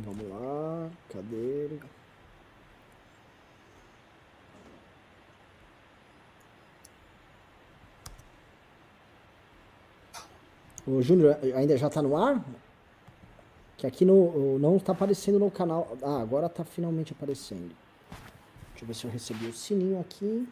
Vamos 0.00 0.28
lá, 0.28 0.90
cadê? 1.12 1.68
O 10.86 11.02
Júnior 11.02 11.36
ainda 11.42 11.76
já 11.76 11.90
tá 11.90 12.00
no 12.00 12.16
ar? 12.16 12.40
Que 13.76 13.88
aqui 13.88 14.04
no, 14.04 14.58
não 14.60 14.78
tá 14.78 14.92
aparecendo 14.92 15.38
no 15.38 15.50
canal. 15.50 15.96
Ah, 16.00 16.20
agora 16.20 16.48
tá 16.48 16.64
finalmente 16.64 17.12
aparecendo. 17.12 17.74
Deixa 18.70 18.84
eu 18.84 18.86
ver 18.86 18.94
se 18.94 19.04
eu 19.04 19.10
recebi 19.10 19.46
o 19.46 19.52
sininho 19.52 20.00
aqui. 20.00 20.48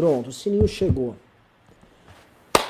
Pronto, 0.00 0.30
o 0.30 0.32
sininho 0.32 0.66
chegou. 0.66 1.14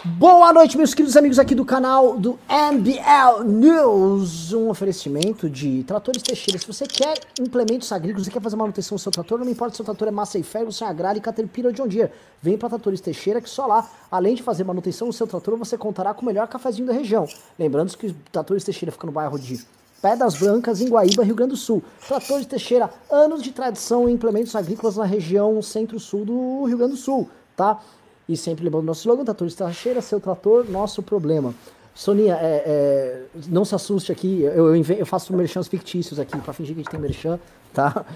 Boa 0.04 0.52
noite, 0.52 0.76
meus 0.76 0.92
queridos 0.92 1.16
amigos 1.16 1.38
aqui 1.38 1.54
do 1.54 1.64
canal 1.64 2.18
do 2.18 2.36
MBL 2.48 3.44
News. 3.44 4.52
Um 4.52 4.68
oferecimento 4.68 5.48
de 5.48 5.84
tratores 5.84 6.24
Teixeira. 6.24 6.58
Se 6.58 6.66
você 6.66 6.88
quer 6.88 7.20
implementos 7.38 7.92
agrícolas, 7.92 8.26
você 8.26 8.32
quer 8.32 8.42
fazer 8.42 8.56
manutenção 8.56 8.96
do 8.96 9.00
seu 9.00 9.12
trator, 9.12 9.38
não 9.38 9.48
importa 9.48 9.70
se 9.70 9.76
seu 9.76 9.84
trator 9.84 10.08
é 10.08 10.10
massa 10.10 10.40
e 10.40 10.42
ferro, 10.42 10.72
se 10.72 10.82
é 10.82 10.88
agrário 10.88 11.22
Caterpillar 11.22 11.70
de 11.72 11.80
John 11.80 11.86
Deere. 11.86 12.10
Vem 12.42 12.58
para 12.58 12.70
Tratores 12.70 13.00
Teixeira 13.00 13.40
que 13.40 13.48
só 13.48 13.64
lá, 13.64 13.88
além 14.10 14.34
de 14.34 14.42
fazer 14.42 14.64
manutenção 14.64 15.06
do 15.06 15.12
seu 15.12 15.28
trator, 15.28 15.56
você 15.56 15.78
contará 15.78 16.12
com 16.12 16.22
o 16.22 16.26
melhor 16.26 16.48
cafezinho 16.48 16.88
da 16.88 16.92
região. 16.92 17.28
Lembrando 17.56 17.96
que 17.96 18.08
o 18.08 18.16
Tratores 18.32 18.64
Teixeira 18.64 18.90
fica 18.90 19.06
no 19.06 19.12
bairro 19.12 19.38
de 19.38 19.64
Pedras 20.00 20.34
Brancas, 20.36 20.80
em 20.80 20.88
Guaíba, 20.88 21.22
Rio 21.22 21.34
Grande 21.34 21.52
do 21.52 21.56
Sul. 21.56 21.82
Tratores 22.06 22.46
Teixeira, 22.46 22.90
anos 23.10 23.43
de 23.43 23.52
tradição 23.52 24.09
em 24.09 24.12
implementos 24.12 24.56
agrícolas 24.56 24.96
na 24.96 25.04
região 25.04 25.60
centro-sul 25.60 26.24
do 26.24 26.65
Rio 26.65 26.79
Grande 26.79 26.93
do 26.93 26.98
Sul, 26.98 27.29
tá? 27.56 27.80
E 28.28 28.37
sempre 28.37 28.65
lembrando 28.65 28.84
nosso 28.84 29.01
slogan, 29.01 29.24
Tratores 29.24 29.54
Teixeira, 29.54 30.01
seu 30.01 30.21
trator, 30.21 30.68
nosso 30.68 31.02
problema. 31.02 31.54
Soninha, 31.95 32.38
é, 32.40 32.62
é, 32.66 33.23
não 33.48 33.65
se 33.65 33.74
assuste 33.74 34.10
aqui, 34.10 34.43
eu, 34.43 34.74
eu, 34.74 34.82
eu 34.82 35.06
faço 35.06 35.34
merchans 35.34 35.68
fictícios 35.68 36.18
aqui, 36.18 36.38
pra 36.38 36.52
fingir 36.54 36.74
que 36.74 36.80
a 36.80 36.82
gente 36.82 36.90
tem 36.90 37.01
merchan, 37.01 37.38
tá? 37.74 38.06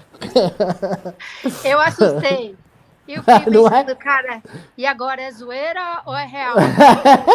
Eu 1.63 1.79
assustei. 1.79 2.55
E 3.07 3.19
o 3.19 3.23
fiquei 3.23 3.45
Não 3.53 3.67
é? 3.67 3.83
pensando, 3.83 3.95
cara, 3.97 4.41
e 4.77 4.85
agora 4.85 5.21
é 5.21 5.31
zoeira 5.31 6.01
ou 6.05 6.15
é 6.15 6.25
real? 6.25 6.55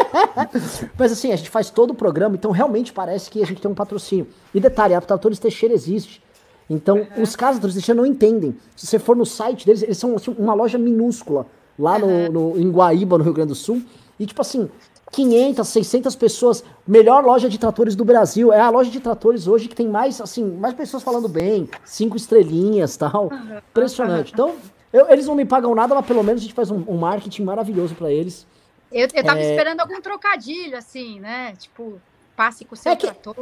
Mas 0.98 1.12
assim, 1.12 1.32
a 1.32 1.36
gente 1.36 1.50
faz 1.50 1.70
todo 1.70 1.90
o 1.90 1.94
programa, 1.94 2.34
então 2.34 2.50
realmente 2.50 2.92
parece 2.92 3.30
que 3.30 3.42
a 3.42 3.46
gente 3.46 3.60
tem 3.60 3.70
um 3.70 3.74
patrocínio. 3.74 4.26
E 4.54 4.60
detalhe, 4.60 4.94
a 4.94 5.00
Tratores 5.00 5.38
Teixeira 5.38 5.74
existe. 5.74 6.22
Então, 6.68 7.06
os 7.18 7.34
caras 7.34 7.56
da 7.56 7.62
Tratores 7.62 7.74
Teixeira 7.74 8.00
não 8.00 8.06
entendem. 8.06 8.56
Se 8.76 8.86
você 8.86 8.98
for 8.98 9.16
no 9.16 9.26
site 9.26 9.66
deles, 9.66 9.82
eles 9.82 9.98
são 9.98 10.14
assim, 10.14 10.34
uma 10.38 10.54
loja 10.54 10.78
minúscula, 10.78 11.46
lá 11.78 11.98
no, 11.98 12.30
no, 12.30 12.60
em 12.60 12.70
Guaíba, 12.70 13.18
no 13.18 13.24
Rio 13.24 13.32
Grande 13.32 13.48
do 13.48 13.54
Sul. 13.54 13.82
E 14.18 14.26
tipo 14.26 14.40
assim, 14.40 14.68
500, 15.10 15.66
600 15.66 16.16
pessoas, 16.16 16.64
melhor 16.86 17.24
loja 17.24 17.48
de 17.48 17.58
tratores 17.58 17.96
do 17.96 18.04
Brasil. 18.04 18.52
É 18.52 18.60
a 18.60 18.70
loja 18.70 18.90
de 18.90 19.00
tratores 19.00 19.46
hoje 19.46 19.68
que 19.68 19.74
tem 19.74 19.88
mais, 19.88 20.20
assim, 20.20 20.44
mais 20.44 20.74
pessoas 20.74 21.02
falando 21.02 21.28
bem, 21.28 21.68
cinco 21.84 22.16
estrelinhas 22.16 22.96
tal. 22.96 23.30
Impressionante. 23.70 24.32
Então, 24.32 24.54
eu- 24.92 25.08
eles 25.10 25.26
não 25.26 25.34
me 25.34 25.44
pagam 25.44 25.74
nada, 25.74 25.94
mas 25.94 26.06
pelo 26.06 26.22
menos 26.22 26.40
a 26.40 26.44
gente 26.44 26.54
faz 26.54 26.70
um, 26.70 26.84
um 26.88 26.96
marketing 26.96 27.42
maravilhoso 27.44 27.94
pra 27.94 28.10
eles. 28.10 28.46
Eu, 28.92 29.06
eu 29.14 29.24
tava 29.24 29.40
É. 29.40 29.50
esperando 29.50 29.80
algum 29.80 30.00
trocadilho, 30.00 30.76
assim, 30.76 31.20
né? 31.20 31.54
Tipo, 31.58 32.00
passe 32.36 32.64
com 32.64 32.74
o 32.74 32.78
seu 32.78 32.90
É 32.92 32.96
que- 32.96 33.06
trator. 33.06 33.36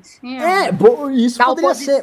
Assim, 0.00 0.38
É, 0.38 0.70
bo- 0.72 1.10
isso 1.10 1.38
da 1.38 1.44
poderia 1.46 1.74
ser. 1.74 2.02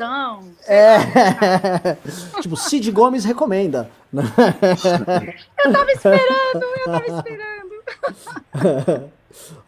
É. 0.67 0.97
tipo, 2.41 2.55
Cid 2.55 2.91
Gomes 2.91 3.23
recomenda. 3.25 3.89
Eu 4.13 5.71
tava 5.71 5.91
esperando, 5.91 6.63
eu 6.77 6.85
tava 6.85 7.05
esperando. 7.07 9.01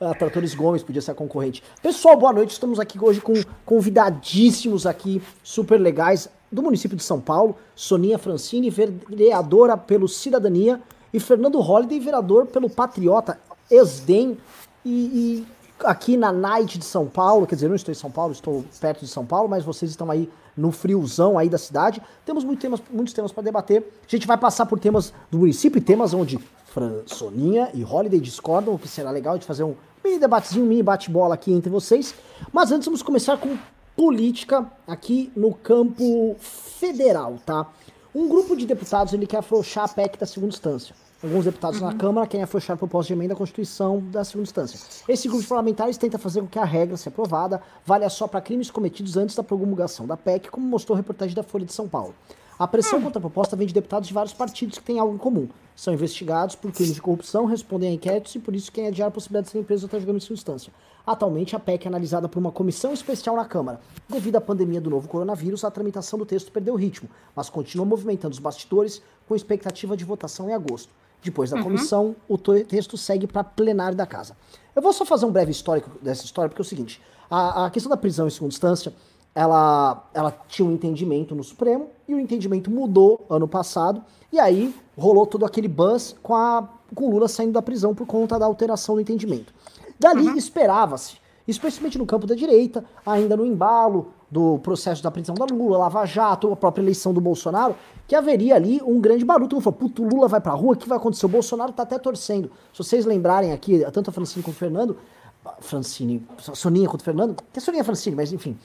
a 0.02 0.14
Tratores 0.20 0.54
Gomes 0.54 0.84
podia 0.84 1.02
ser 1.02 1.12
a 1.12 1.16
concorrente. 1.16 1.64
Pessoal, 1.82 2.18
boa 2.18 2.34
noite. 2.34 2.52
Estamos 2.52 2.80
aqui 2.80 3.00
hoje 3.02 3.22
com 3.22 3.34
convidadíssimos 3.66 4.86
aqui, 4.86 5.22
super 5.44 5.80
legais, 5.80 6.30
do 6.54 6.62
município 6.62 6.96
de 6.96 7.04
São 7.04 7.20
Paulo. 7.20 7.56
Soninha 7.76 8.18
Francini, 8.18 8.70
vereadora 8.70 9.76
pelo 9.76 10.08
Cidadania, 10.08 10.82
e 11.14 11.20
Fernando 11.20 11.60
Holliday, 11.60 12.00
vereador 12.00 12.48
pelo 12.48 12.70
Patriota, 12.70 13.40
Esdem, 13.70 14.38
e, 14.84 14.90
e 14.90 15.48
aqui 15.84 16.18
na 16.18 16.32
Night 16.32 16.78
de 16.78 16.86
São 16.86 17.06
Paulo, 17.06 17.46
quer 17.46 17.56
dizer, 17.56 17.68
não 17.68 17.76
estou 17.76 17.92
em 17.92 17.96
São 17.96 18.10
Paulo, 18.10 18.32
estou 18.32 18.64
perto 18.80 19.02
de 19.02 19.08
São 19.08 19.26
Paulo, 19.26 19.48
mas 19.48 19.64
vocês 19.64 19.92
estão 19.92 20.10
aí 20.10 20.30
no 20.56 20.72
friozão 20.72 21.38
aí 21.38 21.50
da 21.50 21.58
cidade. 21.58 22.02
Temos 22.26 22.44
muito 22.44 22.60
temas, 22.60 22.82
muitos 22.92 23.14
temas 23.14 23.32
para 23.32 23.44
debater. 23.44 23.84
A 24.08 24.10
gente 24.10 24.28
vai 24.28 24.38
passar 24.38 24.66
por 24.66 24.80
temas 24.80 25.14
do 25.30 25.40
município 25.40 25.78
e 25.78 25.82
temas 25.82 26.14
onde 26.14 26.40
Fran, 26.66 27.02
Soninha 27.06 27.70
e 27.74 27.84
Holiday 27.84 28.20
discordam, 28.20 28.74
o 28.74 28.80
que 28.80 28.88
será 28.88 29.12
legal 29.12 29.38
de 29.38 29.46
fazer 29.46 29.64
um 29.64 29.76
mini 30.04 30.20
debatezinho, 30.20 30.66
mini 30.66 30.84
bate-bola 30.84 31.36
aqui 31.36 31.52
entre 31.52 31.70
vocês. 31.70 32.14
Mas 32.52 32.72
antes 32.72 32.86
vamos 32.86 33.02
começar 33.02 33.38
com 33.38 33.58
política 33.96 34.70
aqui 34.88 35.32
no 35.36 35.54
campo 35.54 36.36
federal, 36.40 37.38
tá? 37.46 37.68
Um 38.14 38.28
grupo 38.28 38.56
de 38.56 38.66
deputados 38.66 39.14
ele 39.14 39.26
quer 39.26 39.38
afrouxar 39.38 39.86
a 39.86 39.88
PEC 39.88 40.18
da 40.18 40.26
segunda 40.26 40.54
instância. 40.54 40.96
Alguns 41.24 41.46
deputados 41.46 41.80
na 41.80 41.94
Câmara 41.94 42.28
querem 42.28 42.44
afrouxar 42.44 42.74
a 42.74 42.78
proposta 42.78 43.08
de 43.08 43.14
emenda 43.14 43.34
à 43.34 43.38
Constituição 43.38 44.04
da 44.12 44.26
segunda 44.26 44.44
instância. 44.44 44.78
Esse 45.08 45.28
grupo 45.30 45.42
de 45.42 45.48
parlamentares 45.48 45.98
tenta 45.98 46.18
fazer 46.18 46.42
com 46.42 46.48
que 46.48 46.60
a 46.60 46.66
regra, 46.66 46.98
se 46.98 47.08
aprovada, 47.08 47.62
valha 47.86 48.10
só 48.10 48.28
para 48.28 48.42
crimes 48.42 48.70
cometidos 48.70 49.16
antes 49.16 49.34
da 49.34 49.42
promulgação 49.42 50.06
da 50.06 50.18
PEC, 50.18 50.52
como 50.52 50.68
mostrou 50.68 50.96
a 50.96 50.98
reportagem 50.98 51.34
da 51.34 51.42
Folha 51.42 51.66
de 51.66 51.72
São 51.72 51.88
Paulo. 51.88 52.14
A 52.58 52.68
pressão 52.68 53.02
contra 53.02 53.18
a 53.18 53.22
proposta 53.22 53.56
vem 53.56 53.68
de 53.68 53.74
deputados 53.74 54.08
de 54.08 54.14
vários 54.14 54.34
partidos 54.34 54.78
que 54.78 54.84
têm 54.84 55.00
algo 55.00 55.16
em 55.16 55.18
comum. 55.18 55.48
São 55.76 55.94
investigados 55.94 56.56
por 56.56 56.72
crimes 56.72 56.94
de 56.96 57.02
corrupção, 57.02 57.46
respondem 57.46 57.90
a 57.90 57.94
inquéritos 57.94 58.36
e 58.36 58.40
por 58.40 58.56
isso 58.56 58.72
querem 58.72 58.90
adiar 58.90 59.08
a 59.08 59.12
possibilidade 59.12 59.46
de 59.48 59.52
serem 59.52 59.66
presos 59.66 59.86
até 59.86 59.98
julgamento 59.98 60.20
de 60.20 60.26
segunda 60.26 60.40
instância. 60.40 60.74
Atualmente, 61.06 61.56
a 61.56 61.60
PEC 61.60 61.86
é 61.86 61.90
analisada 61.90 62.30
por 62.30 62.40
uma 62.40 62.52
comissão 62.52 62.94
especial 62.94 63.36
na 63.36 63.44
Câmara. 63.44 63.82
Devido 64.08 64.36
à 64.38 64.42
pandemia 64.42 64.80
do 64.80 64.90
novo 64.90 65.08
coronavírus, 65.08 65.66
a 65.66 65.72
tramitação 65.72 66.18
do 66.18 66.26
texto 66.26 66.52
perdeu 66.52 66.76
o 66.76 66.78
ritmo, 66.78 67.10
mas 67.36 67.50
continua 67.50 67.86
movimentando 67.86 68.34
os 68.34 68.40
bastidores 68.40 69.02
com 69.28 69.36
expectativa 69.36 69.98
de 69.98 70.06
votação 70.06 70.50
em 70.50 70.54
agosto. 70.54 70.94
Depois 71.24 71.50
da 71.50 71.62
comissão, 71.64 72.16
o 72.28 72.38
to- 72.38 72.64
texto 72.66 72.98
segue 72.98 73.26
para 73.28 73.44
plenário 73.44 73.98
da 73.98 74.06
casa. 74.06 74.38
Eu 74.76 74.82
vou 74.82 74.94
só 74.94 75.04
fazer 75.06 75.26
um 75.26 75.32
breve 75.32 75.52
histórico 75.52 75.90
dessa 76.02 76.24
história, 76.26 76.50
porque 76.50 76.62
é 76.62 76.66
o 76.66 76.68
seguinte: 76.68 77.02
a, 77.30 77.66
a 77.66 77.70
questão 77.70 77.90
da 77.90 77.98
prisão 77.98 78.28
em 78.28 78.30
segunda 78.30 78.54
instância, 78.54 78.94
ela, 79.34 80.10
ela 80.14 80.32
tinha 80.48 80.68
um 80.68 80.72
entendimento 80.74 81.34
no 81.34 81.44
Supremo, 81.44 81.88
e 82.14 82.16
o 82.16 82.20
entendimento 82.20 82.70
mudou 82.72 83.26
ano 83.30 83.48
passado, 83.48 84.04
e 84.32 84.40
aí 84.40 84.74
rolou 84.98 85.26
todo 85.26 85.46
aquele 85.46 85.68
buzz 85.68 86.16
com, 86.22 86.36
a, 86.36 86.68
com 86.94 87.08
o 87.08 87.12
Lula 87.12 87.28
saindo 87.28 87.54
da 87.54 87.62
prisão 87.62 87.94
por 87.94 88.06
conta 88.08 88.38
da 88.40 88.46
alteração 88.46 88.96
do 88.96 89.02
entendimento. 89.02 89.54
Dali 90.00 90.38
esperava-se, 90.38 91.18
especialmente 91.48 91.98
no 91.98 92.06
campo 92.06 92.26
da 92.26 92.36
direita, 92.36 92.84
ainda 93.06 93.38
no 93.38 93.46
embalo 93.46 94.14
do 94.30 94.58
processo 94.60 95.04
da 95.04 95.12
prisão 95.12 95.36
da 95.36 95.46
Lula, 95.46 95.78
Lava 95.78 96.06
Jato, 96.06 96.52
a 96.52 96.56
própria 96.56 96.82
eleição 96.82 97.14
do 97.14 97.22
Bolsonaro, 97.22 97.76
que 98.08 98.16
haveria 98.16 98.56
ali 98.56 98.82
um 98.84 99.00
grande 99.00 99.24
barulho. 99.24 99.48
Todo 99.48 99.58
mundo 99.58 99.64
falou, 99.64 99.80
puto, 99.80 100.04
o 100.04 100.10
Lula 100.10 100.28
vai 100.28 100.42
pra 100.42 100.52
rua, 100.54 100.74
o 100.74 100.78
que 100.78 100.90
vai 100.90 100.98
acontecer? 100.98 101.26
O 101.26 101.30
Bolsonaro 101.30 101.72
tá 101.72 101.84
até 101.84 102.00
torcendo. 102.00 102.52
Se 102.74 102.80
vocês 102.80 103.06
lembrarem 103.06 103.54
aqui, 103.54 103.86
tanto 103.92 104.10
a 104.10 104.14
Francine 104.14 104.44
quanto 104.44 104.56
o 104.56 104.60
Fernando, 104.60 104.98
Francine, 105.60 106.26
Soninha 106.38 106.90
quanto 106.90 107.02
o 107.02 107.04
Fernando, 107.04 107.36
que 107.36 107.60
é 107.60 107.62
Soninha 107.62 107.84
Francine, 107.84 108.16
mas 108.16 108.34
enfim, 108.34 108.58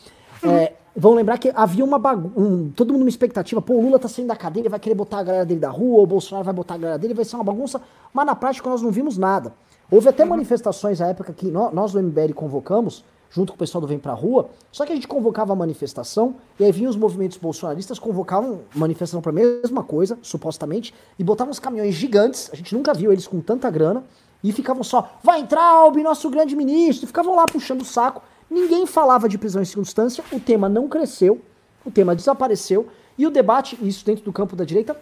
é, 0.42 0.74
vão 0.98 1.14
lembrar 1.14 1.38
que 1.38 1.52
havia 1.54 1.84
uma 1.84 1.98
bagunça, 1.98 2.38
um, 2.38 2.70
todo 2.70 2.92
mundo 2.92 3.02
uma 3.02 3.08
expectativa, 3.08 3.62
pô, 3.62 3.74
o 3.74 3.82
Lula 3.82 3.98
tá 3.98 4.08
saindo 4.08 4.28
da 4.28 4.36
cadeia, 4.36 4.62
ele 4.62 4.68
vai 4.68 4.80
querer 4.80 4.94
botar 4.96 5.18
a 5.18 5.22
galera 5.22 5.44
dele 5.46 5.60
da 5.60 5.70
rua, 5.70 6.02
o 6.02 6.06
Bolsonaro 6.06 6.44
vai 6.44 6.52
botar 6.52 6.74
a 6.74 6.78
galera 6.78 6.98
dele, 6.98 7.14
vai 7.14 7.24
ser 7.24 7.36
uma 7.36 7.44
bagunça, 7.44 7.80
mas 8.12 8.26
na 8.26 8.34
prática 8.34 8.68
nós 8.68 8.82
não 8.82 8.90
vimos 8.90 9.16
nada. 9.16 9.52
Houve 9.90 10.08
até 10.08 10.24
manifestações 10.24 11.00
à 11.00 11.06
época 11.06 11.32
que 11.32 11.46
nó- 11.50 11.70
nós 11.72 11.92
do 11.92 12.00
MBL 12.02 12.32
convocamos, 12.34 13.04
junto 13.30 13.52
com 13.52 13.56
o 13.56 13.58
pessoal 13.58 13.80
do 13.80 13.86
Vem 13.86 13.98
Pra 13.98 14.12
Rua, 14.12 14.48
só 14.72 14.84
que 14.84 14.92
a 14.92 14.94
gente 14.94 15.06
convocava 15.06 15.52
a 15.52 15.56
manifestação, 15.56 16.34
e 16.58 16.64
aí 16.64 16.72
vinham 16.72 16.90
os 16.90 16.96
movimentos 16.96 17.38
bolsonaristas, 17.38 17.98
convocavam 17.98 18.60
manifestação 18.74 19.20
pra 19.22 19.30
mesma 19.32 19.82
coisa, 19.84 20.18
supostamente, 20.20 20.92
e 21.18 21.22
botavam 21.22 21.50
uns 21.50 21.58
caminhões 21.58 21.94
gigantes, 21.94 22.50
a 22.52 22.56
gente 22.56 22.74
nunca 22.74 22.92
viu 22.92 23.12
eles 23.12 23.26
com 23.26 23.40
tanta 23.40 23.70
grana, 23.70 24.02
e 24.42 24.50
ficavam 24.52 24.82
só, 24.82 25.10
vai 25.22 25.40
entrar 25.40 25.62
Albi, 25.62 26.02
nosso 26.02 26.28
grande 26.30 26.56
ministro, 26.56 27.04
e 27.04 27.06
ficavam 27.06 27.36
lá 27.36 27.44
puxando 27.44 27.82
o 27.82 27.84
saco, 27.84 28.22
ninguém 28.50 28.86
falava 28.86 29.28
de 29.28 29.38
prisão 29.38 29.62
em 29.62 29.64
segunda 29.64 29.88
instância, 29.88 30.24
o 30.32 30.40
tema 30.40 30.68
não 30.68 30.88
cresceu, 30.88 31.40
o 31.84 31.90
tema 31.90 32.14
desapareceu, 32.14 32.88
e 33.16 33.26
o 33.26 33.30
debate, 33.30 33.78
isso 33.82 34.04
dentro 34.04 34.24
do 34.24 34.32
campo 34.32 34.54
da 34.54 34.64
direita, 34.64 34.96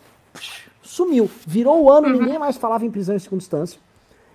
sumiu, 0.83 1.31
virou 1.47 1.83
o 1.83 1.91
ano, 1.91 2.09
ninguém 2.09 2.39
mais 2.39 2.57
falava 2.57 2.85
em 2.85 2.91
prisão 2.91 3.15
em 3.15 3.19
segunda 3.19 3.43
instância, 3.43 3.81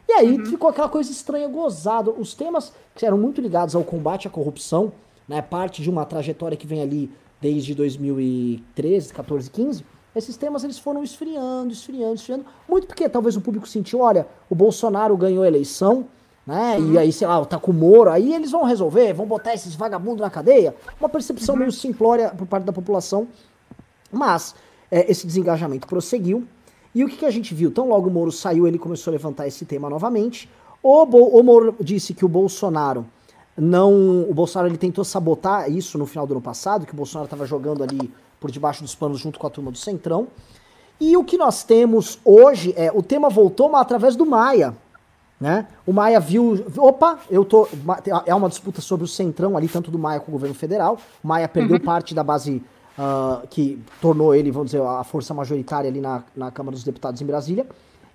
e 0.07 0.13
aí 0.13 0.45
ficou 0.45 0.69
aquela 0.69 0.89
coisa 0.89 1.09
estranha, 1.09 1.47
gozado. 1.47 2.13
Os 2.17 2.33
temas 2.33 2.73
que 2.95 3.05
eram 3.05 3.17
muito 3.17 3.39
ligados 3.39 3.75
ao 3.75 3.83
combate 3.83 4.27
à 4.27 4.29
corrupção, 4.29 4.91
né, 5.25 5.41
parte 5.41 5.81
de 5.81 5.89
uma 5.89 6.05
trajetória 6.05 6.57
que 6.57 6.67
vem 6.67 6.81
ali 6.81 7.09
desde 7.39 7.73
2013, 7.73 9.13
14, 9.13 9.49
15, 9.49 9.85
esses 10.13 10.35
temas 10.35 10.65
eles 10.65 10.77
foram 10.77 11.01
esfriando, 11.01 11.71
esfriando, 11.71 12.15
esfriando. 12.15 12.45
Muito 12.67 12.87
porque 12.87 13.07
talvez 13.07 13.37
o 13.37 13.41
público 13.41 13.67
sentiu, 13.67 14.01
olha, 14.01 14.27
o 14.49 14.55
Bolsonaro 14.55 15.15
ganhou 15.15 15.43
a 15.43 15.47
eleição, 15.47 16.05
né? 16.51 16.77
E 16.81 16.97
aí, 16.97 17.13
sei 17.13 17.25
lá, 17.25 17.43
tá 17.45 17.57
com 17.57 17.71
o 17.71 17.73
Moro, 17.73 18.09
aí 18.09 18.33
eles 18.33 18.51
vão 18.51 18.65
resolver, 18.65 19.13
vão 19.13 19.25
botar 19.25 19.53
esses 19.53 19.73
vagabundos 19.73 20.19
na 20.19 20.29
cadeia. 20.29 20.75
Uma 20.99 21.07
percepção 21.07 21.55
meio 21.55 21.71
simplória 21.71 22.29
por 22.31 22.45
parte 22.45 22.65
da 22.65 22.73
população. 22.73 23.25
Mas 24.11 24.53
é, 24.91 25.09
esse 25.09 25.25
desengajamento 25.25 25.87
prosseguiu. 25.87 26.45
E 26.93 27.05
o 27.05 27.07
que, 27.07 27.15
que 27.15 27.25
a 27.25 27.31
gente 27.31 27.55
viu? 27.55 27.71
Tão 27.71 27.87
logo 27.87 28.09
o 28.09 28.11
Moro 28.11 28.33
saiu, 28.33 28.67
ele 28.67 28.77
começou 28.77 29.11
a 29.11 29.13
levantar 29.13 29.47
esse 29.47 29.63
tema 29.63 29.89
novamente. 29.89 30.49
O, 30.83 31.05
Bo 31.05 31.39
o 31.39 31.41
Moro 31.41 31.73
disse 31.79 32.13
que 32.13 32.25
o 32.25 32.27
Bolsonaro 32.27 33.05
não. 33.55 34.29
O 34.29 34.33
Bolsonaro 34.33 34.69
ele 34.69 34.77
tentou 34.77 35.05
sabotar 35.05 35.71
isso 35.71 35.97
no 35.97 36.05
final 36.05 36.27
do 36.27 36.33
ano 36.33 36.41
passado, 36.41 36.85
que 36.85 36.91
o 36.91 36.97
Bolsonaro 36.97 37.27
estava 37.27 37.45
jogando 37.45 37.81
ali 37.81 38.11
por 38.41 38.51
debaixo 38.51 38.83
dos 38.83 38.93
panos 38.93 39.21
junto 39.21 39.39
com 39.39 39.47
a 39.47 39.49
turma 39.49 39.71
do 39.71 39.77
Centrão. 39.77 40.27
E 40.99 41.15
o 41.15 41.23
que 41.23 41.37
nós 41.37 41.63
temos 41.63 42.19
hoje 42.25 42.73
é 42.75 42.91
o 42.93 43.01
tema 43.01 43.29
voltou, 43.29 43.69
mas 43.69 43.83
através 43.83 44.17
do 44.17 44.25
Maia. 44.25 44.75
Né? 45.41 45.67
O 45.87 45.91
Maia 45.91 46.19
viu. 46.19 46.63
Opa, 46.77 47.17
eu 47.27 47.43
tô. 47.43 47.67
É 48.27 48.35
uma 48.35 48.47
disputa 48.47 48.79
sobre 48.79 49.05
o 49.05 49.07
Centrão 49.07 49.57
ali, 49.57 49.67
tanto 49.67 49.89
do 49.89 49.97
Maia 49.97 50.19
com 50.19 50.29
o 50.29 50.33
governo 50.33 50.53
federal. 50.53 50.99
O 51.23 51.27
Maia 51.27 51.49
perdeu 51.49 51.77
uhum. 51.77 51.83
parte 51.83 52.13
da 52.13 52.23
base 52.23 52.63
uh, 52.95 53.47
que 53.47 53.81
tornou 53.99 54.35
ele, 54.35 54.51
vamos 54.51 54.69
dizer, 54.69 54.83
a 54.83 55.03
força 55.03 55.33
majoritária 55.33 55.89
ali 55.89 55.99
na, 55.99 56.23
na 56.35 56.51
Câmara 56.51 56.75
dos 56.75 56.83
Deputados 56.83 57.19
em 57.23 57.25
Brasília. 57.25 57.65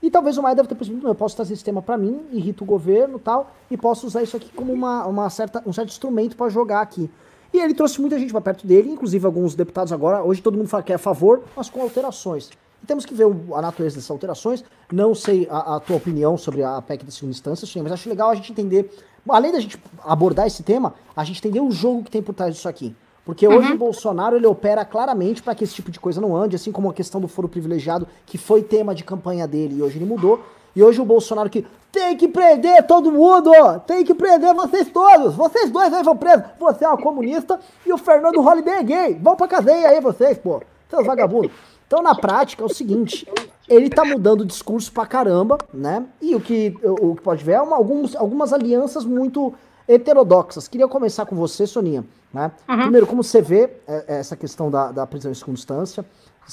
E 0.00 0.08
talvez 0.08 0.38
o 0.38 0.42
Maia 0.42 0.54
deve 0.54 0.68
ter 0.68 0.76
percebido, 0.76 1.08
eu 1.08 1.16
posso 1.16 1.34
trazer 1.34 1.54
esse 1.54 1.64
tema 1.64 1.82
para 1.82 1.96
mim, 1.96 2.20
irrita 2.30 2.62
o 2.62 2.66
governo 2.66 3.18
tal, 3.18 3.50
e 3.68 3.76
posso 3.76 4.06
usar 4.06 4.22
isso 4.22 4.36
aqui 4.36 4.52
como 4.54 4.72
uma, 4.72 5.04
uma 5.06 5.28
certa, 5.28 5.60
um 5.66 5.72
certo 5.72 5.88
instrumento 5.88 6.36
para 6.36 6.48
jogar 6.48 6.80
aqui. 6.80 7.10
E 7.52 7.58
ele 7.58 7.74
trouxe 7.74 8.00
muita 8.00 8.16
gente 8.20 8.30
para 8.30 8.40
perto 8.40 8.66
dele, 8.66 8.88
inclusive 8.90 9.26
alguns 9.26 9.56
deputados 9.56 9.92
agora. 9.92 10.22
Hoje 10.22 10.40
todo 10.40 10.56
mundo 10.56 10.68
fala 10.68 10.82
que 10.84 10.92
é 10.92 10.94
a 10.94 10.98
favor, 10.98 11.42
mas 11.56 11.68
com 11.68 11.80
alterações. 11.80 12.50
E 12.82 12.86
temos 12.86 13.04
que 13.06 13.14
ver 13.14 13.26
a 13.54 13.62
natureza 13.62 13.96
dessas 13.96 14.10
alterações. 14.10 14.64
Não 14.92 15.14
sei 15.14 15.46
a, 15.50 15.76
a 15.76 15.80
tua 15.80 15.96
opinião 15.96 16.36
sobre 16.36 16.62
a 16.62 16.80
PEC 16.82 17.04
da 17.04 17.10
segunda 17.10 17.32
instância, 17.32 17.82
mas 17.82 17.92
acho 17.92 18.08
legal 18.08 18.30
a 18.30 18.34
gente 18.34 18.52
entender, 18.52 18.90
além 19.28 19.52
da 19.52 19.60
gente 19.60 19.78
abordar 20.04 20.46
esse 20.46 20.62
tema, 20.62 20.94
a 21.14 21.24
gente 21.24 21.38
entender 21.38 21.60
o 21.60 21.70
jogo 21.70 22.04
que 22.04 22.10
tem 22.10 22.22
por 22.22 22.34
trás 22.34 22.54
disso 22.54 22.68
aqui. 22.68 22.94
Porque 23.26 23.48
hoje 23.48 23.70
uhum. 23.70 23.74
o 23.74 23.78
Bolsonaro 23.78 24.36
ele 24.36 24.46
opera 24.46 24.84
claramente 24.84 25.42
para 25.42 25.52
que 25.52 25.64
esse 25.64 25.74
tipo 25.74 25.90
de 25.90 25.98
coisa 25.98 26.20
não 26.20 26.36
ande, 26.36 26.54
assim 26.54 26.70
como 26.70 26.88
a 26.88 26.94
questão 26.94 27.20
do 27.20 27.26
foro 27.26 27.48
privilegiado, 27.48 28.06
que 28.24 28.38
foi 28.38 28.62
tema 28.62 28.94
de 28.94 29.02
campanha 29.02 29.48
dele 29.48 29.78
e 29.78 29.82
hoje 29.82 29.98
ele 29.98 30.04
mudou. 30.04 30.40
E 30.76 30.82
hoje 30.82 31.00
o 31.00 31.04
Bolsonaro 31.04 31.50
que 31.50 31.66
tem 31.90 32.16
que 32.16 32.28
prender 32.28 32.86
todo 32.86 33.10
mundo, 33.10 33.50
tem 33.84 34.04
que 34.04 34.14
prender 34.14 34.54
vocês 34.54 34.88
todos, 34.90 35.34
vocês 35.34 35.70
dois 35.70 35.92
aí 35.92 36.04
vão 36.04 36.16
presos. 36.16 36.44
Você 36.60 36.84
é 36.84 36.88
um 36.88 36.96
comunista 36.98 37.58
e 37.84 37.92
o 37.92 37.98
Fernando 37.98 38.40
Holliday 38.40 38.74
é 38.74 38.82
gay. 38.84 39.14
Vão 39.14 39.34
pra 39.34 39.48
cadeia 39.48 39.88
aí 39.88 40.00
vocês, 40.00 40.38
pô, 40.38 40.62
seus 40.88 41.04
vagabundos. 41.04 41.50
Então, 41.86 42.02
na 42.02 42.14
prática, 42.14 42.62
é 42.62 42.66
o 42.66 42.68
seguinte: 42.68 43.26
ele 43.68 43.88
tá 43.88 44.04
mudando 44.04 44.40
o 44.42 44.46
discurso 44.46 44.92
pra 44.92 45.06
caramba, 45.06 45.58
né? 45.72 46.04
E 46.20 46.34
o 46.34 46.40
que, 46.40 46.74
o 46.82 47.14
que 47.14 47.22
pode 47.22 47.44
ver 47.44 47.52
é 47.52 47.62
uma, 47.62 47.76
alguns, 47.76 48.14
algumas 48.14 48.52
alianças 48.52 49.04
muito 49.04 49.54
heterodoxas. 49.88 50.68
Queria 50.68 50.88
começar 50.88 51.26
com 51.26 51.36
você, 51.36 51.66
Soninha. 51.66 52.04
Né? 52.32 52.50
Uhum. 52.68 52.80
Primeiro, 52.82 53.06
como 53.06 53.22
você 53.22 53.40
vê 53.40 53.70
é, 53.86 54.04
é, 54.08 54.18
essa 54.18 54.36
questão 54.36 54.70
da, 54.70 54.92
da 54.92 55.06
prisão 55.06 55.30
em 55.30 55.34
segunda 55.34 55.58
instância? 55.58 56.04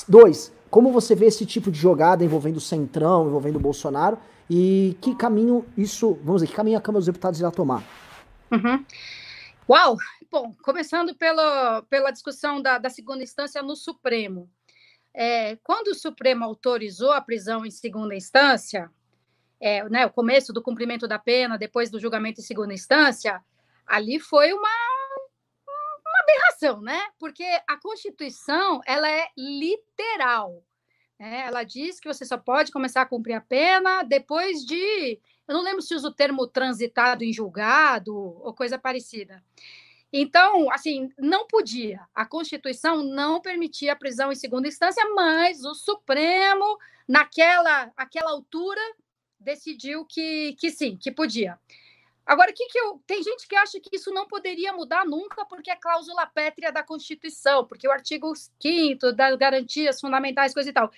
Dois, 0.08 0.52
como 0.70 0.92
você 0.92 1.14
vê 1.14 1.26
esse 1.26 1.46
tipo 1.46 1.70
de 1.70 1.80
jogada 1.80 2.24
envolvendo 2.24 2.58
o 2.58 2.62
Centrão, 2.62 3.28
envolvendo 3.28 3.58
o 3.58 3.60
Bolsonaro? 3.60 4.18
E 4.50 4.98
que 5.02 5.16
caminho 5.16 5.66
isso, 5.78 6.18
vamos 6.24 6.42
dizer, 6.42 6.52
que 6.52 6.56
caminho 6.56 6.78
a 6.78 6.82
Câmara 6.82 7.00
dos 7.00 7.06
Deputados 7.06 7.40
irá 7.40 7.50
tomar? 7.50 7.84
Uhum. 8.52 8.86
Uau! 9.70 9.98
Bom, 10.32 10.52
começando 10.64 11.14
pelo, 11.16 11.84
pela 11.90 12.12
discussão 12.12 12.60
da, 12.60 12.80
da 12.80 12.90
segunda 12.90 13.24
instância 13.24 13.62
no 13.62 13.76
Supremo. 13.76 14.50
É, 15.14 15.56
quando 15.58 15.90
o 15.90 15.96
Supremo 15.96 16.44
autorizou 16.44 17.12
a 17.12 17.22
prisão 17.22 17.66
em 17.66 17.72
segunda 17.72 18.16
instância, 18.16 18.90
é, 19.60 19.88
né, 19.90 20.06
o 20.06 20.12
começo 20.12 20.52
do 20.52 20.62
cumprimento 20.62 21.08
da 21.08 21.20
pena, 21.20 21.58
depois 21.58 21.90
do 21.90 22.00
julgamento 22.00 22.42
em 22.42 22.44
segunda 22.44 22.74
instância, 22.74 23.42
ali 23.86 24.20
foi 24.20 24.52
uma, 24.52 24.70
uma 25.68 26.20
aberração, 26.22 26.82
né? 26.82 27.02
Porque 27.20 27.46
a 27.68 27.78
Constituição 27.78 28.82
ela 28.86 29.10
é 29.10 29.28
literal. 29.38 30.64
Né? 31.20 31.46
Ela 31.46 31.64
diz 31.64 32.00
que 32.00 32.08
você 32.08 32.26
só 32.26 32.38
pode 32.38 32.72
começar 32.72 33.02
a 33.02 33.06
cumprir 33.06 33.36
a 33.36 33.42
pena 33.42 34.04
depois 34.04 34.66
de. 34.66 35.20
Eu 35.48 35.56
não 35.56 35.64
lembro 35.64 35.82
se 35.82 35.94
usa 35.94 36.08
o 36.08 36.14
termo 36.14 36.48
transitado 36.48 37.24
em 37.24 37.32
julgado 37.32 38.16
ou 38.16 38.54
coisa 38.54 38.78
parecida. 38.80 39.44
Então, 40.16 40.72
assim, 40.72 41.10
não 41.18 41.48
podia. 41.48 42.08
A 42.14 42.24
Constituição 42.24 43.04
não 43.04 43.42
permitia 43.42 43.94
a 43.94 43.96
prisão 43.96 44.32
em 44.32 44.36
segunda 44.36 44.68
instância, 44.68 45.04
mas 45.16 45.66
o 45.66 45.74
Supremo, 45.74 46.78
naquela 47.08 47.92
aquela 47.98 48.30
altura, 48.30 48.80
decidiu 49.40 50.06
que, 50.06 50.56
que 50.60 50.70
sim, 50.70 50.96
que 50.96 51.12
podia. 51.12 51.60
Agora, 52.24 52.54
que 52.54 52.68
que 52.68 52.80
eu, 52.80 53.02
tem 53.08 53.24
gente 53.24 53.48
que 53.48 53.56
acha 53.56 53.80
que 53.80 53.96
isso 53.96 54.12
não 54.12 54.28
poderia 54.28 54.72
mudar 54.72 55.04
nunca 55.04 55.44
porque 55.46 55.72
é 55.72 55.76
cláusula 55.76 56.28
pétrea 56.28 56.72
da 56.72 56.84
Constituição, 56.84 57.66
porque 57.66 57.88
o 57.88 57.92
artigo 57.92 58.32
5 58.62 59.12
das 59.14 59.36
garantias 59.36 60.00
fundamentais, 60.00 60.54
coisa 60.54 60.70
e 60.70 60.74
tal. 60.74 60.92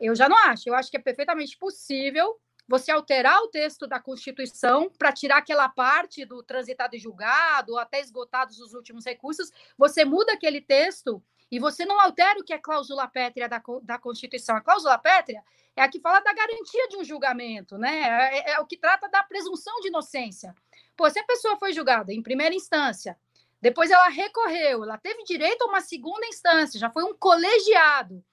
Eu 0.00 0.14
já 0.14 0.30
não 0.30 0.36
acho. 0.46 0.70
Eu 0.70 0.74
acho 0.74 0.90
que 0.90 0.96
é 0.96 1.00
perfeitamente 1.00 1.58
possível 1.58 2.40
você 2.72 2.90
alterar 2.90 3.38
o 3.42 3.48
texto 3.48 3.86
da 3.86 4.00
Constituição 4.00 4.88
para 4.88 5.12
tirar 5.12 5.36
aquela 5.36 5.68
parte 5.68 6.24
do 6.24 6.42
transitado 6.42 6.96
e 6.96 6.98
julgado, 6.98 7.72
ou 7.72 7.78
até 7.78 8.00
esgotados 8.00 8.58
os 8.58 8.72
últimos 8.72 9.04
recursos, 9.04 9.50
você 9.76 10.06
muda 10.06 10.32
aquele 10.32 10.58
texto 10.58 11.22
e 11.50 11.58
você 11.58 11.84
não 11.84 12.00
altera 12.00 12.40
o 12.40 12.42
que 12.42 12.54
é 12.54 12.56
cláusula 12.56 13.06
pétrea 13.06 13.46
da, 13.46 13.62
da 13.82 13.98
Constituição. 13.98 14.56
A 14.56 14.62
cláusula 14.62 14.96
pétrea 14.96 15.42
é 15.76 15.82
a 15.82 15.88
que 15.88 16.00
fala 16.00 16.20
da 16.20 16.32
garantia 16.32 16.88
de 16.88 16.96
um 16.96 17.04
julgamento, 17.04 17.76
né? 17.76 18.04
É, 18.04 18.38
é, 18.38 18.50
é, 18.52 18.60
o 18.60 18.64
que 18.64 18.78
trata 18.78 19.06
da 19.06 19.22
presunção 19.22 19.78
de 19.80 19.88
inocência. 19.88 20.54
Pô, 20.96 21.10
se 21.10 21.18
a 21.18 21.24
pessoa 21.24 21.58
foi 21.58 21.74
julgada 21.74 22.10
em 22.10 22.22
primeira 22.22 22.54
instância, 22.54 23.18
depois 23.60 23.90
ela 23.90 24.08
recorreu, 24.08 24.82
ela 24.82 24.96
teve 24.96 25.24
direito 25.24 25.60
a 25.60 25.66
uma 25.66 25.82
segunda 25.82 26.26
instância, 26.26 26.80
já 26.80 26.88
foi 26.88 27.04
um 27.04 27.12
colegiado, 27.12 28.24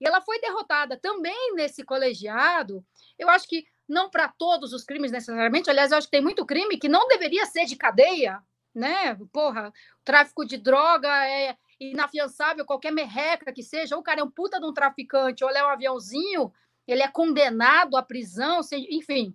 e 0.00 0.06
ela 0.06 0.20
foi 0.20 0.40
derrotada 0.40 0.96
também 0.96 1.54
nesse 1.56 1.82
colegiado, 1.82 2.86
eu 3.18 3.28
acho 3.28 3.48
que 3.48 3.66
não 3.88 4.10
para 4.10 4.28
todos 4.28 4.72
os 4.72 4.84
crimes 4.84 5.10
necessariamente, 5.10 5.70
aliás, 5.70 5.90
eu 5.90 5.98
acho 5.98 6.06
que 6.06 6.12
tem 6.12 6.22
muito 6.22 6.44
crime 6.44 6.78
que 6.78 6.88
não 6.88 7.08
deveria 7.08 7.46
ser 7.46 7.64
de 7.64 7.74
cadeia, 7.74 8.42
né? 8.74 9.16
Porra, 9.32 9.72
tráfico 10.04 10.44
de 10.44 10.58
droga 10.58 11.08
é 11.26 11.56
inafiançável, 11.80 12.66
qualquer 12.66 12.92
merreca 12.92 13.52
que 13.52 13.62
seja, 13.62 13.94
ou 13.94 14.00
o 14.00 14.04
cara 14.04 14.20
é 14.20 14.24
um 14.24 14.30
puta 14.30 14.60
de 14.60 14.66
um 14.66 14.72
traficante, 14.72 15.42
ou 15.42 15.50
ele 15.50 15.58
é 15.58 15.64
um 15.64 15.70
aviãozinho, 15.70 16.52
ele 16.86 17.02
é 17.02 17.08
condenado 17.08 17.96
à 17.96 18.02
prisão, 18.02 18.60
enfim. 18.90 19.34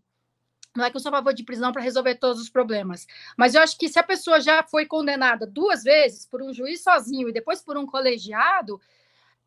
Não 0.76 0.84
é 0.84 0.90
que 0.90 0.98
eu 0.98 1.02
sou 1.02 1.10
a 1.10 1.18
favor 1.18 1.34
de 1.34 1.44
prisão 1.44 1.72
para 1.72 1.84
resolver 1.84 2.16
todos 2.16 2.42
os 2.42 2.50
problemas, 2.50 3.06
mas 3.38 3.54
eu 3.54 3.62
acho 3.62 3.78
que 3.78 3.88
se 3.88 4.00
a 4.00 4.04
pessoa 4.04 4.42
já 4.42 4.64
foi 4.64 4.88
condenada 4.88 5.46
duas 5.46 5.84
vezes 5.84 6.25
por 6.25 6.42
um 6.42 6.51
juiz 6.51 6.82
sozinho 6.82 7.30
e 7.30 7.34
depois 7.34 7.62
por 7.62 7.77
um 7.77 7.86
colegiado, 7.86 8.82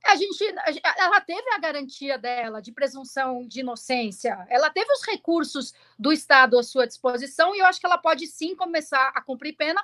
a 0.07 0.17
gente, 0.17 0.45
ela 0.99 1.21
teve 1.21 1.49
a 1.51 1.59
garantia 1.59 2.19
dela 2.19 2.61
de 2.61 2.73
presunção 2.73 3.47
de 3.47 3.61
inocência, 3.61 4.47
ela 4.49 4.71
teve 4.71 4.91
os 4.93 5.03
recursos 5.05 5.75
do 5.99 6.13
Estado 6.13 6.59
à 6.59 6.63
sua 6.63 6.87
disposição 6.87 7.55
e 7.55 7.59
eu 7.59 7.67
acho 7.67 7.81
que 7.81 7.87
ela 7.87 7.99
pode 7.99 8.27
sim 8.27 8.55
começar 8.55 9.13
a 9.15 9.21
cumprir 9.21 9.55
pena, 9.55 9.83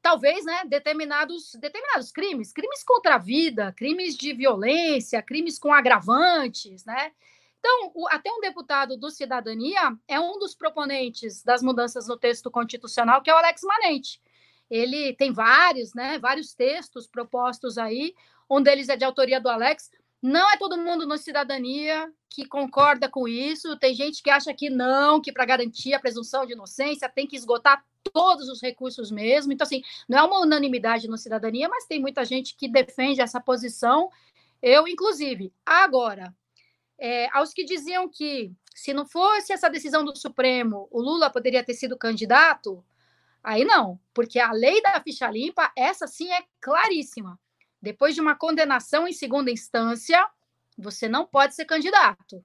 talvez, 0.00 0.44
né, 0.44 0.62
determinados, 0.66 1.54
determinados 1.54 2.10
crimes, 2.10 2.52
crimes 2.52 2.82
contra 2.84 3.14
a 3.14 3.18
vida, 3.18 3.72
crimes 3.72 4.16
de 4.16 4.32
violência, 4.32 5.22
crimes 5.22 5.58
com 5.58 5.72
agravantes, 5.72 6.84
né? 6.84 7.12
Então, 7.58 7.92
o, 7.94 8.08
até 8.08 8.28
um 8.32 8.40
deputado 8.40 8.96
do 8.96 9.08
Cidadania 9.08 9.96
é 10.08 10.18
um 10.18 10.36
dos 10.36 10.52
proponentes 10.52 11.44
das 11.44 11.62
mudanças 11.62 12.08
no 12.08 12.16
texto 12.16 12.50
constitucional, 12.50 13.22
que 13.22 13.30
é 13.30 13.34
o 13.34 13.38
Alex 13.38 13.62
Manente. 13.62 14.20
Ele 14.68 15.12
tem 15.14 15.32
vários, 15.32 15.94
né, 15.94 16.18
vários 16.18 16.54
textos 16.54 17.06
propostos 17.06 17.78
aí, 17.78 18.14
um 18.52 18.62
deles 18.62 18.88
é 18.88 18.96
de 18.96 19.04
autoria 19.04 19.40
do 19.40 19.48
Alex. 19.48 19.90
Não 20.20 20.50
é 20.50 20.56
todo 20.56 20.76
mundo 20.76 21.06
no 21.06 21.16
Cidadania 21.16 22.12
que 22.28 22.46
concorda 22.46 23.08
com 23.08 23.26
isso. 23.26 23.76
Tem 23.78 23.94
gente 23.94 24.22
que 24.22 24.30
acha 24.30 24.52
que 24.52 24.68
não, 24.68 25.20
que 25.20 25.32
para 25.32 25.44
garantir 25.44 25.94
a 25.94 26.00
presunção 26.00 26.44
de 26.44 26.52
inocência 26.52 27.08
tem 27.08 27.26
que 27.26 27.34
esgotar 27.34 27.84
todos 28.12 28.48
os 28.48 28.60
recursos 28.60 29.10
mesmo. 29.10 29.52
Então, 29.52 29.64
assim, 29.64 29.82
não 30.08 30.18
é 30.18 30.22
uma 30.22 30.40
unanimidade 30.40 31.08
no 31.08 31.16
Cidadania, 31.16 31.68
mas 31.68 31.86
tem 31.86 32.00
muita 32.00 32.24
gente 32.24 32.54
que 32.54 32.68
defende 32.68 33.20
essa 33.20 33.40
posição. 33.40 34.10
Eu, 34.60 34.86
inclusive. 34.86 35.52
Agora, 35.64 36.34
é, 36.98 37.28
aos 37.36 37.52
que 37.52 37.64
diziam 37.64 38.08
que 38.08 38.52
se 38.74 38.92
não 38.92 39.06
fosse 39.06 39.52
essa 39.52 39.68
decisão 39.68 40.04
do 40.04 40.16
Supremo, 40.16 40.88
o 40.90 41.00
Lula 41.00 41.30
poderia 41.30 41.64
ter 41.64 41.74
sido 41.74 41.96
candidato, 41.96 42.84
aí 43.42 43.64
não, 43.64 43.98
porque 44.14 44.38
a 44.38 44.52
lei 44.52 44.80
da 44.82 45.00
ficha 45.00 45.28
limpa, 45.30 45.72
essa 45.76 46.06
sim 46.06 46.30
é 46.30 46.44
claríssima. 46.60 47.38
Depois 47.82 48.14
de 48.14 48.20
uma 48.20 48.36
condenação 48.36 49.08
em 49.08 49.12
segunda 49.12 49.50
instância, 49.50 50.24
você 50.78 51.08
não 51.08 51.26
pode 51.26 51.54
ser 51.54 51.64
candidato. 51.64 52.44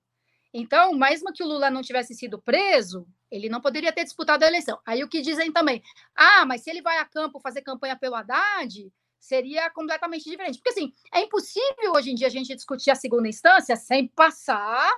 Então, 0.53 0.93
mesmo 0.93 1.31
que 1.31 1.43
o 1.43 1.47
Lula 1.47 1.69
não 1.69 1.83
tivesse 1.83 2.15
sido 2.15 2.41
preso, 2.41 3.07
ele 3.29 3.47
não 3.47 3.61
poderia 3.61 3.93
ter 3.93 4.03
disputado 4.03 4.43
a 4.43 4.47
eleição. 4.47 4.79
Aí 4.85 5.03
o 5.03 5.07
que 5.07 5.21
dizem 5.21 5.51
também, 5.51 5.83
ah, 6.15 6.45
mas 6.45 6.61
se 6.61 6.69
ele 6.69 6.81
vai 6.81 6.97
a 6.97 7.05
campo 7.05 7.39
fazer 7.39 7.61
campanha 7.61 7.95
pelo 7.95 8.15
Haddad, 8.15 8.91
seria 9.19 9.69
completamente 9.69 10.29
diferente. 10.29 10.57
Porque, 10.57 10.69
assim, 10.69 10.91
é 11.13 11.21
impossível 11.21 11.91
hoje 11.95 12.11
em 12.11 12.15
dia 12.15 12.27
a 12.27 12.31
gente 12.31 12.55
discutir 12.55 12.89
a 12.89 12.95
segunda 12.95 13.27
instância 13.27 13.75
sem 13.75 14.07
passar 14.07 14.91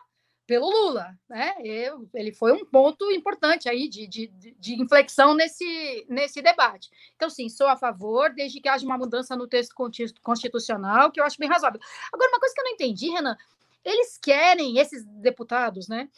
pelo 0.49 0.67
Lula, 0.67 1.15
né? 1.29 1.53
Eu, 1.63 2.09
ele 2.11 2.31
foi 2.31 2.51
um 2.51 2.65
ponto 2.65 3.11
importante 3.11 3.69
aí 3.69 3.87
de, 3.87 4.07
de, 4.07 4.27
de, 4.57 4.81
inflexão 4.81 5.35
nesse, 5.35 6.07
nesse 6.09 6.41
debate. 6.41 6.89
Então, 7.15 7.29
sim, 7.29 7.47
sou 7.47 7.67
a 7.67 7.77
favor, 7.77 8.33
desde 8.33 8.59
que 8.59 8.67
haja 8.67 8.83
uma 8.83 8.97
mudança 8.97 9.35
no 9.35 9.47
texto 9.47 9.75
constitucional, 10.23 11.11
que 11.11 11.19
eu 11.19 11.23
acho 11.23 11.37
bem 11.37 11.47
razoável. 11.47 11.79
Agora, 12.11 12.31
uma 12.31 12.39
coisa 12.39 12.55
que 12.55 12.61
eu 12.61 12.65
não 12.65 12.71
entendi, 12.71 13.11
Renan, 13.11 13.37
eles 13.85 14.17
querem, 14.17 14.79
esses 14.79 15.05
deputados, 15.05 15.87
né? 15.87 16.09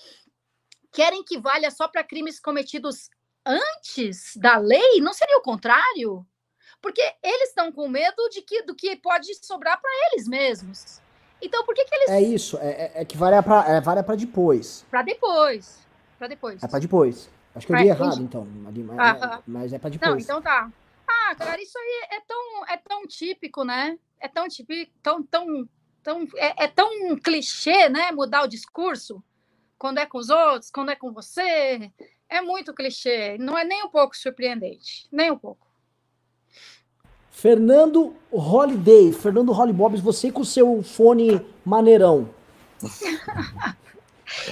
Querem 0.93 1.25
que 1.25 1.37
valha 1.37 1.69
só 1.69 1.89
para 1.89 2.01
crimes 2.01 2.39
cometidos 2.39 3.09
antes 3.45 4.37
da 4.37 4.57
lei? 4.57 5.01
Não 5.01 5.11
seria 5.11 5.39
o 5.39 5.43
contrário? 5.43 6.25
Porque 6.81 7.01
eles 7.21 7.49
estão 7.49 7.69
com 7.69 7.89
medo 7.89 8.29
de 8.29 8.41
que, 8.41 8.63
do 8.63 8.73
que 8.73 8.95
pode 8.95 9.35
sobrar 9.45 9.81
para 9.81 9.91
eles 10.07 10.25
mesmos. 10.25 11.01
Então, 11.41 11.65
por 11.65 11.73
que, 11.73 11.83
que 11.85 11.95
eles. 11.95 12.09
É 12.09 12.21
isso, 12.21 12.57
é, 12.57 12.69
é, 12.69 12.91
é 13.01 13.05
que 13.05 13.17
vale 13.17 13.41
para 13.41 13.69
é, 13.69 13.81
vale 13.81 14.03
depois. 14.17 14.85
Para 14.89 15.01
depois. 15.01 15.87
Para 16.19 16.27
depois. 16.27 16.63
É 16.63 16.67
para 16.67 16.79
depois. 16.79 17.29
Acho 17.55 17.67
que 17.67 17.73
eu 17.73 17.77
li 17.77 17.89
errado, 17.89 18.21
então. 18.21 18.45
Mas, 18.45 19.23
ah, 19.23 19.41
mas 19.45 19.73
é 19.73 19.79
para 19.79 19.89
depois. 19.89 20.11
Não, 20.11 20.19
então 20.19 20.41
tá. 20.41 20.71
Ah, 21.07 21.35
cara, 21.35 21.61
isso 21.61 21.77
aí 21.77 22.07
é 22.11 22.21
tão, 22.21 22.65
é 22.67 22.77
tão 22.77 23.07
típico, 23.07 23.63
né? 23.63 23.97
É 24.19 24.27
tão 24.27 24.47
típico, 24.47 24.91
tão, 25.01 25.23
tão, 25.23 25.67
tão, 26.01 26.27
é, 26.35 26.65
é 26.65 26.67
tão 26.67 27.17
clichê, 27.17 27.89
né? 27.89 28.11
Mudar 28.11 28.43
o 28.43 28.47
discurso 28.47 29.21
quando 29.77 29.97
é 29.97 30.05
com 30.05 30.19
os 30.19 30.29
outros, 30.29 30.69
quando 30.69 30.91
é 30.91 30.95
com 30.95 31.11
você. 31.11 31.91
É 32.29 32.39
muito 32.39 32.73
clichê. 32.73 33.37
Não 33.37 33.57
é 33.57 33.65
nem 33.65 33.83
um 33.83 33.89
pouco 33.89 34.15
surpreendente. 34.15 35.07
Nem 35.11 35.31
um 35.31 35.37
pouco. 35.37 35.70
Fernando 37.41 38.13
Holiday, 38.31 39.11
Fernando 39.11 39.51
Hollybobs, 39.51 39.99
você 39.99 40.31
com 40.31 40.41
o 40.41 40.45
seu 40.45 40.83
fone 40.83 41.41
maneirão. 41.65 42.29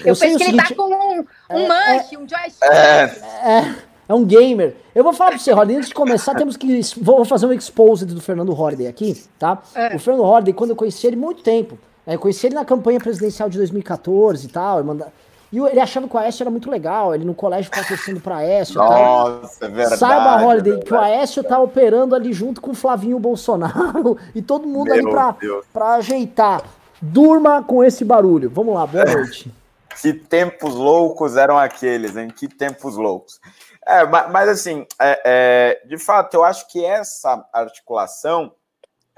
Eu, 0.02 0.08
eu 0.08 0.16
sei 0.16 0.34
que 0.34 0.40
seguinte, 0.40 0.62
ele 0.62 0.76
tá 0.76 0.76
com 0.76 0.94
um, 0.94 1.20
um 1.52 1.74
é, 1.74 2.06
é, 2.12 2.20
um 2.20 2.28
joystick. 2.28 2.64
É, 2.64 3.04
é, 3.46 3.76
é, 4.10 4.14
um 4.14 4.26
gamer. 4.26 4.76
Eu 4.94 5.06
vou 5.06 5.14
falar 5.14 5.30
pra 5.30 5.40
você, 5.40 5.54
Holiday, 5.54 5.78
antes 5.78 5.88
de 5.88 5.96
começar, 5.96 6.36
temos 6.36 6.58
que. 6.58 6.82
Vou 6.98 7.24
fazer 7.24 7.46
um 7.46 7.54
exposed 7.54 8.14
do 8.14 8.20
Fernando 8.20 8.52
Holiday 8.52 8.88
aqui, 8.88 9.24
tá? 9.40 9.64
É. 9.74 9.96
O 9.96 10.00
Fernando 10.00 10.26
Holiday, 10.26 10.54
quando 10.54 10.72
eu 10.72 10.76
conheci 10.76 11.08
ele 11.08 11.16
muito 11.16 11.42
tempo, 11.42 11.80
né, 12.06 12.16
eu 12.16 12.20
conheci 12.20 12.48
ele 12.48 12.56
na 12.56 12.66
campanha 12.66 13.00
presidencial 13.00 13.50
de 13.50 13.58
2014 13.58 14.46
e 14.46 14.50
tal. 14.50 14.80
Eu 14.80 14.84
manda... 14.84 15.14
E 15.52 15.58
ele 15.58 15.80
achava 15.80 16.08
que 16.08 16.16
o 16.16 16.20
Aécio 16.20 16.44
era 16.44 16.52
muito 16.52 16.70
legal, 16.70 17.14
ele 17.16 17.26
no 17.26 17.34
colégio 17.34 17.72
patrocinando 17.72 18.22
pra 18.22 18.38
Aécio. 18.38 18.76
Nossa, 18.76 19.66
é 19.66 19.68
verdade. 19.68 20.00
Saiba, 20.00 20.46
Holiday, 20.46 20.74
é 20.74 20.78
que 20.78 20.94
o 20.94 21.00
Aécio 21.00 21.44
tá 21.44 21.60
operando 21.60 22.14
ali 22.14 22.32
junto 22.32 22.62
com 22.62 22.72
o 22.72 22.76
Flavinho 22.76 23.20
Bolsonaro 23.20 24.18
e 24.36 24.42
todo 24.42 24.68
mundo 24.68 24.88
Meu 24.88 24.96
ali 24.96 25.10
pra, 25.10 25.36
pra 25.74 25.94
ajeitar. 25.96 26.64
Durma 27.02 27.64
com 27.64 27.84
esse 27.84 28.06
barulho. 28.06 28.50
Vamos 28.50 28.76
lá, 28.76 28.86
boa 28.86 29.06
noite. 29.06 29.52
que 30.02 30.14
tempos 30.14 30.76
loucos 30.76 31.36
eram 31.36 31.58
aqueles, 31.58 32.16
hein? 32.16 32.30
Que 32.30 32.48
tempos 32.48 32.96
loucos. 32.96 33.40
É, 33.86 34.06
mas, 34.06 34.32
mas 34.32 34.50
assim, 34.50 34.86
é, 35.00 35.22
é, 35.26 35.88
de 35.88 35.98
fato, 35.98 36.36
eu 36.36 36.44
acho 36.44 36.68
que 36.68 36.84
essa 36.86 37.44
articulação 37.52 38.54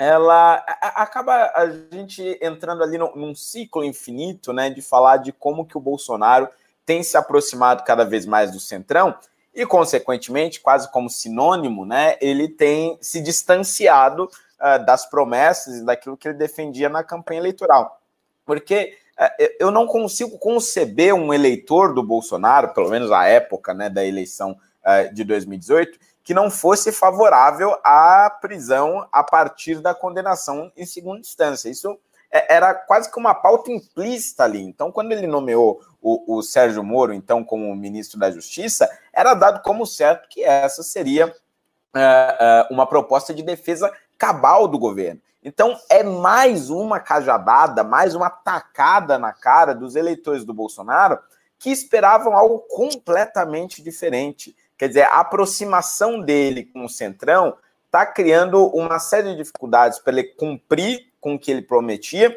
ela 0.02 0.56
acaba 0.96 1.52
a 1.54 1.70
gente 1.92 2.36
entrando 2.42 2.82
ali 2.82 2.98
num, 2.98 3.36
ciclo 3.36 3.84
infinito, 3.84 4.52
né, 4.52 4.68
de 4.68 4.82
falar 4.82 5.18
de 5.18 5.32
como 5.32 5.64
que 5.64 5.78
o 5.78 5.82
Bolsonaro 5.82 6.50
tem 6.84 7.04
se 7.04 7.16
aproximado 7.16 7.84
cada 7.84 8.04
vez 8.04 8.26
mais 8.26 8.52
do 8.52 8.60
centrão 8.60 9.14
e, 9.54 9.64
consequentemente, 9.64 10.60
quase 10.60 10.92
como 10.92 11.08
sinônimo, 11.08 11.86
né, 11.86 12.18
ele 12.20 12.48
tem 12.48 12.98
se 13.00 13.22
distanciado 13.22 14.24
uh, 14.24 14.84
das 14.84 15.06
promessas 15.06 15.78
e 15.78 15.86
daquilo 15.86 16.18
que 16.18 16.28
ele 16.28 16.38
defendia 16.38 16.90
na 16.90 17.04
campanha 17.04 17.40
eleitoral. 17.40 18.02
Porque 18.44 18.98
uh, 19.20 19.46
eu 19.60 19.70
não 19.70 19.86
consigo 19.86 20.40
conceber 20.40 21.14
um 21.14 21.32
eleitor 21.32 21.94
do 21.94 22.02
Bolsonaro, 22.02 22.74
pelo 22.74 22.90
menos 22.90 23.12
à 23.12 23.28
época 23.28 23.72
né, 23.72 23.88
da 23.88 24.04
eleição 24.04 24.58
uh, 24.84 25.14
de 25.14 25.24
2018, 25.24 26.00
que 26.24 26.34
não 26.34 26.52
fosse 26.52 26.92
favorável 26.92 27.76
à 27.84 28.30
prisão 28.30 29.08
a 29.12 29.24
partir 29.24 29.80
da 29.82 29.94
condenação 29.94 30.72
em 30.76 30.86
segunda 30.86 31.20
instância. 31.20 31.70
Isso 31.70 31.98
é, 32.32 32.56
era 32.56 32.74
quase 32.74 33.12
que 33.12 33.20
uma 33.20 33.36
pauta 33.36 33.72
implícita 33.72 34.44
ali. 34.44 34.62
Então, 34.62 34.92
quando 34.92 35.12
ele 35.12 35.28
nomeou 35.28 35.82
o, 36.02 36.38
o 36.38 36.42
Sérgio 36.42 36.84
Moro, 36.84 37.14
então, 37.14 37.44
como 37.44 37.76
ministro 37.76 38.20
da 38.20 38.32
Justiça, 38.32 38.90
era 39.14 39.34
dado 39.34 39.62
como 39.62 39.86
certo 39.86 40.30
que 40.30 40.44
essa 40.44 40.84
seria 40.84 41.28
uh, 41.28 41.30
uh, 41.30 42.74
uma 42.74 42.88
proposta 42.88 43.34
de 43.34 43.44
defesa 43.44 43.92
cabal 44.18 44.68
do 44.68 44.80
governo. 44.80 45.22
Então, 45.44 45.78
é 45.90 46.04
mais 46.04 46.70
uma 46.70 47.00
cajadada, 47.00 47.84
mais 47.84 48.14
uma 48.14 48.30
tacada 48.30 49.18
na 49.18 49.34
cara 49.34 49.74
dos 49.74 49.96
eleitores 49.96 50.46
do 50.46 50.54
Bolsonaro 50.54 51.20
que 51.58 51.70
esperavam 51.70 52.36
algo 52.36 52.60
completamente 52.70 53.84
diferente. 53.84 54.56
Quer 54.82 54.88
dizer, 54.88 55.04
a 55.04 55.20
aproximação 55.20 56.20
dele 56.20 56.66
com 56.66 56.86
o 56.86 56.90
Centrão 56.90 57.56
está 57.86 58.04
criando 58.04 58.66
uma 58.70 58.98
série 58.98 59.30
de 59.30 59.36
dificuldades 59.36 60.00
para 60.00 60.14
ele 60.14 60.24
cumprir 60.24 61.06
com 61.20 61.36
o 61.36 61.40
que 61.40 61.52
ele 61.52 61.62
prometia 61.62 62.36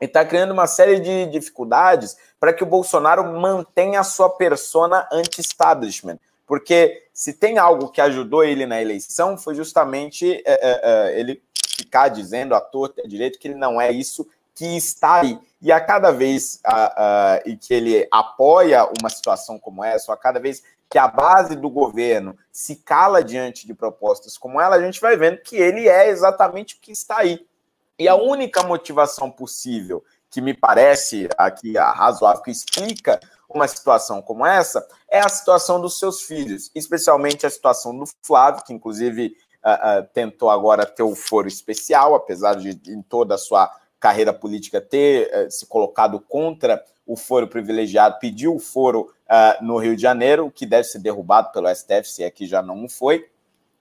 e 0.00 0.06
está 0.06 0.24
criando 0.24 0.52
uma 0.52 0.66
série 0.66 1.00
de 1.00 1.26
dificuldades 1.26 2.16
para 2.40 2.50
que 2.50 2.62
o 2.62 2.66
Bolsonaro 2.66 3.38
mantenha 3.38 4.00
a 4.00 4.04
sua 4.04 4.30
persona 4.30 5.06
anti-establishment. 5.12 6.18
Porque 6.46 7.08
se 7.12 7.34
tem 7.34 7.58
algo 7.58 7.90
que 7.90 8.00
ajudou 8.00 8.42
ele 8.42 8.64
na 8.64 8.80
eleição, 8.80 9.36
foi 9.36 9.54
justamente 9.54 10.42
é, 10.46 11.12
é, 11.12 11.20
ele 11.20 11.42
ficar 11.76 12.08
dizendo 12.08 12.54
à 12.54 12.60
torta 12.62 13.06
direito 13.06 13.38
que 13.38 13.48
ele 13.48 13.54
não 13.54 13.78
é 13.78 13.92
isso 13.92 14.26
que 14.54 14.78
está 14.78 15.20
aí. 15.20 15.38
E 15.60 15.70
a 15.70 15.78
cada 15.78 16.10
vez 16.10 16.58
a, 16.64 17.42
e 17.44 17.54
que 17.54 17.74
ele 17.74 18.08
apoia 18.10 18.88
uma 18.98 19.10
situação 19.10 19.58
como 19.58 19.84
essa, 19.84 20.10
ou 20.10 20.14
a 20.14 20.18
cada 20.18 20.40
vez 20.40 20.62
que 20.92 20.98
a 20.98 21.08
base 21.08 21.56
do 21.56 21.70
governo 21.70 22.36
se 22.52 22.76
cala 22.76 23.24
diante 23.24 23.66
de 23.66 23.72
propostas 23.72 24.36
como 24.36 24.60
ela, 24.60 24.76
a 24.76 24.82
gente 24.82 25.00
vai 25.00 25.16
vendo 25.16 25.38
que 25.38 25.56
ele 25.56 25.88
é 25.88 26.10
exatamente 26.10 26.74
o 26.74 26.78
que 26.82 26.92
está 26.92 27.20
aí. 27.20 27.46
E 27.98 28.06
a 28.06 28.14
única 28.14 28.62
motivação 28.62 29.30
possível, 29.30 30.04
que 30.28 30.42
me 30.42 30.52
parece 30.52 31.30
aqui 31.38 31.78
razoável, 31.78 32.42
que 32.42 32.50
explica 32.50 33.18
uma 33.48 33.66
situação 33.66 34.20
como 34.20 34.44
essa, 34.44 34.86
é 35.08 35.20
a 35.20 35.30
situação 35.30 35.80
dos 35.80 35.98
seus 35.98 36.20
filhos, 36.24 36.70
especialmente 36.74 37.46
a 37.46 37.50
situação 37.50 37.96
do 37.96 38.04
Flávio, 38.20 38.62
que 38.62 38.74
inclusive 38.74 39.34
uh, 39.64 40.00
uh, 40.00 40.08
tentou 40.12 40.50
agora 40.50 40.84
ter 40.84 41.02
o 41.02 41.14
foro 41.14 41.48
especial, 41.48 42.14
apesar 42.14 42.54
de 42.54 42.78
em 42.92 43.00
toda 43.00 43.36
a 43.36 43.38
sua 43.38 43.74
carreira 43.98 44.34
política 44.34 44.78
ter 44.78 45.30
uh, 45.34 45.50
se 45.50 45.64
colocado 45.64 46.20
contra 46.20 46.84
o 47.12 47.16
foro 47.16 47.46
privilegiado, 47.46 48.18
pediu 48.18 48.54
o 48.54 48.58
foro 48.58 49.12
uh, 49.28 49.62
no 49.62 49.76
Rio 49.76 49.94
de 49.94 50.00
Janeiro, 50.00 50.50
que 50.50 50.64
deve 50.64 50.84
ser 50.84 50.98
derrubado 50.98 51.52
pelo 51.52 51.68
STF, 51.68 52.04
se 52.04 52.22
é 52.22 52.30
que 52.30 52.46
já 52.46 52.62
não 52.62 52.88
foi. 52.88 53.28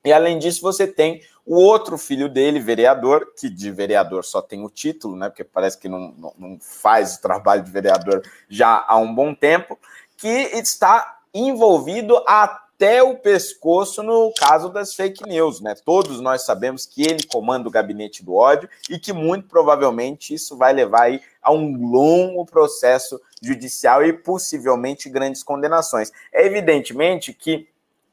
E 0.04 0.12
além 0.12 0.38
disso, 0.38 0.62
você 0.62 0.86
tem 0.86 1.22
o 1.46 1.56
outro 1.56 1.98
filho 1.98 2.28
dele, 2.28 2.60
vereador, 2.60 3.34
que 3.40 3.50
de 3.50 3.72
vereador 3.72 4.26
só 4.26 4.42
tem 4.42 4.66
o 4.66 4.70
título, 4.70 5.16
né? 5.16 5.30
Porque 5.30 5.46
parece 5.46 5.78
que 5.78 5.88
não, 5.88 6.14
não, 6.18 6.34
não 6.38 6.58
faz 6.60 7.16
o 7.16 7.22
trabalho 7.22 7.64
de 7.64 7.72
vereador 7.72 8.22
já 8.50 8.84
há 8.86 8.98
um 8.98 9.14
bom 9.14 9.34
tempo, 9.34 9.80
que 10.18 10.28
está 10.28 11.20
envolvido 11.34 12.18
a 12.28 12.62
até 12.82 13.04
o 13.04 13.16
pescoço 13.16 14.02
no 14.02 14.34
caso 14.34 14.68
das 14.68 14.96
fake 14.96 15.24
news, 15.30 15.62
né? 15.62 15.76
Todos 15.86 16.20
nós 16.20 16.44
sabemos 16.44 16.84
que 16.84 17.04
ele 17.04 17.24
comanda 17.28 17.68
o 17.68 17.72
gabinete 17.72 18.26
do 18.26 18.34
ódio 18.34 18.68
e 18.90 18.98
que 18.98 19.14
muito 19.14 19.48
provavelmente 19.48 20.34
isso 20.34 20.58
vai 20.58 20.74
levar 20.74 21.04
aí 21.04 21.22
a 21.44 21.52
um 21.52 21.78
longo 21.78 22.44
processo 22.44 23.22
judicial 23.40 24.04
e 24.04 24.12
possivelmente 24.12 25.10
grandes 25.10 25.44
condenações. 25.44 26.12
É 26.34 26.44
evidentemente 26.44 27.34
que 27.34 27.68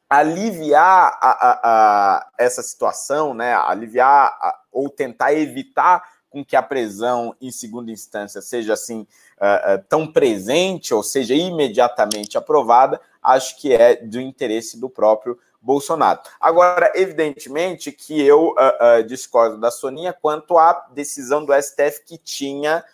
aliviar 0.07 1.19
a, 1.19 1.31
a, 1.31 1.61
a 1.63 2.31
essa 2.37 2.63
situação, 2.63 3.33
né? 3.33 3.55
Aliviar 3.55 4.37
a, 4.39 4.61
ou 4.71 4.91
tentar 4.91 5.33
evitar 5.33 6.03
com 6.29 6.45
que 6.45 6.55
a 6.55 6.63
prisão 6.63 7.35
em 7.41 7.51
segunda 7.51 7.91
instância 7.91 8.43
seja 8.43 8.75
assim 8.75 9.07
uh, 9.41 9.77
uh, 9.77 9.85
tão 9.89 10.07
presente 10.07 10.93
ou 10.93 11.03
seja 11.03 11.35
imediatamente 11.35 12.37
aprovada, 12.37 13.01
acho 13.23 13.59
que 13.59 13.73
é 13.73 13.97
do 13.97 14.21
interesse 14.21 14.79
do 14.79 14.89
próprio 14.89 15.39
Bolsonaro. 15.61 16.21
Agora, 16.41 16.93
evidentemente 16.95 17.91
que 17.93 18.21
eu 18.21 18.51
uh, 18.51 19.03
discordo 19.05 19.59
da 19.59 19.71
Soninha 19.71 20.13
quanto 20.13 20.57
à 20.57 20.87
decisão 20.93 21.45
do 21.45 21.53
STF 21.53 22.05
que 22.05 22.19
tinha 22.19 22.85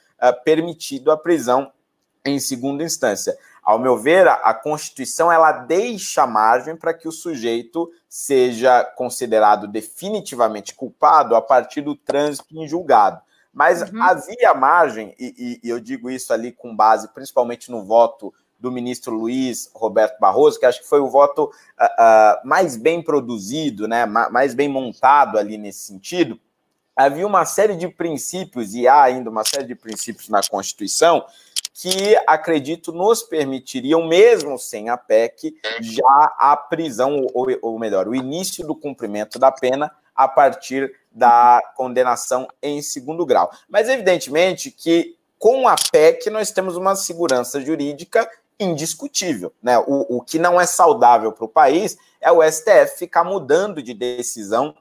permitido 0.43 1.11
a 1.11 1.19
prisão 1.19 1.71
em 2.25 2.39
segunda 2.39 2.83
instância. 2.83 3.37
Ao 3.65 3.79
meu 3.79 3.97
ver, 3.97 4.29
a, 4.29 4.53
Constituição 4.53 5.33
ela 5.33 5.51
deixa 5.51 6.27
margem 6.27 6.77
para 6.77 6.93
que 6.93 7.09
o 7.09 7.13
sujeito 7.13 7.91
seja 8.09 8.85
considerado 8.85 9.67
definitivamente 9.67 10.75
culpado 10.75 11.35
a 11.35 11.41
partir 11.41 11.81
do 11.81 11.97
trânsito 11.97 12.55
em 12.59 12.69
julgado. 12.69 13.23
Mas 13.53 13.81
uhum. 13.83 14.03
havia 14.03 14.53
margem, 14.53 15.15
e, 15.19 15.61
e, 15.63 15.69
eu 15.69 15.81
digo 15.81 16.11
isso 16.11 16.33
ali 16.33 16.53
com 16.53 16.77
base 16.77 17.09
principalmente 17.09 17.71
no 17.71 17.85
voto 17.85 18.35
do 18.65 18.73
ministro 18.73 19.15
Luiz 19.15 19.71
Roberto 19.75 20.19
Barroso, 20.19 20.59
que 20.59 20.65
acho 20.65 20.81
que 20.81 20.89
foi 20.89 21.01
o 21.01 21.11
voto 21.11 21.45
uh, 21.45 21.85
uh, 21.85 22.49
mais 22.49 22.77
bem 22.77 23.03
produzido, 23.03 23.87
né, 23.87 24.07
mais 24.07 24.55
bem 24.55 24.69
montado 24.69 25.39
ali 25.39 25.59
nesse 25.59 25.81
sentido. 25.81 26.41
Havia 26.97 27.27
uma 27.27 27.45
série 27.45 27.77
de 27.77 27.87
princípios, 27.89 28.75
e 28.75 28.89
há 28.89 29.03
ainda 29.03 29.29
uma 29.29 29.45
série 29.45 29.67
de 29.67 29.75
princípios 29.75 30.31
na 30.31 30.41
Constituição, 30.43 31.25
que 31.75 32.17
acredito 32.27 32.91
nos 32.91 33.23
permitiriam, 33.23 34.07
mesmo 34.07 34.59
sem 34.59 34.89
a 34.89 34.97
PEC, 34.97 35.57
já 35.81 36.35
a 36.39 36.57
prisão, 36.57 37.27
ou, 37.35 37.47
ou 37.61 37.79
melhor, 37.79 38.09
o 38.09 38.15
início 38.15 38.67
do 38.67 38.75
cumprimento 38.75 39.39
da 39.39 39.53
pena 39.53 39.91
a 40.15 40.27
partir 40.27 40.91
da 41.11 41.61
condenação 41.77 42.49
em 42.63 42.81
segundo 42.81 43.27
grau. 43.27 43.51
Mas, 43.69 43.89
evidentemente, 43.89 44.71
que 44.71 45.19
com 45.37 45.69
a 45.69 45.75
PEC 45.75 46.31
nós 46.31 46.51
temos 46.51 46.77
uma 46.77 46.97
segurança 46.97 47.61
jurídica 47.61 48.27
indiscutível. 48.59 49.53
Né? 49.63 49.79
O, 49.79 50.19
o 50.19 50.21
que 50.23 50.39
não 50.39 50.61
é 50.61 50.67
saudável 50.67 51.33
para 51.33 51.45
o 51.45 51.49
país 51.49 51.97
é 52.21 52.31
o 52.31 52.43
STF 52.43 52.99
ficar 52.99 53.25
mudando 53.25 53.83
de 53.83 53.95
decisão 53.95 54.75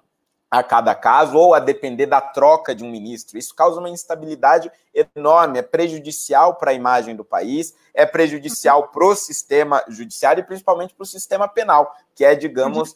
a 0.53 0.62
cada 0.62 0.94
caso 0.94 1.36
ou 1.36 1.56
a 1.56 1.60
depender 1.60 2.06
da 2.06 2.22
troca 2.22 2.75
de 2.75 2.84
um 2.84 2.92
ministro. 2.92 3.39
Isso 3.39 3.56
causa 3.56 3.80
uma 3.80 3.89
instabilidade 3.89 4.72
enorme, 4.94 5.58
é 5.58 5.63
prejudicial 5.63 6.56
para 6.56 6.70
a 6.70 6.75
imagem 6.75 7.15
do 7.15 7.25
país, 7.25 7.74
é 7.92 8.06
prejudicial 8.06 8.89
para 8.89 9.03
o 9.03 9.15
sistema 9.15 9.84
judiciário 9.88 10.42
e 10.42 10.46
principalmente 10.46 10.94
para 10.94 11.01
o 11.01 11.08
sistema 11.08 11.48
penal, 11.48 11.96
que 12.13 12.24
é, 12.24 12.36
digamos, 12.36 12.96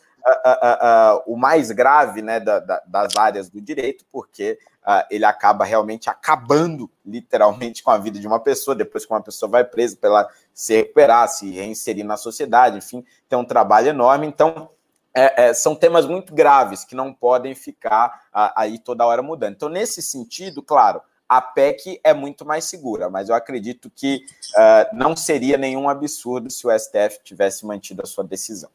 o 1.25 1.35
mais 1.35 1.71
grave 1.71 2.21
né, 2.21 2.39
da, 2.39 2.59
da, 2.59 2.81
das 2.85 3.15
áreas 3.15 3.49
do 3.49 3.61
direito, 3.61 4.05
porque 4.11 4.59
uh, 4.87 5.05
ele 5.11 5.25
acaba 5.25 5.65
realmente 5.65 6.09
acabando 6.09 6.89
literalmente 7.05 7.81
com 7.83 7.91
a 7.91 7.97
vida 7.97 8.19
de 8.19 8.27
uma 8.27 8.39
pessoa, 8.39 8.75
depois 8.75 9.05
que 9.05 9.13
uma 9.13 9.21
pessoa 9.21 9.49
vai 9.49 9.63
presa 9.63 9.97
para 9.99 10.09
ela 10.09 10.29
se 10.53 10.75
recuperar, 10.75 11.27
se 11.27 11.51
reinserir 11.51 12.05
na 12.05 12.17
sociedade, 12.17 12.77
enfim, 12.77 13.05
tem 13.27 13.37
um 13.37 13.45
trabalho 13.45 13.89
enorme. 13.89 14.25
Então, 14.25 14.69
é, 15.13 15.47
é, 15.47 15.53
são 15.53 15.75
temas 15.75 16.05
muito 16.05 16.33
graves 16.33 16.85
que 16.85 16.95
não 16.95 17.13
podem 17.13 17.55
ficar 17.55 18.27
uh, 18.33 18.53
aí 18.55 18.79
toda 18.79 19.05
hora 19.05 19.21
mudando. 19.21 19.53
Então, 19.55 19.69
nesse 19.69 20.01
sentido, 20.01 20.61
claro, 20.61 21.01
a 21.27 21.41
PEC 21.41 21.99
é 22.03 22.13
muito 22.13 22.45
mais 22.45 22.65
segura, 22.65 23.09
mas 23.09 23.27
eu 23.27 23.35
acredito 23.35 23.91
que 23.93 24.23
uh, 24.53 24.95
não 24.95 25.15
seria 25.15 25.57
nenhum 25.57 25.89
absurdo 25.89 26.49
se 26.49 26.65
o 26.65 26.79
STF 26.79 27.19
tivesse 27.23 27.65
mantido 27.65 28.01
a 28.01 28.05
sua 28.05 28.23
decisão. 28.23 28.69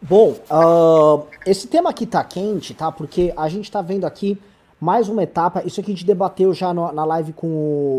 Bom, 0.00 0.36
uh, 0.50 1.26
esse 1.44 1.66
tema 1.66 1.90
aqui 1.90 2.06
tá 2.06 2.22
quente, 2.22 2.72
tá? 2.72 2.92
Porque 2.92 3.32
a 3.36 3.48
gente 3.48 3.70
tá 3.70 3.82
vendo 3.82 4.04
aqui 4.04 4.40
mais 4.80 5.08
uma 5.08 5.24
etapa. 5.24 5.66
Isso 5.66 5.80
aqui 5.80 5.90
a 5.90 5.94
gente 5.94 6.06
debateu 6.06 6.54
já 6.54 6.72
no, 6.72 6.92
na 6.92 7.04
live 7.04 7.32
com 7.32 7.48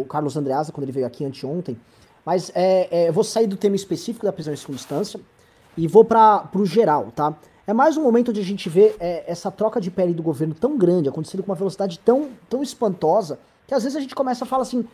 o 0.01 0.05
Carlos 0.07 0.37
Andreasa, 0.37 0.71
quando 0.71 0.83
ele 0.83 0.93
veio 0.93 1.05
aqui 1.05 1.25
anteontem. 1.25 1.77
Mas 2.25 2.51
é, 2.55 2.87
é, 2.89 3.09
eu 3.09 3.13
vou 3.13 3.23
sair 3.23 3.47
do 3.47 3.57
tema 3.57 3.75
específico 3.75 4.25
da 4.25 4.31
prisão 4.31 4.53
em 4.53 4.57
segunda 4.57 4.79
instância 4.79 5.19
e 5.75 5.87
vou 5.87 6.05
para 6.05 6.49
o 6.55 6.65
geral, 6.65 7.11
tá? 7.13 7.35
É 7.67 7.73
mais 7.73 7.97
um 7.97 8.03
momento 8.03 8.29
onde 8.29 8.39
a 8.39 8.45
gente 8.45 8.69
vê 8.69 8.95
é, 8.99 9.25
essa 9.27 9.51
troca 9.51 9.81
de 9.81 9.91
pele 9.91 10.13
do 10.13 10.23
governo 10.23 10.55
tão 10.55 10.77
grande, 10.77 11.09
acontecendo 11.09 11.43
com 11.43 11.51
uma 11.51 11.55
velocidade 11.55 11.99
tão, 11.99 12.29
tão 12.49 12.63
espantosa, 12.63 13.39
que 13.67 13.73
às 13.73 13.83
vezes 13.83 13.97
a 13.97 14.01
gente 14.01 14.15
começa 14.15 14.45
a 14.45 14.47
falar 14.47 14.63
assim: 14.63 14.85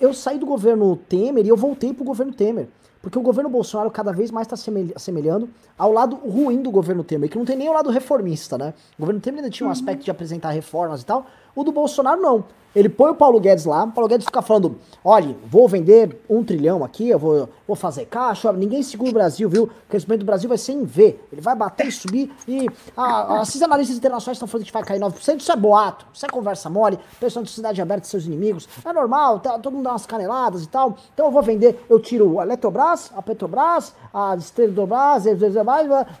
eu 0.00 0.14
saí 0.14 0.38
do 0.38 0.46
governo 0.46 0.96
Temer 0.96 1.44
e 1.44 1.48
eu 1.48 1.56
voltei 1.56 1.92
pro 1.92 2.04
governo 2.04 2.32
Temer. 2.32 2.68
Porque 3.00 3.18
o 3.18 3.22
governo 3.22 3.48
Bolsonaro 3.48 3.90
cada 3.90 4.12
vez 4.12 4.30
mais 4.30 4.46
está 4.46 4.56
se 4.56 4.70
assemelhando 4.94 5.48
ao 5.78 5.92
lado 5.92 6.16
ruim 6.16 6.60
do 6.60 6.70
governo 6.70 7.04
Temer, 7.04 7.30
que 7.30 7.38
não 7.38 7.44
tem 7.44 7.56
nem 7.56 7.68
o 7.68 7.72
lado 7.72 7.90
reformista, 7.90 8.58
né? 8.58 8.74
O 8.96 9.02
governo 9.02 9.20
Temer 9.20 9.38
ainda 9.38 9.50
tinha 9.50 9.66
um 9.66 9.68
uhum. 9.68 9.72
aspecto 9.72 10.04
de 10.04 10.10
apresentar 10.10 10.50
reformas 10.50 11.02
e 11.02 11.06
tal. 11.06 11.26
O 11.58 11.64
do 11.64 11.72
Bolsonaro 11.72 12.22
não. 12.22 12.44
Ele 12.72 12.88
põe 12.88 13.10
o 13.10 13.14
Paulo 13.16 13.40
Guedes 13.40 13.64
lá, 13.64 13.82
o 13.82 13.90
Paulo 13.90 14.08
Guedes 14.08 14.24
fica 14.26 14.40
falando: 14.40 14.78
olha, 15.04 15.34
vou 15.44 15.66
vender 15.66 16.22
um 16.30 16.44
trilhão 16.44 16.84
aqui, 16.84 17.08
eu 17.08 17.18
vou, 17.18 17.48
vou 17.66 17.74
fazer 17.74 18.06
caixa, 18.06 18.52
ninguém 18.52 18.80
segura 18.80 19.10
o 19.10 19.12
Brasil, 19.12 19.48
viu? 19.48 19.64
O 19.64 19.70
crescimento 19.88 20.20
do 20.20 20.24
Brasil 20.24 20.48
vai 20.48 20.56
ser 20.56 20.74
em 20.74 20.84
V. 20.84 21.18
Ele 21.32 21.40
vai 21.40 21.56
bater 21.56 21.88
e 21.88 21.90
subir. 21.90 22.32
E 22.46 22.68
esses 23.42 23.60
analistas 23.60 23.96
internacionais 23.96 24.36
estão 24.36 24.46
falando 24.46 24.66
que 24.66 24.72
vai 24.72 24.84
cair 24.84 25.00
9%. 25.00 25.40
Isso 25.40 25.50
é 25.50 25.56
boato, 25.56 26.06
isso 26.14 26.24
é 26.24 26.28
conversa 26.28 26.70
mole, 26.70 26.96
pessoal 27.18 27.44
de 27.44 27.50
cidade 27.50 27.82
aberta 27.82 28.06
seus 28.06 28.24
inimigos. 28.24 28.68
É 28.84 28.92
normal, 28.92 29.40
tá, 29.40 29.58
todo 29.58 29.72
mundo 29.72 29.84
dá 29.84 29.90
umas 29.90 30.06
caneladas 30.06 30.62
e 30.62 30.68
tal. 30.68 30.96
Então 31.12 31.26
eu 31.26 31.32
vou 31.32 31.42
vender, 31.42 31.84
eu 31.90 31.98
tiro 31.98 32.38
a 32.38 32.44
Eletrobras, 32.44 33.10
a 33.16 33.20
Petrobras, 33.20 33.92
a 34.14 34.36
Estrela 34.36 34.86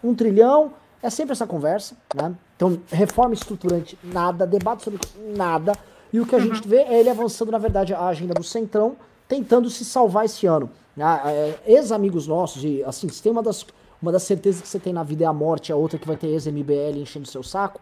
um 0.02 0.14
trilhão. 0.16 0.72
É 1.00 1.08
sempre 1.10 1.30
essa 1.30 1.46
conversa, 1.46 1.96
né? 2.12 2.34
Então, 2.58 2.76
reforma 2.90 3.34
estruturante, 3.34 3.96
nada, 4.02 4.44
debate 4.44 4.82
sobre 4.82 4.98
nada. 5.36 5.74
E 6.12 6.18
o 6.18 6.26
que 6.26 6.34
a 6.34 6.38
uhum. 6.38 6.52
gente 6.52 6.66
vê 6.66 6.78
é 6.78 6.98
ele 6.98 7.08
avançando, 7.08 7.52
na 7.52 7.58
verdade, 7.58 7.94
a 7.94 8.08
agenda 8.08 8.34
do 8.34 8.42
Centrão, 8.42 8.96
tentando 9.28 9.70
se 9.70 9.84
salvar 9.84 10.24
esse 10.24 10.44
ano. 10.44 10.68
Ah, 10.98 11.22
é, 11.26 11.56
Ex-amigos 11.64 12.26
nossos, 12.26 12.64
e 12.64 12.82
assim, 12.82 13.08
se 13.08 13.22
tem 13.22 13.30
uma 13.30 13.44
das, 13.44 13.64
uma 14.02 14.10
das 14.10 14.24
certezas 14.24 14.60
que 14.60 14.66
você 14.66 14.80
tem 14.80 14.92
na 14.92 15.04
vida 15.04 15.22
é 15.22 15.26
a 15.28 15.32
morte, 15.32 15.70
a 15.70 15.76
outra 15.76 16.00
que 16.00 16.06
vai 16.06 16.16
ter 16.16 16.26
ex-MBL 16.26 16.98
enchendo 16.98 17.28
seu 17.28 17.44
saco. 17.44 17.80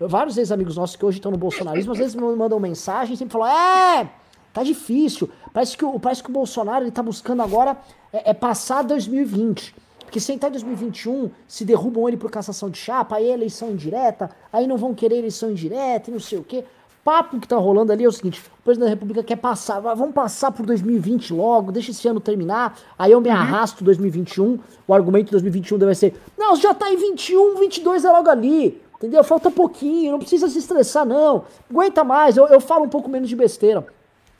Vários 0.00 0.38
ex-amigos 0.38 0.74
nossos 0.74 0.96
que 0.96 1.04
hoje 1.04 1.18
estão 1.18 1.30
no 1.30 1.36
bolsonarismo, 1.36 1.92
às 1.92 1.98
vezes 1.98 2.14
me 2.14 2.22
mandam 2.34 2.58
mensagem 2.58 3.12
e 3.12 3.16
sempre 3.18 3.34
falam: 3.34 3.48
é, 3.48 4.10
tá 4.54 4.62
difícil. 4.62 5.28
Parece 5.52 5.76
que 5.76 5.84
o, 5.84 6.00
parece 6.00 6.22
que 6.22 6.30
o 6.30 6.32
Bolsonaro 6.32 6.82
ele 6.82 6.90
tá 6.90 7.02
buscando 7.02 7.42
agora 7.42 7.76
é, 8.10 8.30
é 8.30 8.34
passar 8.34 8.82
2020. 8.82 9.83
Porque 10.04 10.20
se 10.20 10.32
entrar 10.32 10.48
em 10.48 10.52
2021, 10.52 11.30
se 11.48 11.64
derrubam 11.64 12.08
ele 12.08 12.16
por 12.16 12.30
cassação 12.30 12.70
de 12.70 12.78
chapa, 12.78 13.16
aí 13.16 13.30
é 13.30 13.34
eleição 13.34 13.70
indireta, 13.70 14.30
aí 14.52 14.66
não 14.66 14.76
vão 14.76 14.94
querer 14.94 15.18
eleição 15.18 15.50
indireta 15.50 16.10
e 16.10 16.12
não 16.12 16.20
sei 16.20 16.38
o 16.38 16.44
quê. 16.44 16.64
Papo 17.04 17.38
que 17.38 17.46
tá 17.46 17.56
rolando 17.56 17.92
ali 17.92 18.04
é 18.04 18.08
o 18.08 18.12
seguinte: 18.12 18.40
o 18.40 18.62
presidente 18.62 18.86
da 18.86 18.94
República 18.94 19.22
quer 19.22 19.36
passar, 19.36 19.78
vamos 19.80 20.14
passar 20.14 20.50
por 20.50 20.64
2020 20.64 21.34
logo, 21.34 21.70
deixa 21.70 21.90
esse 21.90 22.08
ano 22.08 22.18
terminar, 22.18 22.78
aí 22.98 23.12
eu 23.12 23.20
me 23.20 23.28
uhum. 23.28 23.34
arrasto 23.34 23.84
2021. 23.84 24.58
O 24.88 24.94
argumento 24.94 25.26
de 25.26 25.32
2021 25.32 25.78
deve 25.78 25.94
ser: 25.94 26.14
não, 26.38 26.56
já 26.56 26.72
tá 26.72 26.90
em 26.90 26.96
21, 26.96 27.56
22 27.58 28.04
é 28.04 28.10
logo 28.10 28.30
ali. 28.30 28.82
Entendeu? 28.96 29.22
Falta 29.22 29.50
pouquinho, 29.50 30.12
não 30.12 30.18
precisa 30.18 30.48
se 30.48 30.58
estressar, 30.58 31.04
não. 31.04 31.44
Aguenta 31.70 32.02
mais, 32.02 32.38
eu, 32.38 32.46
eu 32.46 32.58
falo 32.58 32.84
um 32.84 32.88
pouco 32.88 33.10
menos 33.10 33.28
de 33.28 33.36
besteira. 33.36 33.84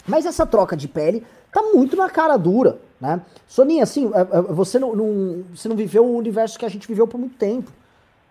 Mas 0.06 0.24
essa 0.24 0.46
troca 0.46 0.74
de 0.74 0.88
pele 0.88 1.22
tá 1.52 1.60
muito 1.74 1.96
na 1.96 2.08
cara 2.08 2.36
dura. 2.38 2.78
Né? 3.00 3.20
Soninha, 3.46 3.82
assim, 3.82 4.10
é, 4.14 4.20
é, 4.20 4.42
você 4.42 4.78
não, 4.78 4.94
não, 4.94 5.44
você 5.54 5.68
não 5.68 5.76
viveu 5.76 6.04
o 6.04 6.16
universo 6.16 6.58
que 6.58 6.64
a 6.64 6.68
gente 6.68 6.86
viveu 6.86 7.06
por 7.06 7.18
muito 7.18 7.36
tempo. 7.36 7.70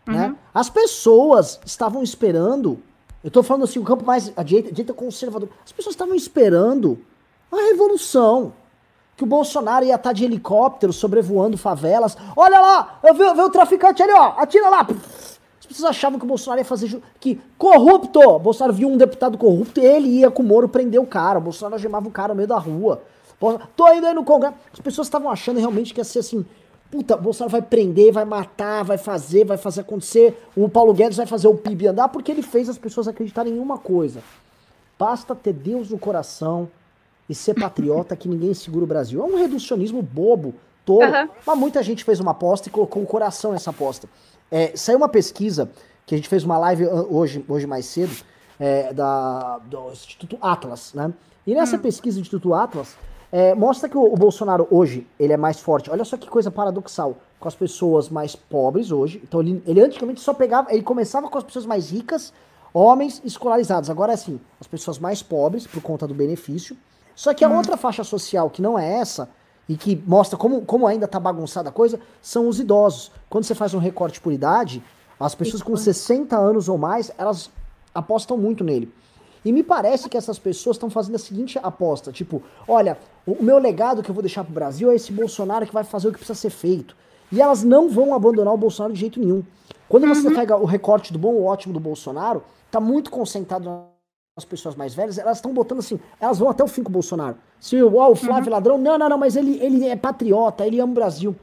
Né? 0.06 0.14
Uhum. 0.14 0.30
Né? 0.30 0.36
As 0.54 0.70
pessoas 0.70 1.60
estavam 1.66 2.04
esperando. 2.04 2.80
Eu 3.24 3.32
tô 3.32 3.42
falando 3.44 3.64
assim, 3.64 3.80
o 3.80 3.84
campo 3.84 4.06
mais 4.06 4.32
à 4.36 4.44
direita, 4.44 4.70
direita 4.70 4.94
conservador. 4.94 5.50
As 5.66 5.72
pessoas 5.72 5.94
estavam 5.94 6.16
esperando 6.16 7.00
a 7.52 7.56
revolução. 7.70 8.54
Que 9.16 9.24
o 9.24 9.28
Bolsonaro 9.28 9.86
ia 9.86 9.94
estar 9.94 10.12
de 10.12 10.26
helicóptero 10.26 10.92
sobrevoando 10.92 11.56
favelas. 11.56 12.18
Olha 12.36 12.60
lá, 12.60 13.00
eu 13.04 13.14
vi, 13.14 13.22
eu 13.22 13.36
vi 13.36 13.42
o 13.42 13.50
traficante 13.50 14.02
ali, 14.02 14.12
ó. 14.12 14.34
Atira 14.38 14.70
lá. 14.70 14.88
As 15.60 15.68
pessoas 15.68 15.92
achavam 15.92 16.18
que 16.18 16.26
o 16.26 16.28
Bolsonaro 16.28 16.60
ia 16.60 16.66
fazer. 16.66 17.00
Que 17.20 17.40
corrupto! 17.58 18.20
O 18.20 18.40
Bolsonaro 18.40 18.74
viu 18.74 18.90
um 18.90 18.98
deputado 18.98 19.38
corrupto 19.38 19.80
e 19.80 19.86
ele 19.86 20.08
ia 20.08 20.32
com 20.32 20.42
o 20.42 20.46
Moro 20.46 20.68
prender 20.68 21.00
o 21.00 21.06
cara. 21.06 21.38
O 21.38 21.42
Bolsonaro 21.44 21.80
gemava 21.80 22.08
o 22.08 22.12
cara 22.12 22.30
no 22.30 22.38
meio 22.38 22.48
da 22.48 22.58
rua. 22.58 23.04
Tô 23.76 23.94
indo 23.94 24.08
aí 24.08 24.14
no 24.14 24.24
Congresso. 24.24 24.56
As 24.72 24.80
pessoas 24.80 25.08
estavam 25.08 25.30
achando 25.30 25.60
realmente 25.60 25.94
que 25.94 26.00
ia 26.00 26.04
ser 26.04 26.20
assim. 26.20 26.46
Puta, 26.90 27.18
Bolsonaro 27.18 27.52
vai 27.52 27.62
prender, 27.62 28.14
vai 28.14 28.24
matar, 28.24 28.84
vai 28.84 28.98
fazer, 28.98 29.46
vai 29.46 29.58
fazer 29.58 29.82
acontecer. 29.82 30.38
O 30.56 30.70
Paulo 30.70 30.94
Guedes 30.94 31.18
vai 31.18 31.26
fazer 31.26 31.48
o 31.48 31.56
PIB 31.56 31.88
andar 31.88 32.10
porque 32.10 32.32
ele 32.32 32.44
fez 32.44 32.70
as 32.70 32.78
pessoas 32.78 33.08
acreditarem 33.08 33.54
em 33.54 33.60
uma 33.60 33.80
coisa. 33.80 34.22
Basta 34.98 35.34
ter 35.34 35.54
Deus 35.54 35.90
no 35.90 35.98
coração 35.98 36.70
e 37.28 37.34
ser 37.34 37.56
patriota 37.56 38.16
que 38.16 38.28
ninguém 38.28 38.54
segura 38.54 38.84
o 38.84 38.88
Brasil. 38.88 39.22
É 39.22 39.26
um 39.26 39.38
reducionismo 39.38 40.02
bobo, 40.02 40.54
tolo. 40.86 41.06
Uhum. 41.06 41.30
Mas 41.46 41.58
muita 41.58 41.82
gente 41.82 42.04
fez 42.04 42.20
uma 42.20 42.32
aposta 42.32 42.70
e 42.70 42.72
colocou 42.72 43.02
o 43.02 43.06
coração 43.06 43.52
nessa 43.52 43.72
aposta. 43.72 44.08
É, 44.52 44.76
saiu 44.76 44.98
uma 44.98 45.10
pesquisa 45.10 45.72
que 46.06 46.14
a 46.14 46.18
gente 46.18 46.30
fez 46.30 46.44
uma 46.44 46.58
live 46.58 46.86
hoje, 46.86 47.44
hoje 47.48 47.66
mais 47.66 47.86
cedo, 47.86 48.16
é, 48.60 48.94
da, 48.94 49.60
do 49.66 49.92
Instituto 49.92 50.38
Atlas, 50.42 50.94
né? 50.94 51.12
E 51.46 51.54
nessa 51.54 51.76
hum. 51.76 51.80
pesquisa 51.80 52.18
do 52.18 52.22
Instituto 52.22 52.54
Atlas, 52.54 52.96
é, 53.36 53.56
mostra 53.56 53.90
que 53.90 53.98
o, 53.98 54.14
o, 54.14 54.16
Bolsonaro 54.16 54.68
hoje, 54.70 55.08
ele 55.20 55.34
é 55.34 55.38
mais 55.38 55.60
forte. 55.60 55.90
Olha 55.90 56.06
só 56.06 56.16
que 56.16 56.30
coisa 56.30 56.52
paradoxal. 56.52 57.18
Com 57.40 57.48
as 57.48 57.56
pessoas 57.56 58.08
mais 58.08 58.36
pobres 58.36 58.92
hoje. 58.92 59.20
Então 59.24 59.42
ele, 59.42 59.60
ele 59.66 59.82
antigamente 59.82 60.22
só 60.22 60.36
pegava, 60.36 60.72
ele 60.72 60.84
começava 60.84 61.28
com 61.28 61.36
as 61.40 61.44
pessoas 61.44 61.66
mais 61.66 61.90
ricas, 61.90 62.32
homens 62.72 63.24
escolarizados. 63.26 63.90
Agora 63.90 64.12
é 64.12 64.14
assim, 64.14 64.40
as 64.62 64.68
pessoas 64.68 65.00
mais 65.00 65.24
pobres, 65.24 65.66
por 65.66 65.82
conta 65.82 66.06
do 66.06 66.14
benefício. 66.14 66.78
Só 67.16 67.34
que 67.34 67.44
a 67.44 67.50
hum. 67.50 67.58
outra 67.58 67.76
faixa 67.76 68.04
social, 68.04 68.52
que 68.52 68.62
não 68.62 68.78
é 68.78 69.00
essa, 69.00 69.28
e 69.68 69.76
que 69.76 69.96
mostra 70.06 70.38
como, 70.38 70.62
como 70.62 70.86
ainda 70.86 71.08
tá 71.08 71.20
bagunçada 71.20 71.70
a 71.70 71.72
coisa, 71.72 72.00
são 72.22 72.48
os 72.48 72.60
idosos. 72.60 73.12
Quando 73.32 73.46
você 73.46 73.56
faz 73.56 73.74
um 73.74 73.80
recorte 73.80 74.22
por 74.22 74.32
idade, 74.32 74.84
as 75.20 75.34
pessoas 75.34 75.64
com 75.64 75.76
60 75.76 76.38
anos 76.38 76.70
ou 76.70 76.78
mais, 76.78 77.12
elas 77.18 77.50
apostam 77.96 78.38
muito 78.38 78.64
nele. 78.64 78.94
E 79.44 79.52
me 79.52 79.64
parece 79.64 80.08
que 80.08 80.18
essas 80.18 80.40
pessoas 80.40 80.76
estão 80.76 80.90
fazendo 80.90 81.16
a 81.16 81.20
seguinte 81.20 81.60
aposta: 81.62 82.12
tipo, 82.12 82.42
olha, 82.68 82.98
o 83.26 83.44
meu 83.44 83.58
legado 83.58 84.04
que 84.04 84.10
eu 84.10 84.14
vou 84.14 84.22
deixar 84.22 84.44
pro 84.44 84.54
Brasil 84.54 84.92
é 84.92 84.96
esse 84.96 85.12
Bolsonaro 85.12 85.66
que 85.66 85.74
vai 85.74 85.84
fazer 85.84 86.08
o 86.08 86.12
que 86.12 86.18
precisa 86.18 86.38
ser 86.38 86.50
feito. 86.50 86.96
E 87.32 87.42
elas 87.42 87.64
não 87.64 87.90
vão 87.90 88.14
abandonar 88.14 88.54
o 88.54 88.58
Bolsonaro 88.58 88.94
de 88.94 89.00
jeito 89.00 89.20
nenhum. 89.20 89.44
Quando 89.88 90.08
você 90.08 90.28
uhum. 90.28 90.36
pega 90.36 90.58
o 90.58 90.66
recorte 90.66 91.14
do 91.14 91.20
bom 91.20 91.34
ou 91.34 91.46
ótimo 91.46 91.74
do 91.74 91.80
Bolsonaro, 91.80 92.44
tá 92.70 92.80
muito 92.80 93.10
concentrado 93.10 93.70
nas 94.36 94.46
pessoas 94.46 94.76
mais 94.76 94.96
velhas, 94.96 95.18
elas 95.18 95.38
estão 95.38 95.54
botando 95.54 95.80
assim, 95.80 96.00
elas 96.20 96.40
vão 96.40 96.50
até 96.50 96.64
o 96.64 96.68
fim 96.68 96.82
com 96.82 96.90
o 96.90 96.94
Bolsonaro. 96.94 97.38
Se 97.60 97.82
oh, 97.82 98.12
o 98.12 98.16
Flávio 98.16 98.46
uhum. 98.46 98.52
ladrão, 98.52 98.78
não, 98.78 98.98
não, 98.98 99.10
não, 99.10 99.18
mas 99.18 99.36
ele, 99.36 99.60
ele 99.62 99.88
é 99.88 99.96
patriota, 99.96 100.66
ele 100.66 100.80
ama 100.80 100.92
o 100.92 100.96
Brasil. 100.96 101.36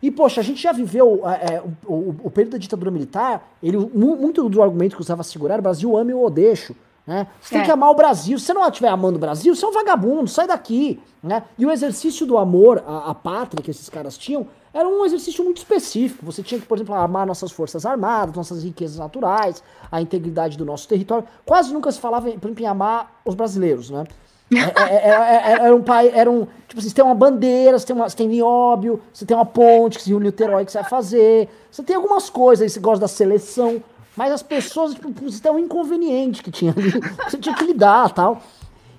E, 0.00 0.10
poxa, 0.10 0.40
a 0.40 0.44
gente 0.44 0.62
já 0.62 0.70
viveu 0.70 1.22
é, 1.26 1.62
o, 1.86 1.92
o, 1.92 2.16
o, 2.24 2.30
período 2.30 2.52
da 2.52 2.58
ditadura 2.58 2.90
militar, 2.90 3.48
ele, 3.62 3.78
muito 3.78 4.48
do 4.48 4.62
argumento 4.62 4.96
que 4.96 5.02
usava 5.02 5.22
segurar, 5.22 5.58
o 5.58 5.62
Brasil 5.62 5.96
ama 5.96 6.10
e 6.10 6.14
o 6.14 6.22
odeixo. 6.22 6.76
Né? 7.06 7.26
Você 7.40 7.54
é. 7.54 7.58
tem 7.58 7.66
que 7.66 7.70
amar 7.70 7.90
o 7.90 7.94
Brasil. 7.94 8.38
Se 8.38 8.46
você 8.46 8.54
não 8.54 8.66
estiver 8.66 8.88
amando 8.88 9.16
o 9.16 9.20
Brasil, 9.20 9.54
você 9.54 9.64
é 9.64 9.68
um 9.68 9.72
vagabundo, 9.72 10.28
sai 10.28 10.46
daqui. 10.46 11.00
Né? 11.22 11.42
E 11.58 11.66
o 11.66 11.70
exercício 11.70 12.26
do 12.26 12.38
amor 12.38 12.82
à, 12.86 13.10
à 13.10 13.14
pátria 13.14 13.62
que 13.62 13.70
esses 13.70 13.88
caras 13.88 14.16
tinham 14.16 14.46
era 14.72 14.88
um 14.88 15.04
exercício 15.04 15.44
muito 15.44 15.58
específico. 15.58 16.26
Você 16.26 16.42
tinha 16.42 16.60
que, 16.60 16.66
por 16.66 16.76
exemplo, 16.76 16.94
armar 16.94 17.26
nossas 17.26 17.52
forças 17.52 17.86
armadas, 17.86 18.34
nossas 18.34 18.64
riquezas 18.64 18.98
naturais, 18.98 19.62
a 19.90 20.00
integridade 20.00 20.58
do 20.58 20.64
nosso 20.64 20.88
território. 20.88 21.26
Quase 21.46 21.72
nunca 21.72 21.92
se 21.92 22.00
falava, 22.00 22.30
por 22.32 22.48
exemplo, 22.48 22.62
em 22.62 22.66
amar 22.66 23.20
os 23.24 23.34
brasileiros, 23.34 23.90
né? 23.90 24.04
É, 24.52 24.94
é, 24.94 25.10
é, 25.10 25.52
era 25.64 25.74
um 25.74 25.82
país, 25.82 26.12
era 26.14 26.30
um. 26.30 26.46
Tipo, 26.68 26.78
assim, 26.78 26.88
você 26.88 26.94
tem 26.94 27.04
uma 27.04 27.14
bandeira, 27.14 27.78
você 27.78 27.86
tem, 27.86 27.96
uma, 27.96 28.08
você 28.08 28.16
tem 28.16 28.28
nióbio, 28.28 29.00
você 29.12 29.24
tem 29.24 29.36
uma 29.36 29.46
ponte 29.46 29.96
que 29.96 30.04
se 30.04 30.12
une 30.12 30.26
Niterói 30.26 30.64
que 30.64 30.72
você 30.72 30.80
vai 30.80 30.88
fazer. 30.88 31.48
Você 31.70 31.82
tem 31.82 31.96
algumas 31.96 32.28
coisas 32.28 32.72
você 32.72 32.80
gosta 32.80 33.00
da 33.00 33.08
seleção. 33.08 33.82
Mas 34.16 34.32
as 34.32 34.42
pessoas, 34.42 34.94
tipo, 34.94 35.12
tem 35.12 35.52
um 35.52 35.58
inconveniente 35.58 36.42
que 36.42 36.50
tinha 36.50 36.72
ali, 36.76 36.92
que 36.92 37.08
você 37.30 37.38
tinha 37.38 37.54
que 37.54 37.64
lidar 37.64 38.10
tal. 38.12 38.42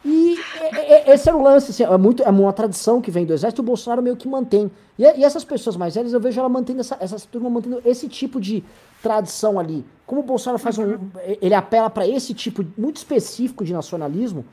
E 0.07 0.37
esse 1.07 1.27
era 1.27 1.35
o 1.35 1.41
lance, 1.41 1.71
assim, 1.71 1.83
é, 1.83 1.97
muito, 1.97 2.21
é 2.21 2.29
uma 2.29 2.53
tradição 2.53 3.01
que 3.01 3.09
vem 3.09 3.25
do 3.25 3.33
exército, 3.33 3.63
o 3.63 3.65
Bolsonaro 3.65 4.03
meio 4.03 4.15
que 4.15 4.27
mantém. 4.27 4.69
E, 4.99 5.03
e 5.03 5.23
essas 5.23 5.43
pessoas 5.43 5.75
mais 5.75 5.95
velhas, 5.95 6.13
eu 6.13 6.19
vejo 6.19 6.39
ela 6.39 6.47
mantendo 6.47 6.81
essa, 6.81 6.95
essa 6.99 7.17
turma 7.31 7.49
mantendo 7.49 7.81
esse 7.83 8.07
tipo 8.07 8.39
de 8.39 8.63
tradição 9.01 9.59
ali. 9.59 9.83
Como 10.05 10.21
o 10.21 10.23
Bolsonaro 10.23 10.59
faz 10.59 10.77
um. 10.77 10.99
Ele 11.41 11.55
apela 11.55 11.89
para 11.89 12.07
esse 12.07 12.35
tipo 12.35 12.63
muito 12.77 12.97
específico 12.97 13.65
de 13.65 13.73
nacionalismo, 13.73 14.45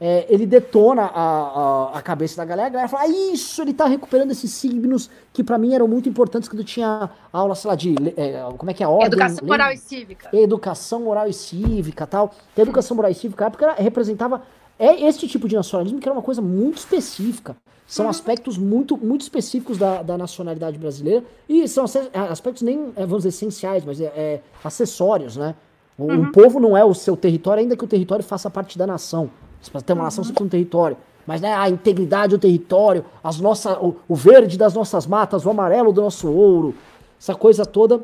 é, 0.00 0.26
ele 0.28 0.46
detona 0.46 1.02
a, 1.02 1.90
a, 1.92 1.98
a, 1.98 2.02
cabeça 2.02 2.36
da 2.36 2.44
galera, 2.44 2.68
a 2.68 2.70
galera 2.70 2.88
fala, 2.88 3.04
ah, 3.04 3.08
isso, 3.08 3.60
ele 3.62 3.74
tá 3.74 3.86
recuperando 3.86 4.30
esses 4.30 4.50
signos 4.52 5.10
que 5.32 5.42
para 5.42 5.58
mim 5.58 5.74
eram 5.74 5.88
muito 5.88 6.08
importantes 6.08 6.48
quando 6.48 6.62
tinha 6.62 7.10
aula, 7.32 7.54
sei 7.54 7.68
lá, 7.68 7.74
de, 7.74 7.94
é, 8.16 8.44
como 8.56 8.70
é 8.70 8.74
que 8.74 8.82
é 8.82 8.86
a 8.86 8.88
ordem? 8.88 9.06
Educação 9.08 9.46
moral 9.46 9.72
e 9.72 9.76
cívica. 9.76 10.28
Educação 10.32 11.00
moral 11.00 11.28
e 11.28 11.32
cívica, 11.32 12.06
tal. 12.06 12.32
A 12.56 12.60
educação 12.60 12.96
moral 12.96 13.10
e 13.10 13.14
cívica, 13.14 13.50
porque 13.50 13.64
ela 13.64 13.74
representava 13.74 14.42
é 14.78 15.06
esse 15.06 15.26
tipo 15.26 15.48
de 15.48 15.56
nacionalismo 15.56 15.98
que 15.98 16.08
era 16.08 16.16
uma 16.16 16.22
coisa 16.22 16.40
muito 16.40 16.78
específica. 16.78 17.56
São 17.84 18.04
uhum. 18.04 18.10
aspectos 18.10 18.56
muito, 18.56 18.96
muito 18.96 19.22
específicos 19.22 19.76
da, 19.76 20.02
da 20.02 20.16
nacionalidade 20.16 20.78
brasileira 20.78 21.24
e 21.48 21.66
são 21.66 21.84
aspectos 22.30 22.62
nem, 22.62 22.92
é, 22.94 23.00
vamos 23.00 23.24
dizer, 23.24 23.30
essenciais, 23.30 23.84
mas 23.84 24.00
é, 24.00 24.04
é 24.04 24.40
acessórios, 24.62 25.36
né? 25.36 25.54
O, 25.96 26.04
uhum. 26.04 26.20
um 26.20 26.32
povo 26.32 26.60
não 26.60 26.76
é 26.76 26.84
o 26.84 26.94
seu 26.94 27.16
território, 27.16 27.62
ainda 27.62 27.76
que 27.76 27.84
o 27.84 27.88
território 27.88 28.24
faça 28.24 28.48
parte 28.48 28.78
da 28.78 28.86
nação. 28.86 29.30
Para 29.70 29.80
ter 29.80 29.92
uma 29.92 30.04
nação, 30.04 30.24
você 30.24 30.32
precisa 30.32 30.46
um 30.46 30.50
território. 30.50 30.96
Mas 31.26 31.40
né, 31.40 31.54
a 31.54 31.68
integridade 31.68 32.30
do 32.30 32.38
território, 32.38 33.04
as 33.22 33.38
nossas, 33.38 33.76
o, 33.78 33.96
o, 34.08 34.14
verde 34.14 34.56
das 34.56 34.74
nossas 34.74 35.06
matas, 35.06 35.44
o 35.44 35.50
amarelo 35.50 35.92
do 35.92 36.00
nosso 36.00 36.30
ouro, 36.30 36.74
essa 37.20 37.34
coisa 37.34 37.66
toda, 37.66 38.00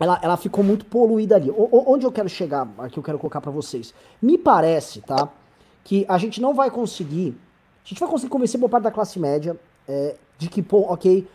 ela, 0.00 0.18
ela 0.22 0.36
ficou 0.36 0.64
muito 0.64 0.84
poluída 0.86 1.36
ali. 1.36 1.50
O, 1.50 1.84
onde 1.86 2.06
eu 2.06 2.12
quero 2.12 2.28
chegar, 2.28 2.66
aqui 2.78 2.98
eu 2.98 3.02
quero 3.02 3.18
colocar 3.18 3.40
para 3.40 3.50
vocês. 3.50 3.92
Me 4.22 4.38
parece, 4.38 5.02
tá? 5.02 5.28
que 5.86 6.04
a 6.08 6.18
gente 6.18 6.40
não 6.40 6.52
vai 6.52 6.68
conseguir. 6.68 7.38
A 7.84 7.88
gente 7.88 8.00
vai 8.00 8.08
conseguir 8.08 8.28
convencer 8.28 8.58
boa 8.58 8.68
parte 8.68 8.82
da 8.82 8.90
classe 8.90 9.20
média 9.20 9.56
é, 9.86 10.16
de 10.36 10.48
que, 10.48 10.60
pô, 10.60 10.80
ok, 10.92 11.26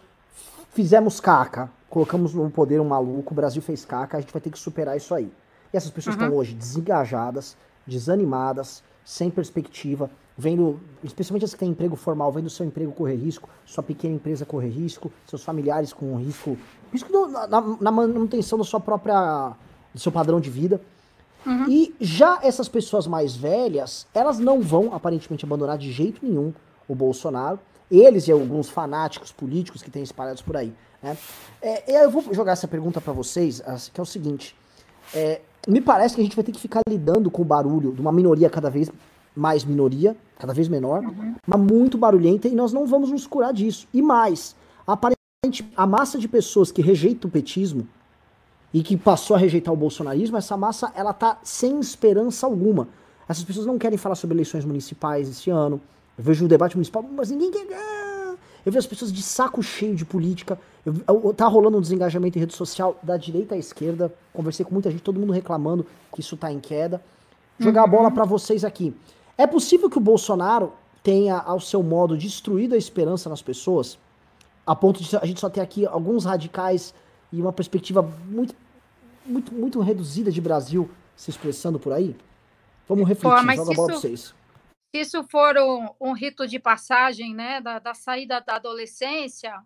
fizemos 0.72 1.22
caca, 1.22 1.72
colocamos 1.90 2.34
no 2.34 2.52
poder 2.52 2.82
um 2.82 2.86
maluco, 2.86 3.34
o 3.34 3.36
Brasil 3.36 3.62
fez 3.62 3.86
caca, 3.86 4.18
a 4.18 4.20
gente 4.20 4.34
vai 4.34 4.42
ter 4.42 4.50
que 4.50 4.60
superar 4.60 4.98
isso 4.98 5.16
aí. 5.16 5.32
E 5.74 5.78
essas 5.78 5.90
pessoas 5.90 6.18
uhum. 6.18 6.24
estão 6.24 6.38
hoje 6.38 6.54
desengajadas, 6.54 7.56
desanimadas, 7.88 8.84
sem 9.12 9.30
perspectiva, 9.30 10.10
vendo, 10.38 10.80
especialmente 11.04 11.44
as 11.44 11.54
que 11.54 11.60
têm 11.60 11.72
emprego 11.72 11.98
formal, 11.98 12.32
vendo 12.32 12.50
seu 12.50 12.66
emprego 12.66 12.94
correr 12.94 13.18
risco, 13.18 13.50
sua 13.66 13.84
pequena 13.84 14.16
empresa 14.16 14.46
correr 14.46 14.70
risco, 14.70 15.12
seus 15.28 15.44
familiares 15.44 15.92
com 15.92 16.16
risco, 16.16 16.58
risco 16.94 17.12
do, 17.12 17.28
na, 17.28 17.62
na, 17.82 17.92
manutenção 17.92 18.58
da 18.58 18.64
sua 18.64 18.80
própria, 18.80 19.52
do 19.94 20.00
seu 20.00 20.14
padrão 20.14 20.40
de 20.40 20.50
vida. 20.50 20.80
Uhum. 21.46 21.70
E 21.70 21.94
já 22.00 22.40
essas 22.42 22.70
pessoas 22.70 23.06
mais 23.06 23.36
velhas, 23.36 24.08
elas 24.14 24.40
não 24.40 24.62
vão 24.62 24.96
aparentemente 24.96 25.44
abandonar 25.44 25.78
de 25.78 25.92
jeito 25.92 26.26
nenhum 26.26 26.54
o 26.88 26.96
Bolsonaro. 26.96 27.60
Eles 27.92 28.30
e 28.30 28.32
alguns 28.32 28.70
fanáticos 28.70 29.34
políticos 29.34 29.84
que 29.84 29.92
têm 29.92 30.04
espalhados 30.04 30.42
por 30.42 30.56
aí. 30.56 30.74
Né? 31.04 31.18
É, 31.62 32.06
eu 32.06 32.10
vou 32.10 32.34
jogar 32.34 32.54
essa 32.54 32.68
pergunta 32.68 33.02
para 33.02 33.12
vocês, 33.12 33.62
que 33.94 34.00
é 34.00 34.04
o 34.04 34.06
seguinte: 34.06 34.56
é, 35.14 35.42
me 35.68 35.82
parece 35.82 36.16
que 36.16 36.22
a 36.22 36.24
gente 36.24 36.36
vai 36.36 36.44
ter 36.44 36.52
que 36.52 36.60
ficar 36.60 36.82
lidando 36.88 37.30
com 37.30 37.42
o 37.42 37.46
barulho 37.46 37.94
de 37.94 38.02
uma 38.02 38.12
minoria 38.12 38.50
cada 38.50 38.70
vez 38.70 38.90
mais 39.36 39.64
minoria, 39.64 40.16
cada 40.38 40.54
vez 40.54 40.68
menor, 40.68 41.04
uhum. 41.04 41.36
mas 41.48 41.60
muito 41.60 41.98
barulhenta, 41.98 42.48
e 42.48 42.56
nós 42.56 42.74
não 42.74 42.86
vamos 42.86 43.12
nos 43.12 43.26
curar 43.26 43.54
disso. 43.54 43.88
E 43.94 44.02
mais, 44.02 44.56
aparentemente, 44.86 45.72
a 45.76 45.88
massa 45.88 46.18
de 46.18 46.28
pessoas 46.28 46.72
que 46.72 46.82
rejeita 46.82 47.28
o 47.28 47.32
petismo 47.32 47.88
e 48.74 48.84
que 48.84 48.98
passou 48.98 49.36
a 49.36 49.40
rejeitar 49.40 49.74
o 49.74 49.78
bolsonarismo, 49.78 50.38
essa 50.38 50.58
massa 50.58 50.92
ela 50.96 51.14
tá 51.14 51.40
sem 51.44 51.80
esperança 51.80 52.46
alguma. 52.46 52.88
Essas 53.28 53.44
pessoas 53.44 53.66
não 53.66 53.78
querem 53.78 53.98
falar 53.98 54.16
sobre 54.16 54.36
eleições 54.36 54.66
municipais 54.66 55.30
esse 55.30 55.50
ano. 55.50 55.80
Eu 56.18 56.24
vejo 56.24 56.46
o 56.46 56.48
debate 56.48 56.76
municipal, 56.76 57.04
mas 57.04 57.32
ninguém 57.32 57.52
quer. 57.68 58.11
Eu 58.66 58.72
vejo 58.72 58.80
as 58.80 58.88
pessoas 58.88 59.12
de 59.12 59.22
saco 59.22 59.62
cheio 59.64 59.96
de 59.96 60.06
política. 60.06 60.60
Eu, 60.86 60.96
eu, 61.08 61.34
tá 61.34 61.48
rolando 61.48 61.78
um 61.78 61.82
desengajamento 61.82 62.38
em 62.38 62.42
rede 62.42 62.56
social 62.56 63.00
da 63.02 63.18
direita 63.18 63.56
à 63.56 63.58
esquerda. 63.58 64.14
Conversei 64.34 64.66
com 64.66 64.74
muita 64.74 64.90
gente, 64.92 65.02
todo 65.02 65.20
mundo 65.20 65.34
reclamando 65.34 65.86
que 66.14 66.22
isso 66.22 66.38
tá 66.38 66.52
em 66.52 66.60
queda. 66.60 67.02
Jogar 67.60 67.82
uhum. 67.82 67.88
a 67.88 67.90
bola 67.90 68.12
para 68.12 68.26
vocês 68.26 68.64
aqui. 68.64 68.96
É 69.38 69.48
possível 69.48 69.90
que 69.90 69.98
o 69.98 70.02
Bolsonaro 70.02 70.74
tenha, 71.04 71.38
ao 71.38 71.60
seu 71.60 71.82
modo, 71.82 72.18
destruído 72.18 72.76
a 72.76 72.78
esperança 72.78 73.30
nas 73.30 73.42
pessoas? 73.42 73.98
A 74.66 74.76
ponto 74.76 75.02
de 75.02 75.16
a 75.18 75.26
gente 75.26 75.40
só 75.40 75.50
ter 75.50 75.62
aqui 75.62 75.86
alguns 75.86 76.26
radicais 76.26 76.94
e 77.32 77.42
uma 77.42 77.52
perspectiva 77.52 78.08
muito, 78.28 78.54
muito, 79.26 79.54
muito 79.54 79.80
reduzida 79.80 80.32
de 80.32 80.40
Brasil 80.40 80.90
se 81.16 81.30
expressando 81.30 81.80
por 81.80 81.94
aí? 81.94 82.16
Vamos 82.88 83.08
refletir, 83.08 83.36
Pô, 83.36 83.52
joga 83.52 83.62
a 83.62 83.76
bola 83.76 83.88
para 83.88 83.96
vocês. 83.96 84.34
Se 84.94 85.02
isso 85.02 85.24
for 85.24 85.58
um, 85.58 85.88
um, 86.00 86.14
rito 86.14 86.46
de 86.46 86.60
passagem, 86.60 87.34
né, 87.34 87.62
da, 87.62 87.80
da 87.80 87.94
saída 87.94 88.42
da 88.42 88.56
adolescência, 88.56 89.62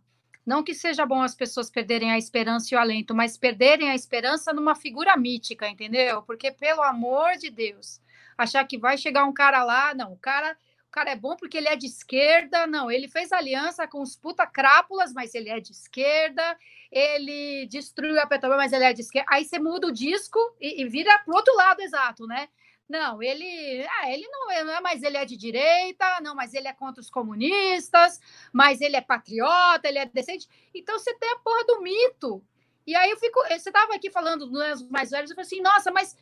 não 0.45 0.63
que 0.63 0.73
seja 0.73 1.05
bom 1.05 1.21
as 1.21 1.33
pessoas 1.33 1.69
perderem 1.69 2.11
a 2.11 2.17
esperança 2.17 2.73
e 2.73 2.77
o 2.77 2.79
alento, 2.79 3.15
mas 3.15 3.37
perderem 3.37 3.89
a 3.89 3.95
esperança 3.95 4.53
numa 4.53 4.75
figura 4.75 5.17
mítica, 5.17 5.67
entendeu? 5.67 6.21
Porque, 6.23 6.51
pelo 6.51 6.83
amor 6.83 7.37
de 7.37 7.49
Deus, 7.49 7.99
achar 8.37 8.63
que 8.65 8.77
vai 8.77 8.97
chegar 8.97 9.25
um 9.25 9.33
cara 9.33 9.63
lá, 9.63 9.95
não, 9.95 10.13
o 10.13 10.17
cara 10.17 10.55
cara 10.95 11.11
é 11.11 11.15
bom 11.15 11.35
porque 11.35 11.57
ele 11.57 11.67
é 11.67 11.75
de 11.75 11.87
esquerda. 11.87 12.65
Não, 12.65 12.89
ele 12.89 13.09
fez 13.09 13.33
aliança 13.33 13.85
com 13.85 14.01
os 14.01 14.15
puta 14.15 14.47
crápulas, 14.47 15.11
mas 15.11 15.35
ele 15.35 15.49
é 15.49 15.59
de 15.59 15.73
esquerda. 15.73 16.57
Ele 16.89 17.67
destruiu 17.67 18.17
a 18.21 18.25
Petrobras, 18.25 18.57
mas 18.57 18.71
ele 18.71 18.85
é 18.85 18.93
de 18.93 19.01
esquerda. 19.01 19.27
Aí 19.29 19.43
você 19.43 19.59
muda 19.59 19.87
o 19.87 19.91
disco 19.91 20.39
e, 20.59 20.81
e 20.81 20.87
vira 20.87 21.19
pro 21.19 21.35
outro 21.35 21.53
lado, 21.53 21.81
exato, 21.81 22.25
né? 22.25 22.47
Não, 22.87 23.21
ele, 23.21 23.85
ah, 23.99 24.11
ele 24.11 24.27
não 24.27 24.51
é, 24.51 24.59
é, 24.59 24.79
mas 24.81 25.01
ele 25.01 25.17
é 25.17 25.25
de 25.25 25.35
direita, 25.35 26.21
não, 26.21 26.35
mas 26.35 26.53
ele 26.53 26.67
é 26.67 26.73
contra 26.73 27.01
os 27.01 27.09
comunistas, 27.09 28.19
mas 28.53 28.79
ele 28.79 28.95
é 28.95 29.01
patriota, 29.01 29.87
ele 29.87 29.97
é 29.97 30.05
decente. 30.05 30.47
Então 30.73 30.97
você 30.97 31.13
tem 31.15 31.31
a 31.31 31.39
porra 31.39 31.63
do 31.65 31.81
mito. 31.81 32.43
E 32.85 32.95
aí 32.95 33.09
eu 33.09 33.17
fico, 33.17 33.41
você 33.41 33.69
estava 33.69 33.95
aqui 33.95 34.11
falando 34.11 34.45
dos 34.45 34.87
mais 34.87 35.09
velhos, 35.09 35.31
eu 35.31 35.35
falei 35.35 35.47
assim, 35.47 35.61
nossa, 35.61 35.91
mas 35.91 36.15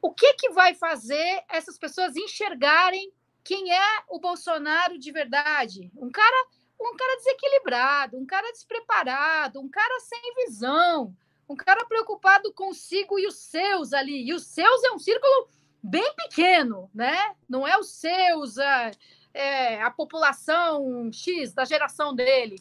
o 0.00 0.12
que 0.12 0.34
que 0.34 0.50
vai 0.50 0.74
fazer 0.74 1.42
essas 1.48 1.76
pessoas 1.76 2.14
enxergarem 2.14 3.12
quem 3.42 3.72
é 3.72 4.02
o 4.08 4.20
Bolsonaro 4.20 4.96
de 4.96 5.10
verdade? 5.10 5.90
Um 5.96 6.10
cara, 6.10 6.46
um 6.80 6.94
cara 6.96 7.16
desequilibrado, 7.16 8.16
um 8.16 8.24
cara 8.24 8.52
despreparado, 8.52 9.60
um 9.60 9.68
cara 9.68 9.98
sem 10.00 10.34
visão, 10.46 11.16
um 11.48 11.56
cara 11.56 11.84
preocupado 11.86 12.52
consigo 12.52 13.18
e 13.18 13.26
os 13.26 13.36
seus 13.36 13.92
ali. 13.92 14.28
E 14.28 14.32
os 14.32 14.46
seus 14.46 14.84
é 14.84 14.92
um 14.92 14.98
círculo 14.98 15.48
bem 15.84 16.14
pequeno, 16.14 16.90
né? 16.94 17.36
Não 17.46 17.68
é 17.68 17.78
os 17.78 17.90
seus, 17.90 18.56
é, 18.56 18.90
é 19.34 19.82
a 19.82 19.90
população 19.90 21.10
X 21.12 21.52
da 21.52 21.66
geração 21.66 22.14
dele. 22.14 22.56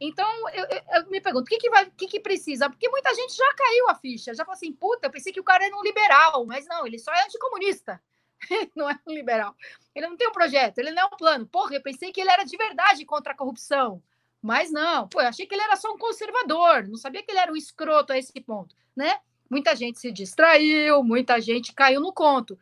Então, 0.00 0.28
eu, 0.50 0.66
eu, 0.94 1.06
me 1.08 1.20
pergunto, 1.20 1.44
o 1.44 1.48
que, 1.48 1.58
que, 1.58 1.70
vai, 1.70 1.88
que, 1.90 2.06
que 2.06 2.20
precisa? 2.20 2.68
Porque 2.68 2.88
muita 2.88 3.14
gente 3.14 3.34
já 3.34 3.54
caiu 3.54 3.88
a 3.88 3.94
ficha, 3.94 4.34
já 4.34 4.44
falou 4.44 4.56
assim, 4.56 4.72
puta, 4.72 5.06
eu 5.06 5.10
pensei 5.10 5.32
que 5.32 5.40
o 5.40 5.44
cara 5.44 5.64
era 5.64 5.76
um 5.76 5.82
liberal, 5.82 6.44
mas 6.44 6.66
não, 6.66 6.86
ele 6.86 6.98
só 6.98 7.12
é 7.14 7.24
anticomunista. 7.24 8.02
não 8.76 8.90
é 8.90 8.98
um 9.06 9.12
liberal. 9.12 9.54
Ele 9.94 10.08
não 10.08 10.16
tem 10.16 10.28
um 10.28 10.32
projeto, 10.32 10.78
ele 10.78 10.90
não 10.90 11.04
é 11.04 11.06
um 11.06 11.16
plano. 11.16 11.46
Porra, 11.46 11.76
eu 11.76 11.82
pensei 11.82 12.12
que 12.12 12.20
ele 12.20 12.30
era 12.30 12.44
de 12.44 12.56
verdade 12.56 13.04
contra 13.06 13.32
a 13.32 13.36
corrupção. 13.36 14.02
Mas 14.42 14.70
não, 14.70 15.08
pô, 15.08 15.20
eu 15.20 15.28
achei 15.28 15.46
que 15.46 15.54
ele 15.54 15.62
era 15.62 15.76
só 15.76 15.90
um 15.92 15.98
conservador, 15.98 16.86
não 16.86 16.96
sabia 16.96 17.22
que 17.22 17.30
ele 17.30 17.40
era 17.40 17.50
um 17.50 17.56
escroto 17.56 18.12
a 18.12 18.18
esse 18.18 18.38
ponto, 18.40 18.76
né? 18.94 19.18
Muita 19.48 19.74
gente 19.76 19.98
se 19.98 20.10
distraiu, 20.10 21.02
muita 21.02 21.40
gente 21.40 21.72
caiu 21.72 22.00
no 22.00 22.12
conto. 22.12 22.58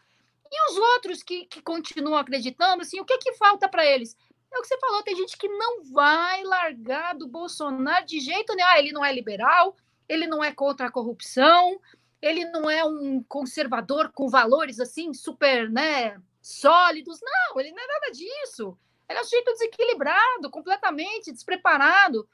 E 0.50 0.70
os 0.70 0.76
outros 0.76 1.22
que, 1.22 1.46
que 1.46 1.60
continuam 1.60 2.16
acreditando, 2.16 2.82
assim, 2.82 3.00
o 3.00 3.04
que 3.04 3.18
que 3.18 3.32
falta 3.34 3.68
para 3.68 3.84
eles? 3.84 4.16
É 4.52 4.58
o 4.58 4.62
que 4.62 4.68
você 4.68 4.78
falou, 4.78 5.02
tem 5.02 5.16
gente 5.16 5.36
que 5.36 5.48
não 5.48 5.82
vai 5.82 6.44
largar 6.44 7.14
do 7.16 7.26
Bolsonaro 7.26 8.06
de 8.06 8.20
jeito 8.20 8.54
nenhum. 8.54 8.68
Ah, 8.68 8.78
ele 8.78 8.92
não 8.92 9.04
é 9.04 9.12
liberal, 9.12 9.76
ele 10.08 10.26
não 10.28 10.44
é 10.44 10.52
contra 10.52 10.86
a 10.86 10.92
corrupção, 10.92 11.80
ele 12.22 12.44
não 12.46 12.70
é 12.70 12.84
um 12.84 13.22
conservador 13.24 14.12
com 14.12 14.28
valores 14.28 14.78
assim 14.78 15.12
super, 15.12 15.68
né, 15.68 16.20
sólidos. 16.40 17.18
Não, 17.20 17.60
ele 17.60 17.72
não 17.72 17.82
é 17.82 17.86
nada 17.86 18.12
disso. 18.12 18.78
Ele 19.08 19.18
é 19.18 19.22
um 19.22 19.24
sujeito 19.24 19.52
desequilibrado, 19.52 20.50
completamente 20.50 21.32
despreparado. 21.32 22.28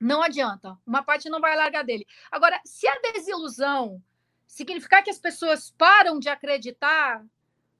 Não 0.00 0.22
adianta. 0.22 0.78
Uma 0.86 1.02
parte 1.02 1.28
não 1.28 1.40
vai 1.40 1.54
largar 1.54 1.84
dele. 1.84 2.06
Agora, 2.30 2.58
se 2.64 2.88
a 2.88 3.00
desilusão 3.12 4.02
significar 4.46 5.02
que 5.04 5.10
as 5.10 5.18
pessoas 5.18 5.70
param 5.70 6.18
de 6.18 6.28
acreditar 6.28 7.24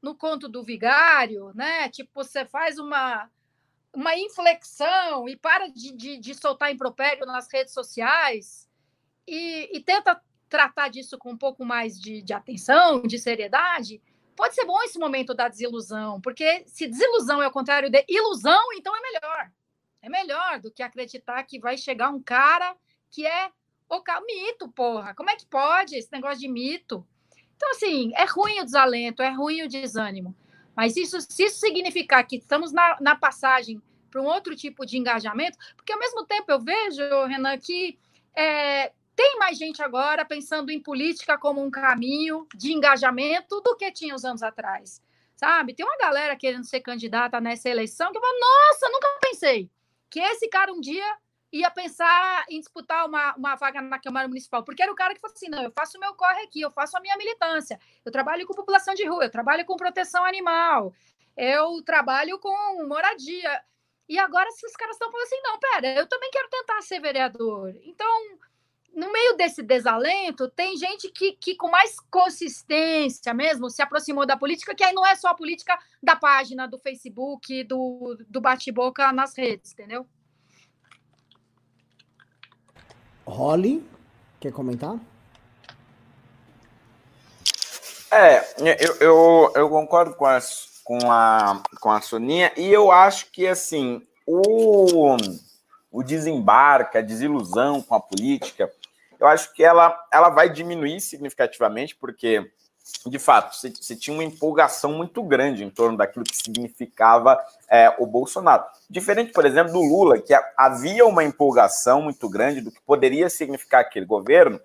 no 0.02 0.14
conto 0.14 0.48
do 0.48 0.62
vigário, 0.62 1.52
né? 1.54 1.88
Tipo, 1.88 2.10
você 2.14 2.44
faz 2.44 2.78
uma 2.78 3.30
uma 3.92 4.16
inflexão 4.16 5.28
e 5.28 5.36
para 5.36 5.66
de, 5.66 5.92
de, 5.92 6.16
de 6.16 6.32
soltar 6.32 6.70
impropério 6.70 7.26
nas 7.26 7.48
redes 7.52 7.74
sociais 7.74 8.68
e, 9.26 9.68
e, 9.76 9.80
tenta 9.80 10.20
tratar 10.48 10.88
disso 10.88 11.18
com 11.18 11.32
um 11.32 11.36
pouco 11.36 11.64
mais 11.64 12.00
de, 12.00 12.22
de 12.22 12.32
atenção, 12.32 13.02
de 13.02 13.18
seriedade, 13.18 14.00
pode 14.36 14.54
ser 14.54 14.64
bom 14.64 14.80
esse 14.82 14.96
momento 14.96 15.34
da 15.34 15.48
desilusão, 15.48 16.20
porque 16.20 16.64
se 16.66 16.86
desilusão 16.86 17.42
é 17.42 17.48
o 17.48 17.52
contrário 17.52 17.90
de 17.90 18.04
ilusão, 18.08 18.72
então 18.74 18.96
é 18.96 19.00
melhor. 19.00 19.50
É 20.02 20.08
melhor 20.08 20.60
do 20.60 20.70
que 20.70 20.82
acreditar 20.82 21.42
que 21.44 21.58
vai 21.58 21.76
chegar 21.76 22.08
um 22.08 22.22
cara 22.22 22.74
que 23.10 23.26
é 23.26 23.50
o 23.88 24.02
mito, 24.24 24.68
porra. 24.70 25.14
Como 25.14 25.28
é 25.28 25.36
que 25.36 25.46
pode 25.46 25.96
esse 25.96 26.10
negócio 26.12 26.38
de 26.38 26.48
mito? 26.48 27.06
Então, 27.56 27.70
assim, 27.70 28.12
é 28.14 28.24
ruim 28.24 28.60
o 28.60 28.64
desalento, 28.64 29.22
é 29.22 29.30
ruim 29.30 29.62
o 29.62 29.68
desânimo. 29.68 30.34
Mas 30.74 30.96
isso, 30.96 31.20
se 31.20 31.44
isso 31.44 31.58
significar 31.58 32.26
que 32.26 32.36
estamos 32.36 32.72
na, 32.72 32.96
na 33.00 33.16
passagem 33.16 33.82
para 34.10 34.22
um 34.22 34.26
outro 34.26 34.56
tipo 34.56 34.86
de 34.86 34.96
engajamento, 34.96 35.58
porque 35.76 35.92
ao 35.92 35.98
mesmo 35.98 36.24
tempo 36.24 36.50
eu 36.50 36.60
vejo, 36.60 37.26
Renan, 37.26 37.58
que 37.58 37.98
é, 38.34 38.92
tem 39.14 39.38
mais 39.38 39.58
gente 39.58 39.82
agora 39.82 40.24
pensando 40.24 40.70
em 40.70 40.80
política 40.80 41.36
como 41.36 41.62
um 41.62 41.70
caminho 41.70 42.46
de 42.54 42.72
engajamento 42.72 43.60
do 43.60 43.76
que 43.76 43.92
tinha 43.92 44.14
os 44.14 44.24
anos 44.24 44.42
atrás. 44.42 45.02
Sabe? 45.36 45.74
Tem 45.74 45.84
uma 45.84 45.98
galera 45.98 46.36
querendo 46.36 46.64
ser 46.64 46.80
candidata 46.80 47.40
nessa 47.40 47.68
eleição 47.68 48.10
que 48.12 48.18
eu 48.18 48.22
falo, 48.22 48.40
nossa, 48.40 48.88
nunca 48.88 49.18
pensei 49.20 49.70
que 50.10 50.20
esse 50.20 50.48
cara 50.48 50.72
um 50.72 50.80
dia 50.80 51.16
ia 51.52 51.70
pensar 51.70 52.44
em 52.48 52.60
disputar 52.60 53.06
uma, 53.06 53.34
uma 53.34 53.56
vaga 53.56 53.80
na 53.80 53.98
Câmara 53.98 54.28
Municipal, 54.28 54.64
porque 54.64 54.82
era 54.82 54.92
o 54.92 54.94
cara 54.94 55.14
que 55.14 55.20
falou 55.20 55.34
assim: 55.34 55.48
não, 55.48 55.62
eu 55.62 55.72
faço 55.72 55.96
o 55.96 56.00
meu 56.00 56.14
corre 56.14 56.42
aqui, 56.42 56.60
eu 56.60 56.70
faço 56.70 56.96
a 56.96 57.00
minha 57.00 57.16
militância, 57.16 57.78
eu 58.04 58.12
trabalho 58.12 58.46
com 58.46 58.54
população 58.54 58.94
de 58.94 59.06
rua, 59.06 59.24
eu 59.24 59.30
trabalho 59.30 59.64
com 59.64 59.76
proteção 59.76 60.24
animal, 60.24 60.94
eu 61.36 61.82
trabalho 61.82 62.38
com 62.38 62.86
moradia. 62.86 63.62
E 64.08 64.18
agora 64.18 64.48
esses 64.48 64.76
caras 64.76 64.96
estão 64.96 65.10
falando 65.10 65.26
assim: 65.26 65.40
não, 65.42 65.58
pera, 65.58 65.94
eu 65.94 66.06
também 66.08 66.30
quero 66.30 66.48
tentar 66.48 66.82
ser 66.82 67.00
vereador. 67.00 67.74
Então, 67.82 68.38
no 68.94 69.12
meio 69.12 69.36
desse 69.36 69.62
desalento, 69.62 70.48
tem 70.48 70.76
gente 70.76 71.10
que, 71.10 71.32
que 71.32 71.54
com 71.54 71.70
mais 71.70 71.96
consistência 72.10 73.32
mesmo 73.32 73.70
se 73.70 73.80
aproximou 73.82 74.26
da 74.26 74.36
política, 74.36 74.74
que 74.74 74.84
aí 74.84 74.92
não 74.92 75.06
é 75.06 75.14
só 75.14 75.28
a 75.28 75.34
política 75.34 75.78
da 76.02 76.16
página, 76.16 76.66
do 76.66 76.78
Facebook, 76.78 77.64
do, 77.64 78.18
do 78.28 78.40
bate-boca 78.40 79.12
nas 79.12 79.36
redes, 79.36 79.72
entendeu? 79.72 80.06
Holly, 83.24 83.84
quer 84.40 84.52
comentar? 84.52 84.98
É, 88.10 88.44
eu, 88.80 88.96
eu, 88.96 89.52
eu 89.54 89.68
concordo 89.68 90.14
com 90.14 90.26
a, 90.26 90.40
com, 90.82 91.12
a, 91.12 91.62
com 91.80 91.90
a 91.92 92.00
Soninha, 92.00 92.52
e 92.56 92.66
eu 92.66 92.90
acho 92.90 93.30
que, 93.30 93.46
assim, 93.46 94.04
o, 94.26 95.16
o 95.92 96.02
desembarque, 96.02 96.98
a 96.98 97.02
desilusão 97.02 97.80
com 97.80 97.94
a 97.94 98.00
política, 98.00 98.72
eu 99.20 99.26
acho 99.26 99.52
que 99.52 99.62
ela, 99.62 99.96
ela 100.12 100.30
vai 100.30 100.48
diminuir 100.48 101.00
significativamente, 101.00 101.94
porque 101.94 102.50
de 103.06 103.18
fato, 103.18 103.56
você, 103.56 103.94
tinha 103.94 104.12
uma 104.12 104.24
empolgação 104.24 104.92
muito 104.92 105.22
grande 105.22 105.64
em 105.64 105.70
torno 105.70 105.96
daquilo 105.96 106.24
que 106.24 106.36
significava 106.36 107.38
é, 107.70 107.94
o 107.98 108.06
Bolsonaro. 108.06 108.64
Diferente, 108.88 109.32
por 109.32 109.46
exemplo, 109.46 109.72
do 109.72 109.80
Lula, 109.80 110.18
que 110.18 110.34
havia 110.56 111.06
uma 111.06 111.22
empolgação 111.22 112.02
muito 112.02 112.28
grande 112.28 112.60
do 112.60 112.70
que 112.70 112.80
poderia 112.80 113.30
significar 113.30 113.82
aquele 113.82 114.06
governo, 114.06 114.60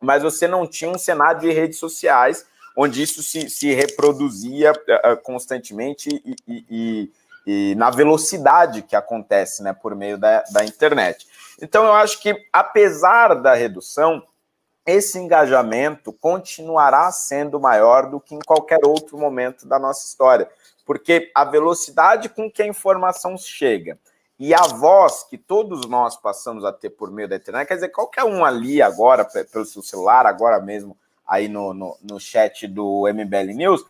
mas 0.00 0.22
você 0.22 0.48
não 0.48 0.66
tinha 0.66 0.90
um 0.90 0.98
cenário 0.98 1.40
de 1.40 1.52
redes 1.52 1.78
sociais 1.78 2.46
onde 2.76 3.02
isso 3.02 3.22
se, 3.22 3.48
se 3.48 3.72
reproduzia 3.72 4.72
uh, 4.72 5.16
constantemente 5.22 6.08
e, 6.10 6.36
e, 6.46 6.64
e, 6.70 7.12
e, 7.46 7.74
na 7.76 7.90
velocidade 7.90 8.82
que 8.82 8.96
acontece 8.96 9.62
né, 9.62 9.72
por 9.72 9.94
meio 9.94 10.18
da, 10.18 10.42
da 10.52 10.64
internet. 10.64 11.26
Então, 11.62 11.84
eu 11.84 11.92
acho 11.92 12.20
que, 12.20 12.34
apesar 12.52 13.34
da 13.34 13.54
redução, 13.54 14.22
esse 14.84 15.18
engajamento 15.18 16.12
continuará 16.12 17.10
sendo 17.10 17.60
maior 17.60 18.10
do 18.10 18.20
que 18.20 18.34
em 18.34 18.40
qualquer 18.40 18.80
outro 18.84 19.18
momento 19.18 19.66
da 19.66 19.78
nossa 19.78 20.06
história, 20.06 20.48
porque 20.84 21.30
a 21.34 21.44
velocidade 21.44 22.28
com 22.28 22.50
que 22.50 22.62
a 22.62 22.66
informação 22.66 23.36
chega 23.36 23.98
e 24.38 24.54
a 24.54 24.62
voz 24.62 25.24
que 25.24 25.38
todos 25.38 25.88
nós 25.88 26.16
passamos 26.16 26.64
a 26.64 26.72
ter 26.72 26.90
por 26.90 27.10
meio 27.10 27.28
da 27.28 27.36
internet, 27.36 27.66
quer 27.66 27.74
dizer, 27.74 27.88
qualquer 27.88 28.24
um 28.24 28.44
ali 28.44 28.82
agora, 28.82 29.24
pelo 29.24 29.64
seu 29.64 29.82
celular, 29.82 30.26
agora 30.26 30.60
mesmo, 30.60 30.96
aí 31.26 31.48
no, 31.48 31.74
no, 31.74 31.96
no 32.02 32.20
chat 32.20 32.68
do 32.68 33.08
MBL 33.08 33.54
News, 33.54 33.84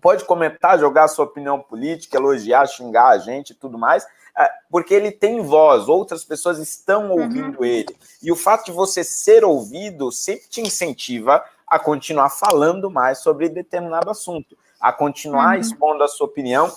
pode 0.00 0.24
comentar, 0.24 0.78
jogar 0.78 1.08
sua 1.08 1.24
opinião 1.24 1.60
política, 1.60 2.16
elogiar, 2.16 2.66
xingar 2.66 3.08
a 3.08 3.18
gente 3.18 3.50
e 3.50 3.54
tudo 3.54 3.78
mais, 3.78 4.06
é, 4.36 4.48
porque 4.70 4.94
ele 4.94 5.10
tem 5.10 5.42
voz, 5.42 5.88
outras 5.88 6.24
pessoas 6.24 6.58
estão 6.58 7.10
uhum. 7.10 7.22
ouvindo 7.22 7.58
uhum. 7.58 7.64
ele. 7.64 7.96
E 8.22 8.30
o 8.32 8.36
fato 8.36 8.66
de 8.66 8.72
você 8.72 9.04
ser 9.04 9.44
ouvido 9.44 10.10
sempre 10.10 10.48
te 10.48 10.60
incentiva 10.60 11.44
a 11.66 11.78
continuar 11.78 12.30
falando 12.30 12.90
mais 12.90 13.18
sobre 13.18 13.48
determinado 13.48 14.10
assunto, 14.10 14.56
a 14.80 14.92
continuar 14.92 15.54
uhum. 15.54 15.60
expondo 15.60 16.02
a 16.02 16.08
sua 16.08 16.26
opinião. 16.26 16.72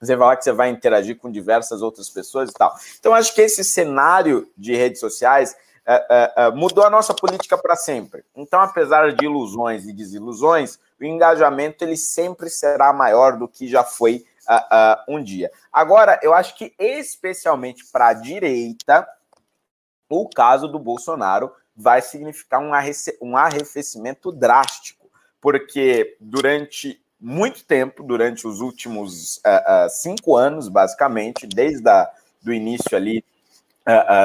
Você 0.00 0.14
vai 0.14 0.18
falar 0.18 0.36
que 0.36 0.44
você 0.44 0.52
vai 0.52 0.68
interagir 0.68 1.16
com 1.16 1.30
diversas 1.30 1.80
outras 1.80 2.10
pessoas 2.10 2.50
e 2.50 2.52
tal. 2.52 2.74
Então, 2.98 3.14
acho 3.14 3.34
que 3.34 3.40
esse 3.40 3.64
cenário 3.64 4.48
de 4.56 4.76
redes 4.76 5.00
sociais 5.00 5.56
uh, 5.86 6.48
uh, 6.48 6.50
uh, 6.50 6.56
mudou 6.56 6.84
a 6.84 6.90
nossa 6.90 7.14
política 7.14 7.56
para 7.56 7.76
sempre. 7.76 8.24
Então, 8.34 8.60
apesar 8.60 9.12
de 9.12 9.24
ilusões 9.24 9.86
e 9.86 9.92
desilusões, 9.92 10.78
o 11.00 11.04
engajamento 11.04 11.84
ele 11.84 11.96
sempre 11.96 12.50
será 12.50 12.92
maior 12.92 13.38
do 13.38 13.46
que 13.46 13.68
já 13.68 13.84
foi 13.84 14.24
uh, 14.48 14.54
uh, 14.54 15.16
um 15.16 15.22
dia. 15.22 15.50
Agora, 15.72 16.18
eu 16.22 16.34
acho 16.34 16.56
que 16.56 16.74
especialmente 16.78 17.84
para 17.92 18.08
a 18.08 18.14
direita, 18.14 19.06
o 20.08 20.28
caso 20.28 20.68
do 20.68 20.78
Bolsonaro 20.78 21.52
vai 21.76 22.00
significar 22.00 22.60
um, 22.60 22.70
um 23.20 23.36
arrefecimento 23.36 24.32
drástico, 24.32 25.10
porque 25.40 26.16
durante 26.20 27.00
muito 27.20 27.64
tempo, 27.64 28.02
durante 28.02 28.46
os 28.46 28.60
últimos 28.60 29.38
uh, 29.38 29.88
cinco 29.88 30.36
anos, 30.36 30.68
basicamente, 30.68 31.46
desde 31.46 31.88
a, 31.88 32.10
do 32.42 32.52
início 32.52 32.96
ali 32.96 33.24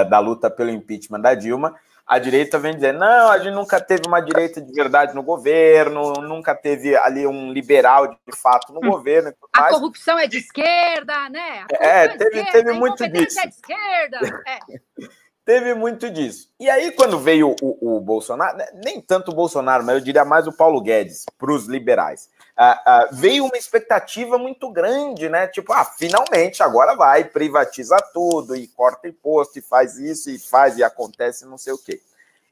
da 0.10 0.20
luta 0.20 0.50
pelo 0.50 0.72
impeachment 0.72 1.22
da 1.22 1.36
Dilma, 1.36 1.76
a 2.12 2.20
direita 2.20 2.60
vem 2.60 2.76
dizer: 2.76 2.94
não, 2.94 3.30
a 3.30 3.38
gente 3.38 3.54
nunca 3.54 3.80
teve 3.80 4.02
uma 4.06 4.20
direita 4.20 4.62
de 4.62 4.74
verdade 4.74 5.16
no 5.16 5.24
governo, 5.24 6.12
nunca 6.16 6.54
teve 6.54 6.94
ali 6.98 7.26
um 7.26 7.54
liberal 7.54 8.08
de 8.08 8.36
fato 8.36 8.74
no 8.74 8.80
hum. 8.80 8.92
governo. 8.92 9.34
a 9.54 9.62
mais. 9.62 9.74
corrupção 9.74 10.20
é 10.20 10.28
de 10.28 10.40
esquerda, 10.40 11.30
né? 11.30 11.66
É, 11.72 11.88
é, 11.88 12.08
teve, 12.10 12.40
esquerda, 12.40 12.52
teve 12.52 12.74
muito 12.74 13.08
disso. 13.08 13.40
É 13.40 13.48
de 13.48 13.54
esquerda. 13.54 14.44
É. 14.46 14.60
teve 15.46 15.74
muito 15.74 16.10
disso. 16.10 16.50
E 16.60 16.70
aí, 16.70 16.92
quando 16.92 17.18
veio 17.18 17.56
o, 17.62 17.96
o, 17.96 18.02
Bolsonaro, 18.02 18.58
né, 18.58 18.68
nem 18.84 19.00
tanto 19.00 19.32
o 19.32 19.36
Bolsonaro, 19.36 19.86
mas 19.86 19.96
eu 19.96 20.02
diria 20.02 20.26
mais 20.26 20.48
o 20.48 20.52
Paulo 20.52 20.82
Guedes, 20.82 21.24
para 21.38 21.54
os 21.54 21.66
liberais, 21.66 22.30
uh, 22.58 22.64
uh, 22.64 23.16
veio 23.16 23.46
uma 23.46 23.58
expectativa 23.58 24.38
muito 24.38 24.70
grande, 24.72 25.30
né? 25.30 25.48
Tipo, 25.48 25.74
ah, 25.74 25.86
finalmente 25.86 26.62
agora 26.64 26.96
vai, 26.96 27.24
privatiza 27.24 27.98
tudo, 28.14 28.56
e 28.56 28.68
corta 28.68 29.08
imposto, 29.08 29.60
e 29.60 29.62
faz 29.62 29.98
isso, 29.98 30.30
e 30.30 30.40
faz, 30.40 30.78
e 30.78 30.84
acontece, 30.84 31.46
não 31.46 31.58
sei 31.58 31.74
o 31.74 31.78
quê. 31.78 32.02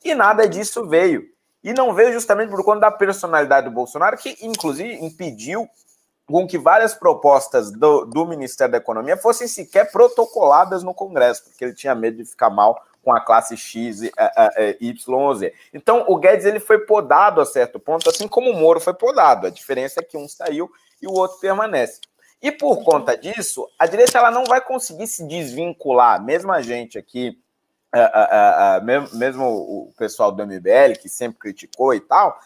E 0.03 0.13
nada 0.15 0.47
disso 0.47 0.87
veio. 0.87 1.27
E 1.63 1.73
não 1.73 1.93
veio 1.93 2.13
justamente 2.13 2.49
por 2.49 2.63
conta 2.63 2.81
da 2.81 2.91
personalidade 2.91 3.67
do 3.67 3.73
Bolsonaro, 3.73 4.17
que 4.17 4.37
inclusive 4.41 4.93
impediu 5.03 5.69
com 6.25 6.47
que 6.47 6.57
várias 6.57 6.93
propostas 6.93 7.71
do, 7.71 8.05
do, 8.05 8.25
Ministério 8.25 8.71
da 8.71 8.77
Economia 8.77 9.17
fossem 9.17 9.47
sequer 9.47 9.91
protocoladas 9.91 10.83
no 10.83 10.93
Congresso, 10.93 11.43
porque 11.43 11.65
ele 11.65 11.73
tinha 11.73 11.95
medo 11.95 12.17
de 12.17 12.25
ficar 12.25 12.51
mal 12.51 12.79
com 13.09 13.15
a 13.15 13.19
classe 13.19 13.57
X, 13.57 14.03
eh, 14.03 14.77
Y 14.79 15.33
Z. 15.33 15.51
Então, 15.73 16.05
o 16.07 16.15
Guedes 16.17 16.45
ele 16.45 16.59
foi 16.59 16.77
podado 16.77 17.41
a 17.41 17.45
certo 17.45 17.79
ponto, 17.79 18.07
assim 18.07 18.27
como 18.27 18.51
o 18.51 18.53
Moro 18.55 18.79
foi 18.79 18.93
podado. 18.93 19.47
A 19.47 19.49
diferença 19.49 19.99
é 19.99 20.03
que 20.03 20.15
um 20.15 20.27
saiu 20.27 20.69
e 21.01 21.07
o 21.07 21.13
outro 21.13 21.39
permanece. 21.39 22.01
E 22.39 22.51
por 22.51 22.83
conta 22.83 23.17
disso, 23.17 23.67
a 23.79 23.87
direita 23.87 24.19
ela 24.19 24.29
não 24.29 24.43
vai 24.45 24.61
conseguir 24.61 25.07
se 25.07 25.27
desvincular, 25.27 26.23
mesmo 26.23 26.51
a 26.51 26.61
gente 26.61 26.99
aqui, 26.99 27.35
mesmo 29.13 29.47
o 29.47 29.93
pessoal 29.97 30.31
do 30.31 30.45
MBL, 30.45 30.99
que 31.01 31.09
sempre 31.09 31.39
criticou 31.39 31.95
e 31.95 31.99
tal, 31.99 32.39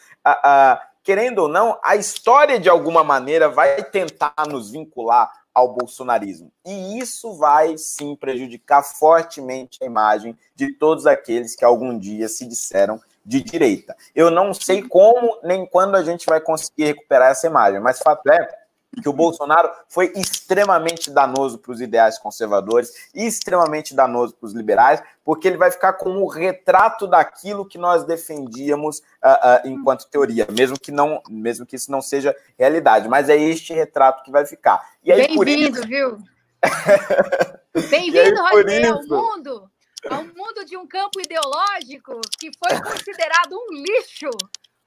querendo 1.03 1.39
ou 1.39 1.47
não, 1.49 1.77
a 1.83 1.97
história 1.97 2.57
de 2.57 2.69
alguma 2.69 3.03
maneira 3.03 3.49
vai 3.49 3.83
tentar 3.83 4.33
nos 4.47 4.71
vincular 4.71 5.29
ao 5.53 5.73
bolsonarismo. 5.73 6.51
E 6.65 6.99
isso 6.99 7.33
vai 7.33 7.77
sim 7.77 8.15
prejudicar 8.15 8.83
fortemente 8.83 9.79
a 9.81 9.85
imagem 9.85 10.37
de 10.55 10.73
todos 10.73 11.05
aqueles 11.05 11.55
que 11.55 11.63
algum 11.63 11.97
dia 11.97 12.27
se 12.27 12.45
disseram 12.45 12.99
de 13.25 13.41
direita. 13.41 13.95
Eu 14.13 14.29
não 14.29 14.53
sei 14.53 14.81
como 14.81 15.39
nem 15.43 15.65
quando 15.65 15.95
a 15.95 16.03
gente 16.03 16.25
vai 16.25 16.41
conseguir 16.41 16.85
recuperar 16.85 17.31
essa 17.31 17.47
imagem, 17.47 17.79
mas 17.79 17.99
fato 17.99 18.29
é 18.29 18.62
que 19.01 19.09
o 19.09 19.13
Bolsonaro 19.13 19.69
foi 19.87 20.11
extremamente 20.15 21.09
danoso 21.09 21.57
para 21.57 21.71
os 21.71 21.81
ideais 21.81 22.19
conservadores, 22.19 23.09
extremamente 23.13 23.95
danoso 23.95 24.35
para 24.35 24.47
os 24.47 24.53
liberais, 24.53 25.01
porque 25.23 25.47
ele 25.47 25.57
vai 25.57 25.71
ficar 25.71 25.93
como 25.93 26.21
o 26.21 26.27
retrato 26.27 27.07
daquilo 27.07 27.65
que 27.65 27.77
nós 27.77 28.03
defendíamos 28.03 28.99
uh, 28.99 29.63
uh, 29.65 29.67
enquanto 29.67 30.07
teoria, 30.09 30.47
mesmo 30.51 30.79
que 30.79 30.91
não, 30.91 31.21
mesmo 31.29 31.65
que 31.65 31.75
isso 31.75 31.91
não 31.91 32.01
seja 32.01 32.35
realidade. 32.57 33.07
Mas 33.07 33.29
é 33.29 33.37
este 33.37 33.73
retrato 33.73 34.23
que 34.23 34.31
vai 34.31 34.45
ficar. 34.45 34.81
Bem-vindo, 35.03 35.81
viu? 35.87 36.17
Bem-vindo, 37.89 38.41
Rodney, 38.41 38.85
ao 38.85 39.03
mundo, 39.03 39.69
ao 40.09 40.23
mundo 40.23 40.65
de 40.65 40.77
um 40.77 40.87
campo 40.87 41.19
ideológico 41.19 42.21
que 42.39 42.51
foi 42.57 42.79
considerado 42.81 43.53
um 43.53 43.73
lixo 43.73 44.29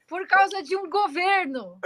por 0.09 0.27
causa 0.27 0.62
de 0.62 0.77
um 0.77 0.88
governo. 0.88 1.79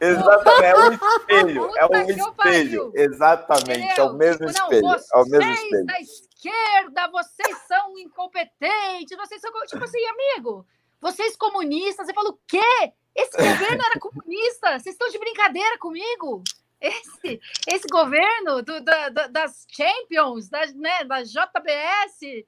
Exatamente, 0.00 0.64
é 0.64 0.76
um 0.76 0.92
espelho, 1.16 1.76
é 1.76 1.86
um 1.86 2.10
espelho, 2.10 2.92
exatamente, 2.94 4.00
é 4.00 4.02
o 4.02 4.12
mesmo 4.14 4.46
tipo, 4.46 4.74
espelho, 4.74 4.88
é 4.88 5.16
o 5.16 5.24
mesmo 5.26 5.52
espelho. 5.52 5.86
da 5.86 6.00
esquerda, 6.00 7.08
vocês 7.10 7.58
são 7.66 7.98
incompetentes, 7.98 9.16
vocês 9.16 9.40
são, 9.40 9.50
tipo 9.66 9.84
assim, 9.84 10.04
amigo, 10.06 10.66
vocês 11.00 11.36
comunistas, 11.36 12.06
você 12.06 12.14
fala 12.14 12.30
o 12.30 12.38
quê? 12.46 12.92
Esse 13.14 13.36
governo 13.36 13.84
era 13.84 14.00
comunista, 14.00 14.78
vocês 14.78 14.94
estão 14.94 15.08
de 15.08 15.18
brincadeira 15.18 15.78
comigo? 15.78 16.42
Esse, 16.80 17.40
esse 17.68 17.86
governo 17.88 18.62
do, 18.62 18.80
da, 18.80 19.08
das 19.28 19.64
Champions, 19.70 20.48
da, 20.48 20.66
né, 20.74 21.04
da 21.04 21.22
JBS, 21.22 22.44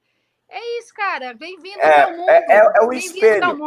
é 0.49 0.79
isso, 0.79 0.93
cara, 0.93 1.33
bem-vindo 1.33 1.79
é, 1.79 2.03
ao 2.03 2.11
mundo, 2.11 2.29
é, 2.29 2.45
é, 2.49 2.71
é 2.75 2.81
o 2.81 2.93
espelho. 2.93 3.57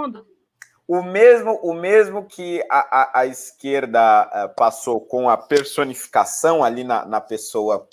O 0.90 1.04
mesmo, 1.04 1.52
o 1.62 1.72
mesmo 1.72 2.24
que 2.24 2.60
a, 2.68 3.18
a, 3.18 3.20
a 3.20 3.26
esquerda 3.26 4.28
uh, 4.28 4.54
passou 4.56 5.00
com 5.00 5.30
a 5.30 5.36
personificação 5.36 6.64
ali 6.64 6.82
na, 6.82 7.06
na, 7.06 7.20
pessoa 7.20 7.86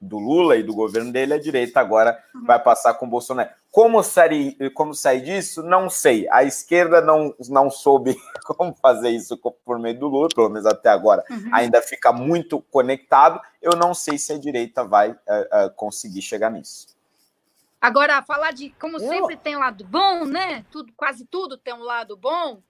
do 0.00 0.18
Lula 0.18 0.56
e 0.56 0.62
do 0.64 0.74
governo 0.74 1.12
dele, 1.12 1.34
a 1.34 1.38
direita 1.38 1.78
agora 1.78 2.18
uhum. 2.34 2.44
vai 2.46 2.60
passar 2.60 2.94
com 2.94 3.06
o 3.06 3.08
Bolsonaro. 3.08 3.50
Como 3.70 4.02
sair, 4.02 4.56
como 4.74 4.92
sair 4.92 5.20
disso? 5.20 5.62
Não 5.62 5.88
sei. 5.88 6.26
A 6.28 6.42
esquerda 6.42 7.00
não, 7.00 7.32
não 7.48 7.70
soube 7.70 8.16
como 8.44 8.74
fazer 8.82 9.10
isso 9.10 9.38
por 9.64 9.78
meio 9.78 9.96
do 9.96 10.08
Lula, 10.08 10.28
pelo 10.34 10.48
menos 10.48 10.66
até 10.66 10.88
agora 10.88 11.22
uhum. 11.30 11.50
ainda 11.52 11.80
fica 11.80 12.12
muito 12.12 12.60
conectado. 12.68 13.40
Eu 13.62 13.76
não 13.76 13.94
sei 13.94 14.18
se 14.18 14.32
a 14.32 14.38
direita 14.38 14.82
vai 14.82 15.12
uh, 15.12 15.14
uh, 15.14 15.70
conseguir 15.76 16.22
chegar 16.22 16.50
nisso. 16.50 16.88
Agora, 17.80 18.20
falar 18.22 18.52
de 18.52 18.70
como 18.78 18.98
eu... 18.98 19.08
sempre 19.08 19.36
tem 19.36 19.56
um 19.56 19.60
lado 19.60 19.84
bom, 19.84 20.26
né? 20.26 20.66
Tudo, 20.70 20.92
quase 20.94 21.24
tudo 21.24 21.56
tem 21.56 21.72
um 21.72 21.82
lado 21.82 22.16
bom. 22.16 22.62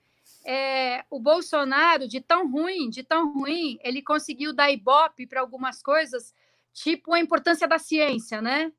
É, 0.45 1.05
o 1.11 1.19
Bolsonaro, 1.19 2.07
de 2.07 2.21
tão 2.21 2.49
ruim, 2.51 2.89
de 2.89 3.03
tão 3.03 3.33
ruim, 3.33 3.79
ele 3.83 4.01
conseguiu 4.01 4.53
dar 4.53 4.71
ibope 4.71 5.27
para 5.27 5.41
algumas 5.41 5.83
coisas, 5.83 6.33
tipo 6.73 7.13
a 7.13 7.19
importância 7.19 7.67
da 7.67 7.79
ciência, 7.79 8.41
né? 8.41 8.73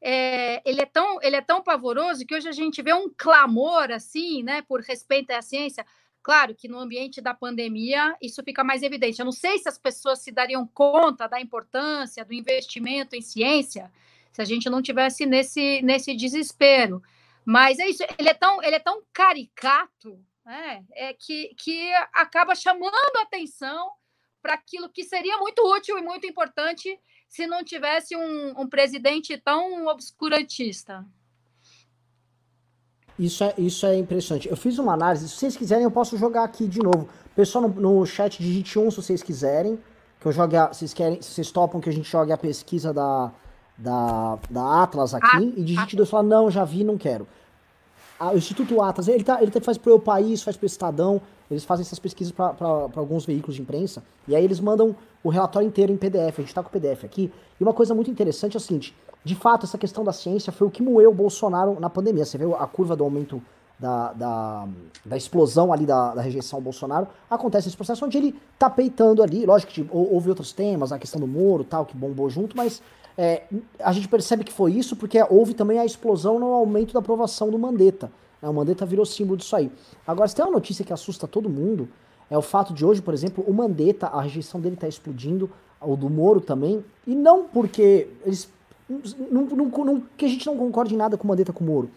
É, 0.00 0.62
ele, 0.68 0.82
é 0.82 0.86
tão, 0.86 1.20
ele 1.22 1.36
é 1.36 1.40
tão 1.40 1.62
pavoroso 1.62 2.24
que 2.24 2.34
hoje 2.34 2.48
a 2.48 2.52
gente 2.52 2.82
vê 2.82 2.92
um 2.92 3.10
clamor 3.16 3.90
assim, 3.90 4.44
né, 4.44 4.62
por 4.62 4.80
respeito 4.80 5.30
à 5.32 5.42
ciência. 5.42 5.84
Claro 6.22 6.54
que 6.54 6.68
no 6.68 6.78
ambiente 6.78 7.20
da 7.20 7.34
pandemia 7.34 8.14
isso 8.20 8.42
fica 8.44 8.62
mais 8.62 8.82
evidente. 8.82 9.18
Eu 9.18 9.24
não 9.24 9.32
sei 9.32 9.58
se 9.58 9.68
as 9.68 9.78
pessoas 9.78 10.20
se 10.20 10.30
dariam 10.30 10.66
conta 10.66 11.26
da 11.26 11.40
importância 11.40 12.24
do 12.24 12.34
investimento 12.34 13.16
em 13.16 13.22
ciência 13.22 13.90
se 14.32 14.42
a 14.42 14.44
gente 14.44 14.68
não 14.70 14.82
tivesse 14.82 15.26
nesse, 15.26 15.82
nesse 15.82 16.14
desespero. 16.14 17.02
Mas 17.44 17.78
é 17.78 17.86
isso, 17.88 18.04
ele 18.18 18.28
é 18.28 18.34
tão, 18.34 18.62
ele 18.62 18.76
é 18.76 18.80
tão 18.80 19.02
caricato 19.12 20.18
né, 20.48 20.82
é 20.92 21.12
que, 21.12 21.54
que 21.58 21.92
acaba 22.12 22.54
chamando 22.54 22.94
atenção 23.20 23.90
para 24.40 24.54
aquilo 24.54 24.88
que 24.88 25.04
seria 25.04 25.36
muito 25.36 25.60
útil 25.76 25.98
e 25.98 26.02
muito 26.02 26.26
importante 26.26 26.98
se 27.28 27.46
não 27.46 27.62
tivesse 27.62 28.16
um, 28.16 28.58
um 28.58 28.66
presidente 28.66 29.36
tão 29.36 29.86
obscurantista. 29.86 31.04
Isso 33.18 33.44
é, 33.44 33.54
isso 33.58 33.84
é 33.84 33.96
impressionante. 33.96 34.48
Eu 34.48 34.56
fiz 34.56 34.78
uma 34.78 34.94
análise, 34.94 35.28
se 35.28 35.36
vocês 35.36 35.56
quiserem 35.56 35.84
eu 35.84 35.90
posso 35.90 36.16
jogar 36.16 36.44
aqui 36.44 36.66
de 36.66 36.78
novo. 36.78 37.08
Pessoal 37.34 37.68
no, 37.68 37.80
no 37.80 38.06
chat 38.06 38.40
digite 38.42 38.78
um 38.78 38.90
se 38.90 38.96
vocês 38.96 39.22
quiserem, 39.22 39.78
que 40.18 40.26
eu 40.26 40.32
jogue 40.32 40.56
a, 40.56 40.68
vocês 40.68 40.94
querem, 40.94 41.20
vocês 41.20 41.50
topam 41.50 41.80
que 41.80 41.90
a 41.90 41.92
gente 41.92 42.08
jogue 42.08 42.32
a 42.32 42.38
pesquisa 42.38 42.92
da, 42.94 43.32
da, 43.78 44.38
da 44.50 44.82
Atlas 44.82 45.14
aqui 45.14 45.54
e 45.56 45.62
digite 45.62 45.96
dois 45.96 46.08
e 46.08 46.10
fala, 46.10 46.24
não, 46.24 46.50
já 46.50 46.64
vi, 46.64 46.82
não 46.82 46.98
quero. 46.98 47.26
o 48.20 48.36
Instituto 48.36 48.82
Atlas, 48.82 49.06
ele, 49.06 49.22
tá, 49.22 49.40
ele 49.40 49.50
tá, 49.50 49.60
faz 49.60 49.78
para 49.78 49.94
o 49.94 50.00
país, 50.00 50.42
faz 50.42 50.56
para 50.56 50.64
o 50.64 50.66
Estadão, 50.66 51.20
eles 51.50 51.64
fazem 51.64 51.82
essas 51.82 51.98
pesquisas 51.98 52.32
para 52.32 52.54
alguns 52.96 53.24
veículos 53.24 53.54
de 53.56 53.62
imprensa, 53.62 54.02
e 54.26 54.34
aí 54.34 54.44
eles 54.44 54.60
mandam 54.60 54.94
o 55.22 55.28
relatório 55.28 55.66
inteiro 55.66 55.92
em 55.92 55.96
PDF, 55.96 56.38
a 56.38 56.40
gente 56.40 56.48
está 56.48 56.62
com 56.62 56.68
o 56.68 56.72
PDF 56.72 57.04
aqui, 57.04 57.32
e 57.58 57.62
uma 57.62 57.72
coisa 57.72 57.94
muito 57.94 58.10
interessante 58.10 58.56
é 58.56 58.58
o 58.58 58.60
seguinte, 58.60 58.94
de 59.24 59.34
fato, 59.34 59.64
essa 59.64 59.78
questão 59.78 60.04
da 60.04 60.12
ciência 60.12 60.52
foi 60.52 60.66
o 60.66 60.70
que 60.70 60.82
moeu 60.82 61.10
o 61.10 61.14
Bolsonaro 61.14 61.78
na 61.80 61.88
pandemia, 61.88 62.24
você 62.24 62.36
vê 62.36 62.44
a 62.44 62.66
curva 62.66 62.96
do 62.96 63.04
aumento 63.04 63.42
da, 63.78 64.12
da, 64.12 64.68
da 65.04 65.16
explosão 65.16 65.72
ali 65.72 65.86
da, 65.86 66.14
da, 66.14 66.20
rejeição 66.20 66.58
ao 66.58 66.62
Bolsonaro, 66.62 67.06
acontece 67.30 67.68
esse 67.68 67.76
processo 67.76 68.04
onde 68.04 68.18
ele 68.18 68.34
tá 68.58 68.68
peitando 68.68 69.22
ali, 69.22 69.46
lógico 69.46 69.72
que 69.72 69.88
houve 69.90 70.28
outros 70.28 70.52
temas, 70.52 70.92
a 70.92 70.98
questão 70.98 71.20
do 71.20 71.26
Moro 71.26 71.62
tal, 71.62 71.86
que 71.86 71.96
bombou 71.96 72.28
junto, 72.28 72.56
mas 72.56 72.82
é, 73.20 73.42
a 73.80 73.90
gente 73.90 74.06
percebe 74.06 74.44
que 74.44 74.52
foi 74.52 74.72
isso 74.72 74.94
porque 74.94 75.20
houve 75.28 75.52
também 75.52 75.80
a 75.80 75.84
explosão 75.84 76.38
no 76.38 76.52
aumento 76.52 76.94
da 76.94 77.00
aprovação 77.00 77.50
do 77.50 77.58
Mandetta. 77.58 78.12
Né? 78.40 78.48
O 78.48 78.54
Mandetta 78.54 78.86
virou 78.86 79.04
símbolo 79.04 79.36
disso 79.36 79.56
aí. 79.56 79.72
Agora, 80.06 80.28
se 80.28 80.36
tem 80.36 80.44
uma 80.44 80.52
notícia 80.52 80.84
que 80.84 80.92
assusta 80.92 81.26
todo 81.26 81.50
mundo, 81.50 81.88
é 82.30 82.38
o 82.38 82.42
fato 82.42 82.72
de 82.72 82.86
hoje, 82.86 83.02
por 83.02 83.12
exemplo, 83.12 83.42
o 83.44 83.52
Mandetta, 83.52 84.06
a 84.06 84.22
rejeição 84.22 84.60
dele 84.60 84.76
está 84.76 84.86
explodindo, 84.86 85.50
o 85.80 85.96
do 85.96 86.08
Moro 86.08 86.40
também, 86.40 86.84
e 87.04 87.14
não 87.16 87.44
porque 87.44 88.08
eles. 88.24 88.48
Não, 88.88 89.44
não, 89.44 89.66
não, 89.66 90.02
que 90.16 90.24
a 90.24 90.28
gente 90.28 90.46
não 90.46 90.56
concorde 90.56 90.94
em 90.94 90.96
nada 90.96 91.16
com 91.16 91.24
o 91.24 91.26
Mandetta 91.26 91.52
com 91.52 91.64
o 91.64 91.66
Moro. 91.66 91.90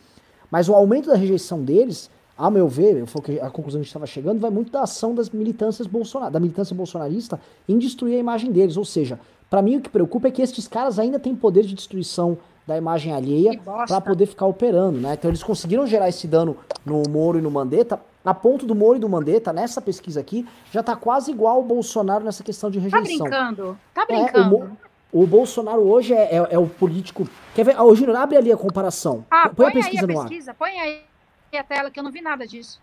Mas 0.50 0.68
o 0.68 0.74
aumento 0.74 1.08
da 1.08 1.16
rejeição 1.16 1.64
deles, 1.64 2.10
a 2.36 2.50
meu 2.50 2.68
ver, 2.68 3.06
foi 3.06 3.40
a 3.40 3.50
conclusão 3.50 3.80
que 3.80 3.84
a 3.84 3.84
gente 3.84 3.88
estava 3.88 4.08
chegando, 4.08 4.40
vai 4.40 4.50
muito 4.50 4.72
da 4.72 4.82
ação 4.82 5.14
das 5.14 5.30
militâncias 5.30 5.88
Bolsonaro, 5.88 6.34
da 6.34 6.40
militância 6.40 6.76
bolsonarista 6.76 7.40
em 7.70 7.78
destruir 7.78 8.16
a 8.16 8.20
imagem 8.20 8.52
deles. 8.52 8.76
Ou 8.76 8.84
seja, 8.84 9.20
para 9.52 9.62
mim, 9.62 9.76
o 9.76 9.82
que 9.82 9.90
preocupa 9.90 10.30
é 10.30 10.32
que 10.32 10.42
esses 10.42 10.66
caras 10.66 10.98
ainda 10.98 11.20
têm 11.20 11.36
poder 11.36 11.64
de 11.64 11.76
destruição 11.76 12.38
da 12.66 12.78
imagem 12.78 13.14
alheia 13.14 13.60
para 13.86 14.00
poder 14.00 14.26
ficar 14.26 14.46
operando, 14.46 14.98
né? 14.98 15.14
Então 15.14 15.30
eles 15.30 15.44
conseguiram 15.44 15.86
gerar 15.86 16.08
esse 16.08 16.26
dano 16.26 16.56
no 16.86 17.04
Moro 17.10 17.38
e 17.38 17.42
no 17.42 17.52
Mandetta, 17.52 18.00
a 18.24 18.34
ponto 18.34 18.66
do 18.66 18.74
Moro 18.74 18.96
e 18.96 19.00
do 19.00 19.10
Mandetta, 19.10 19.52
nessa 19.52 19.82
pesquisa 19.82 20.22
aqui, 20.22 20.48
já 20.72 20.82
tá 20.82 20.96
quase 20.96 21.32
igual 21.32 21.60
o 21.60 21.64
Bolsonaro 21.64 22.24
nessa 22.24 22.46
questão 22.46 22.72
de 22.72 22.80
tá 22.80 22.98
rejeição. 22.98 23.26
Tá 23.26 23.30
brincando? 23.30 23.80
Tá 23.94 24.06
brincando? 24.06 24.56
É, 24.56 24.68
o, 25.12 25.24
o, 25.24 25.28
Bolsonaro 25.28 25.82
hoje 25.82 26.14
é, 26.14 26.38
é, 26.38 26.48
é, 26.52 26.58
o 26.58 26.68
político... 26.68 27.28
Quer 27.54 27.66
ver? 27.66 27.82
Ô, 27.82 27.94
Júnior, 27.94 28.16
abre 28.16 28.38
ali 28.38 28.54
a 28.54 28.58
comparação. 28.58 29.26
Ah, 29.30 29.50
põe, 29.50 29.56
põe 29.56 29.68
a 29.68 29.72
pesquisa 29.72 30.06
aí 30.06 30.14
a 30.14 30.16
no 30.16 30.22
pesquisa, 30.22 30.52
ar. 30.52 30.56
Põe 30.56 30.80
aí 30.80 31.02
a 31.60 31.64
tela, 31.64 31.92
que 31.92 32.00
eu 32.00 32.04
não 32.04 32.12
vi 32.12 32.22
nada 32.22 32.48
disso. 32.48 32.80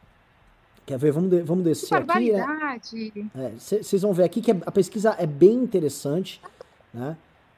Quer 0.85 0.99
ver? 0.99 1.13
Vamos, 1.13 1.31
de, 1.31 1.41
vamos 1.43 1.65
descer 1.65 1.89
que 2.05 2.13
aqui. 2.13 3.31
Vocês 3.57 3.93
né? 3.93 3.99
é, 3.99 4.01
vão 4.01 4.13
ver 4.13 4.25
aqui 4.25 4.43
que 4.43 4.51
a 4.51 4.71
pesquisa 4.71 5.17
é 5.19 5.27
bem 5.27 5.55
interessante. 5.55 6.43
Né? 6.99 7.17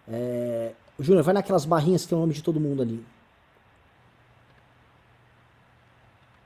É... 0.08 0.72
Júnior, 0.98 1.24
vai 1.24 1.32
naquelas 1.32 1.64
barrinhas 1.64 2.02
que 2.02 2.08
tem 2.08 2.18
o 2.18 2.20
nome 2.20 2.34
de 2.34 2.42
todo 2.42 2.60
mundo 2.60 2.82
ali. 2.82 3.02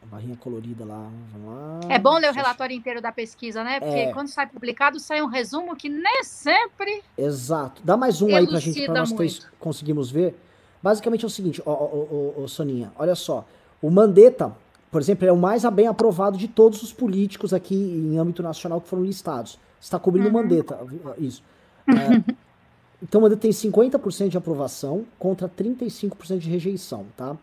A 0.02 0.06
barrinha 0.06 0.36
colorida 0.36 0.84
lá. 0.84 1.10
lá. 1.44 1.80
É 1.88 1.98
bom 1.98 2.16
ler 2.18 2.30
o 2.30 2.34
relatório 2.34 2.76
inteiro 2.76 3.00
da 3.00 3.10
pesquisa, 3.10 3.64
né? 3.64 3.80
Porque 3.80 3.98
é... 3.98 4.12
quando 4.12 4.28
sai 4.28 4.46
publicado, 4.46 5.00
sai 5.00 5.20
um 5.22 5.26
resumo 5.26 5.74
que 5.74 5.88
nem 5.88 6.22
sempre. 6.22 7.02
Exato. 7.18 7.82
Dá 7.82 7.96
mais 7.96 8.22
um 8.22 8.34
aí 8.34 8.46
pra 8.46 8.60
gente, 8.60 8.84
pra 8.84 8.94
nós 8.94 9.12
três 9.12 9.44
conseguimos 9.58 10.10
ver. 10.10 10.38
Basicamente 10.80 11.24
é 11.24 11.26
o 11.26 11.30
seguinte, 11.30 11.62
ó, 11.64 11.72
ó, 11.72 12.42
ó, 12.42 12.46
Soninha, 12.46 12.92
olha 12.96 13.14
só. 13.14 13.46
O 13.80 13.90
Mandetta, 13.90 14.54
por 14.90 15.00
exemplo, 15.00 15.26
é 15.26 15.32
o 15.32 15.36
mais 15.36 15.64
bem 15.64 15.86
aprovado 15.86 16.36
de 16.36 16.46
todos 16.46 16.82
os 16.82 16.92
políticos 16.92 17.54
aqui 17.54 17.74
em 17.74 18.18
âmbito 18.18 18.42
nacional 18.42 18.82
que 18.82 18.88
foram 18.88 19.02
listados. 19.02 19.58
Está 19.80 19.98
cobrindo 19.98 20.28
uhum. 20.28 20.34
o 20.34 20.42
Mandetta, 20.42 20.78
isso. 21.18 21.42
É, 21.86 22.34
Então 23.04 23.24
ele 23.26 23.36
tem 23.36 23.50
50% 23.50 24.28
de 24.28 24.38
aprovação 24.38 25.04
contra 25.18 25.46
35% 25.46 26.38
de 26.38 26.48
rejeição, 26.48 27.04
tá? 27.14 27.36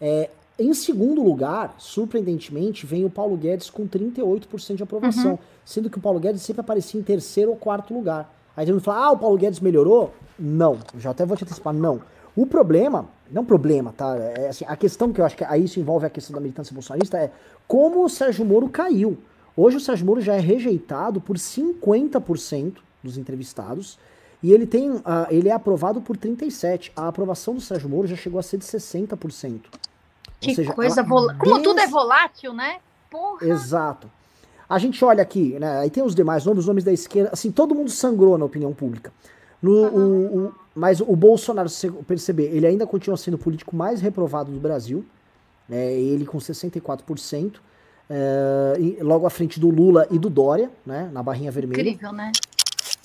É, 0.00 0.30
em 0.58 0.72
segundo 0.72 1.22
lugar, 1.22 1.74
surpreendentemente, 1.76 2.86
vem 2.86 3.04
o 3.04 3.10
Paulo 3.10 3.36
Guedes 3.36 3.68
com 3.68 3.86
38% 3.86 4.74
de 4.74 4.82
aprovação, 4.82 5.32
uhum. 5.32 5.38
sendo 5.66 5.90
que 5.90 5.98
o 5.98 6.00
Paulo 6.00 6.18
Guedes 6.18 6.40
sempre 6.40 6.62
aparecia 6.62 6.98
em 6.98 7.04
terceiro 7.04 7.50
ou 7.50 7.56
quarto 7.58 7.92
lugar. 7.92 8.32
Aí 8.56 8.64
todo 8.64 8.76
mundo 8.76 8.84
fala, 8.84 9.04
ah, 9.04 9.10
o 9.12 9.18
Paulo 9.18 9.36
Guedes 9.36 9.60
melhorou? 9.60 10.14
Não, 10.38 10.78
já 10.98 11.10
até 11.10 11.26
vou 11.26 11.36
te 11.36 11.44
antecipar, 11.44 11.74
não. 11.74 12.00
O 12.34 12.46
problema, 12.46 13.06
não 13.30 13.44
problema, 13.44 13.92
tá? 13.94 14.16
É, 14.16 14.48
assim, 14.48 14.64
a 14.66 14.76
questão 14.76 15.12
que 15.12 15.20
eu 15.20 15.26
acho 15.26 15.36
que 15.36 15.44
aí 15.44 15.64
isso 15.64 15.78
envolve 15.78 16.06
a 16.06 16.10
questão 16.10 16.34
da 16.34 16.40
militância 16.40 16.72
bolsonarista 16.72 17.18
é 17.18 17.30
como 17.68 18.02
o 18.02 18.08
Sérgio 18.08 18.46
Moro 18.46 18.68
caiu. 18.70 19.18
Hoje 19.54 19.76
o 19.76 19.80
Sérgio 19.80 20.06
Moro 20.06 20.22
já 20.22 20.36
é 20.36 20.40
rejeitado 20.40 21.20
por 21.20 21.36
50% 21.36 22.76
dos 23.02 23.18
entrevistados, 23.18 23.98
e 24.42 24.52
ele 24.52 24.66
tem, 24.66 24.90
uh, 24.90 25.02
ele 25.30 25.48
é 25.48 25.52
aprovado 25.52 26.00
por 26.00 26.16
37. 26.16 26.92
A 26.94 27.08
aprovação 27.08 27.54
do 27.54 27.60
Sérgio 27.60 27.88
Moro 27.88 28.06
já 28.06 28.16
chegou 28.16 28.38
a 28.38 28.42
ser 28.42 28.58
de 28.58 28.64
60%. 28.64 29.60
Que 30.40 30.54
seja, 30.54 30.72
coisa 30.72 31.02
volátil. 31.02 31.42
Como 31.42 31.62
tudo 31.62 31.80
é 31.80 31.86
volátil, 31.86 32.52
né? 32.52 32.78
Porra. 33.10 33.46
Exato. 33.46 34.10
A 34.68 34.78
gente 34.78 35.02
olha 35.04 35.22
aqui, 35.22 35.58
né? 35.58 35.78
Aí 35.78 35.90
tem 35.90 36.02
os 36.02 36.14
demais 36.14 36.44
nomes, 36.44 36.60
os 36.60 36.66
nomes 36.66 36.84
da 36.84 36.92
esquerda. 36.92 37.30
Assim, 37.32 37.50
todo 37.50 37.74
mundo 37.74 37.90
sangrou 37.90 38.36
na 38.36 38.44
opinião 38.44 38.72
pública. 38.72 39.12
No, 39.62 39.72
uhum. 39.72 40.26
o, 40.26 40.46
o, 40.46 40.54
mas 40.74 41.00
o 41.00 41.16
Bolsonaro, 41.16 41.68
se 41.68 41.88
você 41.88 42.02
perceber, 42.02 42.54
ele 42.54 42.66
ainda 42.66 42.86
continua 42.86 43.16
sendo 43.16 43.34
o 43.34 43.38
político 43.38 43.74
mais 43.74 44.00
reprovado 44.00 44.50
do 44.52 44.60
Brasil. 44.60 45.04
Né, 45.68 45.94
ele 45.94 46.26
com 46.26 46.38
64%. 46.38 47.54
É, 48.08 48.76
e 48.78 49.02
logo 49.02 49.26
à 49.26 49.30
frente 49.30 49.58
do 49.58 49.68
Lula 49.68 50.06
e 50.10 50.18
do 50.18 50.30
Dória, 50.30 50.70
né? 50.84 51.10
Na 51.12 51.22
barrinha 51.22 51.50
vermelha. 51.50 51.80
Incrível, 51.80 52.12
né? 52.12 52.30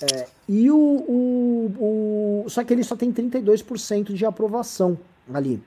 É, 0.03 0.27
e 0.47 0.69
o, 0.71 0.77
o, 0.77 2.43
o, 2.45 2.49
Só 2.49 2.63
que 2.63 2.73
ele 2.73 2.83
só 2.83 2.95
tem 2.95 3.11
32% 3.11 4.13
de 4.13 4.25
aprovação 4.25 4.97
ali, 5.33 5.61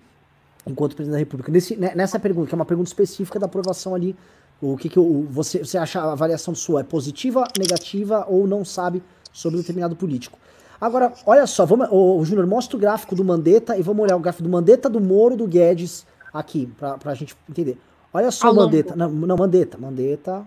enquanto 0.67 0.97
presidente 0.97 1.13
da 1.13 1.19
República. 1.19 1.53
Nesse, 1.53 1.77
né, 1.77 1.93
nessa 1.95 2.19
pergunta, 2.19 2.49
que 2.49 2.55
é 2.55 2.57
uma 2.57 2.65
pergunta 2.65 2.89
específica 2.89 3.39
da 3.39 3.47
aprovação 3.47 3.95
ali, 3.95 4.17
o 4.61 4.77
que, 4.77 4.89
que 4.89 4.99
o, 4.99 5.27
você, 5.31 5.59
você 5.59 5.79
acha 5.79 6.01
a 6.01 6.13
avaliação 6.13 6.55
sua? 6.55 6.81
É 6.81 6.85
positiva, 6.85 7.45
negativa 7.59 8.25
ou 8.29 8.47
não 8.47 8.65
sabe 8.65 9.03
sobre 9.33 9.59
determinado 9.59 9.95
político? 9.95 10.39
Agora, 10.81 11.13
olha 11.25 11.47
só, 11.47 11.65
vamos, 11.65 11.89
o 11.91 12.25
Júnior, 12.25 12.47
mostra 12.47 12.77
o 12.77 12.81
gráfico 12.81 13.15
do 13.15 13.25
Mandetta 13.25 13.77
e 13.77 13.83
vamos 13.83 14.03
olhar 14.03 14.17
o 14.17 14.21
gráfico 14.21 14.43
do 14.43 14.51
Mandetta, 14.51 14.89
do 14.89 15.01
Moro, 15.01 15.37
do 15.37 15.47
Guedes 15.47 16.07
aqui, 16.33 16.67
pra, 16.79 16.99
pra 16.99 17.15
gente 17.15 17.37
entender. 17.49 17.79
Olha 18.13 18.31
só 18.31 18.51
o 18.51 18.55
Mandetta. 18.55 18.95
Não, 18.95 19.09
não, 19.09 19.37
Mandetta, 19.37 19.79
Mandetta. 19.79 20.47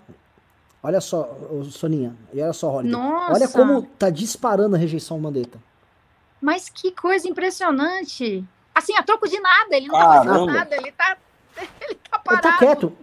Olha 0.88 1.02
só, 1.02 1.38
Soninha. 1.70 2.16
E 2.34 2.42
olha 2.42 2.54
só, 2.54 2.70
Holly. 2.70 2.96
Olha 2.96 3.50
como 3.50 3.82
tá 4.00 4.10
disparando 4.10 4.78
a 4.78 4.80
rejeição 4.80 5.18
ao 5.18 5.22
Mandetta. 5.22 5.60
Mas 6.40 6.70
que 6.70 6.94
coisa 6.94 7.28
impressionante. 7.28 8.42
Assim, 8.74 8.96
a 8.96 9.04
troco 9.04 9.28
de 9.28 9.38
nada, 9.38 9.76
ele 9.76 9.88
não 9.88 10.00
tá 10.00 10.24
fazendo 10.24 10.46
nada, 10.46 10.76
ele 10.78 10.92
tá, 10.94 11.18
ele 11.82 12.00
tá 12.10 12.20
parado. 12.20 12.48
Ele 12.48 12.54
tá 12.54 12.58
quieto. 12.58 12.94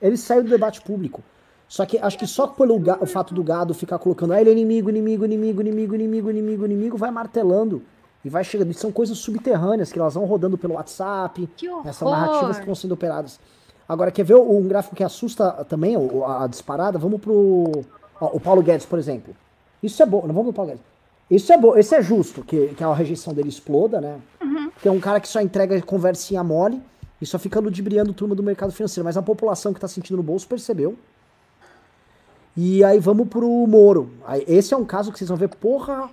Ele 0.00 0.16
saiu 0.16 0.42
do 0.42 0.48
debate 0.48 0.80
público. 0.80 1.22
Só 1.68 1.84
que 1.84 1.98
acho 1.98 2.16
que 2.18 2.26
só 2.26 2.46
pelo 2.46 2.82
o 2.98 3.04
fato 3.04 3.34
do 3.34 3.44
gado 3.44 3.74
ficar 3.74 3.98
colocando, 3.98 4.32
ah, 4.32 4.40
ele 4.40 4.48
é 4.48 4.52
inimigo, 4.52 4.88
inimigo, 4.88 5.26
inimigo, 5.26 5.60
inimigo, 5.60 5.94
inimigo, 5.94 6.30
inimigo, 6.30 6.64
inimigo, 6.64 6.96
vai 6.96 7.10
martelando 7.10 7.82
e 8.24 8.30
vai 8.30 8.42
chegando. 8.42 8.70
E 8.70 8.74
são 8.74 8.90
coisas 8.90 9.18
subterrâneas 9.18 9.92
que 9.92 9.98
elas 9.98 10.14
vão 10.14 10.24
rodando 10.24 10.56
pelo 10.56 10.74
WhatsApp, 10.74 11.46
essas 11.84 12.08
narrativas 12.08 12.56
que 12.56 12.62
estão 12.62 12.74
sendo 12.74 12.92
operadas. 12.92 13.38
Agora, 13.88 14.10
quer 14.10 14.24
ver 14.24 14.36
um 14.36 14.66
gráfico 14.66 14.96
que 14.96 15.04
assusta 15.04 15.50
também 15.68 15.94
a 16.26 16.46
disparada? 16.46 16.98
Vamos 16.98 17.20
pro. 17.20 17.84
Ó, 18.20 18.30
o 18.32 18.40
Paulo 18.40 18.62
Guedes, 18.62 18.86
por 18.86 18.98
exemplo. 18.98 19.34
Isso 19.82 20.02
é 20.02 20.06
bom. 20.06 20.26
Não 20.26 20.34
vamos 20.34 20.44
pro 20.44 20.52
Paulo 20.54 20.70
Guedes. 20.70 20.94
Isso 21.30 21.52
é 21.52 21.58
bom, 21.58 21.76
esse 21.76 21.94
é 21.94 22.02
justo, 22.02 22.42
que, 22.44 22.68
que 22.68 22.84
a 22.84 22.92
rejeição 22.92 23.32
dele 23.32 23.48
exploda, 23.48 24.00
né? 24.00 24.18
Uhum. 24.42 24.70
Que 24.80 24.88
é 24.88 24.90
um 24.90 25.00
cara 25.00 25.18
que 25.18 25.28
só 25.28 25.40
entrega 25.40 25.80
conversinha 25.82 26.44
mole 26.44 26.82
e 27.20 27.24
só 27.24 27.38
fica 27.38 27.58
ludibriando 27.58 28.12
turma 28.12 28.34
do 28.34 28.42
mercado 28.42 28.72
financeiro. 28.72 29.04
Mas 29.04 29.16
a 29.16 29.22
população 29.22 29.72
que 29.72 29.80
tá 29.80 29.88
sentindo 29.88 30.16
no 30.16 30.22
bolso 30.22 30.46
percebeu. 30.46 30.96
E 32.56 32.84
aí 32.84 33.00
vamos 33.00 33.28
pro 33.28 33.48
Moro. 33.66 34.12
Esse 34.46 34.74
é 34.74 34.76
um 34.76 34.84
caso 34.84 35.10
que 35.10 35.18
vocês 35.18 35.28
vão 35.28 35.36
ver, 35.36 35.48
porra, 35.48 36.08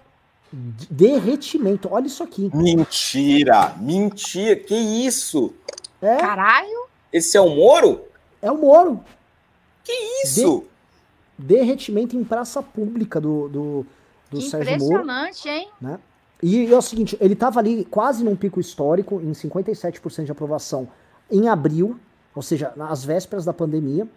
derretimento. 0.90 1.90
Olha 1.92 2.08
isso 2.08 2.24
aqui. 2.24 2.50
Mentira, 2.54 3.76
mentira, 3.80 4.56
que 4.56 4.76
isso? 4.76 5.54
É. 6.02 6.18
Caralho. 6.18 6.91
Esse 7.12 7.38
é 7.38 7.42
o 7.42 7.50
Moro? 7.50 8.02
É 8.42 8.52
o 8.52 8.58
Moro. 8.58 9.04
Que 9.84 9.92
isso? 10.24 10.64
De... 11.38 11.46
Derretimento 11.46 12.16
em 12.16 12.24
praça 12.24 12.62
pública 12.62 13.20
do, 13.20 13.50
do, 13.50 13.86
do 14.30 14.42
Sérgio 14.42 14.78
Moro. 14.78 14.86
Impressionante, 14.86 15.50
hein? 15.50 15.70
Né? 15.82 16.00
E, 16.42 16.72
é 16.72 16.78
o 16.78 16.82
seguinte, 16.82 17.18
ele 17.20 17.34
estava 17.34 17.60
ali 17.60 17.86
quase 17.86 18.24
num 18.24 18.36
pico 18.36 18.60
histórico, 18.60 19.20
em 19.22 19.32
57% 19.32 20.26
de 20.26 20.32
aprovação 20.32 20.88
em 21.30 21.48
abril, 21.48 22.00
ou 22.36 22.42
seja, 22.42 22.74
nas 22.76 23.04
vésperas 23.04 23.46
da 23.46 23.54
pandemia. 23.54 24.08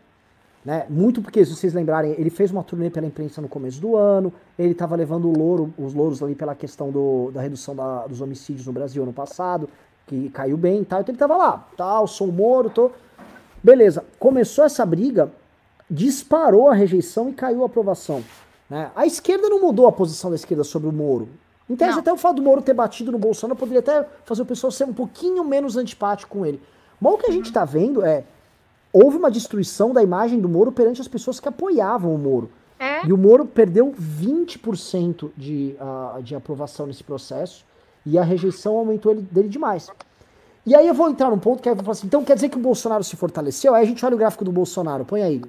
Né? 0.64 0.86
Muito 0.88 1.20
porque, 1.20 1.44
se 1.44 1.54
vocês 1.54 1.74
lembrarem, 1.74 2.12
ele 2.12 2.30
fez 2.30 2.50
uma 2.50 2.64
turnê 2.64 2.88
pela 2.88 3.06
imprensa 3.06 3.42
no 3.42 3.48
começo 3.48 3.80
do 3.80 3.96
ano, 3.96 4.32
ele 4.58 4.72
estava 4.72 4.96
levando 4.96 5.28
o 5.28 5.36
louro, 5.36 5.74
os 5.76 5.92
louros 5.92 6.22
ali 6.22 6.34
pela 6.34 6.54
questão 6.54 6.90
do, 6.90 7.30
da 7.32 7.42
redução 7.42 7.76
da, 7.76 8.06
dos 8.06 8.22
homicídios 8.22 8.66
no 8.66 8.72
Brasil 8.72 9.02
ano 9.02 9.12
passado 9.12 9.68
que 10.06 10.28
caiu 10.30 10.56
bem 10.56 10.82
e 10.82 10.84
tal. 10.84 11.00
Então 11.00 11.12
ele 11.12 11.18
tava 11.18 11.36
lá, 11.36 11.66
tal, 11.76 12.06
sou 12.06 12.28
o 12.28 12.32
Moro, 12.32 12.70
tô. 12.70 12.90
Beleza, 13.62 14.04
começou 14.18 14.64
essa 14.64 14.84
briga, 14.84 15.32
disparou 15.90 16.68
a 16.68 16.74
rejeição 16.74 17.30
e 17.30 17.32
caiu 17.32 17.62
a 17.62 17.66
aprovação. 17.66 18.22
Né? 18.68 18.90
A 18.94 19.06
esquerda 19.06 19.48
não 19.48 19.60
mudou 19.60 19.86
a 19.86 19.92
posição 19.92 20.30
da 20.30 20.36
esquerda 20.36 20.64
sobre 20.64 20.88
o 20.88 20.92
Moro. 20.92 21.28
Em 21.68 21.76
tese, 21.76 21.98
até 21.98 22.12
o 22.12 22.16
fato 22.16 22.36
do 22.36 22.42
Moro 22.42 22.60
ter 22.60 22.74
batido 22.74 23.10
no 23.10 23.18
Bolsonaro 23.18 23.58
poderia 23.58 23.80
até 23.80 24.06
fazer 24.26 24.42
o 24.42 24.46
pessoal 24.46 24.70
ser 24.70 24.84
um 24.84 24.92
pouquinho 24.92 25.42
menos 25.44 25.76
antipático 25.76 26.36
com 26.36 26.44
ele. 26.44 26.60
Mas 27.00 27.14
o 27.14 27.18
que 27.18 27.26
a 27.26 27.32
gente 27.32 27.52
tá 27.52 27.64
vendo 27.64 28.04
é. 28.04 28.24
Houve 28.92 29.16
uma 29.16 29.30
destruição 29.30 29.92
da 29.92 30.02
imagem 30.04 30.40
do 30.40 30.48
Moro 30.48 30.70
perante 30.70 31.00
as 31.00 31.08
pessoas 31.08 31.40
que 31.40 31.48
apoiavam 31.48 32.14
o 32.14 32.18
Moro. 32.18 32.48
É? 32.78 33.04
E 33.06 33.12
o 33.12 33.18
Moro 33.18 33.44
perdeu 33.44 33.92
20% 33.92 35.30
de, 35.36 35.74
uh, 35.80 36.22
de 36.22 36.34
aprovação 36.36 36.86
nesse 36.86 37.02
processo. 37.02 37.64
E 38.06 38.18
a 38.18 38.22
rejeição 38.22 38.76
aumentou 38.76 39.12
ele, 39.12 39.22
dele 39.22 39.48
demais. 39.48 39.90
E 40.66 40.74
aí 40.74 40.86
eu 40.86 40.94
vou 40.94 41.10
entrar 41.10 41.30
num 41.30 41.38
ponto 41.38 41.62
que 41.62 41.68
eu 41.68 41.74
vou 41.74 41.84
falar 41.84 41.92
assim, 41.92 42.06
então 42.06 42.24
quer 42.24 42.34
dizer 42.34 42.48
que 42.48 42.56
o 42.56 42.60
Bolsonaro 42.60 43.04
se 43.04 43.16
fortaleceu? 43.16 43.74
Aí 43.74 43.82
a 43.82 43.86
gente 43.86 44.04
olha 44.04 44.14
o 44.14 44.18
gráfico 44.18 44.44
do 44.44 44.52
Bolsonaro, 44.52 45.04
põe 45.04 45.22
aí. 45.22 45.42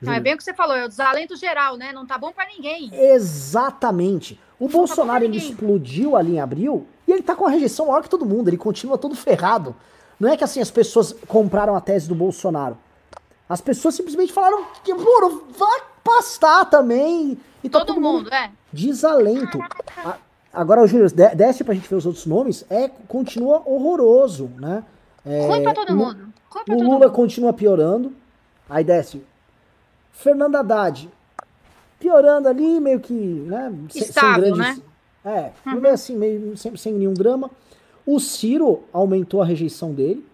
Não, 0.00 0.12
é 0.12 0.20
bem 0.20 0.34
o 0.34 0.36
que 0.36 0.42
você 0.42 0.54
falou, 0.54 0.74
é 0.74 0.84
o 0.84 0.88
desalento 0.88 1.36
geral, 1.36 1.76
né? 1.76 1.92
Não 1.92 2.06
tá 2.06 2.16
bom 2.16 2.32
para 2.32 2.46
ninguém. 2.46 2.90
Exatamente. 2.92 4.40
O 4.58 4.64
não 4.64 4.70
tá 4.70 4.78
Bolsonaro 4.78 5.20
tá 5.20 5.24
ele 5.24 5.36
explodiu 5.36 6.16
ali 6.16 6.36
em 6.36 6.40
abril 6.40 6.86
e 7.06 7.12
ele 7.12 7.22
tá 7.22 7.36
com 7.36 7.46
a 7.46 7.50
rejeição 7.50 7.86
maior 7.86 8.02
que 8.02 8.08
todo 8.08 8.24
mundo, 8.24 8.48
ele 8.48 8.56
continua 8.56 8.98
todo 8.98 9.14
ferrado. 9.14 9.76
Não 10.18 10.28
é 10.28 10.36
que 10.36 10.44
assim 10.44 10.60
as 10.60 10.70
pessoas 10.70 11.14
compraram 11.28 11.76
a 11.76 11.80
tese 11.80 12.08
do 12.08 12.14
Bolsonaro. 12.14 12.76
As 13.48 13.60
pessoas 13.60 13.94
simplesmente 13.94 14.32
falaram 14.32 14.64
que, 14.84 14.92
mano, 14.94 15.44
vai 15.56 15.80
pastar 16.04 16.64
também. 16.66 17.38
E 17.62 17.68
tá 17.68 17.80
todo, 17.80 17.88
todo 17.88 18.00
mundo, 18.00 18.24
mundo, 18.24 18.34
é. 18.34 18.50
Desalento. 18.72 19.58
Agora, 20.52 20.82
o 20.82 20.86
Júnior, 20.86 21.10
desce 21.10 21.62
pra 21.62 21.74
gente 21.74 21.88
ver 21.88 21.96
os 21.96 22.06
outros 22.06 22.26
nomes, 22.26 22.64
é, 22.68 22.88
continua 23.06 23.62
horroroso, 23.64 24.50
né? 24.58 24.84
É, 25.24 25.46
Ruim 25.46 25.62
pra 25.62 25.74
todo 25.74 25.96
mundo. 25.96 26.32
Pra 26.64 26.74
o 26.74 26.82
Lula 26.82 27.06
mundo. 27.06 27.12
continua 27.12 27.52
piorando. 27.52 28.12
Aí 28.68 28.82
desce. 28.82 29.22
Fernando 30.12 30.56
Haddad. 30.56 31.08
Piorando 31.98 32.48
ali, 32.48 32.80
meio 32.80 32.98
que, 32.98 33.12
né? 33.12 33.72
Estável, 33.94 34.46
sem 34.46 34.54
grandes. 34.54 34.78
Né? 34.78 34.82
É, 35.24 35.52
uhum. 35.68 35.80
meio 35.80 35.94
assim, 35.94 36.16
meio 36.16 36.56
sem, 36.56 36.76
sem 36.76 36.92
nenhum 36.94 37.12
drama. 37.14 37.50
O 38.06 38.18
Ciro 38.18 38.82
aumentou 38.92 39.42
a 39.42 39.44
rejeição 39.44 39.92
dele. 39.92 40.26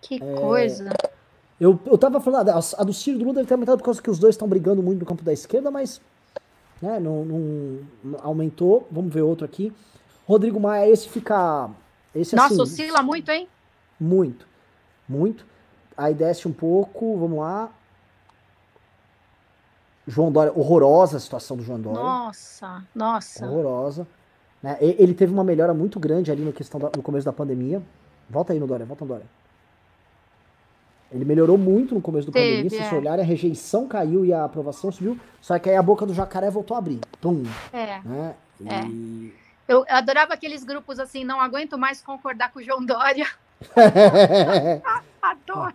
Que 0.00 0.16
é, 0.16 0.34
coisa. 0.34 0.90
Eu, 1.60 1.78
eu 1.86 1.98
tava 1.98 2.20
falando, 2.20 2.48
a, 2.48 2.58
a 2.78 2.84
do 2.84 2.92
Ciro 2.92 3.16
e 3.16 3.18
do 3.18 3.24
Lula 3.24 3.36
deve 3.36 3.48
ter 3.48 3.54
aumentado 3.54 3.78
por 3.78 3.84
causa 3.84 4.02
que 4.02 4.10
os 4.10 4.18
dois 4.18 4.34
estão 4.34 4.48
brigando 4.48 4.82
muito 4.82 5.00
no 5.00 5.06
campo 5.06 5.22
da 5.22 5.32
esquerda, 5.32 5.70
mas 5.70 6.00
né? 6.80 7.00
Não, 7.00 7.24
não, 7.24 7.80
aumentou. 8.22 8.86
Vamos 8.90 9.12
ver 9.12 9.22
outro 9.22 9.44
aqui. 9.44 9.72
Rodrigo 10.26 10.58
Maia, 10.60 10.88
esse 10.90 11.08
fica. 11.08 11.70
Esse, 12.14 12.34
Nossa, 12.34 12.54
assim, 12.54 12.62
oscila 12.62 13.02
muito, 13.02 13.30
hein? 13.30 13.48
Muito. 13.98 14.46
Muito. 15.08 15.46
Aí 15.96 16.14
desce 16.14 16.46
um 16.48 16.52
pouco, 16.52 17.16
vamos 17.16 17.38
lá. 17.38 17.70
João 20.06 20.30
Dória, 20.30 20.52
horrorosa 20.54 21.16
a 21.16 21.20
situação 21.20 21.56
do 21.56 21.62
João 21.62 21.80
Dória. 21.80 22.00
Nossa, 22.00 22.84
nossa. 22.94 23.46
Horrorosa. 23.46 24.06
Né? 24.62 24.76
Ele 24.80 25.14
teve 25.14 25.32
uma 25.32 25.44
melhora 25.44 25.74
muito 25.74 25.98
grande 25.98 26.30
ali 26.30 26.42
no, 26.42 26.52
questão 26.52 26.78
da, 26.78 26.90
no 26.94 27.02
começo 27.02 27.24
da 27.24 27.32
pandemia. 27.32 27.82
Volta 28.28 28.52
aí 28.52 28.60
no 28.60 28.66
Dória, 28.66 28.86
volta 28.86 29.04
no 29.04 29.08
Dória. 29.08 29.26
Ele 31.16 31.24
melhorou 31.24 31.56
muito 31.56 31.94
no 31.94 32.00
começo 32.00 32.26
do 32.26 32.32
Teve, 32.32 32.48
pandemia. 32.48 32.70
Se 32.70 32.76
é. 32.76 32.80
vocês 32.80 32.92
olharem, 32.92 33.24
a 33.24 33.26
rejeição 33.26 33.88
caiu 33.88 34.24
e 34.24 34.32
a 34.32 34.44
aprovação 34.44 34.92
subiu. 34.92 35.18
Só 35.40 35.58
que 35.58 35.70
aí 35.70 35.76
a 35.76 35.82
boca 35.82 36.06
do 36.06 36.14
jacaré 36.14 36.50
voltou 36.50 36.74
a 36.74 36.78
abrir. 36.78 37.00
Pum. 37.20 37.42
É. 37.72 38.00
Né? 38.04 38.34
E... 38.60 38.68
é. 38.68 39.46
Eu 39.68 39.84
adorava 39.88 40.32
aqueles 40.34 40.62
grupos 40.62 41.00
assim, 41.00 41.24
não 41.24 41.40
aguento 41.40 41.76
mais 41.76 42.00
concordar 42.00 42.52
com 42.52 42.60
o 42.60 42.62
João 42.62 42.84
Dória. 42.84 43.26
Adoro. 45.20 45.74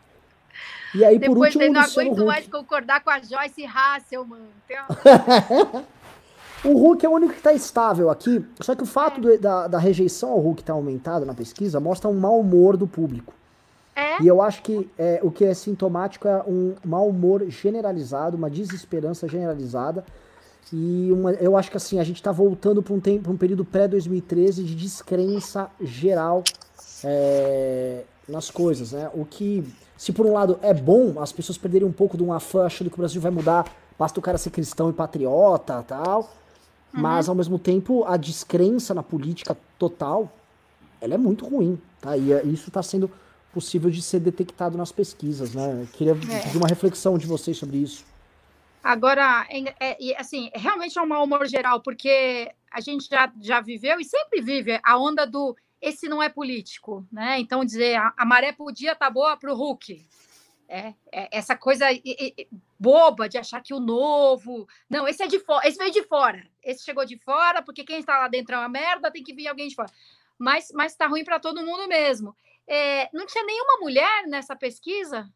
E 0.93 1.03
aí, 1.03 1.19
por 1.19 1.29
Depois 1.29 1.55
último, 1.55 1.73
não 1.73 1.81
aguento 1.81 2.25
mais 2.25 2.47
concordar 2.47 3.01
com 3.01 3.09
a 3.09 3.19
Joyce 3.19 3.65
Hasselman. 3.65 4.41
o 6.63 6.77
Hulk 6.77 7.05
é 7.05 7.09
o 7.09 7.13
único 7.13 7.33
que 7.33 7.39
está 7.39 7.53
estável 7.53 8.09
aqui. 8.09 8.45
Só 8.59 8.75
que 8.75 8.83
o 8.83 8.85
fato 8.85 9.19
é. 9.19 9.21
do, 9.21 9.41
da, 9.41 9.67
da 9.67 9.79
rejeição 9.79 10.29
ao 10.29 10.39
Hulk 10.39 10.61
estar 10.61 10.73
tá 10.73 10.77
aumentado 10.77 11.25
na 11.25 11.33
pesquisa 11.33 11.79
mostra 11.79 12.09
um 12.09 12.13
mau 12.13 12.39
humor 12.39 12.77
do 12.77 12.87
público. 12.87 13.33
É? 13.95 14.21
E 14.21 14.27
eu 14.27 14.41
acho 14.41 14.61
que 14.61 14.89
é, 14.97 15.19
o 15.21 15.29
que 15.29 15.43
é 15.43 15.53
sintomático 15.53 16.27
é 16.27 16.43
um 16.47 16.75
mau 16.83 17.07
humor 17.07 17.45
generalizado, 17.49 18.37
uma 18.37 18.49
desesperança 18.49 19.27
generalizada. 19.27 20.05
E 20.71 21.09
uma, 21.11 21.33
eu 21.33 21.57
acho 21.57 21.69
que 21.69 21.77
assim, 21.77 21.99
a 21.99 22.03
gente 22.03 22.17
está 22.17 22.31
voltando 22.31 22.81
para 22.81 22.93
um, 22.93 22.99
tempo, 22.99 23.29
um 23.29 23.37
período 23.37 23.65
pré-2013 23.65 24.63
de 24.63 24.75
descrença 24.75 25.69
geral 25.81 26.43
é, 27.03 28.03
nas 28.27 28.49
coisas. 28.49 28.93
Né? 28.93 29.09
O 29.13 29.25
que, 29.25 29.65
se 29.97 30.13
por 30.13 30.25
um 30.25 30.33
lado 30.33 30.57
é 30.61 30.73
bom, 30.73 31.21
as 31.21 31.31
pessoas 31.31 31.57
perderem 31.57 31.87
um 31.87 31.91
pouco 31.91 32.15
de 32.15 32.23
um 32.23 32.31
afã 32.31 32.65
achando 32.65 32.89
que 32.89 32.95
o 32.95 32.99
Brasil 32.99 33.21
vai 33.21 33.31
mudar, 33.31 33.65
basta 33.99 34.17
o 34.19 34.23
cara 34.23 34.37
ser 34.37 34.51
cristão 34.51 34.89
e 34.89 34.93
patriota 34.93 35.83
tal. 35.85 36.21
Uhum. 36.93 37.01
Mas 37.01 37.27
ao 37.27 37.35
mesmo 37.35 37.59
tempo, 37.59 38.05
a 38.05 38.15
descrença 38.15 38.93
na 38.93 39.03
política 39.03 39.57
total, 39.77 40.31
ela 41.01 41.15
é 41.15 41.17
muito 41.17 41.45
ruim. 41.45 41.77
Tá? 41.99 42.15
E 42.15 42.31
é, 42.31 42.43
isso 42.43 42.69
está 42.69 42.81
sendo 42.81 43.11
possível 43.53 43.89
de 43.89 44.01
ser 44.01 44.19
detectado 44.19 44.77
nas 44.77 44.91
pesquisas, 44.91 45.53
né? 45.53 45.87
queria 45.93 46.13
é. 46.13 46.57
uma 46.57 46.67
reflexão 46.67 47.17
de 47.17 47.27
vocês 47.27 47.57
sobre 47.57 47.77
isso. 47.77 48.05
Agora, 48.83 49.45
é, 49.49 50.11
é, 50.11 50.19
assim, 50.19 50.49
realmente 50.53 50.97
é 50.97 51.01
um 51.01 51.05
mau 51.05 51.23
humor 51.23 51.47
geral, 51.47 51.81
porque 51.81 52.51
a 52.71 52.81
gente 52.81 53.07
já, 53.07 53.31
já 53.39 53.61
viveu 53.61 53.99
e 53.99 54.05
sempre 54.05 54.41
vive 54.41 54.79
a 54.83 54.97
onda 54.97 55.25
do 55.27 55.55
esse 55.81 56.07
não 56.07 56.21
é 56.21 56.29
político, 56.29 57.05
né? 57.11 57.39
Então, 57.39 57.65
dizer 57.65 57.95
a, 57.95 58.13
a 58.15 58.25
maré 58.25 58.51
podia 58.51 58.91
estar 58.91 59.07
tá 59.07 59.11
boa 59.11 59.35
para 59.35 59.51
o 59.51 59.55
Hulk. 59.55 60.05
É, 60.69 60.93
é, 61.11 61.27
essa 61.31 61.55
coisa 61.55 61.85
boba 62.79 63.27
de 63.27 63.37
achar 63.37 63.61
que 63.61 63.73
o 63.73 63.79
novo. 63.79 64.67
Não, 64.89 65.07
esse 65.07 65.21
é 65.23 65.27
de 65.27 65.39
fora, 65.39 65.67
esse 65.67 65.77
veio 65.77 65.91
de 65.91 66.03
fora. 66.03 66.47
Esse 66.63 66.83
chegou 66.83 67.03
de 67.03 67.17
fora, 67.17 67.61
porque 67.61 67.83
quem 67.83 67.99
está 67.99 68.17
lá 68.17 68.27
dentro 68.27 68.55
é 68.55 68.59
uma 68.59 68.69
merda, 68.69 69.11
tem 69.11 69.23
que 69.23 69.33
vir 69.33 69.47
alguém 69.47 69.67
de 69.67 69.75
fora. 69.75 69.91
Mas, 70.37 70.71
mas 70.73 70.95
tá 70.95 71.07
ruim 71.07 71.23
para 71.23 71.39
todo 71.39 71.65
mundo 71.65 71.87
mesmo. 71.87 72.35
É, 72.67 73.09
não 73.13 73.25
tinha 73.25 73.43
nenhuma 73.43 73.79
mulher 73.79 74.27
nessa 74.27 74.55
pesquisa? 74.55 75.27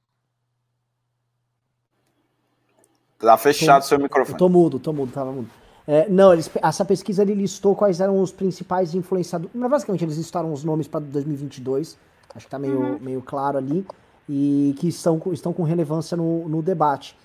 Tá 3.19 3.38
fechado 3.38 3.82
tô, 3.82 3.88
seu 3.88 3.99
microfone. 3.99 4.38
Tô 4.38 4.49
mudo, 4.49 4.80
tô 4.80 4.93
mudo, 4.93 5.11
tava 5.11 5.32
mudo. 5.32 5.49
É, 5.88 6.09
não, 6.09 6.34
eles, 6.34 6.49
essa 6.61 6.84
pesquisa 6.84 7.21
ele 7.21 7.36
listou 7.36 7.76
quais 7.76 8.01
eram 8.01 8.19
os 8.19 8.32
principais 8.32 8.95
influenciadores. 8.95 9.53
Mas 9.53 9.69
basicamente 9.69 10.03
eles 10.03 10.17
listaram 10.17 10.51
os 10.51 10.63
nomes 10.63 10.88
para 10.88 10.99
2022. 11.01 11.97
Acho 12.34 12.45
que 12.45 12.51
tá 12.51 12.59
meio, 12.59 12.80
uhum. 12.80 12.99
meio 12.99 13.21
claro 13.21 13.57
ali. 13.57 13.86
E 14.28 14.76
que 14.80 14.88
estão, 14.88 15.21
estão 15.32 15.53
com 15.53 15.63
relevância 15.63 16.17
no, 16.17 16.49
no 16.49 16.61
debate. 16.61 17.15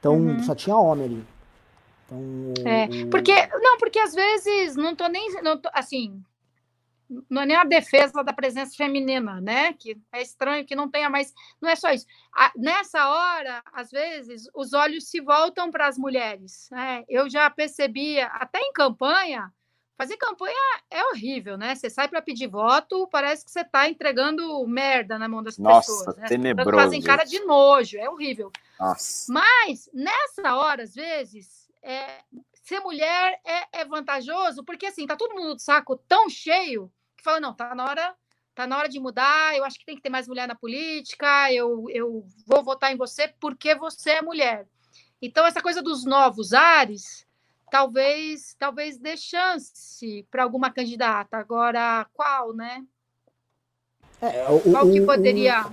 Então, 0.00 0.16
uhum. 0.16 0.42
só 0.42 0.54
tinha 0.54 0.76
homem 0.76 1.04
ali. 1.04 1.24
Então, 2.06 2.64
é, 2.64 2.88
porque, 3.10 3.34
não, 3.60 3.76
porque 3.76 3.98
às 3.98 4.14
vezes 4.14 4.76
não 4.76 4.96
tô 4.96 5.06
nem, 5.08 5.42
não 5.42 5.58
tô, 5.58 5.68
assim, 5.74 6.22
não 7.28 7.42
é 7.42 7.46
nem 7.46 7.56
a 7.56 7.64
defesa 7.64 8.22
da 8.22 8.32
presença 8.32 8.76
feminina, 8.76 9.40
né? 9.40 9.72
Que 9.72 9.96
é 10.12 10.20
estranho 10.20 10.64
que 10.64 10.76
não 10.76 10.90
tenha 10.90 11.08
mais. 11.08 11.32
Não 11.60 11.68
é 11.68 11.76
só 11.76 11.90
isso. 11.90 12.06
Nessa 12.56 13.08
hora, 13.08 13.62
às 13.72 13.90
vezes, 13.90 14.48
os 14.54 14.72
olhos 14.72 15.08
se 15.08 15.20
voltam 15.20 15.70
para 15.70 15.86
as 15.86 15.96
mulheres. 15.96 16.68
Né? 16.70 17.04
Eu 17.08 17.28
já 17.30 17.48
percebia, 17.48 18.26
até 18.26 18.58
em 18.60 18.72
campanha, 18.72 19.52
fazer 19.96 20.16
campanha 20.16 20.54
é 20.90 21.02
horrível, 21.06 21.56
né? 21.56 21.74
Você 21.74 21.88
sai 21.88 22.08
para 22.08 22.22
pedir 22.22 22.46
voto, 22.46 23.08
parece 23.08 23.44
que 23.44 23.50
você 23.50 23.62
está 23.62 23.88
entregando 23.88 24.66
merda 24.66 25.18
na 25.18 25.28
mão 25.28 25.42
das 25.42 25.58
Nossa, 25.58 25.90
pessoas. 25.90 26.06
Nossa, 26.06 26.20
né? 26.20 26.28
tenebroso. 26.28 26.76
Fazem 26.76 27.02
cara 27.02 27.24
de 27.24 27.40
nojo, 27.40 27.96
é 27.98 28.08
horrível. 28.08 28.52
Nossa. 28.78 29.32
Mas, 29.32 29.90
nessa 29.92 30.54
hora, 30.56 30.82
às 30.82 30.94
vezes, 30.94 31.68
é, 31.82 32.22
ser 32.62 32.80
mulher 32.80 33.40
é, 33.44 33.80
é, 33.80 33.84
vantajoso, 33.84 34.62
porque 34.62 34.86
assim, 34.86 35.06
tá 35.06 35.16
todo 35.16 35.34
mundo 35.34 35.56
de 35.56 35.62
saco 35.62 35.96
tão 36.06 36.28
cheio 36.28 36.92
que 37.18 37.24
fala, 37.24 37.40
não, 37.40 37.52
tá 37.52 37.74
na 37.74 37.84
hora, 37.84 38.14
tá 38.54 38.66
na 38.66 38.78
hora 38.78 38.88
de 38.88 38.98
mudar, 38.98 39.56
eu 39.56 39.64
acho 39.64 39.78
que 39.78 39.84
tem 39.84 39.96
que 39.96 40.02
ter 40.02 40.08
mais 40.08 40.26
mulher 40.26 40.48
na 40.48 40.54
política, 40.54 41.52
eu, 41.52 41.84
eu 41.90 42.24
vou 42.46 42.64
votar 42.64 42.92
em 42.92 42.96
você 42.96 43.28
porque 43.40 43.74
você 43.74 44.12
é 44.12 44.22
mulher. 44.22 44.66
Então, 45.20 45.44
essa 45.44 45.60
coisa 45.60 45.82
dos 45.82 46.04
novos 46.04 46.52
ares, 46.52 47.26
talvez, 47.70 48.54
talvez 48.58 48.98
dê 48.98 49.16
chance 49.16 50.26
para 50.30 50.44
alguma 50.44 50.72
candidata. 50.72 51.36
Agora, 51.36 52.06
qual, 52.12 52.54
né? 52.54 52.84
É, 54.20 54.48
o, 54.48 54.60
qual 54.60 54.90
que 54.90 55.00
poderia. 55.00 55.66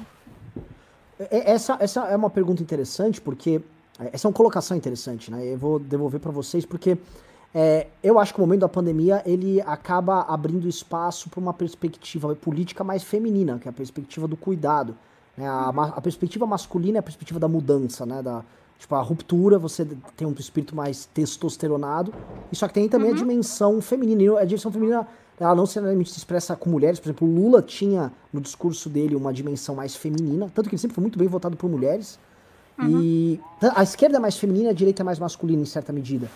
É, 1.19 1.51
essa, 1.51 1.77
essa 1.79 2.07
é 2.07 2.15
uma 2.15 2.29
pergunta 2.29 2.61
interessante, 2.61 3.21
porque. 3.21 3.61
Essa 4.11 4.27
é 4.27 4.29
uma 4.29 4.35
colocação 4.35 4.75
interessante, 4.75 5.31
né? 5.31 5.53
Eu 5.53 5.57
vou 5.57 5.79
devolver 5.79 6.19
para 6.19 6.29
vocês, 6.31 6.65
porque 6.65 6.97
é, 7.57 7.87
eu 8.03 8.19
acho 8.19 8.33
que 8.33 8.39
o 8.39 8.43
momento 8.43 8.59
da 8.59 8.67
pandemia 8.67 9.23
ele 9.25 9.61
acaba 9.61 10.23
abrindo 10.23 10.67
espaço 10.67 11.29
para 11.29 11.39
uma 11.39 11.53
perspectiva 11.53 12.35
política 12.35 12.83
mais 12.83 13.01
feminina, 13.01 13.57
que 13.57 13.65
é 13.65 13.71
a 13.71 13.73
perspectiva 13.73 14.27
do 14.27 14.35
cuidado. 14.35 14.93
Né? 15.37 15.47
A, 15.47 15.69
a, 15.69 16.01
perspectiva 16.01 16.45
masculina 16.45 16.97
é 16.97 16.99
a 16.99 17.03
perspectiva 17.03 17.39
da 17.39 17.47
mudança, 17.47 18.05
né? 18.05 18.21
Da, 18.21 18.43
tipo, 18.77 18.93
a 18.93 19.01
ruptura, 19.01 19.57
você 19.57 19.87
tem 20.17 20.27
um 20.27 20.33
espírito 20.33 20.75
mais 20.75 21.05
testosteronado. 21.05 22.13
E 22.51 22.57
só 22.57 22.67
que 22.67 22.73
tem 22.73 22.89
também 22.89 23.11
uhum. 23.11 23.15
a 23.15 23.17
dimensão 23.19 23.81
feminina. 23.81 24.21
E 24.21 24.37
a 24.37 24.43
dimensão 24.43 24.69
feminina 24.69 25.07
ela 25.39 25.55
não 25.55 25.63
necessariamente 25.63 26.11
se 26.11 26.17
expressa 26.17 26.57
com 26.57 26.69
mulheres. 26.69 26.99
Por 26.99 27.07
exemplo, 27.07 27.25
o 27.25 27.33
Lula 27.33 27.61
tinha 27.61 28.11
no 28.33 28.41
discurso 28.41 28.89
dele 28.89 29.15
uma 29.15 29.31
dimensão 29.31 29.75
mais 29.75 29.95
feminina, 29.95 30.51
tanto 30.53 30.67
que 30.67 30.75
ele 30.75 30.81
sempre 30.81 30.95
foi 30.95 31.01
muito 31.01 31.17
bem 31.17 31.29
votado 31.29 31.55
por 31.55 31.69
mulheres. 31.69 32.19
Uhum. 32.77 33.01
E 33.01 33.39
a 33.73 33.81
esquerda 33.81 34.17
é 34.17 34.19
mais 34.19 34.35
feminina, 34.35 34.71
a 34.71 34.73
direita 34.73 35.03
é 35.03 35.05
mais 35.05 35.19
masculina 35.19 35.61
em 35.61 35.65
certa 35.65 35.93
medida. 35.93 36.29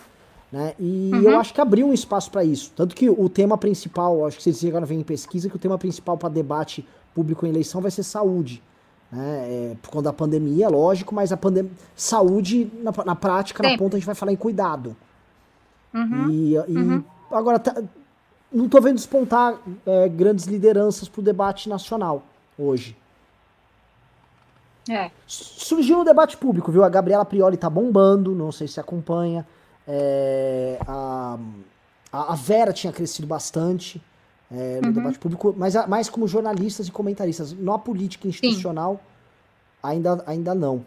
Né? 0.52 0.74
E 0.78 1.10
uhum. 1.12 1.22
eu 1.22 1.38
acho 1.38 1.54
que 1.54 1.60
abriu 1.60 1.86
um 1.86 1.92
espaço 1.92 2.30
para 2.30 2.44
isso. 2.44 2.72
Tanto 2.74 2.94
que 2.94 3.08
o 3.08 3.28
tema 3.28 3.56
principal, 3.56 4.26
acho 4.26 4.36
que 4.36 4.42
vocês 4.42 4.64
agora 4.64 4.84
vem 4.84 5.00
em 5.00 5.04
pesquisa, 5.04 5.48
que 5.48 5.56
o 5.56 5.58
tema 5.58 5.78
principal 5.78 6.18
para 6.18 6.28
debate 6.28 6.86
público 7.14 7.46
em 7.46 7.50
eleição 7.50 7.80
vai 7.80 7.90
ser 7.90 8.02
saúde. 8.02 8.62
Né? 9.12 9.72
É, 9.72 9.76
por 9.80 9.90
conta 9.90 10.04
da 10.04 10.12
pandemia, 10.12 10.68
lógico, 10.68 11.14
mas 11.14 11.32
a 11.32 11.36
pandemia. 11.36 11.70
Saúde, 11.94 12.70
na, 12.82 12.92
na 13.04 13.14
prática, 13.14 13.62
Sim. 13.62 13.72
na 13.72 13.78
ponta, 13.78 13.96
a 13.96 13.98
gente 13.98 14.06
vai 14.06 14.14
falar 14.14 14.32
em 14.32 14.36
cuidado. 14.36 14.96
Uhum. 15.94 16.30
E, 16.30 16.54
e 16.54 16.76
uhum. 16.76 17.04
agora, 17.30 17.58
tá, 17.58 17.82
não 18.52 18.66
estou 18.66 18.82
vendo 18.82 18.96
despontar 18.96 19.54
é, 19.86 20.08
grandes 20.08 20.46
lideranças 20.46 21.08
para 21.08 21.20
o 21.20 21.24
debate 21.24 21.68
nacional 21.68 22.24
hoje. 22.58 22.96
É. 24.88 25.10
Surgiu 25.26 25.98
no 25.98 26.04
debate 26.04 26.36
público, 26.36 26.72
viu? 26.72 26.82
A 26.82 26.88
Gabriela 26.88 27.24
Prioli 27.24 27.56
tá 27.56 27.70
bombando, 27.70 28.34
não 28.34 28.50
sei 28.50 28.66
se 28.66 28.80
acompanha. 28.80 29.46
É, 29.86 30.78
a, 30.86 31.38
a 32.12 32.34
Vera 32.34 32.72
tinha 32.72 32.92
crescido 32.92 33.26
bastante 33.26 34.02
é, 34.50 34.80
no 34.80 34.88
uhum. 34.88 34.92
debate 34.92 35.18
público, 35.18 35.54
mas 35.56 35.74
mais 35.86 36.08
como 36.08 36.26
jornalistas 36.26 36.88
e 36.88 36.92
comentaristas. 36.92 37.52
Na 37.52 37.78
política 37.78 38.26
institucional, 38.28 39.00
ainda, 39.82 40.22
ainda 40.26 40.54
não. 40.54 40.84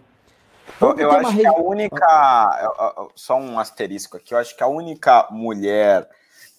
Eu, 0.79 0.97
eu 0.97 1.11
acho 1.11 1.35
que 1.35 1.45
a 1.45 1.53
única. 1.53 3.09
Só 3.15 3.37
um 3.37 3.59
asterisco 3.59 4.17
aqui, 4.17 4.33
eu 4.33 4.37
acho 4.37 4.55
que 4.55 4.63
a 4.63 4.67
única 4.67 5.27
mulher 5.29 6.09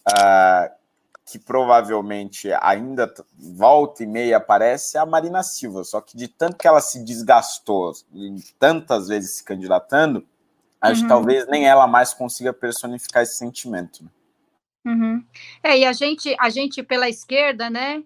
uh, 0.08 0.70
que 1.26 1.38
provavelmente 1.38 2.52
ainda 2.60 3.12
volta 3.38 4.02
e 4.02 4.06
meia 4.06 4.36
aparece 4.36 4.96
é 4.96 5.00
a 5.00 5.06
Marina 5.06 5.42
Silva, 5.42 5.82
só 5.84 6.00
que 6.00 6.16
de 6.16 6.28
tanto 6.28 6.56
que 6.56 6.68
ela 6.68 6.80
se 6.80 7.02
desgastou, 7.02 7.92
tantas 8.58 9.08
vezes 9.08 9.36
se 9.36 9.44
candidatando, 9.44 10.24
Acho 10.84 11.00
uhum. 11.00 11.06
que 11.06 11.08
talvez 11.08 11.46
nem 11.48 11.66
ela 11.66 11.86
mais 11.86 12.12
consiga 12.12 12.52
personificar 12.52 13.22
esse 13.22 13.38
sentimento. 13.38 14.04
Né? 14.04 14.10
Uhum. 14.86 15.24
É, 15.62 15.78
e 15.78 15.84
a 15.86 15.92
gente, 15.94 16.36
a 16.38 16.50
gente 16.50 16.82
pela 16.82 17.08
esquerda, 17.08 17.70
né, 17.70 18.04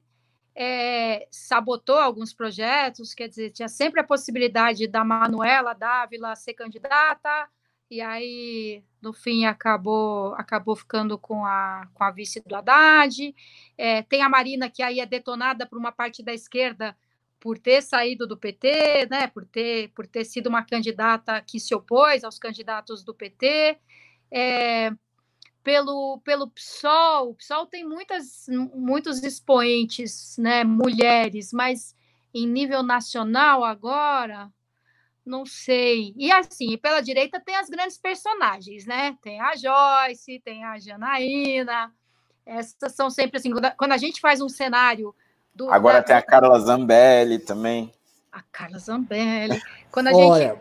é, 0.55 1.27
sabotou 1.29 1.97
alguns 1.97 2.33
projetos, 2.33 3.15
quer 3.15 3.29
dizer, 3.29 3.51
tinha 3.51 3.69
sempre 3.69 4.01
a 4.01 4.05
possibilidade 4.05 4.87
da 4.87 5.03
Manuela 5.03 5.75
Dávila 5.75 6.37
ser 6.37 6.55
candidata, 6.55 7.49
e 7.91 8.01
aí, 8.01 8.85
no 9.01 9.15
fim, 9.15 9.47
acabou 9.47 10.35
acabou 10.35 10.77
ficando 10.77 11.19
com 11.19 11.45
a, 11.45 11.89
com 11.95 12.05
a 12.05 12.11
vice 12.11 12.41
do 12.47 12.55
Haddad. 12.55 13.35
É, 13.79 14.03
tem 14.03 14.23
a 14.23 14.29
Marina, 14.29 14.69
que 14.69 14.83
aí 14.83 15.01
é 15.01 15.07
detonada 15.07 15.67
por 15.67 15.79
uma 15.79 15.91
parte 15.91 16.23
da 16.23 16.35
esquerda, 16.35 16.95
por 17.41 17.59
ter 17.59 17.83
saído 17.83 18.27
do 18.27 18.37
PT, 18.37 19.07
né, 19.11 19.27
por 19.29 19.45
ter, 19.45 19.89
por 19.91 20.07
ter 20.07 20.25
sido 20.25 20.49
uma 20.49 20.65
candidata 20.65 21.41
que 21.41 21.61
se 21.61 21.75
opôs 21.75 22.25
aos 22.25 22.39
candidatos 22.39 23.05
do 23.05 23.15
PT, 23.15 23.79
é, 24.31 24.91
pelo, 25.63 26.21
pelo 26.25 26.51
PSOL, 26.51 27.31
o 27.31 27.35
PSOL 27.35 27.67
tem 27.67 27.87
muitas, 27.87 28.47
muitos 28.75 29.23
expoentes, 29.23 30.37
né, 30.39 30.65
mulheres, 30.65 31.53
mas 31.53 31.97
em 32.35 32.47
nível 32.47 32.83
nacional 32.83 33.65
agora, 33.65 34.51
não 35.25 35.45
sei. 35.45 36.15
E 36.17 36.33
assim, 36.33 36.77
pela 36.79 37.01
direita 37.01 37.41
tem 37.41 37.55
as 37.57 37.69
grandes 37.69 37.99
personagens, 37.99 38.87
né? 38.87 39.17
Tem 39.23 39.41
a 39.41 39.55
Joyce, 39.55 40.41
tem 40.41 40.65
a 40.65 40.79
Janaína, 40.79 41.93
essas 42.47 42.95
são 42.95 43.11
sempre 43.11 43.37
assim, 43.37 43.53
quando 43.77 43.93
a 43.93 43.99
gente 43.99 44.21
faz 44.21 44.41
um 44.41 44.49
cenário 44.49 45.15
do, 45.59 45.71
Agora 45.71 46.03
tem 46.03 46.15
a 46.15 46.23
Carla 46.23 46.59
Zambelli 46.61 47.41
também. 47.41 47.93
A 48.33 48.41
Carla 48.53 48.79
Zambelli. 48.79 49.61
Quando 49.91 50.07
a 50.07 50.13
Olha, 50.15 50.49
gente. 50.51 50.59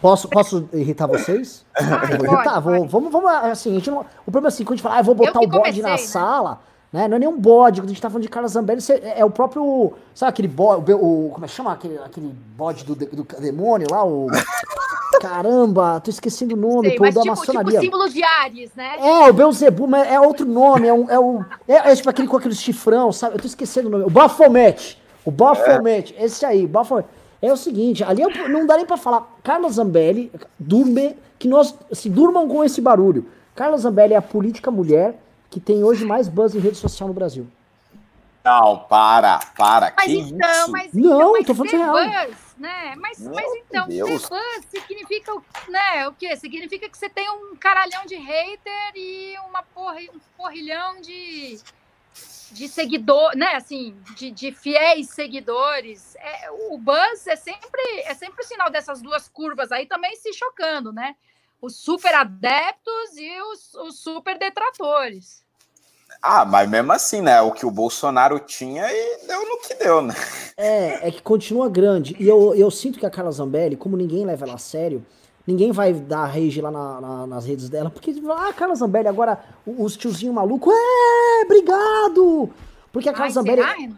Posso, 0.00 0.28
posso 0.28 0.68
irritar 0.72 1.06
vocês? 1.06 1.64
Ah, 1.76 2.16
vou 2.16 2.26
irritar, 2.26 2.60
vou, 2.60 2.86
vamos, 2.88 3.12
vamos, 3.12 3.30
assim, 3.30 3.70
a 3.70 3.74
gente 3.74 3.90
não, 3.90 4.00
o 4.00 4.30
problema 4.32 4.48
é 4.48 4.48
assim, 4.48 4.64
quando 4.64 4.72
a 4.72 4.76
gente 4.76 4.82
fala, 4.82 4.96
ah, 4.96 5.00
eu 5.00 5.04
vou 5.04 5.14
botar 5.14 5.40
eu 5.40 5.42
o 5.42 5.46
bode 5.46 5.82
na 5.82 5.90
né? 5.90 5.96
sala, 5.98 6.60
né? 6.90 7.06
Não 7.06 7.16
é 7.16 7.18
nem 7.18 7.28
um 7.28 7.38
bode, 7.38 7.80
quando 7.82 7.90
a 7.90 7.92
gente 7.92 8.00
tá 8.00 8.08
falando 8.08 8.22
de 8.22 8.28
Carla 8.30 8.48
Zambelli, 8.48 8.80
é, 8.90 9.20
é 9.20 9.24
o 9.24 9.30
próprio, 9.30 9.92
sabe 10.14 10.30
aquele 10.30 10.48
bode, 10.48 10.90
o, 10.94 11.30
como 11.32 11.44
é 11.44 11.48
que 11.48 11.54
chama 11.54 11.72
aquele, 11.72 11.98
aquele 11.98 12.28
bode 12.56 12.84
do, 12.84 12.94
do 12.94 13.24
demônio 13.40 13.88
lá, 13.90 14.02
o... 14.04 14.26
Caramba, 15.20 16.00
tô 16.00 16.10
esquecendo 16.10 16.54
o 16.54 16.58
nome, 16.58 16.88
Sei, 16.88 16.96
pô, 16.96 17.04
da 17.04 17.10
tipo, 17.10 17.26
maçonaria. 17.26 17.70
Tipo 17.72 17.82
símbolo 17.82 18.08
de 18.08 18.22
Ares, 18.22 18.70
né? 18.74 18.96
É, 18.98 19.30
o 19.30 19.32
Belzebu, 19.32 19.86
mas 19.86 20.10
é 20.10 20.18
outro 20.18 20.46
nome, 20.46 20.88
é, 20.88 20.92
um, 20.92 21.10
é, 21.10 21.18
o, 21.18 21.44
é, 21.68 21.92
é 21.92 21.96
tipo 21.96 22.08
aquele 22.08 22.26
com 22.26 22.36
aquele 22.36 22.54
chifrão, 22.54 23.12
sabe? 23.12 23.36
Eu 23.36 23.40
tô 23.40 23.46
esquecendo 23.46 23.88
o 23.88 23.90
nome. 23.90 24.04
O 24.04 24.10
Baphomet. 24.10 24.98
O 25.24 25.30
Baphomet, 25.30 26.14
é. 26.18 26.24
esse 26.24 26.44
aí, 26.44 26.66
Baphomet. 26.66 27.06
É 27.42 27.52
o 27.52 27.56
seguinte, 27.56 28.04
ali 28.04 28.22
eu, 28.22 28.30
não 28.48 28.66
dá 28.66 28.76
nem 28.76 28.84
pra 28.84 28.96
falar. 28.96 29.26
Carla 29.42 29.68
Zambelli, 29.70 30.30
durme, 30.58 31.16
que 31.38 31.48
nós, 31.48 31.74
assim, 31.90 32.10
durmam 32.10 32.46
com 32.48 32.62
esse 32.62 32.80
barulho. 32.80 33.26
Carla 33.54 33.78
Zambelli 33.78 34.14
é 34.14 34.16
a 34.16 34.22
política 34.22 34.70
mulher 34.70 35.18
que 35.48 35.58
tem 35.58 35.82
hoje 35.82 36.04
mais 36.04 36.28
buzz 36.28 36.54
em 36.54 36.58
rede 36.58 36.76
social 36.76 37.08
no 37.08 37.14
Brasil. 37.14 37.46
Não, 38.44 38.78
para, 38.88 39.38
para. 39.56 39.92
Mas 39.96 40.06
que 40.06 40.18
então, 40.18 40.50
isso? 40.50 40.70
mas 40.70 40.94
então, 40.94 41.18
não, 41.18 41.32
mas 41.32 41.46
tô 41.46 41.54
falando 41.54 41.72
real. 41.72 41.94
Buzz, 41.94 42.36
né? 42.60 42.94
Mas, 42.96 43.18
mas 43.18 43.52
então, 43.56 43.88
Deus. 43.88 44.20
ser 44.22 44.28
fã 44.28 44.42
significa, 44.68 45.32
né, 45.68 46.06
o 46.06 46.12
quê? 46.12 46.36
Significa 46.36 46.90
que 46.90 46.96
você 46.96 47.08
tem 47.08 47.28
um 47.30 47.56
caralhão 47.56 48.04
de 48.04 48.16
hater 48.16 48.92
e 48.94 49.34
uma 49.48 49.62
porra, 49.62 49.98
um 50.14 50.20
porrilhão 50.36 51.00
de, 51.00 51.58
de 52.52 52.68
seguidor, 52.68 53.34
né? 53.34 53.54
Assim, 53.54 53.96
de, 54.14 54.30
de 54.30 54.52
fiéis 54.52 55.08
seguidores. 55.08 56.14
É, 56.16 56.50
o 56.50 56.76
buzz 56.76 57.26
é 57.26 57.34
sempre 57.34 57.82
é 58.04 58.14
sempre 58.14 58.44
o 58.44 58.46
sinal 58.46 58.70
dessas 58.70 59.00
duas 59.00 59.26
curvas 59.26 59.72
aí 59.72 59.86
também 59.86 60.14
se 60.16 60.30
chocando, 60.34 60.92
né? 60.92 61.16
Os 61.62 61.76
super 61.76 62.14
adeptos 62.14 63.16
e 63.16 63.40
os, 63.42 63.74
os 63.74 63.98
super 64.00 64.38
detratores. 64.38 65.42
Ah, 66.22 66.44
mas 66.44 66.68
mesmo 66.68 66.92
assim, 66.92 67.22
né? 67.22 67.40
O 67.40 67.50
que 67.50 67.64
o 67.64 67.70
Bolsonaro 67.70 68.38
tinha 68.38 68.84
e 68.90 69.26
deu 69.26 69.48
no 69.48 69.58
que 69.58 69.74
deu, 69.74 70.02
né? 70.02 70.14
É, 70.56 71.08
é 71.08 71.10
que 71.10 71.22
continua 71.22 71.68
grande. 71.68 72.14
E 72.20 72.28
eu, 72.28 72.54
eu 72.54 72.70
sinto 72.70 72.98
que 72.98 73.06
a 73.06 73.10
Carla 73.10 73.32
Zambelli, 73.32 73.74
como 73.74 73.96
ninguém 73.96 74.26
leva 74.26 74.44
ela 74.44 74.54
a 74.56 74.58
sério, 74.58 75.04
ninguém 75.46 75.72
vai 75.72 75.94
dar 75.94 76.26
rage 76.26 76.60
lá 76.60 76.70
na, 76.70 77.00
na, 77.00 77.26
nas 77.26 77.46
redes 77.46 77.70
dela, 77.70 77.88
porque, 77.88 78.14
ah, 78.28 78.52
Carla 78.52 78.74
Zambelli, 78.74 79.08
agora 79.08 79.42
os 79.66 79.96
tiozinhos 79.96 80.34
malucos, 80.34 80.74
é, 80.74 81.44
obrigado! 81.44 82.50
Porque 82.92 83.08
a 83.08 83.12
Carla 83.12 83.26
Ai, 83.26 83.32
Zambelli. 83.32 83.62
Será, 83.62 83.90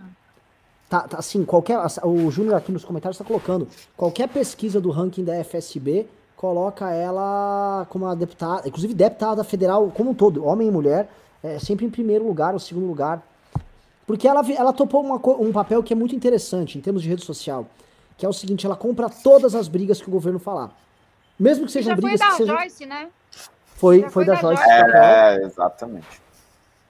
tá, 0.88 1.00
tá, 1.08 1.18
assim, 1.18 1.44
qualquer. 1.44 1.78
O 2.04 2.30
Júnior 2.30 2.54
aqui 2.54 2.70
nos 2.70 2.84
comentários 2.84 3.16
está 3.16 3.24
colocando. 3.24 3.66
Qualquer 3.96 4.28
pesquisa 4.28 4.80
do 4.80 4.90
ranking 4.90 5.24
da 5.24 5.42
FSB 5.42 6.06
coloca 6.36 6.90
ela 6.92 7.84
como 7.88 8.04
uma 8.04 8.14
deputada, 8.14 8.68
inclusive 8.68 8.94
deputada 8.94 9.42
federal 9.42 9.90
como 9.94 10.10
um 10.10 10.14
todo, 10.14 10.44
homem 10.44 10.68
e 10.68 10.70
mulher 10.70 11.08
é, 11.42 11.58
sempre 11.58 11.84
em 11.84 11.90
primeiro 11.90 12.26
lugar 12.26 12.52
ou 12.54 12.60
segundo 12.60 12.86
lugar. 12.86 13.22
Porque 14.06 14.26
ela, 14.28 14.42
ela 14.52 14.72
topou 14.72 15.02
uma, 15.02 15.20
um 15.40 15.52
papel 15.52 15.82
que 15.82 15.92
é 15.92 15.96
muito 15.96 16.14
interessante 16.14 16.78
em 16.78 16.80
termos 16.80 17.02
de 17.02 17.08
rede 17.08 17.24
social, 17.24 17.66
que 18.16 18.26
é 18.26 18.28
o 18.28 18.32
seguinte, 18.32 18.66
ela 18.66 18.76
compra 18.76 19.08
todas 19.08 19.54
as 19.54 19.68
brigas 19.68 20.00
que 20.00 20.08
o 20.08 20.12
governo 20.12 20.38
falar. 20.38 20.70
Mesmo 21.38 21.66
que 21.66 21.72
sejam 21.72 21.96
brigas 21.96 22.20
foi 22.36 22.46
da. 22.46 22.54
Joyce, 22.54 22.86
né? 22.86 23.08
Foi, 23.74 24.00
foi, 24.02 24.10
foi 24.10 24.24
da, 24.24 24.34
da 24.34 24.40
Joyce. 24.40 24.62
É, 24.62 25.40
é, 25.40 25.44
exatamente. 25.44 26.22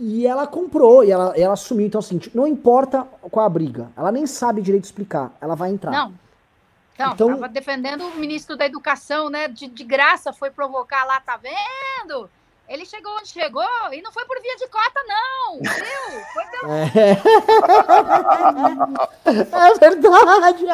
E 0.01 0.27
ela 0.27 0.47
comprou, 0.47 1.05
e 1.05 1.13
ela, 1.13 1.33
ela 1.39 1.55
assumiu. 1.55 1.87
Então, 1.87 2.01
assim, 2.01 2.21
não 2.35 2.47
importa 2.47 3.07
qual 3.31 3.47
a 3.47 3.49
briga. 3.49 3.89
Ela 3.97 4.11
nem 4.11 4.27
sabe 4.27 4.61
direito 4.61 4.85
explicar. 4.85 5.33
Ela 5.41 5.55
vai 5.55 5.71
entrar. 5.71 5.93
Não. 5.93 6.13
Então, 6.95 7.13
então 7.13 7.29
tava 7.29 7.49
defendendo 7.49 8.05
o 8.05 8.17
ministro 8.17 8.57
da 8.57 8.67
Educação, 8.67 9.31
né? 9.31 9.49
De, 9.49 9.69
de 9.69 9.85
graça, 9.85 10.33
foi 10.33 10.51
provocar 10.51 11.05
lá, 11.05 11.21
tá 11.21 11.37
vendo? 11.39 12.29
Ele 12.73 12.87
chegou 12.87 13.15
onde 13.19 13.29
chegou 13.29 13.93
e 13.93 14.01
não 14.01 14.11
foi 14.11 14.25
por 14.25 14.41
via 14.41 14.57
de 14.57 14.67
cota, 14.69 15.05
não, 15.07 15.59
viu? 15.59 16.25
Foi 16.33 16.45
pelo... 16.47 16.73
É, 16.73 16.87
é 19.77 19.91
verdade! 19.91 20.65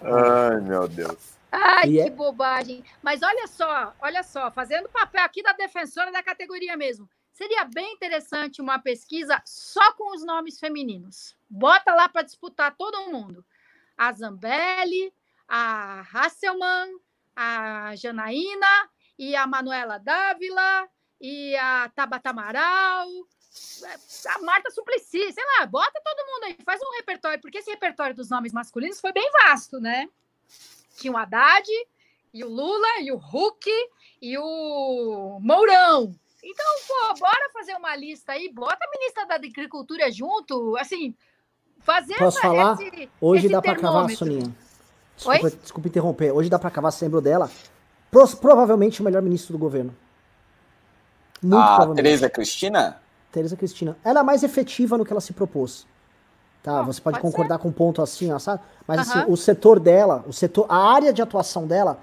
Ai, 0.00 0.60
meu 0.60 0.86
Deus. 0.86 1.36
Ai, 1.50 1.88
e 1.88 1.92
que 1.94 2.00
é... 2.02 2.10
bobagem. 2.10 2.84
Mas 3.02 3.20
olha 3.20 3.48
só, 3.48 3.92
olha 4.00 4.22
só, 4.22 4.48
fazendo 4.52 4.88
papel 4.88 5.24
aqui 5.24 5.42
da 5.42 5.52
defensora 5.54 6.12
da 6.12 6.22
categoria 6.22 6.76
mesmo. 6.76 7.10
Seria 7.32 7.64
bem 7.64 7.94
interessante 7.94 8.62
uma 8.62 8.78
pesquisa 8.78 9.42
só 9.44 9.92
com 9.94 10.14
os 10.14 10.24
nomes 10.24 10.60
femininos. 10.60 11.36
Bota 11.50 11.92
lá 11.92 12.08
para 12.08 12.22
disputar 12.22 12.76
todo 12.76 13.10
mundo. 13.10 13.44
A 13.98 14.12
Zambelli, 14.12 15.12
a 15.48 16.06
Hasselman, 16.12 16.96
a 17.34 17.96
Janaína, 17.96 18.88
e 19.18 19.34
a 19.34 19.46
Manuela 19.46 19.98
Dávila, 19.98 20.88
e 21.20 21.56
a 21.56 21.90
Tabata 21.94 22.30
Amaral, 22.30 23.08
a 24.28 24.38
Marta 24.40 24.70
Suplicy, 24.70 25.32
sei 25.32 25.44
lá, 25.58 25.66
bota 25.66 26.00
todo 26.04 26.26
mundo 26.26 26.44
aí, 26.44 26.56
faz 26.64 26.80
um 26.82 26.96
repertório, 26.96 27.40
porque 27.40 27.58
esse 27.58 27.70
repertório 27.70 28.14
dos 28.14 28.28
nomes 28.28 28.52
masculinos 28.52 29.00
foi 29.00 29.12
bem 29.12 29.30
vasto, 29.32 29.80
né? 29.80 30.08
Tinha 30.96 31.12
o 31.12 31.16
Haddad, 31.16 31.66
e 32.32 32.44
o 32.44 32.48
Lula, 32.48 33.00
e 33.00 33.10
o 33.10 33.16
Huck, 33.16 33.70
e 34.20 34.36
o 34.36 35.38
Mourão. 35.40 36.14
Então, 36.42 36.66
pô, 36.86 37.18
bora 37.18 37.50
fazer 37.52 37.74
uma 37.74 37.96
lista 37.96 38.32
aí, 38.32 38.52
bota 38.52 38.78
a 38.80 38.90
ministra 38.98 39.26
da 39.26 39.34
Agricultura 39.36 40.10
junto, 40.12 40.76
assim, 40.76 41.14
fazer 41.80 42.16
Posso 42.18 42.40
falar? 42.40 42.74
Esse, 42.74 43.10
Hoje 43.20 43.46
esse 43.46 43.52
dá 43.52 43.62
para 43.62 43.76
cavar, 43.76 44.10
Soninha. 44.10 44.54
Desculpa, 45.16 45.50
desculpa 45.50 45.88
interromper. 45.88 46.32
Hoje 46.32 46.50
dá 46.50 46.58
para 46.58 46.70
cavar, 46.70 46.92
você 46.92 47.06
lembrou 47.06 47.22
dela? 47.22 47.50
Provavelmente 48.10 49.00
o 49.00 49.04
melhor 49.04 49.22
ministro 49.22 49.52
do 49.52 49.58
governo. 49.58 49.94
Muito 51.42 51.56
a 51.56 51.94
Tereza 51.94 52.30
Cristina? 52.30 52.98
Tereza 53.30 53.56
Cristina. 53.56 53.96
Ela 54.02 54.20
é 54.20 54.22
mais 54.22 54.42
efetiva 54.42 54.96
no 54.96 55.04
que 55.04 55.12
ela 55.12 55.20
se 55.20 55.32
propôs. 55.32 55.86
Tá, 56.62 56.82
você 56.82 57.00
pode, 57.00 57.20
pode 57.20 57.22
concordar 57.22 57.56
ser. 57.56 57.62
com 57.62 57.68
um 57.68 57.72
ponto 57.72 58.02
assim, 58.02 58.32
ó, 58.32 58.38
sabe? 58.40 58.60
Mas 58.88 59.00
assim, 59.00 59.30
o 59.30 59.36
setor 59.36 59.78
dela, 59.78 60.24
o 60.26 60.32
setor, 60.32 60.66
a 60.68 60.76
área 60.76 61.12
de 61.12 61.22
atuação 61.22 61.64
dela, 61.64 62.00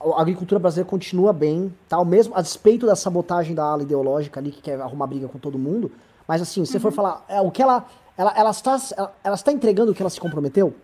a 0.00 0.20
agricultura 0.20 0.58
brasileira 0.58 0.88
continua 0.88 1.32
bem, 1.32 1.72
tá? 1.88 1.96
O 2.00 2.04
mesmo, 2.04 2.34
a 2.34 2.42
despeito 2.42 2.86
da 2.86 2.96
sabotagem 2.96 3.54
da 3.54 3.62
ala 3.62 3.82
ideológica 3.82 4.40
ali 4.40 4.50
que 4.50 4.62
quer 4.62 4.80
arrumar 4.80 5.06
briga 5.06 5.28
com 5.28 5.38
todo 5.38 5.58
mundo. 5.58 5.92
Mas 6.26 6.42
assim, 6.42 6.64
se 6.64 6.74
uhum. 6.74 6.80
for 6.80 6.92
falar, 6.92 7.24
é, 7.28 7.40
o 7.40 7.50
que 7.50 7.62
ela, 7.62 7.86
ela, 8.16 8.32
ela 8.36 8.50
está, 8.50 8.80
ela, 8.96 9.14
ela, 9.22 9.34
está 9.36 9.52
entregando 9.52 9.92
o 9.92 9.94
que 9.94 10.02
ela 10.02 10.10
se 10.10 10.18
comprometeu, 10.18 10.74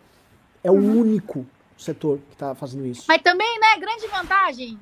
é 0.62 0.70
uhum. 0.70 0.78
o 0.78 1.00
único 1.00 1.46
setor 1.77 2.18
que 2.29 2.35
está 2.35 2.55
fazendo 2.55 2.87
isso. 2.87 3.05
Mas 3.09 3.22
também, 3.22 3.59
né, 3.61 3.79
grande 3.79 4.07
vantagem. 4.07 4.79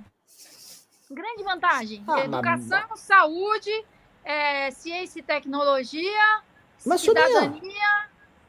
Grande 1.11 1.43
vantagem. 1.43 2.03
Ah, 2.07 2.25
Educação, 2.25 2.83
mas... 2.91 3.01
saúde, 3.01 3.85
é, 4.25 4.71
ciência 4.71 5.21
e 5.21 5.23
tecnologia, 5.23 6.43
mas, 6.85 7.01
cidadania. 7.01 7.51
Soninha, 7.51 8.09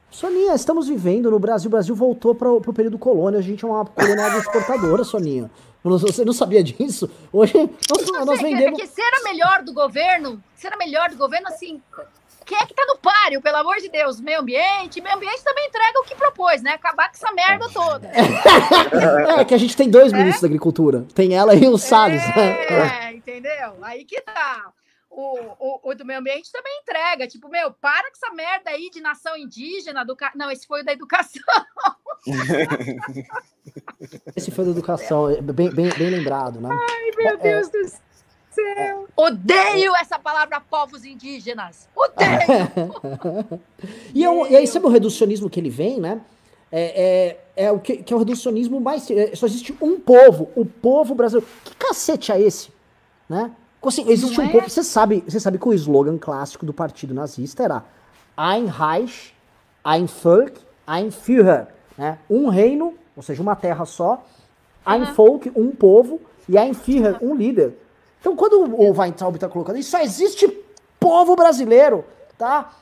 Soninha, 0.09 0.55
estamos 0.55 0.87
vivendo 0.87 1.29
no 1.29 1.39
Brasil. 1.39 1.67
O 1.67 1.71
Brasil 1.71 1.95
voltou 1.95 2.33
para 2.33 2.49
o 2.51 2.73
período 2.73 2.97
colônia. 2.97 3.39
A 3.39 3.41
gente 3.41 3.63
é 3.63 3.67
uma 3.67 3.85
colônia 3.85 4.27
exportadora, 4.39 5.03
Soninha. 5.03 5.51
Você 5.83 6.25
não 6.25 6.33
sabia 6.33 6.63
disso? 6.63 7.09
Hoje 7.31 7.53
nós, 7.89 8.25
nós 8.25 8.41
vendemos. 8.41 8.79
Que 8.79 8.87
ser 8.87 9.01
a 9.01 9.23
melhor 9.23 9.61
do 9.61 9.71
governo, 9.71 10.43
ser 10.55 10.73
a 10.73 10.77
melhor 10.77 11.09
do 11.09 11.17
governo, 11.17 11.47
assim, 11.47 11.79
quem 12.45 12.57
é 12.57 12.65
que 12.65 12.73
tá 12.73 12.85
no 12.85 12.97
páreo, 12.97 13.41
pelo 13.41 13.57
amor 13.57 13.75
de 13.77 13.89
Deus? 13.89 14.21
Meio 14.21 14.39
ambiente. 14.39 15.01
Meio 15.01 15.15
ambiente 15.15 15.43
também 15.43 15.67
entrega 15.67 15.99
o 15.99 16.03
que 16.03 16.15
propôs, 16.15 16.61
né? 16.61 16.73
Acabar 16.73 17.09
com 17.09 17.15
essa 17.15 17.31
merda 17.33 17.67
toda. 17.69 18.09
é, 19.39 19.43
que 19.43 19.53
a 19.53 19.57
gente 19.57 19.75
tem 19.75 19.89
dois 19.89 20.13
é? 20.13 20.17
ministros 20.17 20.41
da 20.41 20.47
agricultura. 20.47 21.05
Tem 21.13 21.35
ela 21.35 21.55
e 21.55 21.67
o 21.67 21.77
Salles. 21.77 22.23
É, 22.35 22.71
né? 22.71 23.13
entendeu? 23.13 23.77
Aí 23.81 24.05
que 24.05 24.21
tá. 24.21 24.71
O, 25.09 25.39
o, 25.59 25.91
o, 25.91 25.95
do 25.95 26.05
meio 26.05 26.19
ambiente 26.19 26.51
também 26.51 26.79
entrega. 26.81 27.27
Tipo, 27.27 27.49
meu, 27.49 27.71
para 27.71 28.11
com 28.11 28.17
essa 28.21 28.35
merda 28.35 28.69
aí 28.69 28.91
de 28.91 29.01
nação 29.01 29.35
indígena. 29.37 30.05
Do... 30.05 30.15
Não, 30.35 30.51
esse 30.51 30.67
foi 30.67 30.81
o 30.81 30.85
da 30.85 30.91
educação. 30.91 31.41
esse 34.35 34.51
foi 34.51 34.65
da 34.65 34.71
educação, 34.71 35.41
bem, 35.41 35.69
bem, 35.69 35.89
bem 35.89 36.09
lembrado, 36.09 36.59
né? 36.59 36.69
Ai, 36.69 37.11
meu 37.17 37.27
é, 37.27 37.37
Deus 37.37 37.69
do 37.69 37.87
céu 37.87 38.04
céu! 38.55 39.07
Odeio 39.15 39.95
essa 39.95 40.17
palavra 40.17 40.59
povos 40.61 41.03
indígenas! 41.03 41.89
Odeio! 41.95 43.59
e, 44.15 44.23
eu, 44.23 44.47
e 44.47 44.55
aí, 44.55 44.65
sabe 44.65 44.85
o 44.85 44.89
reducionismo 44.89 45.49
que 45.49 45.59
ele 45.59 45.69
vem, 45.69 45.99
né? 45.99 46.21
É, 46.71 47.37
é, 47.55 47.65
é 47.67 47.71
o 47.71 47.79
que, 47.79 47.97
que, 47.97 48.13
é 48.13 48.15
o 48.15 48.19
reducionismo 48.19 48.79
mais. 48.81 49.09
É, 49.11 49.35
só 49.35 49.45
existe 49.45 49.75
um 49.81 49.99
povo, 49.99 50.49
o 50.55 50.65
povo 50.65 51.13
brasileiro. 51.13 51.47
Que 51.63 51.75
cacete 51.75 52.31
é 52.31 52.41
esse? 52.41 52.69
Né? 53.29 53.51
Assim, 53.83 54.09
existe 54.09 54.37
Não 54.37 54.45
um 54.45 54.49
é? 54.49 54.51
povo. 54.51 54.69
Você 54.69 54.83
sabe, 54.83 55.23
você 55.27 55.39
sabe 55.39 55.59
que 55.59 55.67
o 55.67 55.73
slogan 55.73 56.17
clássico 56.17 56.65
do 56.65 56.73
partido 56.73 57.13
nazista 57.13 57.63
era 57.63 57.83
Ein 58.37 58.65
Reich, 58.65 59.33
ein 59.83 60.07
Volk, 60.07 60.59
ein 60.87 61.11
Führer. 61.11 61.67
Né? 61.97 62.17
Um 62.29 62.49
reino, 62.49 62.95
ou 63.15 63.23
seja, 63.23 63.41
uma 63.41 63.55
terra 63.55 63.85
só, 63.85 64.23
ein 64.85 65.01
uhum. 65.01 65.13
Volk, 65.13 65.51
um 65.55 65.71
povo, 65.71 66.19
e 66.49 66.57
ein 66.57 66.73
Führer, 66.73 67.17
um 67.21 67.35
líder. 67.35 67.73
Então, 68.25 68.35
quando 68.35 68.53
o 68.73 68.99
Weintraub 68.99 69.35
está 69.35 69.47
colocando 69.47 69.77
isso, 69.77 69.91
só 69.91 70.01
existe 70.01 70.47
povo 70.99 71.35
brasileiro, 71.35 72.03
tá? 72.39 72.73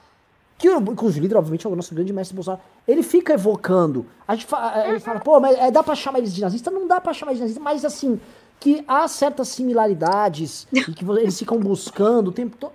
Que, 0.58 0.70
inclusive, 0.70 1.20
líder, 1.20 1.36
obviamente, 1.36 1.68
é 1.68 1.70
o 1.70 1.76
nosso 1.76 1.94
grande 1.94 2.14
mestre 2.14 2.34
Bolsonaro. 2.34 2.64
Ele 2.88 3.04
fica 3.04 3.34
evocando. 3.34 4.06
A 4.26 4.36
gente 4.36 4.46
fala, 4.46 4.88
ele 4.88 5.02
fala 5.02 5.20
pô, 5.20 5.42
mas 5.42 5.60
é, 5.60 5.70
dá 5.70 5.84
pra 5.84 5.96
chamar 5.96 6.20
eles 6.20 6.34
de 6.34 6.40
nazista? 6.40 6.72
Não 6.72 6.88
dá 6.88 7.02
pra 7.02 7.14
chamar 7.14 7.34
eles 7.34 7.40
de 7.40 7.44
nazista, 7.44 7.62
mas 7.62 7.84
assim, 7.84 8.22
que 8.58 8.86
há 8.88 9.06
certas 9.10 9.50
similaridades 9.50 10.66
e 10.72 10.94
que 10.94 11.04
eles 11.04 11.38
ficam 11.38 11.60
buscando 11.60 12.30
o 12.30 12.32
tempo 12.32 12.56
todo. 12.56 12.72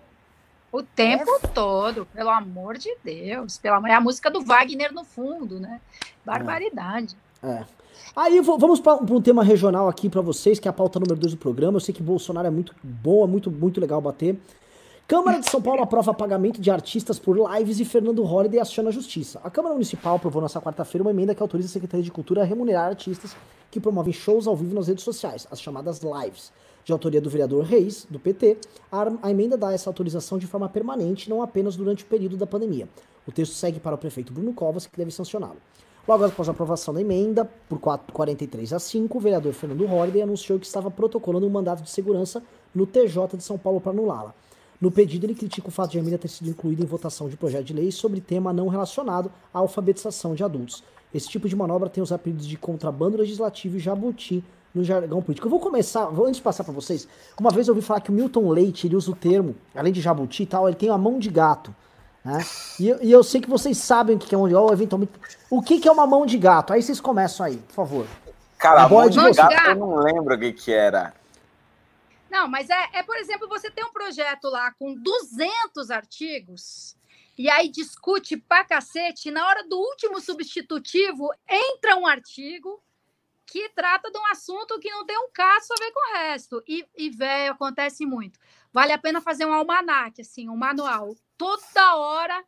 O 0.71 0.83
tempo 0.83 1.41
é... 1.43 1.49
todo, 1.49 2.05
pelo 2.13 2.29
amor 2.29 2.77
de 2.77 2.95
Deus. 3.03 3.57
Pelo 3.57 3.77
amor... 3.77 3.89
É 3.89 3.95
a 3.95 4.01
música 4.03 4.31
do 4.31 4.43
Wagner 4.43 4.93
no 4.93 5.05
fundo, 5.05 5.59
né? 5.59 5.81
Barbaridade. 6.23 7.17
É. 7.43 7.49
é. 7.49 7.67
Aí 8.17 8.41
vamos 8.41 8.81
para 8.81 8.95
um 9.03 9.21
tema 9.21 9.45
regional 9.45 9.89
aqui 9.89 10.09
para 10.09 10.21
vocês, 10.21 10.59
que 10.59 10.67
é 10.67 10.71
a 10.71 10.73
pauta 10.73 10.99
número 10.99 11.19
2 11.19 11.35
do 11.35 11.39
programa. 11.39 11.77
Eu 11.77 11.81
sei 11.81 11.95
que 11.95 12.03
Bolsonaro 12.03 12.47
é 12.47 12.51
muito 12.51 12.75
boa, 12.83 13.27
muito, 13.27 13.51
muito 13.51 13.81
legal 13.81 14.01
bater. 14.01 14.37
Câmara 15.07 15.41
de 15.41 15.49
São 15.49 15.63
Paulo 15.63 15.83
aprova 15.83 16.13
pagamento 16.13 16.61
de 16.61 16.71
artistas 16.71 17.19
por 17.19 17.37
lives 17.37 17.81
e 17.81 17.85
Fernando 17.85 18.23
Holliday 18.23 18.61
aciona 18.61 18.91
a 18.91 18.93
justiça. 18.93 19.41
A 19.43 19.51
Câmara 19.51 19.75
Municipal 19.75 20.17
aprovou 20.17 20.43
nessa 20.43 20.61
quarta-feira 20.61 21.03
uma 21.03 21.11
emenda 21.11 21.35
que 21.35 21.43
autoriza 21.43 21.69
a 21.69 21.73
Secretaria 21.73 22.05
de 22.05 22.11
Cultura 22.11 22.43
a 22.43 22.45
remunerar 22.45 22.89
artistas 22.89 23.35
que 23.71 23.81
promovem 23.81 24.13
shows 24.13 24.47
ao 24.47 24.57
vivo 24.57 24.75
nas 24.75 24.89
redes 24.89 25.05
sociais, 25.05 25.47
as 25.51 25.61
chamadas 25.61 26.01
lives. 26.03 26.53
De 26.85 26.93
autoria 26.93 27.21
do 27.21 27.31
vereador 27.31 27.65
Reis, 27.65 28.07
do 28.09 28.19
PT, 28.19 28.59
a 28.91 29.31
emenda 29.31 29.57
dá 29.57 29.73
essa 29.73 29.89
autorização 29.89 30.39
de 30.39 30.47
forma 30.47 30.69
permanente, 30.69 31.29
não 31.29 31.43
apenas 31.43 31.77
durante 31.77 32.03
o 32.05 32.07
período 32.07 32.37
da 32.37 32.47
pandemia. 32.47 32.89
O 33.27 33.33
texto 33.33 33.55
segue 33.55 33.79
para 33.79 33.95
o 33.95 33.99
prefeito 33.99 34.33
Bruno 34.33 34.53
Covas, 34.55 34.87
que 34.87 34.97
deve 34.97 35.11
sancioná-lo. 35.11 35.59
Logo 36.09 36.25
após 36.25 36.49
a 36.49 36.53
aprovação 36.53 36.95
da 36.95 37.03
emenda, 37.03 37.45
por 37.69 37.79
4, 37.79 38.15
43 38.15 38.73
a 38.73 38.79
5, 38.79 39.19
o 39.19 39.21
vereador 39.21 39.53
Fernando 39.53 39.85
Holliday 39.85 40.23
anunciou 40.23 40.59
que 40.59 40.65
estava 40.65 40.91
protocolando 40.91 41.47
um 41.47 41.51
mandato 41.51 41.83
de 41.83 41.91
segurança 41.91 42.43
no 42.75 42.87
TJ 42.87 43.37
de 43.37 43.43
São 43.43 43.59
Paulo 43.59 43.79
para 43.79 43.93
anulá-la. 43.93 44.35
No 44.81 44.91
pedido, 44.91 45.27
ele 45.27 45.35
critica 45.35 45.69
o 45.69 45.71
fato 45.71 45.91
de 45.91 45.99
a 45.99 46.01
Emília 46.01 46.17
ter 46.17 46.29
sido 46.29 46.49
incluída 46.49 46.83
em 46.83 46.87
votação 46.87 47.29
de 47.29 47.37
projeto 47.37 47.67
de 47.67 47.75
lei 47.75 47.93
sobre 47.93 48.23
tema 48.23 48.55
não 48.55 48.69
relacionado 48.69 49.31
à 49.53 49.59
alfabetização 49.59 50.35
de 50.35 50.43
adultos. 50.43 50.83
Esse 51.13 51.29
tipo 51.29 51.47
de 51.47 51.55
manobra 51.55 51.91
tem 51.91 52.03
os 52.03 52.11
apelidos 52.11 52.47
de 52.47 52.57
contrabando 52.57 53.19
legislativo 53.19 53.77
e 53.77 53.79
jabuti 53.79 54.43
no 54.75 54.83
jargão 54.83 55.21
político. 55.21 55.47
Eu 55.47 55.51
vou 55.51 55.61
começar, 55.61 56.07
vou 56.07 56.25
antes 56.25 56.37
de 56.37 56.43
passar 56.43 56.65
para 56.65 56.73
vocês. 56.73 57.07
Uma 57.39 57.51
vez 57.51 57.69
eu 57.69 57.75
ouvi 57.75 57.87
falar 57.87 58.01
que 58.01 58.09
o 58.09 58.15
Milton 58.15 58.49
Leite 58.49 58.87
ele 58.87 58.97
usa 58.97 59.11
o 59.11 59.15
termo, 59.15 59.55
além 59.75 59.93
de 59.93 60.01
jabuti 60.01 60.45
e 60.45 60.47
tal, 60.47 60.67
ele 60.67 60.77
tem 60.77 60.89
uma 60.89 60.97
mão 60.97 61.19
de 61.19 61.29
gato. 61.29 61.75
Né? 62.29 62.45
E, 62.79 63.07
e, 63.07 63.11
eu 63.11 63.25
sei 63.25 63.41
que 63.41 63.49
vocês 63.49 63.79
sabem 63.79 64.17
o 64.17 64.19
que 64.19 64.35
é 64.35 64.37
mão 64.37 64.47
de 64.47 64.53
gato, 64.53 64.71
eventualmente. 64.71 65.13
O 65.49 65.63
que, 65.63 65.81
que 65.81 65.89
é 65.89 65.91
uma 65.93 66.07
mão 66.07 66.27
de 66.27 66.37
gato? 66.37 66.75
Aí 66.75 66.83
vocês 66.83 67.01
começam 67.01 67.47
aí, 67.47 67.57
por 67.57 67.75
favor. 67.75 68.07
Cara, 68.59 68.83
a 68.83 68.89
mão 68.89 69.09
de, 69.09 69.19
de 69.19 69.33
gato, 69.33 69.51
gato 69.51 69.71
eu 69.71 69.77
não 69.77 69.97
lembro 69.97 70.35
o 70.35 70.39
que, 70.39 70.53
que 70.53 70.71
era. 70.71 71.15
Não, 72.31 72.47
mas 72.47 72.69
é, 72.69 72.89
é, 72.93 73.03
por 73.03 73.17
exemplo, 73.17 73.49
você 73.49 73.71
tem 73.71 73.83
um 73.83 73.93
projeto 73.93 74.51
lá 74.51 74.71
com 74.73 74.95
200 74.95 75.91
artigos 75.91 76.95
e 77.39 77.49
aí 77.49 77.71
discute 77.71 78.37
pra 78.37 78.63
cacete, 78.63 79.31
na 79.31 79.47
hora 79.47 79.67
do 79.67 79.79
último 79.79 80.21
substitutivo 80.21 81.31
entra 81.49 81.97
um 81.97 82.07
artigo 82.07 82.83
que 83.47 83.71
trata 83.71 84.11
de 84.11 84.19
um 84.19 84.27
assunto 84.27 84.79
que 84.79 84.91
não 84.91 85.07
tem 85.07 85.17
um 85.17 85.31
caso 85.33 85.73
a 85.73 85.83
ver 85.83 85.93
com 85.93 86.11
o 86.11 86.13
resto. 86.19 86.63
E, 86.69 86.85
e 86.95 87.09
velho, 87.09 87.53
acontece 87.53 88.05
muito. 88.05 88.39
Vale 88.71 88.93
a 88.93 88.99
pena 88.99 89.23
fazer 89.23 89.47
um 89.47 89.53
almanac, 89.55 90.21
assim, 90.21 90.51
um 90.51 90.57
manual. 90.57 91.15
Toda 91.39 91.97
hora 91.97 92.45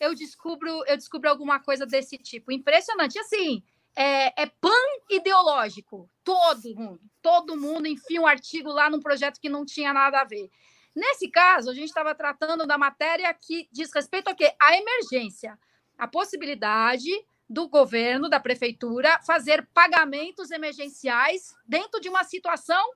eu 0.00 0.14
descubro, 0.14 0.82
eu 0.86 0.96
descubro 0.96 1.28
alguma 1.28 1.60
coisa 1.60 1.86
desse 1.86 2.16
tipo. 2.16 2.50
Impressionante. 2.50 3.18
Assim, 3.18 3.62
é, 3.94 4.42
é 4.42 4.46
pan-ideológico. 4.46 6.08
Todo 6.24 6.74
mundo, 6.74 7.00
todo 7.20 7.56
mundo 7.56 7.86
enfia 7.86 8.20
um 8.20 8.26
artigo 8.26 8.70
lá 8.70 8.88
num 8.88 9.00
projeto 9.00 9.38
que 9.38 9.48
não 9.48 9.64
tinha 9.64 9.92
nada 9.92 10.22
a 10.22 10.24
ver. 10.24 10.50
Nesse 10.96 11.28
caso, 11.30 11.70
a 11.70 11.74
gente 11.74 11.88
estava 11.88 12.14
tratando 12.14 12.66
da 12.66 12.78
matéria 12.78 13.32
que 13.34 13.68
diz 13.70 13.92
respeito 13.94 14.28
ao 14.28 14.34
quê? 14.34 14.52
A 14.58 14.76
emergência. 14.76 15.58
A 15.98 16.08
possibilidade 16.08 17.10
do 17.48 17.68
governo, 17.68 18.28
da 18.28 18.40
prefeitura, 18.40 19.20
fazer 19.26 19.68
pagamentos 19.74 20.50
emergenciais 20.50 21.54
dentro 21.66 22.00
de 22.00 22.08
uma 22.08 22.24
situação 22.24 22.90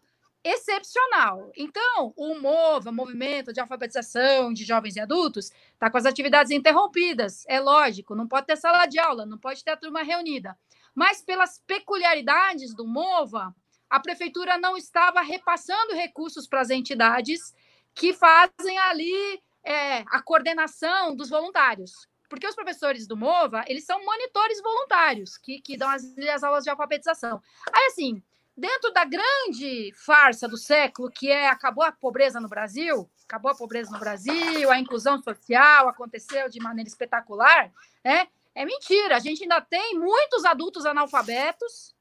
excepcional. 0.44 1.50
Então, 1.56 2.12
o 2.16 2.38
MOVA, 2.38 2.92
Movimento 2.92 3.52
de 3.52 3.60
Alfabetização 3.60 4.52
de 4.52 4.64
Jovens 4.64 4.94
e 4.94 5.00
Adultos, 5.00 5.50
está 5.72 5.90
com 5.90 5.96
as 5.96 6.04
atividades 6.04 6.52
interrompidas. 6.52 7.44
É 7.48 7.58
lógico, 7.58 8.14
não 8.14 8.28
pode 8.28 8.46
ter 8.46 8.56
sala 8.56 8.84
de 8.86 8.98
aula, 8.98 9.24
não 9.24 9.38
pode 9.38 9.64
ter 9.64 9.70
a 9.70 9.76
turma 9.76 10.02
reunida. 10.02 10.56
Mas, 10.94 11.22
pelas 11.22 11.58
peculiaridades 11.66 12.74
do 12.74 12.86
MOVA, 12.86 13.54
a 13.88 13.98
prefeitura 13.98 14.58
não 14.58 14.76
estava 14.76 15.22
repassando 15.22 15.94
recursos 15.94 16.46
para 16.46 16.60
as 16.60 16.70
entidades 16.70 17.54
que 17.94 18.12
fazem 18.12 18.78
ali 18.78 19.42
é, 19.64 20.00
a 20.10 20.20
coordenação 20.22 21.16
dos 21.16 21.30
voluntários 21.30 22.06
porque 22.34 22.48
os 22.48 22.54
professores 22.56 23.06
do 23.06 23.16
MOVA, 23.16 23.64
eles 23.68 23.84
são 23.84 24.04
monitores 24.04 24.60
voluntários, 24.60 25.36
que, 25.38 25.60
que 25.60 25.76
dão 25.76 25.88
as, 25.88 26.02
as 26.18 26.42
aulas 26.42 26.64
de 26.64 26.70
alfabetização. 26.70 27.40
Aí, 27.72 27.86
assim, 27.86 28.20
dentro 28.56 28.92
da 28.92 29.04
grande 29.04 29.92
farsa 29.94 30.48
do 30.48 30.56
século, 30.56 31.10
que 31.10 31.30
é 31.30 31.48
acabou 31.48 31.84
a 31.84 31.92
pobreza 31.92 32.40
no 32.40 32.48
Brasil, 32.48 33.10
acabou 33.24 33.50
a 33.50 33.54
pobreza 33.54 33.90
no 33.90 33.98
Brasil, 33.98 34.70
a 34.70 34.78
inclusão 34.78 35.20
social 35.22 35.88
aconteceu 35.88 36.48
de 36.48 36.60
maneira 36.60 36.88
espetacular, 36.88 37.72
né? 38.04 38.28
É 38.54 38.64
mentira, 38.64 39.16
a 39.16 39.18
gente 39.18 39.42
ainda 39.42 39.60
tem 39.60 39.98
muitos 39.98 40.44
adultos 40.44 40.86
analfabetos, 40.86 41.94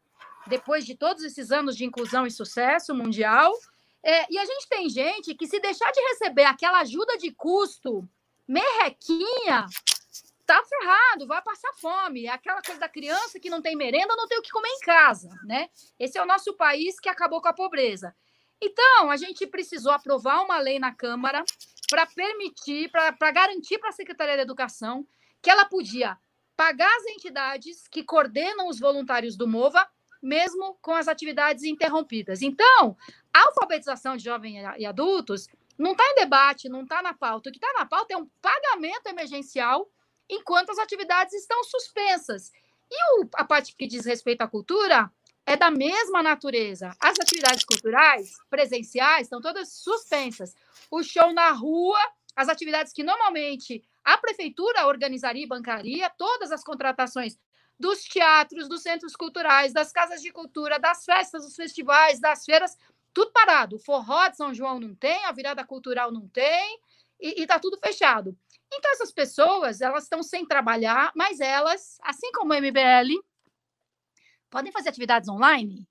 depois 0.46 0.86
de 0.86 0.96
todos 0.96 1.24
esses 1.24 1.52
anos 1.52 1.76
de 1.76 1.84
inclusão 1.84 2.28
e 2.28 2.32
sucesso 2.32 2.94
mundial, 2.94 3.52
é, 4.04 4.32
e 4.32 4.38
a 4.38 4.46
gente 4.46 4.68
tem 4.68 4.90
gente 4.90 5.34
que, 5.34 5.48
se 5.48 5.60
deixar 5.60 5.92
de 5.92 6.02
receber 6.10 6.44
aquela 6.44 6.82
ajuda 6.82 7.18
de 7.18 7.32
custo 7.32 8.08
merrequinha, 8.48 9.66
tá 10.46 10.62
ferrado, 10.64 11.28
vai 11.28 11.42
passar 11.42 11.72
fome. 11.74 12.26
É 12.26 12.30
aquela 12.30 12.62
coisa 12.62 12.80
da 12.80 12.90
criança 12.90 13.40
que 13.40 13.50
não 13.50 13.62
tem 13.62 13.76
merenda, 13.76 14.16
não 14.16 14.28
tem 14.28 14.38
o 14.38 14.42
que 14.42 14.52
comer 14.52 14.70
em 14.70 14.80
casa, 14.80 15.30
né? 15.46 15.70
Esse 16.00 16.18
é 16.18 16.22
o 16.22 16.26
nosso 16.26 16.54
país 16.56 17.00
que 17.00 17.10
acabou 17.10 17.42
com 17.42 17.48
a 17.48 17.54
pobreza. 17.54 18.16
Então, 18.62 19.12
a 19.12 19.18
gente 19.18 19.46
precisou 19.48 19.92
aprovar 19.92 20.42
uma 20.42 20.58
lei 20.58 20.80
na 20.80 20.94
Câmara 20.94 21.44
para 21.90 22.06
permitir, 22.06 22.90
para 22.90 23.32
garantir 23.32 23.78
para 23.78 23.90
a 23.90 23.94
Secretaria 23.94 24.38
da 24.38 24.42
Educação 24.42 25.06
que 25.42 25.50
ela 25.50 25.66
podia 25.66 26.18
pagar 26.56 26.90
as 26.96 27.06
entidades 27.08 27.88
que 27.90 28.04
coordenam 28.04 28.70
os 28.70 28.80
voluntários 28.80 29.36
do 29.36 29.48
MOVA, 29.48 29.86
mesmo 30.22 30.78
com 30.82 30.94
as 30.94 31.10
atividades 31.10 31.64
interrompidas. 31.66 32.42
Então, 32.42 32.96
a 33.34 33.48
alfabetização 33.48 34.16
de 34.16 34.24
jovens 34.24 34.64
e 34.78 34.86
adultos 34.86 35.48
não 35.78 35.92
está 35.92 36.04
em 36.12 36.16
debate, 36.16 36.70
não 36.70 36.84
está 36.84 37.02
na 37.02 37.14
pauta. 37.14 37.50
O 37.50 37.52
que 37.52 37.58
está 37.58 37.74
na 37.74 37.86
pauta 37.86 38.14
é 38.14 38.18
um 38.18 38.30
pagamento 38.42 39.08
emergencial 39.08 39.90
enquanto 40.30 40.72
as 40.72 40.80
atividades 40.80 41.34
estão 41.34 41.64
suspensas. 41.64 42.52
E 42.90 43.22
o, 43.22 43.30
a 43.36 43.44
parte 43.44 43.76
que 43.76 43.88
diz 43.88 44.06
respeito 44.06 44.42
à 44.42 44.48
cultura 44.48 45.12
é 45.46 45.58
da 45.58 45.70
mesma 45.70 46.24
natureza. 46.24 46.96
As 47.00 47.20
atividades 47.20 47.64
culturais 47.66 48.38
presenciais 48.50 49.24
estão 49.24 49.42
todas 49.42 49.74
suspensas. 49.74 50.56
O 50.90 51.04
show 51.04 51.34
na 51.34 51.52
rua, 51.52 52.00
as 52.36 52.48
atividades 52.48 52.94
que 52.94 53.04
normalmente 53.04 53.84
a 54.04 54.18
prefeitura 54.18 54.88
organizaria 54.88 55.44
e 55.44 55.48
bancaria, 55.48 56.10
todas 56.10 56.52
as 56.52 56.64
contratações 56.64 57.38
dos 57.80 58.04
teatros, 58.04 58.70
dos 58.70 58.82
centros 58.82 59.16
culturais, 59.16 59.74
das 59.74 59.92
casas 59.92 60.22
de 60.22 60.32
cultura, 60.32 60.80
das 60.80 61.04
festas, 61.04 61.44
dos 61.44 61.56
festivais, 61.56 62.20
das 62.20 62.46
feiras, 62.46 62.78
tudo 63.14 63.32
parado. 63.32 63.76
O 63.76 63.80
forró 63.80 64.28
de 64.30 64.38
São 64.38 64.54
João 64.54 64.80
não 64.80 64.96
tem, 64.96 65.26
a 65.26 65.32
virada 65.32 65.64
cultural 65.66 66.12
não 66.12 66.28
tem, 66.28 66.80
e 67.20 67.42
está 67.42 67.60
tudo 67.60 67.78
fechado. 67.78 68.38
Então, 68.76 68.92
essas 68.92 69.12
pessoas, 69.12 69.82
elas 69.82 70.04
estão 70.04 70.24
sem 70.24 70.46
trabalhar, 70.46 71.12
mas 71.16 71.40
elas, 71.40 71.98
assim 72.02 72.32
como 72.32 72.54
o 72.54 72.56
MBL, 72.56 73.24
podem 74.50 74.72
fazer 74.72 74.90
atividades 74.90 75.30
online, 75.30 75.88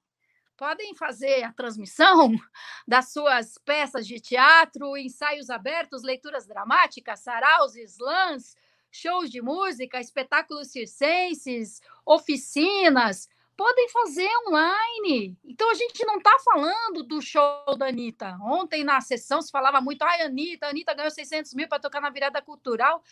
podem 0.56 0.94
fazer 0.94 1.44
a 1.44 1.52
transmissão 1.52 2.32
das 2.86 3.12
suas 3.12 3.56
peças 3.64 4.06
de 4.06 4.20
teatro, 4.20 4.96
ensaios 4.96 5.48
abertos, 5.48 6.02
leituras 6.02 6.46
dramáticas, 6.46 7.20
saraus, 7.20 7.76
slams, 7.76 8.56
shows 8.90 9.30
de 9.30 9.40
música, 9.40 10.00
espetáculos 10.00 10.70
circenses, 10.70 11.80
oficinas, 12.04 13.28
podem 13.56 13.88
fazer 13.88 14.28
online. 14.46 15.36
Então 15.44 15.70
a 15.70 15.74
gente 15.74 16.04
não 16.04 16.18
está 16.18 16.36
falando 16.44 17.02
do 17.02 17.20
show 17.20 17.76
da 17.76 17.88
Anitta. 17.88 18.36
Ontem 18.42 18.84
na 18.84 19.00
sessão 19.00 19.40
se 19.42 19.50
falava 19.50 19.80
muito, 19.80 20.02
ai, 20.02 20.22
Anitta, 20.22 20.68
Anitta 20.68 20.94
ganhou 20.94 21.10
600 21.10 21.54
mil 21.54 21.68
para 21.68 21.80
tocar 21.80 22.00
na 22.00 22.10
virada 22.10 22.40
cultural. 22.42 23.02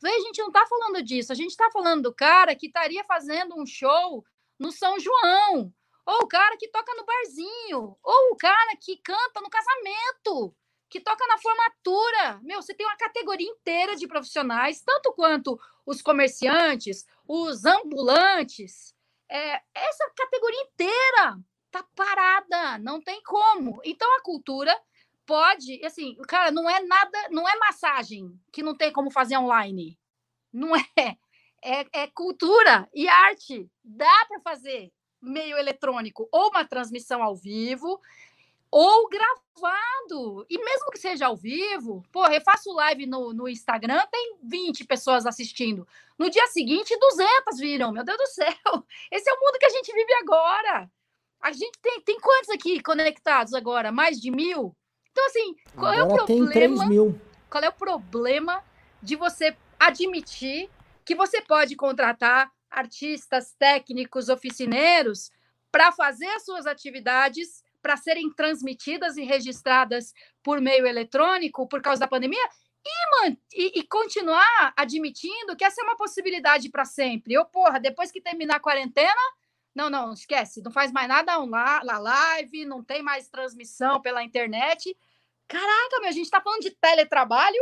Vê, 0.00 0.08
a 0.08 0.20
gente 0.20 0.38
não 0.38 0.48
está 0.48 0.66
falando 0.66 1.02
disso. 1.02 1.32
A 1.32 1.34
gente 1.34 1.50
está 1.50 1.70
falando 1.70 2.04
do 2.04 2.14
cara 2.14 2.54
que 2.54 2.66
estaria 2.66 3.04
fazendo 3.04 3.60
um 3.60 3.66
show 3.66 4.24
no 4.58 4.72
São 4.72 4.98
João, 4.98 5.72
ou 6.06 6.22
o 6.22 6.28
cara 6.28 6.56
que 6.56 6.68
toca 6.68 6.94
no 6.94 7.04
barzinho, 7.04 7.96
ou 8.02 8.32
o 8.32 8.36
cara 8.36 8.76
que 8.76 8.96
canta 8.98 9.40
no 9.40 9.48
casamento, 9.48 10.54
que 10.88 11.00
toca 11.00 11.26
na 11.26 11.38
formatura. 11.38 12.40
Meu, 12.42 12.60
você 12.60 12.74
tem 12.74 12.86
uma 12.86 12.96
categoria 12.96 13.48
inteira 13.48 13.96
de 13.96 14.06
profissionais, 14.06 14.82
tanto 14.82 15.12
quanto 15.12 15.58
os 15.86 16.02
comerciantes, 16.02 17.06
os 17.26 17.64
ambulantes, 17.64 18.94
é, 19.30 19.62
essa 19.74 20.10
categoria 20.16 20.62
inteira 20.62 21.38
tá 21.70 21.84
parada, 21.94 22.78
não 22.78 23.00
tem 23.00 23.22
como. 23.22 23.80
Então 23.84 24.08
a 24.16 24.22
cultura 24.22 24.76
pode, 25.24 25.84
assim, 25.84 26.16
cara, 26.26 26.50
não 26.50 26.68
é 26.68 26.82
nada, 26.82 27.28
não 27.30 27.48
é 27.48 27.56
massagem 27.58 28.28
que 28.52 28.62
não 28.62 28.76
tem 28.76 28.92
como 28.92 29.10
fazer 29.10 29.36
online. 29.38 29.96
Não 30.52 30.76
é. 30.76 31.16
É, 31.62 32.04
é 32.04 32.06
cultura 32.08 32.88
e 32.94 33.06
arte. 33.06 33.70
Dá 33.84 34.26
para 34.26 34.40
fazer 34.40 34.90
meio 35.20 35.58
eletrônico 35.58 36.26
ou 36.32 36.48
uma 36.48 36.64
transmissão 36.64 37.22
ao 37.22 37.36
vivo 37.36 38.00
ou 38.70 39.08
gravado. 39.08 40.46
E 40.48 40.58
mesmo 40.58 40.90
que 40.90 40.98
seja 40.98 41.26
ao 41.26 41.36
vivo, 41.36 42.04
porra, 42.12 42.34
eu 42.34 42.40
faço 42.40 42.72
live 42.72 43.06
no, 43.06 43.32
no 43.32 43.48
Instagram, 43.48 44.00
tem 44.10 44.38
20 44.42 44.84
pessoas 44.84 45.26
assistindo. 45.26 45.86
No 46.18 46.30
dia 46.30 46.46
seguinte, 46.48 46.96
200 46.96 47.58
viram. 47.58 47.92
Meu 47.92 48.04
Deus 48.04 48.18
do 48.18 48.26
céu. 48.26 48.84
Esse 49.10 49.28
é 49.28 49.32
o 49.32 49.40
mundo 49.40 49.58
que 49.58 49.66
a 49.66 49.70
gente 49.70 49.92
vive 49.92 50.12
agora. 50.22 50.90
A 51.40 51.52
gente 51.52 51.78
tem, 51.80 52.00
tem 52.02 52.20
quantos 52.20 52.50
aqui 52.50 52.82
conectados 52.82 53.54
agora? 53.54 53.90
Mais 53.90 54.20
de 54.20 54.30
mil? 54.30 54.76
Então, 55.10 55.26
assim, 55.26 55.56
qual 55.74 55.92
agora 55.92 56.00
é 56.00 56.04
o 56.04 56.26
problema? 56.26 56.52
Tem 56.52 56.68
3 56.68 56.88
mil. 56.88 57.20
Qual 57.48 57.64
é 57.64 57.68
o 57.68 57.72
problema 57.72 58.64
de 59.02 59.16
você 59.16 59.56
admitir 59.78 60.70
que 61.04 61.14
você 61.14 61.40
pode 61.40 61.74
contratar 61.74 62.52
artistas, 62.70 63.52
técnicos, 63.58 64.28
oficineiros 64.28 65.30
para 65.72 65.90
fazer 65.90 66.28
as 66.28 66.44
suas 66.44 66.66
atividades 66.66 67.64
para 67.82 67.96
serem 67.96 68.30
transmitidas 68.32 69.16
e 69.16 69.24
registradas 69.24 70.12
por 70.42 70.60
meio 70.60 70.86
eletrônico 70.86 71.66
por 71.68 71.80
causa 71.80 72.00
da 72.00 72.08
pandemia 72.08 72.48
e, 72.86 73.36
e, 73.52 73.80
e 73.80 73.82
continuar 73.86 74.72
admitindo 74.76 75.56
que 75.56 75.64
essa 75.64 75.80
é 75.80 75.84
uma 75.84 75.96
possibilidade 75.96 76.68
para 76.70 76.84
sempre. 76.84 77.34
Eu, 77.34 77.44
porra, 77.44 77.78
depois 77.78 78.10
que 78.10 78.20
terminar 78.20 78.56
a 78.56 78.60
quarentena, 78.60 79.20
não, 79.74 79.88
não, 79.88 80.12
esquece, 80.12 80.62
não 80.62 80.70
faz 80.70 80.90
mais 80.90 81.08
nada 81.08 81.32
na 81.84 81.98
live, 81.98 82.64
não 82.64 82.82
tem 82.82 83.02
mais 83.02 83.28
transmissão 83.28 84.00
pela 84.00 84.22
internet. 84.22 84.96
Caraca, 85.46 86.00
meu, 86.00 86.08
a 86.08 86.12
gente 86.12 86.24
está 86.24 86.40
falando 86.40 86.62
de 86.62 86.70
teletrabalho, 86.70 87.60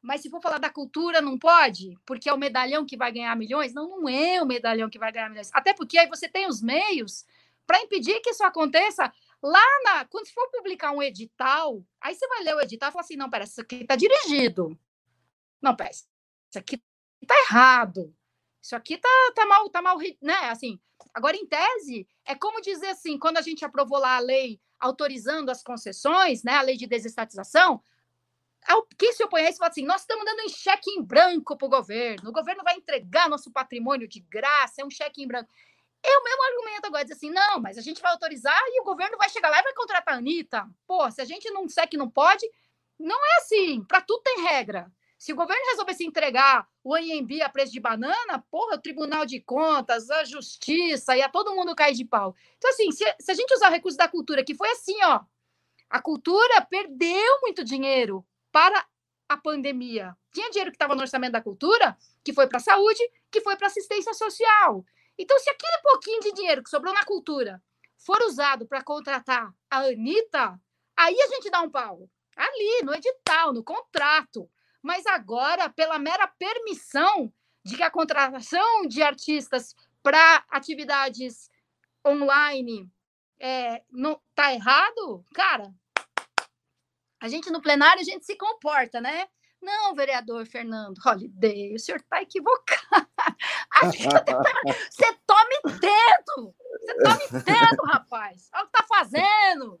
mas 0.00 0.20
se 0.20 0.30
for 0.30 0.40
falar 0.40 0.58
da 0.58 0.70
cultura, 0.70 1.20
não 1.20 1.38
pode? 1.38 1.98
Porque 2.04 2.28
é 2.28 2.32
o 2.32 2.38
medalhão 2.38 2.84
que 2.84 2.96
vai 2.96 3.12
ganhar 3.12 3.34
milhões? 3.36 3.72
Não, 3.72 3.88
não 3.88 4.08
é 4.08 4.42
o 4.42 4.46
medalhão 4.46 4.90
que 4.90 4.98
vai 4.98 5.12
ganhar 5.12 5.28
milhões. 5.28 5.50
Até 5.52 5.72
porque 5.72 5.98
aí 5.98 6.08
você 6.08 6.28
tem 6.28 6.46
os 6.46 6.60
meios 6.60 7.24
para 7.66 7.80
impedir 7.80 8.20
que 8.20 8.30
isso 8.30 8.44
aconteça 8.44 9.12
lá 9.44 9.62
na. 9.84 10.04
Quando 10.06 10.26
for 10.28 10.50
publicar 10.50 10.90
um 10.92 11.02
edital, 11.02 11.84
aí 12.00 12.14
você 12.14 12.26
vai 12.26 12.42
ler 12.42 12.56
o 12.56 12.60
edital 12.60 12.88
e 12.88 12.92
fala 12.92 13.04
assim: 13.04 13.16
não, 13.16 13.28
pera, 13.28 13.44
isso 13.44 13.60
aqui 13.60 13.76
está 13.76 13.94
dirigido. 13.94 14.78
Não, 15.60 15.76
pera, 15.76 15.90
isso 15.90 16.08
aqui 16.56 16.82
está 17.22 17.38
errado. 17.40 18.14
Isso 18.60 18.74
aqui 18.74 18.96
tá, 18.96 19.08
tá 19.34 19.44
mal, 19.44 19.68
tá 19.68 19.82
mal, 19.82 19.98
né? 20.22 20.48
Assim, 20.48 20.80
agora 21.12 21.36
em 21.36 21.46
tese, 21.46 22.08
é 22.24 22.34
como 22.34 22.62
dizer 22.62 22.88
assim, 22.88 23.18
quando 23.18 23.36
a 23.36 23.42
gente 23.42 23.62
aprovou 23.62 23.98
lá 23.98 24.16
a 24.16 24.20
lei 24.20 24.58
autorizando 24.80 25.50
as 25.50 25.62
concessões, 25.62 26.42
né, 26.42 26.52
a 26.54 26.62
lei 26.62 26.76
de 26.76 26.86
desestatização, 26.86 27.82
quem 28.96 29.12
se 29.12 29.22
opõe 29.22 29.42
a 29.42 29.50
isso 29.50 29.58
fala 29.58 29.70
assim: 29.70 29.84
nós 29.84 30.00
estamos 30.00 30.24
dando 30.24 30.44
um 30.44 30.48
cheque 30.48 30.90
em 30.90 31.02
branco 31.02 31.56
para 31.56 31.66
o 31.66 31.70
governo, 31.70 32.30
o 32.30 32.32
governo 32.32 32.62
vai 32.64 32.76
entregar 32.76 33.28
nosso 33.28 33.50
patrimônio 33.50 34.08
de 34.08 34.20
graça, 34.20 34.80
é 34.80 34.84
um 34.84 34.90
cheque 34.90 35.22
em 35.22 35.26
branco. 35.26 35.50
É 36.06 36.18
o 36.18 36.22
mesmo 36.22 36.44
argumento 36.44 36.86
agora, 36.86 37.02
diz 37.02 37.16
assim: 37.16 37.30
não, 37.30 37.58
mas 37.58 37.78
a 37.78 37.80
gente 37.80 38.02
vai 38.02 38.12
autorizar 38.12 38.60
e 38.66 38.80
o 38.82 38.84
governo 38.84 39.16
vai 39.16 39.30
chegar 39.30 39.48
lá 39.48 39.58
e 39.58 39.62
vai 39.62 39.72
contratar 39.72 40.14
a 40.14 40.18
Anitta. 40.18 40.68
Pô, 40.86 41.10
se 41.10 41.22
a 41.22 41.24
gente 41.24 41.50
não 41.50 41.64
disser 41.64 41.88
que 41.88 41.96
não 41.96 42.10
pode, 42.10 42.46
não 42.98 43.16
é 43.16 43.36
assim, 43.38 43.82
para 43.84 44.02
tudo 44.02 44.22
tem 44.22 44.42
regra. 44.42 44.92
Se 45.18 45.32
o 45.32 45.36
governo 45.36 45.64
resolvesse 45.70 46.04
entregar 46.04 46.68
o 46.82 46.94
AMB 46.94 47.40
a 47.42 47.48
preço 47.48 47.72
de 47.72 47.80
banana, 47.80 48.44
porra, 48.50 48.74
o 48.74 48.80
Tribunal 48.80 49.24
de 49.24 49.40
Contas, 49.40 50.10
a 50.10 50.22
Justiça, 50.24 51.16
ia 51.16 51.30
todo 51.30 51.54
mundo 51.54 51.74
cair 51.74 51.94
de 51.94 52.04
pau. 52.04 52.36
Então, 52.58 52.68
assim, 52.68 52.90
se, 52.90 53.04
se 53.18 53.30
a 53.30 53.34
gente 53.34 53.54
usar 53.54 53.70
o 53.70 53.72
recurso 53.72 53.96
da 53.96 54.06
cultura, 54.06 54.44
que 54.44 54.54
foi 54.54 54.68
assim, 54.68 55.02
ó, 55.04 55.20
a 55.88 56.02
cultura 56.02 56.60
perdeu 56.68 57.40
muito 57.40 57.64
dinheiro 57.64 58.22
para 58.52 58.86
a 59.26 59.36
pandemia. 59.38 60.14
Tinha 60.32 60.50
dinheiro 60.50 60.70
que 60.70 60.76
estava 60.76 60.94
no 60.94 61.00
orçamento 61.00 61.32
da 61.32 61.40
cultura, 61.40 61.96
que 62.22 62.34
foi 62.34 62.46
para 62.46 62.58
a 62.58 62.60
saúde, 62.60 63.00
que 63.30 63.40
foi 63.40 63.56
para 63.56 63.68
assistência 63.68 64.12
social. 64.12 64.84
Então, 65.18 65.38
se 65.38 65.48
aquele 65.50 65.78
pouquinho 65.82 66.20
de 66.20 66.32
dinheiro 66.32 66.62
que 66.62 66.70
sobrou 66.70 66.92
na 66.92 67.04
cultura 67.04 67.62
for 67.98 68.20
usado 68.22 68.66
para 68.66 68.82
contratar 68.82 69.52
a 69.70 69.78
Anitta, 69.78 70.60
aí 70.96 71.16
a 71.20 71.26
gente 71.28 71.50
dá 71.50 71.60
um 71.62 71.70
pau. 71.70 72.08
Ali, 72.36 72.82
no 72.82 72.94
edital, 72.94 73.52
no 73.52 73.62
contrato. 73.62 74.50
Mas 74.82 75.06
agora, 75.06 75.70
pela 75.70 75.98
mera 75.98 76.26
permissão 76.26 77.32
de 77.64 77.76
que 77.76 77.82
a 77.82 77.90
contratação 77.90 78.86
de 78.86 79.02
artistas 79.02 79.74
para 80.02 80.44
atividades 80.50 81.48
online 82.06 82.90
é, 83.40 83.82
não 83.90 84.20
tá 84.34 84.52
errado, 84.52 85.24
cara. 85.34 85.72
A 87.20 87.28
gente 87.28 87.50
no 87.50 87.62
plenário 87.62 88.00
a 88.00 88.04
gente 88.04 88.26
se 88.26 88.36
comporta, 88.36 89.00
né? 89.00 89.26
Não, 89.64 89.94
vereador 89.94 90.44
Fernando 90.46 90.98
Holiday, 91.04 91.74
o 91.74 91.78
senhor 91.78 91.96
está 91.96 92.20
equivocado. 92.20 93.08
Você 94.90 95.16
tome 95.26 95.78
dedo! 95.80 96.54
Você 96.78 96.94
tome 97.02 97.42
dedo, 97.42 97.82
rapaz! 97.86 98.50
Olha 98.54 98.64
o 98.64 98.68
que 98.68 98.76
está 98.76 98.86
fazendo! 98.86 99.80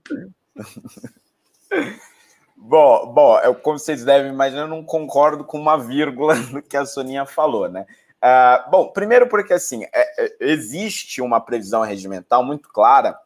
Bom, 2.56 3.12
bom, 3.12 3.38
eu, 3.40 3.54
como 3.54 3.78
vocês 3.78 4.04
devem 4.04 4.32
imaginar, 4.32 4.62
eu 4.62 4.68
não 4.68 4.82
concordo 4.82 5.44
com 5.44 5.60
uma 5.60 5.76
vírgula 5.76 6.34
do 6.36 6.62
que 6.62 6.78
a 6.78 6.86
Soninha 6.86 7.26
falou, 7.26 7.68
né? 7.68 7.84
Uh, 8.24 8.70
bom, 8.70 8.88
primeiro 8.90 9.28
porque, 9.28 9.52
assim, 9.52 9.84
é, 9.84 10.24
é, 10.24 10.36
existe 10.40 11.20
uma 11.20 11.42
previsão 11.42 11.82
regimental 11.82 12.42
muito 12.42 12.70
clara, 12.70 13.18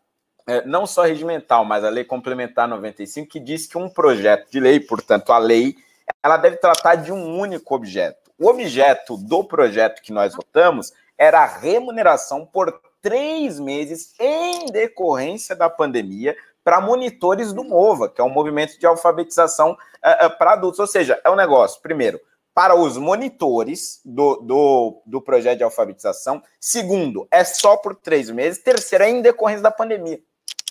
é, 0.45 0.67
não 0.67 0.87
só 0.87 1.05
regimental, 1.05 1.65
mas 1.65 1.85
a 1.85 1.89
Lei 1.89 2.03
Complementar 2.03 2.67
95, 2.67 3.29
que 3.29 3.39
diz 3.39 3.67
que 3.69 3.79
um 3.79 3.89
projeto 3.89 4.51
de 4.51 4.59
lei, 4.59 4.81
portanto, 4.81 5.31
a 5.31 5.39
lei, 5.39 5.77
ela 6.23 6.37
deve 6.37 6.57
tratar 6.57 6.97
de 6.97 7.13
um 7.13 7.39
único 7.39 7.75
objeto. 7.75 8.31
O 8.39 8.49
objeto 8.49 9.17
do 9.17 9.43
projeto 9.45 10.03
que 10.03 10.13
nós 10.13 10.35
votamos 10.35 10.93
era 11.17 11.41
a 11.41 11.47
remuneração 11.47 12.47
por 12.47 12.81
três 13.03 13.59
meses 13.59 14.15
em 14.19 14.67
decorrência 14.67 15.57
da 15.57 15.69
pandemia 15.69 16.37
para 16.63 16.81
monitores 16.81 17.53
do 17.53 17.65
MOVA, 17.65 18.09
que 18.09 18.21
é 18.21 18.25
um 18.25 18.29
movimento 18.29 18.79
de 18.79 18.87
alfabetização 18.87 19.73
uh, 19.73 20.27
uh, 20.27 20.39
para 20.39 20.53
adultos. 20.53 20.79
Ou 20.79 20.87
seja, 20.87 21.21
é 21.25 21.31
um 21.31 21.35
negócio, 21.35 21.81
primeiro, 21.81 22.21
para 22.55 22.75
os 22.75 22.97
monitores 22.97 24.01
do, 24.05 24.37
do, 24.37 25.03
do 25.07 25.23
projeto 25.23 25.59
de 25.59 25.65
alfabetização. 25.65 26.43
Segundo, 26.61 27.27
é 27.31 27.43
só 27.45 27.77
por 27.77 27.95
três 27.95 28.31
meses. 28.31 28.63
Terceiro, 28.63 29.05
é 29.05 29.11
em 29.11 29.23
decorrência 29.23 29.63
da 29.63 29.71
pandemia. 29.71 30.21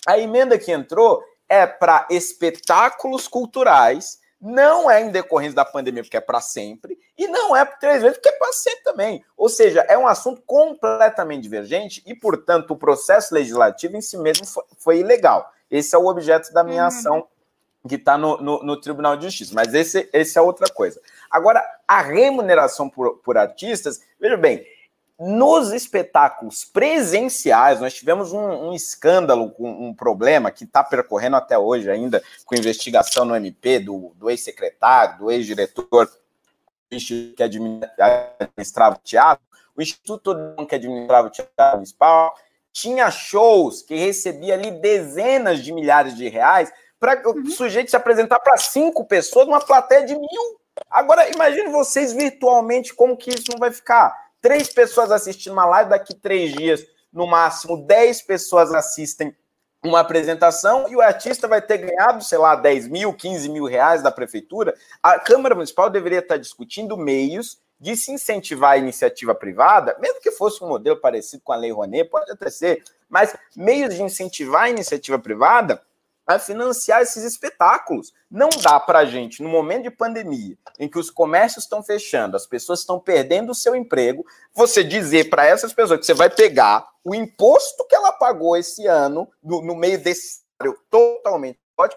A 0.06 0.18
emenda 0.18 0.58
que 0.58 0.70
entrou 0.70 1.22
é 1.48 1.66
para 1.66 2.06
espetáculos 2.10 3.26
culturais, 3.26 4.18
não 4.40 4.90
é 4.90 5.00
em 5.00 5.10
decorrência 5.10 5.56
da 5.56 5.64
pandemia, 5.64 6.02
porque 6.02 6.16
é 6.16 6.20
para 6.20 6.40
sempre, 6.40 6.98
e 7.16 7.26
não 7.26 7.56
é 7.56 7.64
por 7.64 7.78
três 7.78 8.02
vezes, 8.02 8.18
porque 8.18 8.28
é 8.28 8.38
para 8.38 8.52
sempre 8.52 8.84
também. 8.84 9.24
Ou 9.36 9.48
seja, 9.48 9.80
é 9.88 9.98
um 9.98 10.06
assunto 10.06 10.42
completamente 10.46 11.42
divergente 11.42 12.02
e, 12.06 12.14
portanto, 12.14 12.70
o 12.70 12.76
processo 12.76 13.34
legislativo 13.34 13.96
em 13.96 14.00
si 14.00 14.16
mesmo 14.16 14.46
foi, 14.46 14.64
foi 14.78 14.98
ilegal. 14.98 15.52
Esse 15.70 15.94
é 15.94 15.98
o 15.98 16.06
objeto 16.06 16.52
da 16.52 16.62
minha 16.62 16.82
uhum. 16.82 16.88
ação 16.88 17.28
que 17.86 17.94
está 17.94 18.18
no, 18.18 18.36
no, 18.38 18.62
no, 18.62 18.80
Tribunal 18.80 19.16
de 19.16 19.24
Justiça, 19.24 19.52
mas 19.54 19.72
esse, 19.72 20.08
esse 20.12 20.38
é 20.38 20.42
outra 20.42 20.68
coisa. 20.68 21.00
Agora, 21.30 21.64
a 21.86 22.02
remuneração 22.02 22.88
por, 22.88 23.18
por 23.18 23.38
artistas, 23.38 24.00
veja 24.20 24.36
bem, 24.36 24.64
nos 25.18 25.72
espetáculos 25.72 26.64
presenciais, 26.64 27.80
nós 27.80 27.92
tivemos 27.92 28.32
um, 28.32 28.68
um 28.68 28.72
escândalo, 28.72 29.52
um, 29.58 29.88
um, 29.88 29.94
problema 29.94 30.50
que 30.50 30.62
está 30.62 30.84
percorrendo 30.84 31.36
até 31.36 31.58
hoje 31.58 31.90
ainda, 31.90 32.22
com 32.44 32.54
investigação 32.54 33.24
no 33.24 33.34
MP 33.34 33.80
do, 33.80 34.12
do 34.14 34.30
ex-secretário, 34.30 35.18
do 35.18 35.30
ex-diretor 35.30 36.08
que 36.88 37.42
administrava 37.42 38.96
o 38.96 39.00
teatro, 39.00 39.44
o 39.76 39.82
Instituto 39.82 40.34
que 40.68 40.74
administrava 40.74 41.26
o 41.26 41.30
teatro 41.30 41.76
municipal, 41.76 42.34
tinha 42.72 43.10
shows 43.10 43.82
que 43.82 43.96
recebia 43.96 44.54
ali 44.54 44.70
dezenas 44.70 45.62
de 45.62 45.72
milhares 45.72 46.16
de 46.16 46.28
reais 46.28 46.72
para 46.98 47.20
uhum. 47.28 47.42
o 47.42 47.50
sujeito 47.50 47.90
se 47.90 47.96
apresentar 47.96 48.38
para 48.38 48.56
cinco 48.56 49.04
pessoas 49.04 49.46
numa 49.46 49.60
plateia 49.60 50.06
de 50.06 50.14
mil. 50.14 50.60
Agora, 50.88 51.28
imagine 51.28 51.70
vocês 51.70 52.12
virtualmente 52.12 52.94
como 52.94 53.16
que 53.16 53.30
isso 53.30 53.50
não 53.50 53.58
vai 53.58 53.72
ficar. 53.72 54.27
Três 54.40 54.68
pessoas 54.72 55.10
assistindo 55.10 55.52
uma 55.52 55.66
live, 55.66 55.90
daqui 55.90 56.14
três 56.14 56.52
dias, 56.52 56.84
no 57.12 57.26
máximo, 57.26 57.86
dez 57.86 58.22
pessoas 58.22 58.72
assistem 58.72 59.34
uma 59.84 60.00
apresentação 60.00 60.88
e 60.88 60.96
o 60.96 61.00
artista 61.00 61.46
vai 61.46 61.62
ter 61.62 61.78
ganhado, 61.78 62.22
sei 62.22 62.38
lá, 62.38 62.56
10 62.56 62.88
mil, 62.88 63.14
15 63.14 63.48
mil 63.48 63.64
reais 63.64 64.02
da 64.02 64.10
prefeitura. 64.10 64.74
A 65.02 65.18
Câmara 65.18 65.54
Municipal 65.54 65.88
deveria 65.88 66.18
estar 66.18 66.36
discutindo 66.36 66.96
meios 66.96 67.58
de 67.80 67.96
se 67.96 68.10
incentivar 68.10 68.72
a 68.72 68.78
iniciativa 68.78 69.34
privada, 69.34 69.96
mesmo 70.00 70.20
que 70.20 70.32
fosse 70.32 70.62
um 70.64 70.68
modelo 70.68 71.00
parecido 71.00 71.42
com 71.44 71.52
a 71.52 71.56
Lei 71.56 71.70
Rouanet, 71.70 72.10
pode 72.10 72.30
até 72.30 72.50
ser, 72.50 72.82
mas 73.08 73.36
meios 73.56 73.94
de 73.94 74.02
incentivar 74.02 74.64
a 74.64 74.70
iniciativa 74.70 75.18
privada 75.18 75.80
a 76.28 76.38
financiar 76.38 77.00
esses 77.00 77.24
espetáculos. 77.24 78.12
Não 78.30 78.50
dá 78.62 78.78
para 78.78 78.98
a 78.98 79.04
gente, 79.06 79.42
no 79.42 79.48
momento 79.48 79.84
de 79.84 79.90
pandemia, 79.90 80.58
em 80.78 80.86
que 80.86 80.98
os 80.98 81.10
comércios 81.10 81.64
estão 81.64 81.82
fechando, 81.82 82.36
as 82.36 82.46
pessoas 82.46 82.80
estão 82.80 83.00
perdendo 83.00 83.52
o 83.52 83.54
seu 83.54 83.74
emprego, 83.74 84.24
você 84.52 84.84
dizer 84.84 85.30
para 85.30 85.46
essas 85.46 85.72
pessoas 85.72 85.98
que 85.98 86.04
você 86.04 86.12
vai 86.12 86.28
pegar 86.28 86.86
o 87.02 87.14
imposto 87.14 87.86
que 87.86 87.94
ela 87.94 88.12
pagou 88.12 88.54
esse 88.56 88.86
ano, 88.86 89.26
no, 89.42 89.62
no 89.62 89.74
meio 89.74 89.98
desse 89.98 90.46
totalmente 90.90 91.58
pode 91.74 91.96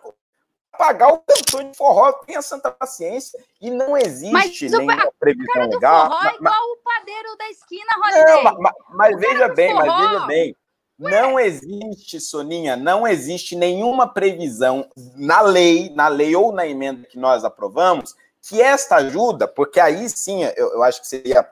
pagar 0.77 1.09
o 1.09 1.19
cantor 1.19 1.63
de 1.65 1.75
forró, 1.75 2.13
tenha 2.13 2.41
santa 2.41 2.71
paciência, 2.71 3.37
e 3.59 3.69
não 3.69 3.97
existe 3.97 4.31
mas 4.31 4.61
nenhuma 4.61 5.11
previsão 5.19 5.69
legal. 5.69 6.07
Forró 6.07 6.29
é 6.29 6.35
igual 6.35 6.71
o 6.71 6.77
padeiro 6.77 7.37
da 7.37 7.49
esquina, 7.49 7.91
Rodrigo. 7.97 8.43
Não, 8.43 8.61
mas, 8.61 8.73
mas 8.89 9.19
veja 9.19 9.47
bem, 9.49 9.73
mas 9.73 9.97
veja 9.97 10.19
bem. 10.27 10.55
Não 11.01 11.39
existe, 11.39 12.19
Soninha, 12.19 12.75
não 12.75 13.07
existe 13.07 13.55
nenhuma 13.55 14.07
previsão 14.07 14.87
na 15.15 15.41
lei, 15.41 15.91
na 15.95 16.07
lei 16.07 16.35
ou 16.35 16.51
na 16.51 16.67
emenda 16.67 17.07
que 17.07 17.17
nós 17.17 17.43
aprovamos, 17.43 18.15
que 18.39 18.61
esta 18.61 18.97
ajuda, 18.97 19.47
porque 19.47 19.79
aí 19.79 20.07
sim 20.09 20.43
eu, 20.43 20.73
eu 20.73 20.83
acho 20.83 21.01
que 21.01 21.07
seria 21.07 21.47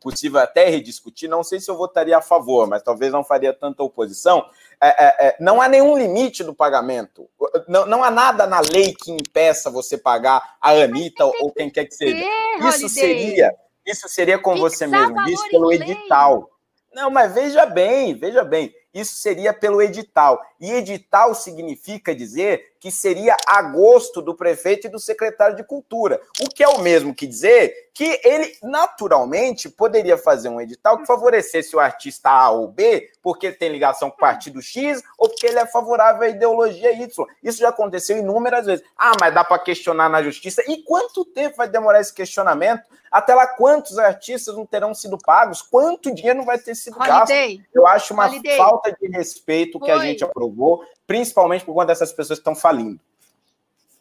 possível 0.00 0.40
até 0.40 0.68
rediscutir, 0.68 1.28
não 1.28 1.44
sei 1.44 1.60
se 1.60 1.70
eu 1.70 1.76
votaria 1.76 2.18
a 2.18 2.22
favor, 2.22 2.66
mas 2.66 2.82
talvez 2.82 3.12
não 3.12 3.22
faria 3.22 3.52
tanta 3.52 3.82
oposição. 3.82 4.44
É, 4.80 4.88
é, 4.88 5.28
é, 5.28 5.36
não 5.38 5.60
há 5.60 5.68
nenhum 5.68 5.96
limite 5.96 6.42
do 6.42 6.54
pagamento. 6.54 7.28
Não, 7.68 7.86
não 7.86 8.02
há 8.02 8.10
nada 8.10 8.46
na 8.46 8.60
lei 8.60 8.94
que 8.94 9.12
impeça 9.12 9.70
você 9.70 9.98
pagar 9.98 10.56
a 10.60 10.70
Anitta 10.70 11.24
ou 11.24 11.52
quem 11.52 11.70
quer 11.70 11.84
que 11.84 11.94
seja. 11.94 12.24
Isso 12.68 12.88
seria, 12.88 13.54
isso 13.86 14.08
seria, 14.08 14.38
como 14.38 14.58
você 14.58 14.86
mesmo 14.86 15.22
disse, 15.24 15.48
pelo 15.48 15.72
edital. 15.72 16.50
Não, 16.94 17.10
mas 17.10 17.34
veja 17.34 17.66
bem, 17.66 18.14
veja 18.14 18.42
bem, 18.42 18.72
isso 18.92 19.16
seria 19.16 19.52
pelo 19.52 19.80
edital. 19.80 20.40
E 20.60 20.72
edital 20.72 21.34
significa 21.34 22.14
dizer 22.14 22.69
que 22.80 22.90
seria 22.90 23.36
a 23.46 23.60
gosto 23.60 24.22
do 24.22 24.34
prefeito 24.34 24.86
e 24.86 24.90
do 24.90 24.98
secretário 24.98 25.54
de 25.54 25.62
cultura. 25.62 26.18
O 26.40 26.48
que 26.48 26.64
é 26.64 26.68
o 26.68 26.80
mesmo 26.80 27.14
que 27.14 27.26
dizer 27.26 27.90
que 27.92 28.18
ele 28.24 28.56
naturalmente 28.62 29.68
poderia 29.68 30.16
fazer 30.16 30.48
um 30.48 30.60
edital 30.60 30.96
que 30.96 31.06
favorecesse 31.06 31.76
o 31.76 31.80
artista 31.80 32.30
A 32.30 32.50
ou 32.50 32.68
B, 32.68 33.10
porque 33.22 33.48
ele 33.48 33.56
tem 33.56 33.70
ligação 33.70 34.08
com 34.08 34.16
o 34.16 34.20
partido 34.20 34.62
X 34.62 35.02
ou 35.18 35.28
porque 35.28 35.46
ele 35.46 35.58
é 35.58 35.66
favorável 35.66 36.22
à 36.22 36.28
ideologia 36.28 36.92
Y. 36.92 37.26
Isso 37.42 37.58
já 37.58 37.68
aconteceu 37.68 38.16
inúmeras 38.16 38.64
vezes. 38.64 38.84
Ah, 38.96 39.12
mas 39.20 39.34
dá 39.34 39.44
para 39.44 39.58
questionar 39.58 40.08
na 40.08 40.22
justiça. 40.22 40.62
E 40.66 40.82
quanto 40.82 41.24
tempo 41.26 41.58
vai 41.58 41.68
demorar 41.68 42.00
esse 42.00 42.14
questionamento? 42.14 42.82
Até 43.10 43.34
lá, 43.34 43.46
quantos 43.46 43.98
artistas 43.98 44.54
não 44.54 44.64
terão 44.64 44.94
sido 44.94 45.18
pagos? 45.18 45.60
Quanto 45.60 46.14
dinheiro 46.14 46.38
não 46.38 46.46
vai 46.46 46.58
ter 46.58 46.76
sido 46.76 46.96
Holiday. 46.96 47.56
gasto? 47.58 47.68
Eu 47.74 47.86
acho 47.86 48.14
uma 48.14 48.26
Holiday. 48.26 48.56
falta 48.56 48.92
de 48.92 49.08
respeito 49.08 49.78
Foi. 49.80 49.86
que 49.86 49.92
a 49.92 49.98
gente 49.98 50.22
aprovou, 50.22 50.84
principalmente 51.10 51.64
por 51.64 51.74
conta 51.74 51.86
dessas 51.86 52.12
pessoas 52.12 52.38
que 52.38 52.42
estão 52.42 52.54
falindo. 52.54 53.00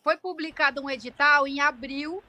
Foi 0.04 0.16
publicado 0.16 0.80
um 0.80 0.88
edital 0.88 1.48
em 1.48 1.60
abril 1.60 2.24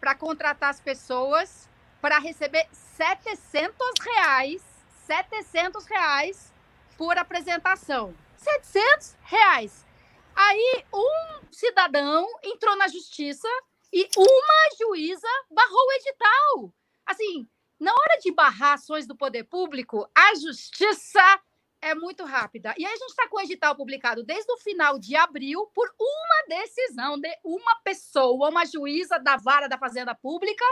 para 0.00 0.12
contratar 0.16 0.70
as 0.70 0.80
pessoas 0.80 1.70
para 2.00 2.18
receber 2.18 2.66
700 2.72 3.76
reais, 4.02 4.60
700 5.06 5.86
reais 5.86 6.52
por 6.98 7.16
apresentação. 7.16 8.12
700 8.36 9.16
reais. 9.22 9.86
Aí 10.34 10.84
um 10.92 11.46
cidadão 11.52 12.26
entrou 12.42 12.74
na 12.74 12.88
justiça 12.88 13.48
e 13.92 14.08
uma 14.18 14.76
juíza 14.76 15.28
barrou 15.48 15.86
o 15.86 15.92
edital. 15.92 16.74
Assim, 17.06 17.46
na 17.78 17.92
hora 17.92 18.18
de 18.20 18.32
barrar 18.32 18.72
ações 18.72 19.06
do 19.06 19.14
poder 19.14 19.44
público, 19.44 20.10
a 20.12 20.34
justiça 20.34 21.40
é 21.84 21.94
muito 21.94 22.24
rápida. 22.24 22.74
E 22.78 22.84
aí 22.84 22.92
a 22.92 22.96
gente 22.96 23.10
está 23.10 23.28
com 23.28 23.36
o 23.36 23.40
edital 23.40 23.76
publicado 23.76 24.24
desde 24.24 24.50
o 24.50 24.56
final 24.56 24.98
de 24.98 25.14
abril 25.14 25.66
por 25.74 25.94
uma 26.00 26.58
decisão 26.60 27.20
de 27.20 27.28
uma 27.44 27.76
pessoa, 27.76 28.48
uma 28.48 28.64
juíza 28.64 29.18
da 29.18 29.36
vara 29.36 29.68
da 29.68 29.76
Fazenda 29.76 30.14
Pública, 30.14 30.64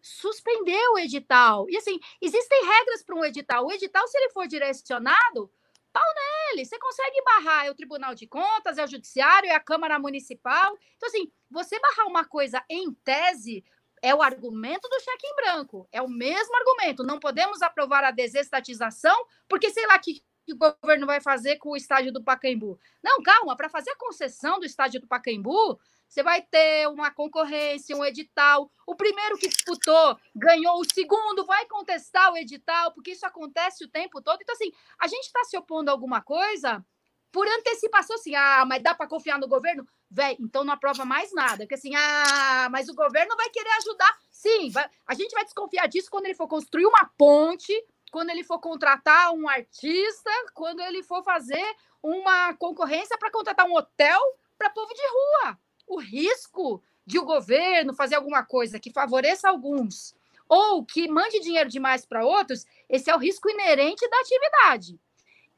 suspendeu 0.00 0.94
o 0.94 0.98
edital. 0.98 1.68
E 1.68 1.76
assim, 1.76 2.00
existem 2.20 2.64
regras 2.64 3.02
para 3.02 3.14
um 3.14 3.24
edital. 3.24 3.66
O 3.66 3.72
edital, 3.72 4.08
se 4.08 4.16
ele 4.16 4.30
for 4.30 4.46
direcionado, 4.46 5.50
pau 5.92 6.02
nele. 6.14 6.64
Você 6.64 6.78
consegue 6.78 7.22
barrar 7.22 7.66
é 7.66 7.70
o 7.70 7.74
Tribunal 7.74 8.14
de 8.14 8.26
Contas, 8.26 8.78
é 8.78 8.84
o 8.84 8.88
Judiciário, 8.88 9.50
é 9.50 9.54
a 9.54 9.60
Câmara 9.60 9.98
Municipal. 9.98 10.78
Então, 10.96 11.08
assim, 11.08 11.30
você 11.50 11.78
barrar 11.78 12.06
uma 12.06 12.24
coisa 12.24 12.64
em 12.70 12.92
tese 13.04 13.62
é 14.00 14.14
o 14.14 14.22
argumento 14.22 14.88
do 14.88 15.00
cheque 15.00 15.26
em 15.26 15.34
branco. 15.34 15.88
É 15.92 16.00
o 16.00 16.08
mesmo 16.08 16.56
argumento. 16.56 17.02
Não 17.02 17.18
podemos 17.18 17.60
aprovar 17.60 18.04
a 18.04 18.10
desestatização, 18.10 19.26
porque 19.48 19.70
sei 19.70 19.86
lá 19.86 19.98
que 19.98 20.22
que 20.48 20.54
o 20.54 20.76
governo 20.80 21.06
vai 21.06 21.20
fazer 21.20 21.56
com 21.56 21.70
o 21.70 21.76
estádio 21.76 22.12
do 22.12 22.22
Pacaembu. 22.22 22.78
Não, 23.02 23.22
calma, 23.22 23.56
para 23.56 23.68
fazer 23.68 23.90
a 23.90 23.96
concessão 23.96 24.58
do 24.58 24.64
estádio 24.64 25.00
do 25.00 25.06
Pacaembu, 25.06 25.78
você 26.08 26.22
vai 26.22 26.40
ter 26.40 26.88
uma 26.88 27.10
concorrência, 27.10 27.94
um 27.94 28.04
edital. 28.04 28.70
O 28.86 28.96
primeiro 28.96 29.36
que 29.36 29.48
disputou 29.48 30.18
ganhou, 30.34 30.80
o 30.80 30.94
segundo 30.94 31.44
vai 31.44 31.66
contestar 31.66 32.32
o 32.32 32.36
edital, 32.36 32.92
porque 32.92 33.12
isso 33.12 33.26
acontece 33.26 33.84
o 33.84 33.88
tempo 33.88 34.22
todo. 34.22 34.40
Então, 34.40 34.54
assim, 34.54 34.72
a 34.98 35.06
gente 35.06 35.26
está 35.26 35.44
se 35.44 35.56
opondo 35.56 35.90
a 35.90 35.92
alguma 35.92 36.22
coisa 36.22 36.84
por 37.30 37.46
antecipação, 37.46 38.16
assim, 38.16 38.34
ah, 38.34 38.64
mas 38.66 38.82
dá 38.82 38.94
para 38.94 39.06
confiar 39.06 39.38
no 39.38 39.46
governo? 39.46 39.86
Véi, 40.10 40.38
então 40.40 40.64
não 40.64 40.72
aprova 40.72 41.04
mais 41.04 41.32
nada. 41.34 41.58
Porque 41.58 41.74
assim, 41.74 41.94
ah, 41.94 42.68
mas 42.70 42.88
o 42.88 42.94
governo 42.94 43.36
vai 43.36 43.50
querer 43.50 43.70
ajudar. 43.78 44.18
Sim, 44.30 44.70
vai, 44.70 44.88
a 45.06 45.14
gente 45.14 45.32
vai 45.32 45.44
desconfiar 45.44 45.86
disso 45.88 46.10
quando 46.10 46.24
ele 46.24 46.34
for 46.34 46.48
construir 46.48 46.86
uma 46.86 47.10
ponte, 47.18 47.74
quando 48.10 48.30
ele 48.30 48.44
for 48.44 48.58
contratar 48.58 49.32
um 49.32 49.48
artista, 49.48 50.30
quando 50.54 50.80
ele 50.80 51.02
for 51.02 51.22
fazer 51.22 51.64
uma 52.02 52.54
concorrência 52.54 53.18
para 53.18 53.30
contratar 53.30 53.66
um 53.66 53.74
hotel 53.74 54.20
para 54.56 54.70
povo 54.70 54.92
de 54.94 55.02
rua 55.02 55.58
o 55.88 55.98
risco 55.98 56.82
de 57.04 57.18
o 57.18 57.24
governo 57.24 57.94
fazer 57.94 58.16
alguma 58.16 58.44
coisa 58.44 58.78
que 58.78 58.92
favoreça 58.92 59.48
alguns 59.48 60.14
ou 60.48 60.84
que 60.84 61.08
mande 61.08 61.40
dinheiro 61.40 61.68
demais 61.68 62.06
para 62.06 62.24
outros, 62.24 62.64
esse 62.88 63.10
é 63.10 63.14
o 63.14 63.18
risco 63.18 63.50
inerente 63.50 64.08
da 64.08 64.20
atividade. 64.20 64.98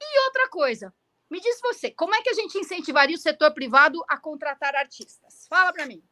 E 0.01 0.24
outra 0.26 0.48
coisa, 0.48 0.92
me 1.28 1.40
diz 1.40 1.61
você, 1.61 1.90
como 1.90 2.14
é 2.14 2.22
que 2.22 2.30
a 2.30 2.34
gente 2.34 2.59
incentivaria 2.59 3.14
o 3.14 3.20
setor 3.20 3.53
privado 3.53 4.03
a 4.09 4.16
contratar 4.16 4.74
artistas? 4.74 5.46
Fala 5.48 5.72
para 5.72 5.86
mim. 5.86 6.03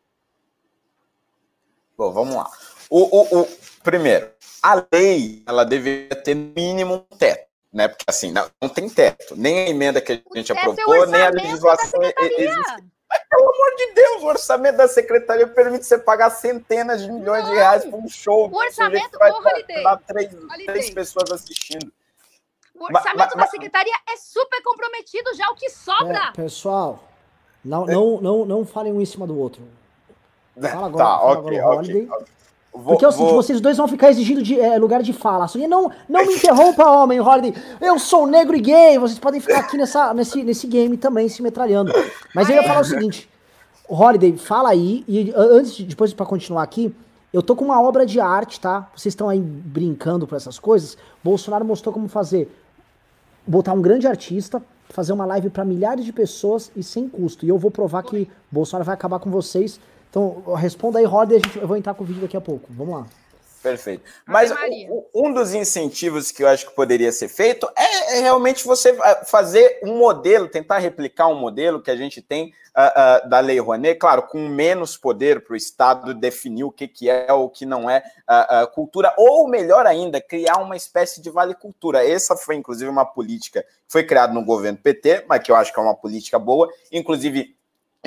Bom, 1.96 2.12
vamos 2.12 2.36
lá. 2.36 2.48
O, 2.90 3.00
o, 3.00 3.42
o, 3.42 3.48
primeiro, 3.82 4.30
a 4.62 4.86
lei 4.92 5.42
ela 5.46 5.64
deveria 5.64 6.16
ter 6.16 6.34
mínimo 6.34 7.06
um 7.10 7.16
teto, 7.16 7.46
né? 7.72 7.88
Porque 7.88 8.04
assim, 8.08 8.32
não, 8.32 8.50
não 8.60 8.68
tem 8.68 8.88
teto. 8.88 9.36
Nem 9.36 9.66
a 9.66 9.68
emenda 9.68 10.00
que 10.00 10.12
a 10.12 10.36
gente 10.36 10.52
aprovou, 10.52 11.04
é 11.04 11.06
nem 11.06 11.22
a 11.22 11.30
legislação 11.30 12.00
existe. 12.02 12.88
Mas, 13.10 13.22
pelo 13.30 13.42
amor 13.42 13.76
de 13.76 13.92
Deus, 13.94 14.22
o 14.22 14.26
orçamento 14.26 14.76
da 14.76 14.86
secretaria 14.86 15.46
permite 15.46 15.86
você 15.86 15.96
pagar 15.96 16.28
centenas 16.30 17.02
de 17.02 17.10
milhões 17.10 17.46
de 17.46 17.52
reais 17.52 17.84
por 17.84 17.98
um 17.98 18.08
show. 18.08 18.50
O 18.50 18.56
orçamento, 18.56 19.18
vai. 19.18 19.32
Três, 20.06 20.30
três 20.66 20.90
pessoas 20.90 21.30
assistindo. 21.30 21.90
O 22.74 22.84
orçamento 22.84 23.36
mas, 23.36 23.46
da 23.46 23.46
secretaria 23.46 23.94
é 24.08 24.16
super 24.16 24.62
comprometido 24.62 25.34
já, 25.34 25.48
o 25.50 25.54
que 25.54 25.70
sobra. 25.70 26.28
É, 26.28 26.32
pessoal, 26.32 27.02
não, 27.64 27.86
não, 27.86 28.20
não, 28.20 28.44
não 28.44 28.66
falem 28.66 28.92
um 28.92 29.00
em 29.00 29.06
cima 29.06 29.26
do 29.26 29.38
outro. 29.38 29.62
Fala 30.60 30.86
agora, 30.86 31.04
tá, 31.04 31.18
fala 31.18 31.38
okay, 31.38 31.58
agora 31.58 31.80
okay, 31.80 32.08
okay. 32.08 32.26
Vou, 32.78 32.92
Porque 32.92 33.04
é 33.04 33.08
o 33.08 33.12
seguinte, 33.12 33.30
vou... 33.30 33.42
vocês 33.42 33.60
dois 33.60 33.76
vão 33.76 33.88
ficar 33.88 34.08
exigindo 34.08 34.40
de, 34.40 34.58
é, 34.58 34.78
lugar 34.78 35.02
de 35.02 35.12
fala. 35.12 35.46
A 35.46 35.68
não, 35.68 35.90
não 36.08 36.24
me 36.24 36.34
interrompa, 36.34 36.88
homem, 36.88 37.18
Holiday. 37.20 37.52
Eu 37.80 37.98
sou 37.98 38.24
negro 38.24 38.56
e 38.56 38.60
gay. 38.60 38.98
Vocês 38.98 39.18
podem 39.18 39.40
ficar 39.40 39.58
aqui 39.58 39.76
nessa, 39.76 40.14
nesse, 40.14 40.44
nesse 40.44 40.66
game 40.68 40.96
também 40.96 41.28
se 41.28 41.42
metralhando. 41.42 41.92
Mas 42.32 42.48
eu 42.48 42.54
ia 42.54 42.62
falar 42.62 42.80
o 42.80 42.84
seguinte: 42.84 43.28
Holiday, 43.88 44.36
fala 44.36 44.70
aí. 44.70 45.04
E 45.08 45.32
antes, 45.36 45.74
de, 45.74 45.84
depois 45.86 46.12
para 46.12 46.24
continuar 46.24 46.62
aqui, 46.62 46.94
eu 47.32 47.42
tô 47.42 47.56
com 47.56 47.64
uma 47.64 47.82
obra 47.82 48.06
de 48.06 48.20
arte, 48.20 48.60
tá? 48.60 48.88
Vocês 48.94 49.12
estão 49.12 49.28
aí 49.28 49.40
brincando 49.40 50.24
por 50.24 50.36
essas 50.36 50.56
coisas. 50.56 50.96
Bolsonaro 51.22 51.64
mostrou 51.64 51.92
como 51.92 52.06
fazer. 52.06 52.48
Botar 53.44 53.72
um 53.72 53.82
grande 53.82 54.06
artista, 54.06 54.62
fazer 54.88 55.12
uma 55.12 55.26
live 55.26 55.50
para 55.50 55.64
milhares 55.64 56.04
de 56.04 56.12
pessoas 56.12 56.70
e 56.76 56.82
sem 56.84 57.08
custo. 57.08 57.44
E 57.44 57.48
eu 57.48 57.58
vou 57.58 57.72
provar 57.72 58.04
que 58.04 58.30
Bolsonaro 58.52 58.84
vai 58.84 58.94
acabar 58.94 59.18
com 59.18 59.30
vocês 59.30 59.80
então, 60.10 60.54
responda 60.54 60.98
aí, 60.98 61.04
Roda, 61.04 61.34
e 61.34 61.36
a 61.36 61.38
gente, 61.40 61.58
eu 61.58 61.66
vou 61.66 61.76
entrar 61.76 61.94
com 61.94 62.04
o 62.04 62.06
vídeo 62.06 62.22
daqui 62.22 62.36
a 62.36 62.40
pouco. 62.40 62.66
Vamos 62.70 62.94
lá. 62.94 63.06
Perfeito. 63.62 64.04
Mas 64.24 64.52
o, 64.88 65.06
um 65.26 65.32
dos 65.32 65.52
incentivos 65.52 66.30
que 66.30 66.42
eu 66.42 66.48
acho 66.48 66.66
que 66.66 66.74
poderia 66.74 67.10
ser 67.10 67.28
feito 67.28 67.68
é, 67.76 68.18
é, 68.18 68.20
realmente 68.20 68.64
você 68.64 68.96
fazer 69.26 69.80
um 69.82 69.98
modelo, 69.98 70.48
tentar 70.48 70.78
replicar 70.78 71.26
um 71.26 71.34
modelo 71.34 71.82
que 71.82 71.90
a 71.90 71.96
gente 71.96 72.22
tem 72.22 72.52
uh, 72.76 73.26
uh, 73.26 73.28
da 73.28 73.40
Lei 73.40 73.58
Rouanet, 73.58 73.98
claro, 73.98 74.22
com 74.22 74.48
menos 74.48 74.96
poder 74.96 75.44
para 75.44 75.54
o 75.54 75.56
Estado 75.56 76.14
definir 76.14 76.64
o 76.64 76.70
que, 76.70 76.86
que 76.86 77.10
é 77.10 77.32
ou 77.32 77.46
o 77.46 77.50
que 77.50 77.66
não 77.66 77.90
é 77.90 78.02
uh, 78.30 78.66
cultura, 78.68 79.12
ou 79.18 79.48
melhor 79.48 79.86
ainda, 79.86 80.20
criar 80.20 80.58
uma 80.58 80.76
espécie 80.76 81.20
de 81.20 81.28
vale 81.28 81.54
cultura. 81.54 82.08
Essa 82.08 82.36
foi, 82.36 82.54
inclusive, 82.54 82.88
uma 82.88 83.04
política 83.04 83.62
que 83.62 83.92
foi 83.92 84.04
criada 84.04 84.32
no 84.32 84.44
governo 84.44 84.78
PT, 84.78 85.24
mas 85.28 85.42
que 85.42 85.50
eu 85.50 85.56
acho 85.56 85.72
que 85.72 85.80
é 85.80 85.82
uma 85.82 85.96
política 85.96 86.38
boa, 86.38 86.72
inclusive 86.92 87.57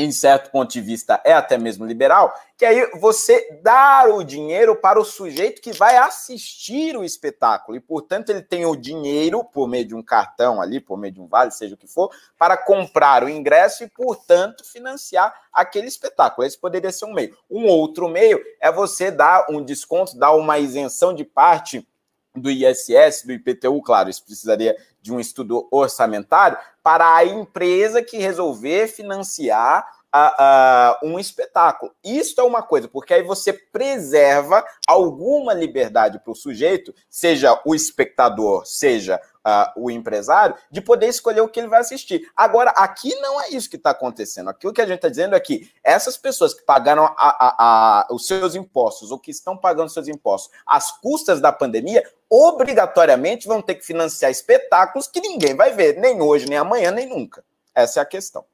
em 0.03 0.11
certo 0.11 0.51
ponto 0.51 0.71
de 0.71 0.81
vista, 0.81 1.21
é 1.23 1.33
até 1.33 1.57
mesmo 1.57 1.85
liberal, 1.85 2.33
que 2.57 2.65
aí 2.65 2.89
você 2.99 3.59
dar 3.61 4.09
o 4.09 4.23
dinheiro 4.23 4.75
para 4.75 4.99
o 4.99 5.05
sujeito 5.05 5.61
que 5.61 5.71
vai 5.73 5.97
assistir 5.97 6.95
o 6.97 7.03
espetáculo. 7.03 7.77
E, 7.77 7.79
portanto, 7.79 8.29
ele 8.29 8.41
tem 8.41 8.65
o 8.65 8.75
dinheiro, 8.75 9.43
por 9.43 9.67
meio 9.67 9.85
de 9.85 9.95
um 9.95 10.01
cartão 10.01 10.61
ali, 10.61 10.79
por 10.79 10.97
meio 10.97 11.13
de 11.13 11.21
um 11.21 11.27
vale, 11.27 11.51
seja 11.51 11.75
o 11.75 11.77
que 11.77 11.87
for, 11.87 12.11
para 12.37 12.57
comprar 12.57 13.23
o 13.23 13.29
ingresso 13.29 13.83
e, 13.83 13.89
portanto, 13.89 14.63
financiar 14.65 15.33
aquele 15.53 15.87
espetáculo. 15.87 16.45
Esse 16.45 16.57
poderia 16.57 16.91
ser 16.91 17.05
um 17.05 17.13
meio. 17.13 17.35
Um 17.49 17.65
outro 17.67 18.07
meio 18.07 18.39
é 18.59 18.71
você 18.71 19.11
dar 19.11 19.45
um 19.49 19.63
desconto, 19.63 20.17
dar 20.17 20.31
uma 20.33 20.57
isenção 20.57 21.13
de 21.13 21.23
parte 21.23 21.87
do 22.35 22.49
ISS, 22.49 23.23
do 23.25 23.33
IPTU, 23.33 23.81
claro, 23.81 24.09
isso 24.09 24.23
precisaria 24.23 24.75
de 25.01 25.11
um 25.11 25.19
estudo 25.19 25.67
orçamentário, 25.71 26.57
para 26.83 27.15
a 27.15 27.25
empresa 27.25 28.01
que 28.01 28.17
resolver 28.17 28.87
financiar 28.87 29.85
uh, 30.15 31.05
uh, 31.05 31.07
um 31.07 31.19
espetáculo. 31.19 31.93
Isso 32.03 32.39
é 32.39 32.43
uma 32.43 32.61
coisa, 32.61 32.87
porque 32.87 33.13
aí 33.13 33.23
você 33.23 33.53
preserva 33.53 34.63
alguma 34.87 35.53
liberdade 35.53 36.19
para 36.19 36.31
o 36.31 36.35
sujeito, 36.35 36.93
seja 37.09 37.59
o 37.65 37.73
espectador, 37.73 38.65
seja 38.65 39.19
uh, 39.45 39.71
o 39.75 39.89
empresário, 39.89 40.55
de 40.69 40.81
poder 40.81 41.07
escolher 41.07 41.41
o 41.41 41.47
que 41.47 41.59
ele 41.59 41.69
vai 41.69 41.81
assistir. 41.81 42.29
Agora, 42.35 42.71
aqui 42.71 43.13
não 43.15 43.41
é 43.41 43.49
isso 43.49 43.69
que 43.69 43.77
está 43.77 43.91
acontecendo. 43.91 44.49
Aqui 44.49 44.67
o 44.67 44.73
que 44.73 44.81
a 44.81 44.85
gente 44.85 44.97
está 44.97 45.09
dizendo 45.09 45.35
é 45.35 45.39
que 45.39 45.71
essas 45.83 46.17
pessoas 46.17 46.53
que 46.53 46.63
pagaram 46.63 47.05
a, 47.05 47.15
a, 47.17 47.55
a, 47.57 48.07
os 48.11 48.27
seus 48.27 48.55
impostos 48.55 49.11
ou 49.11 49.19
que 49.19 49.31
estão 49.31 49.57
pagando 49.57 49.89
seus 49.89 50.07
impostos 50.07 50.51
às 50.65 50.91
custas 50.91 51.39
da 51.39 51.51
pandemia, 51.51 52.03
obrigatoriamente 52.29 53.47
vão 53.47 53.61
ter 53.61 53.75
que 53.75 53.85
financiar 53.85 54.31
espetáculos 54.31 55.07
que 55.07 55.19
ninguém 55.19 55.55
vai 55.55 55.73
ver, 55.73 55.97
nem 55.97 56.21
hoje, 56.21 56.47
nem 56.47 56.57
amanhã, 56.57 56.91
nem 56.91 57.07
nunca. 57.07 57.43
Essa 57.73 57.99
é 57.99 58.03
a 58.03 58.05
questão. 58.05 58.45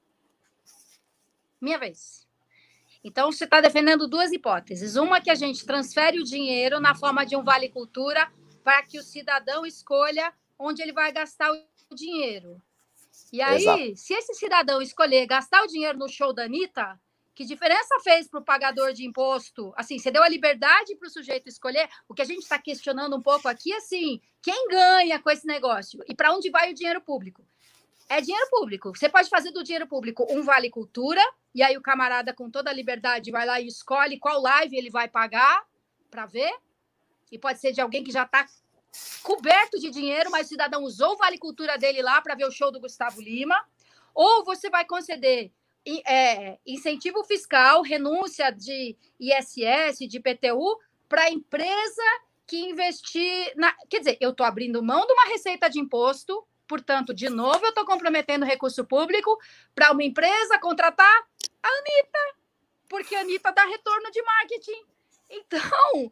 Minha 1.60 1.78
vez. 1.78 2.28
Então, 3.04 3.32
você 3.32 3.46
está 3.46 3.62
defendendo 3.62 4.08
duas 4.08 4.32
hipóteses. 4.32 4.96
Uma 4.96 5.22
que 5.22 5.30
a 5.30 5.36
gente 5.36 5.66
transfere 5.66 6.20
o 6.20 6.24
dinheiro 6.24 6.80
na 6.80 6.96
forma 6.96 7.26
de 7.26 7.36
um 7.36 7.44
vale 7.44 7.70
cultura 7.70 8.32
para 8.64 8.84
que 8.84 9.00
o 9.00 9.04
cidadão 9.04 9.66
escolha 9.66 10.34
onde 10.60 10.82
ele 10.82 10.92
vai 10.92 11.12
gastar 11.12 11.52
o 11.52 11.96
dinheiro. 11.96 12.62
E 13.32 13.42
aí, 13.42 13.62
Exato. 13.62 13.96
se 13.96 14.14
esse 14.14 14.34
cidadão 14.34 14.82
escolher 14.82 15.26
gastar 15.26 15.64
o 15.64 15.68
dinheiro 15.68 15.98
no 15.98 16.10
show 16.10 16.34
da 16.34 16.44
Anitta, 16.44 17.00
que 17.34 17.46
diferença 17.46 18.00
fez 18.04 18.28
para 18.28 18.40
o 18.40 18.44
pagador 18.44 18.94
de 18.94 19.06
imposto? 19.06 19.72
Assim, 19.76 20.00
você 20.00 20.10
deu 20.10 20.24
a 20.24 20.30
liberdade 20.30 20.96
para 20.96 21.08
o 21.08 21.12
sujeito 21.12 21.48
escolher. 21.48 21.88
O 22.10 22.14
que 22.14 22.22
a 22.22 22.26
gente 22.26 22.42
está 22.42 22.60
questionando 22.60 23.16
um 23.16 23.22
pouco 23.22 23.48
aqui 23.48 23.72
é 23.72 23.78
assim: 23.78 24.20
quem 24.42 24.68
ganha 24.68 25.20
com 25.20 25.30
esse 25.30 25.46
negócio 25.46 26.00
e 26.08 26.16
para 26.16 26.34
onde 26.34 26.50
vai 26.50 26.72
o 26.72 26.74
dinheiro 26.74 27.00
público? 27.00 27.46
É 28.10 28.22
dinheiro 28.22 28.48
público. 28.50 28.96
Você 28.96 29.10
pode 29.10 29.30
fazer 29.30 29.52
do 29.52 29.64
dinheiro 29.64 29.88
público 29.88 30.26
um 30.30 30.42
vale 30.42 30.70
cultura, 30.70 31.22
e 31.54 31.62
aí 31.62 31.76
o 31.78 31.82
camarada, 31.82 32.34
com 32.34 32.50
toda 32.50 32.70
a 32.70 32.74
liberdade, 32.74 33.32
vai 33.32 33.46
lá 33.46 33.60
e 33.60 33.68
escolhe 33.68 34.18
qual 34.18 34.42
live 34.42 34.78
ele 34.78 34.90
vai 34.90 35.08
pagar 35.08 35.66
para 36.10 36.26
ver. 36.26 36.54
E 37.32 37.38
pode 37.38 37.60
ser 37.60 37.74
de 37.74 37.82
alguém 37.82 38.04
que 38.04 38.12
já 38.12 38.24
está 38.24 38.46
coberto 39.22 39.78
de 39.80 39.90
dinheiro, 39.90 40.32
mas 40.32 40.48
o 40.48 40.50
cidadão 40.50 40.84
usou 40.84 41.14
o 41.14 41.18
vale 41.18 41.38
cultura 41.38 41.78
dele 41.78 42.02
lá 42.02 42.22
para 42.22 42.36
ver 42.36 42.46
o 42.46 42.52
show 42.52 42.72
do 42.72 42.80
Gustavo 42.80 43.22
Lima. 43.22 43.56
Ou 44.14 44.46
você 44.46 44.70
vai 44.70 44.86
conceder 44.86 45.52
é, 46.06 46.58
incentivo 46.66 47.24
fiscal, 47.24 47.82
renúncia 47.82 48.52
de 48.52 48.98
ISS, 49.20 50.00
de 50.08 50.20
PTU, 50.20 50.80
para 51.08 51.24
a 51.24 51.32
empresa 51.32 52.04
que 52.46 52.58
investir. 52.58 53.54
Na... 53.56 53.74
Quer 53.90 54.00
dizer, 54.00 54.18
eu 54.20 54.32
estou 54.32 54.46
abrindo 54.46 54.84
mão 54.84 55.06
de 55.06 55.14
uma 55.14 55.28
receita 55.28 55.70
de 55.70 55.80
imposto, 55.80 56.46
portanto, 56.68 57.14
de 57.14 57.30
novo, 57.30 57.66
eu 57.66 57.70
estou 57.70 57.86
comprometendo 57.86 58.46
recurso 58.46 58.86
público 58.86 59.40
para 59.74 59.92
uma 59.92 60.04
empresa 60.04 60.60
contratar 60.60 61.28
a 61.64 61.68
Anitta, 61.68 62.20
porque 62.90 63.16
a 63.16 63.22
Anitta 63.22 63.52
dá 63.52 63.64
retorno 63.66 64.12
de 64.12 64.22
marketing. 64.22 64.84
Então, 65.30 66.12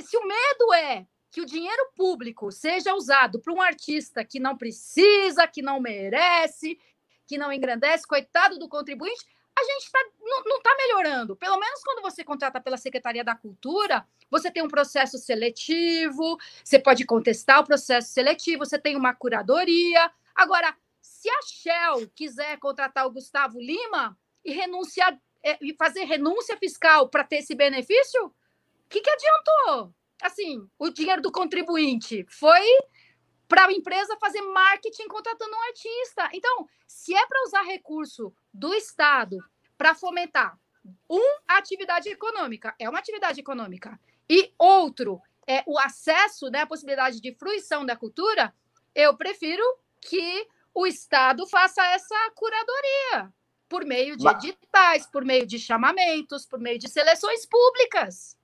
se 0.00 0.16
o 0.16 0.26
medo 0.26 0.74
é 0.74 1.06
que 1.30 1.40
o 1.40 1.46
dinheiro 1.46 1.90
público 1.96 2.52
seja 2.52 2.94
usado 2.94 3.40
para 3.40 3.52
um 3.52 3.60
artista 3.60 4.24
que 4.24 4.38
não 4.38 4.56
precisa, 4.56 5.48
que 5.48 5.62
não 5.62 5.80
merece, 5.80 6.78
que 7.26 7.36
não 7.36 7.52
engrandece, 7.52 8.06
coitado 8.06 8.58
do 8.58 8.68
contribuinte, 8.68 9.24
a 9.56 9.62
gente 9.64 9.90
tá, 9.90 10.00
não 10.20 10.56
está 10.56 10.74
melhorando. 10.76 11.36
Pelo 11.36 11.58
menos 11.58 11.82
quando 11.82 12.02
você 12.02 12.24
contrata 12.24 12.60
pela 12.60 12.76
Secretaria 12.76 13.22
da 13.22 13.36
Cultura, 13.36 14.06
você 14.30 14.50
tem 14.50 14.62
um 14.62 14.68
processo 14.68 15.16
seletivo, 15.18 16.36
você 16.62 16.78
pode 16.78 17.04
contestar 17.04 17.60
o 17.60 17.64
processo 17.64 18.12
seletivo, 18.12 18.64
você 18.64 18.78
tem 18.78 18.96
uma 18.96 19.14
curadoria. 19.14 20.10
Agora, 20.34 20.76
se 21.00 21.28
a 21.30 21.40
Shell 21.42 22.10
quiser 22.14 22.58
contratar 22.58 23.06
o 23.06 23.10
Gustavo 23.10 23.60
Lima 23.60 24.18
e 24.44 24.52
renunciar 24.52 25.16
é, 25.42 25.56
e 25.60 25.74
fazer 25.74 26.04
renúncia 26.04 26.56
fiscal 26.56 27.08
para 27.08 27.22
ter 27.22 27.36
esse 27.36 27.54
benefício, 27.54 28.26
o 28.26 28.32
que, 28.88 29.00
que 29.00 29.10
adiantou? 29.10 29.94
Assim, 30.20 30.68
o 30.78 30.90
dinheiro 30.90 31.22
do 31.22 31.30
contribuinte 31.30 32.24
foi 32.28 32.64
para 33.46 33.66
a 33.66 33.72
empresa 33.72 34.16
fazer 34.18 34.40
marketing 34.40 35.06
contratando 35.06 35.54
um 35.54 35.62
artista. 35.62 36.30
Então, 36.32 36.66
se 36.88 37.14
é 37.14 37.26
para 37.26 37.42
usar 37.44 37.62
recurso 37.62 38.34
do 38.54 38.72
Estado 38.72 39.36
para 39.76 39.94
fomentar 39.94 40.56
um, 41.10 41.38
a 41.48 41.58
atividade 41.58 42.08
econômica, 42.08 42.74
é 42.78 42.88
uma 42.88 43.00
atividade 43.00 43.40
econômica, 43.40 43.98
e 44.30 44.52
outro, 44.58 45.20
é 45.46 45.62
o 45.66 45.78
acesso, 45.78 46.48
né, 46.48 46.60
a 46.60 46.66
possibilidade 46.66 47.20
de 47.20 47.34
fruição 47.34 47.84
da 47.84 47.96
cultura, 47.96 48.54
eu 48.94 49.16
prefiro 49.16 49.62
que 50.00 50.46
o 50.72 50.86
Estado 50.86 51.46
faça 51.46 51.84
essa 51.88 52.30
curadoria 52.34 53.32
por 53.68 53.84
meio 53.84 54.16
de 54.16 54.28
editais, 54.28 55.06
por 55.06 55.24
meio 55.24 55.46
de 55.46 55.58
chamamentos, 55.58 56.46
por 56.46 56.60
meio 56.60 56.78
de 56.78 56.88
seleções 56.88 57.44
públicas. 57.44 58.36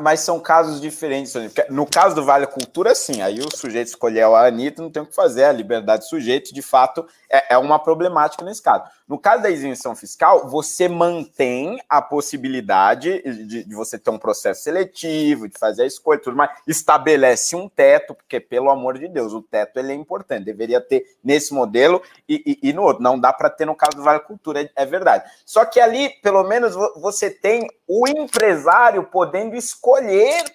Mas 0.00 0.20
são 0.20 0.40
casos 0.40 0.80
diferentes. 0.80 1.34
No 1.68 1.86
caso 1.86 2.14
do 2.14 2.24
Vale 2.24 2.46
Cultura, 2.46 2.94
sim. 2.94 3.20
Aí 3.20 3.40
o 3.40 3.54
sujeito 3.54 3.88
escolheu 3.88 4.34
a 4.34 4.46
Anitta, 4.46 4.82
não 4.82 4.90
tem 4.90 5.02
o 5.02 5.06
que 5.06 5.14
fazer. 5.14 5.44
A 5.44 5.52
liberdade 5.52 6.04
do 6.04 6.08
sujeito, 6.08 6.52
de 6.54 6.62
fato, 6.62 7.06
é, 7.30 7.54
é 7.54 7.58
uma 7.58 7.78
problemática 7.78 8.44
nesse 8.44 8.62
caso. 8.62 8.84
No 9.06 9.18
caso 9.18 9.42
da 9.42 9.50
isenção 9.50 9.94
fiscal, 9.94 10.48
você 10.48 10.88
mantém 10.88 11.78
a 11.88 12.02
possibilidade 12.02 13.22
de, 13.46 13.64
de, 13.64 13.74
você 13.74 13.98
ter 13.98 14.10
um 14.10 14.18
processo 14.18 14.62
seletivo, 14.62 15.48
de 15.48 15.56
fazer 15.56 15.82
a 15.82 15.86
escolha, 15.86 16.20
tudo 16.20 16.36
mais. 16.36 16.50
Estabelece 16.66 17.54
um 17.54 17.68
teto, 17.68 18.14
porque, 18.14 18.40
pelo 18.40 18.70
amor 18.70 18.98
de 18.98 19.06
Deus, 19.06 19.32
o 19.32 19.42
teto 19.42 19.78
ele 19.78 19.92
é 19.92 19.94
importante. 19.94 20.44
Deveria 20.44 20.80
ter 20.80 21.04
nesse 21.22 21.54
modelo 21.54 22.02
e, 22.28 22.58
e, 22.62 22.70
e 22.70 22.72
no 22.72 22.82
outro. 22.82 23.02
Não 23.02 23.18
dá 23.18 23.32
para 23.32 23.50
ter 23.50 23.66
no 23.66 23.76
caso 23.76 23.96
do 23.96 24.02
Vale 24.02 24.20
Cultura, 24.20 24.62
é, 24.62 24.70
é 24.74 24.86
verdade. 24.86 25.30
Só 25.44 25.64
que 25.64 25.78
ali, 25.78 26.08
pelo 26.22 26.42
menos, 26.42 26.74
você 26.96 27.30
tem 27.30 27.68
o 27.86 28.08
empresário 28.08 29.04
podendo 29.04 29.54
escolher 29.54 29.75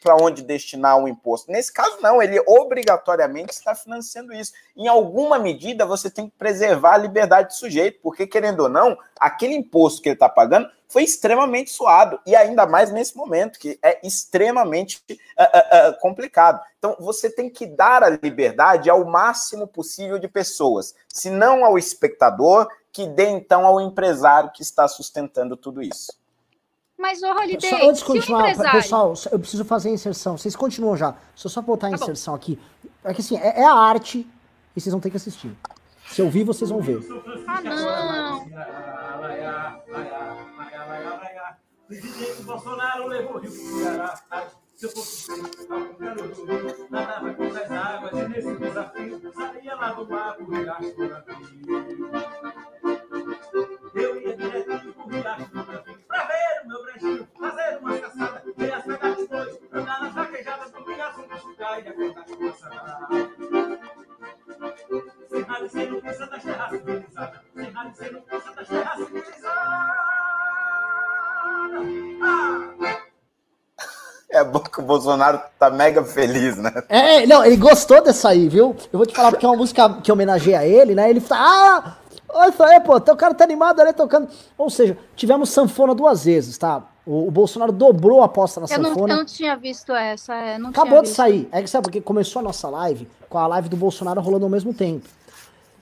para 0.02 0.16
onde 0.16 0.42
destinar 0.42 0.98
o 0.98 1.08
imposto. 1.08 1.52
Nesse 1.52 1.72
caso, 1.72 1.98
não, 2.02 2.22
ele 2.22 2.40
obrigatoriamente 2.48 3.52
está 3.52 3.74
financiando 3.74 4.34
isso. 4.34 4.52
Em 4.76 4.88
alguma 4.88 5.40
medida, 5.40 5.86
você 5.86 6.10
tem 6.10 6.28
que 6.28 6.36
preservar 6.38 6.96
a 6.96 6.98
liberdade 6.98 7.50
do 7.50 7.54
sujeito, 7.54 8.00
porque, 8.02 8.28
querendo 8.28 8.62
ou 8.62 8.70
não, 8.70 8.98
aquele 9.20 9.54
imposto 9.54 10.02
que 10.02 10.10
ele 10.10 10.16
está 10.16 10.30
pagando 10.30 10.70
foi 10.88 11.04
extremamente 11.04 11.72
suado, 11.72 12.20
e 12.26 12.36
ainda 12.36 12.66
mais 12.66 12.92
nesse 12.92 13.16
momento, 13.16 13.58
que 13.58 13.80
é 13.82 14.06
extremamente 14.06 15.02
uh, 15.10 15.90
uh, 15.90 16.00
complicado. 16.02 16.62
Então, 16.78 16.98
você 17.00 17.30
tem 17.30 17.50
que 17.50 17.66
dar 17.66 18.04
a 18.04 18.10
liberdade 18.10 18.90
ao 18.90 19.06
máximo 19.06 19.66
possível 19.66 20.20
de 20.20 20.28
pessoas, 20.28 20.94
se 21.08 21.30
não 21.30 21.64
ao 21.64 21.78
espectador, 21.78 22.68
que 22.92 23.08
dê 23.08 23.30
então 23.30 23.66
ao 23.66 23.80
empresário 23.80 24.52
que 24.52 24.62
está 24.62 24.86
sustentando 24.88 25.56
tudo 25.56 25.82
isso. 25.82 26.21
Mas, 27.02 27.24
ô 27.24 27.32
Holiday, 27.32 27.70
só, 27.70 27.90
antes 27.90 28.00
de 28.00 28.06
continuar, 28.06 28.42
empresário... 28.52 28.72
pessoal, 28.80 29.14
eu 29.32 29.40
preciso 29.40 29.66
fazer 29.66 29.90
a 29.90 29.94
inserção. 29.94 30.38
Vocês 30.38 30.56
continuam 30.56 30.96
já. 30.96 31.12
Deixa 31.12 31.48
eu 31.48 31.50
só 31.50 31.60
botar 31.60 31.88
a 31.88 31.90
tá 31.90 31.96
inserção 31.96 32.34
bom. 32.34 32.38
aqui. 32.38 32.60
É 33.04 33.12
que 33.12 33.22
assim, 33.22 33.38
é, 33.38 33.62
é, 33.62 33.66
a 33.66 33.74
arte 33.74 34.20
e 34.76 34.80
vocês 34.80 34.94
vão 34.94 35.02
ter 35.02 35.10
que 35.10 35.18
assistir. 35.18 35.52
Se 36.08 36.22
eu 36.22 36.26
ouvir, 36.26 36.44
vocês 36.44 36.70
vão 36.70 36.80
ver. 36.80 37.00
Ah, 37.48 37.62
não! 37.62 38.46
Presidente 41.88 42.44
Bolsonaro 42.44 43.08
levou 43.08 43.40
Rio 43.40 43.52
Se 43.52 44.86
eu 44.86 44.90
fosse 44.92 45.28
garoto, 46.00 46.88
nadava 46.90 47.34
contra 47.34 47.64
as 47.64 47.72
águas 47.72 48.14
e 48.14 48.30
nesse 48.30 48.56
desafio 48.56 49.34
saía 49.34 49.76
lá 49.76 49.92
do 49.94 50.08
mar 50.08 50.36
por 50.36 50.50
riacho 50.54 50.96
do 50.96 51.04
Eu 54.00 54.22
ia 54.22 54.38
direto 54.38 54.94
pro 54.94 55.08
riacho 55.10 55.46
do 55.52 55.91
o 56.64 56.68
meu 56.68 56.80
fazer 57.40 57.78
uma 57.80 57.98
caçada, 57.98 58.44
ver 58.56 58.74
as 58.74 58.84
pegar 58.84 59.16
depois, 59.16 59.60
andar 59.74 60.02
nas 60.02 60.14
vaquejadas 60.14 60.72
e 60.72 61.88
acordar 61.88 62.26
com 62.26 62.48
a 62.48 62.54
sarada. 62.54 63.08
Das 65.30 65.46
terras 65.48 65.72
civilizadas, 65.72 66.30
das 66.30 66.44
terras 66.44 66.70
civilizadas. 66.70 67.42
Ah! 69.44 70.12
É 74.34 74.46
bom 74.46 74.60
que 74.60 74.80
o 74.80 74.84
Bolsonaro 74.84 75.42
tá 75.60 75.70
mega 75.70 76.04
feliz, 76.06 76.56
né? 76.56 76.72
É, 76.88 77.28
não, 77.28 77.44
ele 77.44 77.58
gostou 77.58 78.02
dessa 78.02 78.30
aí, 78.30 78.48
viu? 78.48 78.76
Eu 78.92 78.98
vou 78.98 79.06
te 79.06 79.14
falar 79.14 79.32
porque 79.32 79.46
é 79.46 79.50
uma 79.50 79.58
música 79.58 80.02
que 80.02 80.10
homenageia 80.10 80.66
ele, 80.66 80.96
né? 80.96 81.10
Ele 81.10 81.20
fala, 81.20 81.42
ah, 81.44 81.98
Olha 82.34 82.50
isso 82.50 82.64
aí, 82.64 82.80
pô, 82.80 82.96
o 82.96 83.16
cara 83.16 83.34
tá 83.34 83.44
animado 83.44 83.80
ali 83.80 83.94
tocando. 83.94 84.30
Ou 84.58 84.70
seja, 84.70 84.98
tivemos 85.16 85.50
sanfona 85.50 85.94
duas 85.94 86.26
vezes, 86.26 86.58
tá? 86.58 86.84
O, 87.06 87.28
o 87.28 87.32
Bolsonaro 87.32 87.72
dobrou 87.72 88.22
a 88.22 88.26
aposta 88.26 88.60
na 88.60 88.66
eu 88.66 88.68
sanfona. 88.70 88.96
Não, 88.96 89.08
eu 89.08 89.18
não 89.18 89.26
tinha 89.26 89.56
visto 89.56 89.92
essa. 89.92 90.34
É, 90.34 90.56
Acabou 90.56 91.02
de 91.02 91.10
sair. 91.10 91.50
É 91.52 91.62
que 91.62 91.70
sabe, 91.70 91.84
porque 91.84 92.02
começou 92.02 92.40
a 92.40 92.44
nossa 92.44 92.70
live 92.70 93.08
com 93.30 93.38
a 93.38 93.48
live 93.48 93.70
do 93.70 93.76
Bolsonaro 93.76 94.22
rolando 94.22 94.46
ao 94.46 94.52
mesmo 94.52 94.74
tempo. 94.74 95.08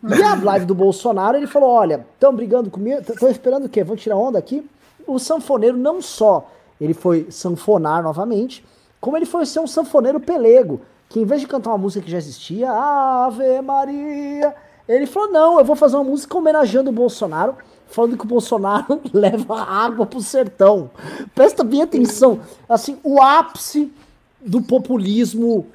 E 0.04 0.24
a 0.24 0.36
live 0.36 0.66
do 0.66 0.74
Bolsonaro, 0.74 1.38
ele 1.38 1.47
falou: 1.47 1.70
olha, 1.70 2.06
estão 2.14 2.34
brigando 2.34 2.72
comigo, 2.72 3.02
estão 3.02 3.30
esperando 3.30 3.65
o 3.65 3.69
quê? 3.69 3.84
Vão 3.84 3.95
tirar 3.95 4.15
onda 4.15 4.40
aqui? 4.40 4.68
O 5.06 5.19
sanfoneiro 5.19 5.78
não 5.78 6.02
só 6.02 6.49
ele 6.80 6.94
foi 6.94 7.28
sanfonar 7.30 8.02
novamente, 8.02 8.65
como 9.02 9.18
ele 9.18 9.26
foi 9.26 9.45
ser 9.45 9.60
um 9.60 9.68
sanfoneiro 9.68 10.19
pelego, 10.19 10.82
que 11.10 11.19
em 11.19 11.26
vez 11.26 11.41
de 11.41 11.48
cantar 11.48 11.72
uma 11.72 11.78
música 11.78 12.06
que 12.06 12.11
já 12.11 12.18
existia, 12.18 12.72
Ave 12.72 13.61
Maria 13.61 14.56
ele 14.95 15.06
falou: 15.06 15.32
não, 15.32 15.60
eu 15.60 15.66
vou 15.66 15.76
fazer 15.76 15.95
uma 15.95 16.03
música 16.03 16.38
homenageando 16.38 16.90
o 16.90 16.94
Bolsonaro, 16.94 17.56
falando 17.88 18.18
que 18.18 18.26
o 18.26 18.28
Bolsonaro 18.28 18.99
leva 19.14 19.61
água 19.61 20.06
pro 20.06 20.20
sertão. 20.20 20.90
Presta 21.36 21.64
bem 21.64 21.84
atenção. 21.84 22.40
Assim, 22.68 22.98
o 23.03 23.22
ápice 23.22 23.94
do 24.41 24.61
populismo 24.61 25.68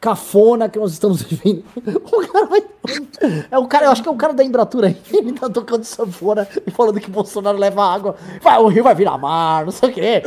cafona 0.00 0.68
que 0.68 0.78
nós 0.78 0.92
estamos 0.92 1.22
vivendo. 1.22 1.64
O 2.12 2.28
cara 2.28 2.46
vai. 2.46 2.62
É 3.50 3.58
o 3.58 3.66
cara, 3.66 3.86
eu 3.86 3.90
acho 3.90 4.02
que 4.02 4.08
é 4.08 4.12
o 4.12 4.16
cara 4.16 4.32
da 4.32 4.44
Embratura 4.44 4.88
aí. 4.88 4.96
Ele 5.12 5.32
tá 5.32 5.48
tocando 5.48 5.84
sanfona 5.84 6.46
e 6.66 6.70
falando 6.70 7.00
que 7.00 7.08
o 7.08 7.12
Bolsonaro 7.12 7.58
leva 7.58 7.82
água. 7.82 8.16
Vai, 8.42 8.58
o 8.58 8.68
rio 8.68 8.84
vai 8.84 8.94
virar 8.94 9.18
mar, 9.18 9.64
não 9.64 9.72
sei 9.72 9.88
o 9.88 9.92
quê. 9.92 10.22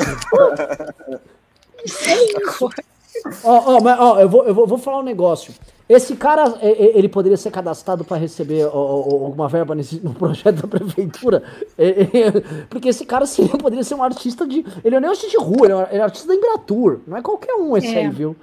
Ó, 3.43 3.77
ó, 3.77 3.81
mas, 3.81 3.99
ó, 3.99 4.19
eu, 4.19 4.29
vou, 4.29 4.43
eu 4.45 4.53
vou, 4.53 4.67
vou 4.67 4.77
falar 4.77 4.99
um 4.99 5.03
negócio. 5.03 5.53
Esse 5.87 6.15
cara, 6.15 6.57
ele 6.61 7.09
poderia 7.09 7.37
ser 7.37 7.51
cadastrado 7.51 8.05
para 8.05 8.15
receber 8.15 8.63
alguma 8.63 9.49
verba 9.49 9.75
nesse, 9.75 9.99
no 9.99 10.13
projeto 10.13 10.61
da 10.61 10.67
prefeitura? 10.67 11.43
Porque 12.69 12.89
esse 12.89 13.05
cara 13.05 13.25
sim, 13.25 13.45
poderia 13.47 13.83
ser 13.83 13.95
um 13.95 14.03
artista 14.03 14.47
de. 14.47 14.65
Ele 14.85 14.91
não 14.91 14.97
é 14.97 14.99
nem 15.01 15.09
um 15.09 15.11
artista 15.11 15.29
de 15.29 15.37
rua, 15.37 15.65
ele 15.91 15.99
é 15.99 16.01
um 16.01 16.03
artista 16.05 16.27
da 16.29 16.35
Embratur. 16.35 17.01
Não 17.05 17.17
é 17.17 17.21
qualquer 17.21 17.55
um 17.55 17.75
esse 17.75 17.93
é. 17.93 17.99
aí, 17.99 18.09
viu? 18.09 18.37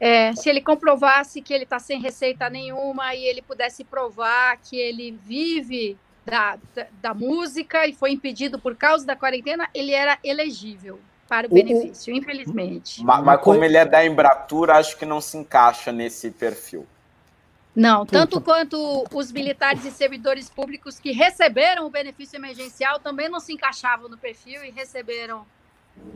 É, 0.00 0.34
se 0.34 0.48
ele 0.48 0.62
comprovasse 0.62 1.42
que 1.42 1.52
ele 1.52 1.64
está 1.64 1.78
sem 1.78 2.00
receita 2.00 2.48
nenhuma 2.48 3.14
e 3.14 3.22
ele 3.26 3.42
pudesse 3.42 3.84
provar 3.84 4.56
que 4.56 4.74
ele 4.74 5.18
vive 5.26 5.98
da, 6.24 6.56
da, 6.74 6.86
da, 7.02 7.14
música 7.14 7.86
e 7.86 7.92
foi 7.92 8.12
impedido 8.12 8.58
por 8.58 8.74
causa 8.74 9.04
da 9.04 9.14
quarentena, 9.14 9.68
ele 9.74 9.92
era 9.92 10.18
elegível 10.24 10.98
para 11.30 11.46
o, 11.46 11.50
o 11.52 11.54
benefício, 11.54 12.12
infelizmente. 12.12 13.04
Mas, 13.04 13.22
mas 13.22 13.40
como 13.40 13.62
ele 13.62 13.76
é 13.76 13.84
da 13.84 14.04
Embratur, 14.04 14.68
acho 14.68 14.98
que 14.98 15.06
não 15.06 15.20
se 15.20 15.38
encaixa 15.38 15.92
nesse 15.92 16.32
perfil. 16.32 16.84
Não, 17.74 18.04
tanto 18.04 18.40
quanto 18.40 19.06
os 19.14 19.30
militares 19.30 19.84
e 19.84 19.92
servidores 19.92 20.50
públicos 20.50 20.98
que 20.98 21.12
receberam 21.12 21.86
o 21.86 21.90
benefício 21.90 22.36
emergencial 22.36 22.98
também 22.98 23.28
não 23.28 23.38
se 23.38 23.52
encaixavam 23.52 24.08
no 24.08 24.18
perfil 24.18 24.64
e 24.64 24.72
receberam 24.72 25.46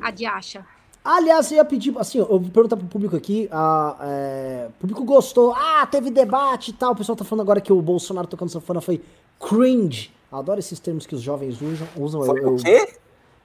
a 0.00 0.10
diacha. 0.10 0.66
Aliás, 1.04 1.52
eu 1.52 1.58
ia 1.58 1.64
pedir, 1.64 1.96
assim, 1.96 2.18
eu 2.18 2.26
vou 2.26 2.50
perguntar 2.50 2.76
pro 2.76 2.86
público 2.86 3.14
aqui, 3.14 3.48
a, 3.52 3.96
é, 4.00 4.66
o 4.68 4.72
público 4.80 5.04
gostou, 5.04 5.54
ah, 5.54 5.86
teve 5.86 6.10
debate 6.10 6.70
e 6.70 6.74
tal, 6.74 6.92
o 6.92 6.96
pessoal 6.96 7.14
tá 7.14 7.24
falando 7.24 7.42
agora 7.42 7.60
que 7.60 7.72
o 7.72 7.80
Bolsonaro 7.80 8.26
tocando 8.26 8.48
sanfona 8.48 8.80
foi 8.80 9.00
cringe. 9.38 10.12
Adoro 10.32 10.58
esses 10.58 10.80
termos 10.80 11.06
que 11.06 11.14
os 11.14 11.22
jovens 11.22 11.62
usam. 11.62 11.86
usam 11.96 12.24
foi 12.24 12.40
eu, 12.40 12.54
o 12.54 12.56
quê? 12.56 12.96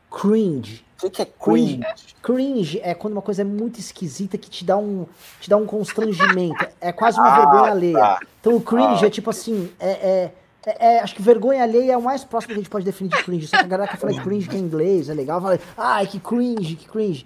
Cringe. 0.09 0.85
O 0.97 1.01
que, 1.01 1.09
que, 1.11 1.21
é 1.21 1.25
cringe? 1.25 1.81
Cringe 2.21 2.81
é 2.83 2.93
quando 2.93 3.13
uma 3.13 3.21
coisa 3.21 3.41
é 3.41 3.45
muito 3.45 3.79
esquisita 3.79 4.37
que 4.37 4.49
te 4.49 4.65
dá 4.65 4.77
um, 4.77 5.05
te 5.39 5.49
dá 5.49 5.55
um 5.55 5.65
constrangimento. 5.65 6.67
É 6.81 6.91
quase 6.91 7.17
uma 7.17 7.29
ah, 7.29 7.39
vergonha 7.39 7.71
alheia. 7.71 7.97
Tá. 7.97 8.19
Então 8.41 8.55
o 8.55 8.61
cringe 8.61 9.05
ah. 9.05 9.07
é 9.07 9.09
tipo 9.09 9.29
assim, 9.29 9.71
é, 9.79 9.89
é, 9.89 10.33
é, 10.65 10.95
é, 10.95 10.99
acho 10.99 11.15
que 11.15 11.21
vergonha 11.21 11.63
alheia 11.63 11.93
é 11.93 11.97
o 11.97 12.01
mais 12.01 12.25
próximo 12.25 12.49
que 12.49 12.59
a 12.59 12.61
gente 12.63 12.69
pode 12.69 12.83
definir 12.83 13.15
de 13.15 13.23
cringe. 13.23 13.47
Só 13.47 13.57
que 13.57 13.63
a 13.63 13.67
galera 13.67 13.89
que 13.89 13.97
fala 13.97 14.11
de 14.11 14.21
cringe 14.21 14.49
que 14.49 14.57
é 14.57 14.59
inglês, 14.59 15.07
é 15.07 15.13
legal, 15.13 15.39
fala, 15.39 15.57
ai, 15.77 16.05
que 16.05 16.19
cringe, 16.19 16.75
que 16.75 16.89
cringe. 16.89 17.25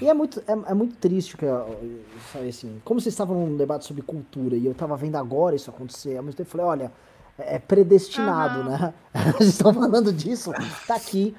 E 0.00 0.08
é 0.08 0.14
muito, 0.14 0.40
é, 0.40 0.52
é 0.52 0.74
muito 0.74 0.96
triste 0.96 1.36
que 1.36 1.46
sabe, 2.32 2.48
assim, 2.48 2.80
como 2.84 3.00
vocês 3.00 3.12
estavam 3.12 3.46
num 3.46 3.56
debate 3.56 3.84
sobre 3.84 4.02
cultura 4.02 4.56
e 4.56 4.66
eu 4.66 4.74
tava 4.74 4.96
vendo 4.96 5.14
agora 5.14 5.54
isso 5.54 5.70
acontecer, 5.70 6.16
ao 6.16 6.24
mesmo 6.24 6.36
tempo 6.36 6.48
eu 6.48 6.50
falei, 6.50 6.66
olha, 6.66 6.92
é, 7.38 7.54
é 7.54 7.58
predestinado, 7.60 8.60
uhum. 8.60 8.64
né? 8.64 8.94
Vocês 9.38 9.50
estão 9.50 9.72
falando 9.72 10.12
disso, 10.12 10.52
tá 10.88 10.96
aqui. 10.96 11.36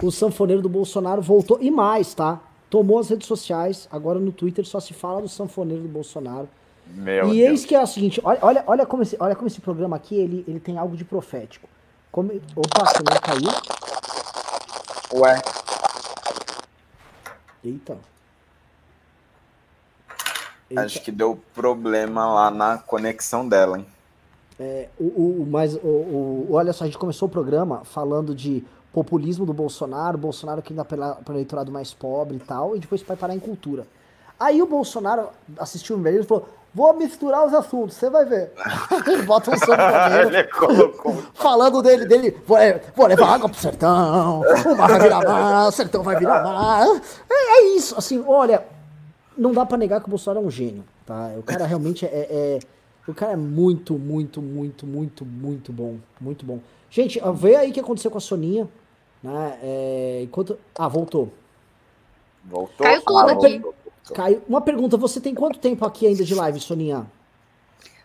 O 0.00 0.10
sanfoneiro 0.10 0.62
do 0.62 0.68
Bolsonaro 0.68 1.20
voltou, 1.20 1.58
e 1.60 1.70
mais, 1.70 2.14
tá? 2.14 2.40
Tomou 2.70 2.98
as 2.98 3.10
redes 3.10 3.26
sociais, 3.26 3.88
agora 3.90 4.18
no 4.18 4.32
Twitter 4.32 4.64
só 4.64 4.80
se 4.80 4.94
fala 4.94 5.20
do 5.20 5.28
sanfoneiro 5.28 5.82
do 5.82 5.88
Bolsonaro. 5.88 6.48
Meu 6.86 7.28
e 7.28 7.38
Deus. 7.38 7.50
eis 7.50 7.64
que 7.64 7.74
é 7.74 7.82
o 7.82 7.86
seguinte, 7.86 8.20
olha, 8.24 8.38
olha, 8.42 8.64
olha, 8.66 8.86
como 8.86 9.02
esse, 9.02 9.16
olha 9.20 9.34
como 9.34 9.46
esse 9.46 9.60
programa 9.60 9.96
aqui, 9.96 10.14
ele, 10.14 10.44
ele 10.48 10.58
tem 10.58 10.78
algo 10.78 10.96
de 10.96 11.04
profético. 11.04 11.68
Como, 12.10 12.32
opa, 12.56 12.82
a 12.82 12.92
câmera 12.92 13.20
caiu. 13.20 13.48
Ué. 15.20 15.42
Eita. 17.64 17.98
Eita. 20.68 20.82
Acho 20.82 21.02
que 21.02 21.12
deu 21.12 21.40
problema 21.54 22.26
lá 22.32 22.50
na 22.50 22.78
conexão 22.78 23.48
dela, 23.48 23.78
hein? 23.78 23.86
É, 24.58 24.88
o, 24.98 25.04
o, 25.04 25.46
mas 25.48 25.74
o, 25.74 25.86
o, 25.86 26.48
olha 26.52 26.72
só, 26.72 26.84
a 26.84 26.86
gente 26.86 26.98
começou 26.98 27.28
o 27.28 27.30
programa 27.30 27.84
falando 27.84 28.34
de 28.34 28.64
populismo 28.92 29.46
do 29.46 29.52
Bolsonaro, 29.52 30.18
Bolsonaro 30.18 30.62
que 30.62 30.72
ainda 30.72 30.84
para 30.84 31.18
o 31.26 31.32
eleitorado 31.32 31.72
mais 31.72 31.94
pobre 31.94 32.36
e 32.36 32.40
tal, 32.40 32.76
e 32.76 32.78
depois 32.78 33.02
vai 33.02 33.16
parar 33.16 33.34
em 33.34 33.40
cultura. 33.40 33.86
Aí 34.38 34.60
o 34.60 34.66
Bolsonaro 34.66 35.28
assistiu 35.58 35.96
um 35.96 36.02
vídeo 36.02 36.20
e 36.20 36.24
falou: 36.24 36.48
Vou 36.74 36.94
misturar 36.94 37.46
os 37.46 37.52
assuntos, 37.52 37.96
você 37.96 38.08
vai 38.08 38.24
ver. 38.24 38.52
Ele 39.06 39.22
bota 39.26 39.50
um 39.50 39.58
sanfoneiro 39.58 40.48
falando 41.34 41.82
dele, 41.82 42.06
dele, 42.06 42.36
vou, 42.46 42.56
vou 42.96 43.06
levar 43.06 43.34
água 43.34 43.48
pro 43.48 43.58
sertão, 43.58 44.40
o 44.40 44.76
mar 44.76 44.88
vai 44.88 45.00
virar 45.00 45.22
mar, 45.22 45.68
o 45.68 45.72
sertão 45.72 46.02
vai 46.02 46.16
virar 46.16 46.42
mar. 46.42 46.86
É, 47.30 47.58
é 47.58 47.76
isso, 47.76 47.94
assim, 47.96 48.24
olha, 48.26 48.64
não 49.36 49.52
dá 49.52 49.66
para 49.66 49.76
negar 49.76 50.00
que 50.00 50.06
o 50.06 50.10
Bolsonaro 50.10 50.42
é 50.42 50.46
um 50.46 50.50
gênio, 50.50 50.82
tá? 51.04 51.32
O 51.36 51.42
cara 51.42 51.66
realmente 51.66 52.06
é, 52.06 52.08
é, 52.08 52.58
o 53.06 53.12
cara 53.12 53.32
é 53.32 53.36
muito, 53.36 53.98
muito, 53.98 54.40
muito, 54.40 54.86
muito, 54.86 55.26
muito 55.26 55.72
bom, 55.72 55.96
muito 56.18 56.46
bom. 56.46 56.58
Gente, 56.90 57.20
vê 57.34 57.56
aí 57.56 57.70
o 57.70 57.72
que 57.72 57.80
aconteceu 57.80 58.10
com 58.10 58.18
a 58.18 58.20
Soninha, 58.20 58.66
né? 59.22 59.58
É, 59.62 60.20
enquanto, 60.24 60.58
ah, 60.76 60.88
voltou. 60.88 61.32
Voltou. 62.44 62.86
Caiu 62.86 63.02
tudo 63.02 63.18
ah, 63.18 63.32
aqui. 63.32 63.58
Voltou. 63.58 63.82
Caio, 64.14 64.42
uma 64.48 64.60
pergunta, 64.60 64.96
você 64.96 65.20
tem 65.20 65.34
quanto 65.34 65.58
tempo 65.58 65.84
aqui 65.84 66.06
ainda 66.06 66.24
de 66.24 66.34
live, 66.34 66.58
Soninha? 66.58 67.06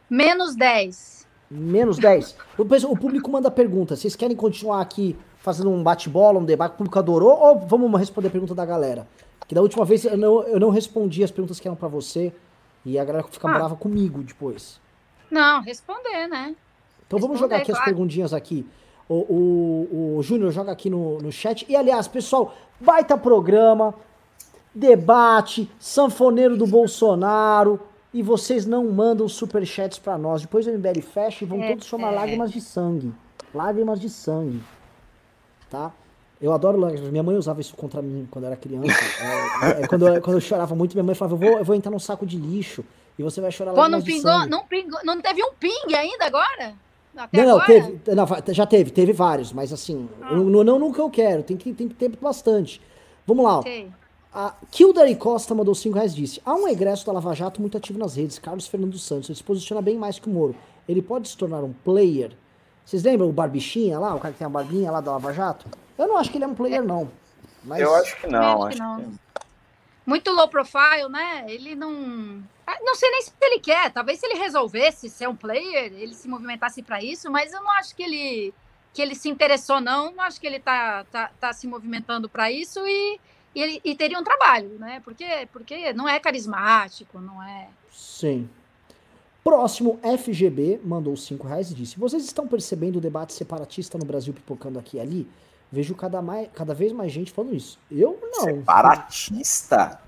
Menos 0.09 0.55
10. 0.55 1.27
Menos 1.49 1.97
10? 1.97 2.35
O, 2.57 2.63
o 2.63 2.97
público 2.97 3.31
manda 3.31 3.49
pergunta. 3.49 3.95
Vocês 3.95 4.15
querem 4.15 4.35
continuar 4.35 4.81
aqui 4.81 5.17
fazendo 5.37 5.69
um 5.69 5.81
bate-bola, 5.81 6.39
um 6.39 6.45
debate? 6.45 6.73
O 6.73 6.77
público 6.77 6.99
adorou? 6.99 7.37
Ou 7.39 7.59
vamos 7.59 7.99
responder 7.99 8.27
a 8.27 8.31
pergunta 8.31 8.53
da 8.53 8.65
galera? 8.65 9.07
Que 9.47 9.55
da 9.55 9.61
última 9.61 9.85
vez 9.85 10.03
eu 10.05 10.17
não, 10.17 10.43
eu 10.43 10.59
não 10.59 10.69
respondi 10.69 11.23
as 11.23 11.31
perguntas 11.31 11.59
que 11.59 11.67
eram 11.67 11.75
para 11.75 11.87
você 11.87 12.33
e 12.85 12.99
a 12.99 13.05
galera 13.05 13.25
fica 13.29 13.49
ah. 13.49 13.53
brava 13.53 13.75
comigo 13.75 14.21
depois. 14.21 14.79
Não, 15.31 15.61
responder, 15.61 16.27
né? 16.27 16.55
Então 17.05 17.17
responder, 17.17 17.21
vamos 17.21 17.39
jogar 17.39 17.57
aqui 17.57 17.67
claro. 17.67 17.79
as 17.79 17.85
perguntinhas 17.85 18.33
aqui. 18.33 18.65
O, 19.09 19.15
o, 19.15 20.17
o 20.17 20.23
Júnior 20.23 20.51
joga 20.51 20.71
aqui 20.71 20.89
no, 20.89 21.17
no 21.19 21.31
chat. 21.31 21.65
E 21.69 21.75
aliás, 21.75 22.07
pessoal, 22.07 22.53
baita 22.79 23.17
programa 23.17 23.93
debate, 24.77 25.69
sanfoneiro 25.79 26.55
do 26.55 26.67
Bolsonaro, 26.67 27.79
e 28.13 28.21
vocês 28.21 28.65
não 28.65 28.87
mandam 28.91 29.27
superchats 29.27 29.97
para 29.97 30.17
nós. 30.17 30.41
Depois 30.41 30.67
o 30.67 30.71
MBL 30.71 31.01
fecha 31.01 31.43
e 31.43 31.47
vão 31.47 31.61
é, 31.61 31.69
todos 31.69 31.87
chamar 31.87 32.13
é. 32.13 32.15
lágrimas 32.15 32.51
de 32.51 32.61
sangue. 32.61 33.13
Lágrimas 33.53 33.99
de 33.99 34.09
sangue. 34.09 34.61
Tá? 35.69 35.91
Eu 36.39 36.53
adoro 36.53 36.79
lágrimas. 36.79 37.09
Minha 37.09 37.23
mãe 37.23 37.35
usava 37.35 37.59
isso 37.59 37.75
contra 37.75 38.01
mim 38.01 38.27
quando 38.29 38.45
eu 38.45 38.51
era 38.51 38.57
criança. 38.57 38.87
É, 39.59 39.81
é, 39.81 39.87
quando, 39.87 40.07
eu, 40.07 40.21
quando 40.21 40.35
eu 40.35 40.41
chorava 40.41 40.75
muito, 40.75 40.93
minha 40.93 41.03
mãe 41.03 41.15
falava: 41.15 41.33
eu 41.33 41.39
vou, 41.39 41.57
eu 41.57 41.65
vou 41.65 41.75
entrar 41.75 41.89
num 41.89 41.97
saco 41.97 42.27
de 42.27 42.37
lixo 42.37 42.85
e 43.17 43.23
você 43.23 43.41
vai 43.41 43.51
chorar 43.51 43.73
Pô, 43.73 43.89
não 43.89 44.03
pingou, 44.03 44.47
não 44.47 44.63
pingou, 44.67 44.99
não 45.03 45.19
teve 45.19 45.43
um 45.43 45.51
ping 45.59 45.95
ainda 45.95 46.25
agora? 46.25 46.75
Até 47.17 47.43
não, 47.43 47.57
não, 47.57 47.65
teve, 47.65 47.99
não, 48.15 48.53
já 48.53 48.65
teve, 48.65 48.91
teve 48.91 49.11
vários, 49.11 49.51
mas 49.51 49.73
assim, 49.73 50.07
ah. 50.21 50.35
não, 50.35 50.63
não 50.63 50.79
nunca 50.79 51.01
eu 51.01 51.09
quero, 51.09 51.43
tem 51.43 51.57
que, 51.57 51.73
tem 51.73 51.87
que 51.87 51.95
ter 51.95 52.09
bastante. 52.09 52.79
Vamos 53.25 53.43
lá. 53.43 53.59
Okay. 53.59 53.89
A 54.33 54.53
Kildare 54.69 55.15
Costa 55.15 55.55
mandou 55.55 55.73
5 55.73 55.95
reais 55.95 56.13
disse: 56.13 56.39
Há 56.45 56.53
um 56.53 56.67
egresso 56.67 57.05
da 57.05 57.11
Lava 57.11 57.33
Jato 57.33 57.59
muito 57.59 57.75
ativo 57.75 57.97
nas 57.97 58.15
redes, 58.15 58.37
Carlos 58.37 58.67
Fernando 58.67 58.97
Santos. 58.99 59.29
Ele 59.29 59.35
se 59.37 59.43
posiciona 59.43 59.81
bem 59.81 59.97
mais 59.97 60.19
que 60.19 60.29
o 60.29 60.31
Moro. 60.31 60.55
Ele 60.87 61.01
pode 61.01 61.27
se 61.27 61.35
tornar 61.35 61.63
um 61.63 61.73
player. 61.73 62.33
Vocês 62.85 63.03
lembram 63.03 63.27
o 63.27 63.33
Barbichinha 63.33 63.99
lá, 63.99 64.15
o 64.15 64.19
cara 64.19 64.31
que 64.33 64.37
tem 64.37 64.45
a 64.45 64.49
barbinha 64.49 64.91
lá 64.91 65.01
da 65.01 65.11
Lava 65.11 65.33
Jato? 65.33 65.65
Eu 65.97 66.07
não 66.07 66.17
acho 66.17 66.29
que 66.31 66.37
ele 66.37 66.45
é 66.45 66.47
um 66.47 66.53
player, 66.53 66.83
não. 66.83 67.09
Mas... 67.63 67.81
Eu 67.81 67.93
acho 67.95 68.15
que 68.21 68.27
não. 68.27 68.63
Acho 68.63 68.77
que 68.77 68.81
não. 68.81 69.01
Que... 69.01 69.09
Muito 70.05 70.31
low 70.31 70.47
profile, 70.47 71.09
né? 71.09 71.45
Ele 71.47 71.75
não. 71.75 72.41
Ah, 72.67 72.77
não 72.81 72.93
sei 72.95 73.09
nem 73.09 73.21
se 73.21 73.31
ele 73.41 73.59
quer. 73.59 73.91
Talvez 73.91 74.19
se 74.19 74.25
ele 74.25 74.37
resolvesse 74.37 75.09
ser 75.09 75.27
um 75.29 75.35
player, 75.35 75.93
ele 75.93 76.13
se 76.13 76.27
movimentasse 76.27 76.83
para 76.83 77.01
isso, 77.01 77.31
mas 77.31 77.53
eu 77.53 77.63
não 77.63 77.71
acho 77.71 77.95
que 77.95 78.03
ele 78.03 78.53
que 78.93 79.01
ele 79.01 79.15
se 79.15 79.29
interessou, 79.29 79.79
não. 79.79 80.11
Não 80.11 80.23
acho 80.23 80.39
que 80.39 80.47
ele 80.47 80.59
tá, 80.59 81.05
tá, 81.05 81.31
tá 81.39 81.53
se 81.53 81.67
movimentando 81.67 82.27
para 82.27 82.51
isso 82.51 82.85
e 82.85 83.19
e, 83.55 83.81
e 83.83 83.95
teria 83.95 84.19
um 84.19 84.23
trabalho, 84.23 84.77
né? 84.77 85.01
Porque, 85.03 85.25
porque 85.51 85.91
não 85.93 86.07
é 86.07 86.19
carismático, 86.19 87.19
não 87.19 87.41
é. 87.41 87.67
Sim. 87.91 88.47
Próximo, 89.43 89.99
FGB 90.03 90.79
mandou 90.83 91.15
5 91.15 91.47
reais 91.47 91.71
e 91.71 91.73
disse: 91.73 91.97
Vocês 91.97 92.23
estão 92.23 92.47
percebendo 92.47 92.97
o 92.97 93.01
debate 93.01 93.33
separatista 93.33 93.97
no 93.97 94.05
Brasil 94.05 94.33
pipocando 94.33 94.77
aqui 94.77 94.97
e 94.97 94.99
ali? 94.99 95.27
Vejo 95.71 95.95
cada, 95.95 96.21
mais, 96.21 96.49
cada 96.53 96.73
vez 96.73 96.91
mais 96.91 97.11
gente 97.11 97.31
falando 97.31 97.55
isso. 97.55 97.79
Eu 97.91 98.19
não. 98.21 98.43
Separatista? 98.43 99.99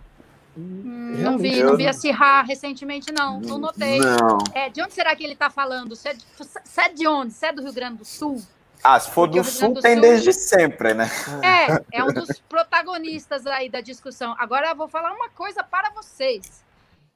Hum, 0.59 1.15
não 1.17 1.37
vi, 1.37 1.63
não 1.63 1.77
vi 1.77 1.87
a 1.87 1.93
Cirra 1.93 2.41
recentemente, 2.41 3.11
não. 3.11 3.39
Não 3.39 3.57
notei. 3.57 3.99
Não. 3.99 4.37
É, 4.53 4.69
de 4.69 4.81
onde 4.81 4.93
será 4.93 5.15
que 5.15 5.23
ele 5.23 5.33
está 5.33 5.49
falando? 5.49 5.95
Você 5.95 6.09
é, 6.09 6.13
de, 6.13 6.25
você 6.37 6.81
é 6.81 6.89
de 6.89 7.07
onde? 7.07 7.33
Você 7.33 7.45
é 7.45 7.53
do 7.53 7.63
Rio 7.63 7.73
Grande 7.73 7.97
do 7.99 8.05
Sul? 8.05 8.41
Ah, 8.83 8.99
se 8.99 9.11
for 9.11 9.27
Porque 9.27 9.41
do 9.41 9.45
Sul, 9.45 9.73
do 9.73 9.81
tem 9.81 9.93
Sul, 9.93 10.01
desde 10.01 10.33
sempre, 10.33 10.93
né? 10.93 11.09
É, 11.43 11.85
é 11.99 12.03
um 12.03 12.13
dos 12.13 12.39
protagonistas 12.39 13.47
aí 13.47 13.69
da 13.69 13.81
discussão. 13.81 14.35
Agora 14.37 14.69
eu 14.69 14.75
vou 14.75 14.87
falar 14.87 15.13
uma 15.13 15.29
coisa 15.29 15.63
para 15.63 15.89
vocês. 15.91 16.63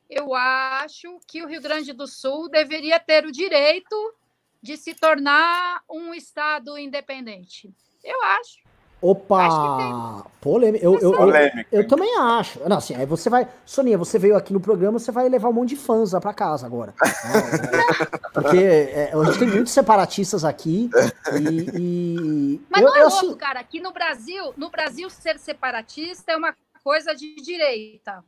Eu 0.09 0.33
acho 0.33 1.19
que 1.27 1.43
o 1.43 1.47
Rio 1.47 1.61
Grande 1.61 1.91
do 1.91 2.07
Sul 2.07 2.49
deveria 2.49 2.99
ter 2.99 3.25
o 3.25 3.31
direito 3.31 4.13
de 4.61 4.77
se 4.77 4.93
tornar 4.93 5.81
um 5.89 6.13
estado 6.13 6.77
independente. 6.77 7.73
Eu 8.03 8.21
acho. 8.23 8.62
Opa! 9.03 10.25
Polêmica. 10.39 10.83
Eu, 10.83 10.97
eu, 10.97 11.13
eu, 11.13 11.65
eu, 11.73 11.87
também 11.87 12.17
acho. 12.19 12.57
Não, 12.69 12.77
assim, 12.77 12.95
aí 12.95 13.05
você 13.05 13.29
vai. 13.29 13.45
Soninha, 13.65 13.97
você 13.97 14.17
veio 14.17 14.37
aqui 14.37 14.53
no 14.53 14.61
programa, 14.61 14.97
você 14.97 15.11
vai 15.11 15.27
levar 15.27 15.49
um 15.49 15.53
monte 15.53 15.69
de 15.69 15.75
fãs 15.75 16.13
lá 16.13 16.21
pra 16.21 16.33
casa 16.33 16.65
agora. 16.65 16.93
Porque 18.33 18.57
é, 18.57 19.11
a 19.13 19.23
gente 19.25 19.39
tem 19.39 19.47
muitos 19.49 19.73
separatistas 19.73 20.45
aqui. 20.45 20.89
E, 21.33 21.69
e 21.77 22.61
Mas 22.69 22.81
não 22.81 22.95
é 22.95 23.01
louco, 23.03 23.17
assim... 23.17 23.35
cara. 23.35 23.59
Aqui 23.59 23.81
no 23.81 23.91
Brasil, 23.91 24.53
no 24.55 24.69
Brasil, 24.69 25.09
ser 25.09 25.37
separatista 25.37 26.31
é 26.31 26.37
uma 26.37 26.55
coisa 26.81 27.13
de 27.13 27.35
direita. 27.35 28.23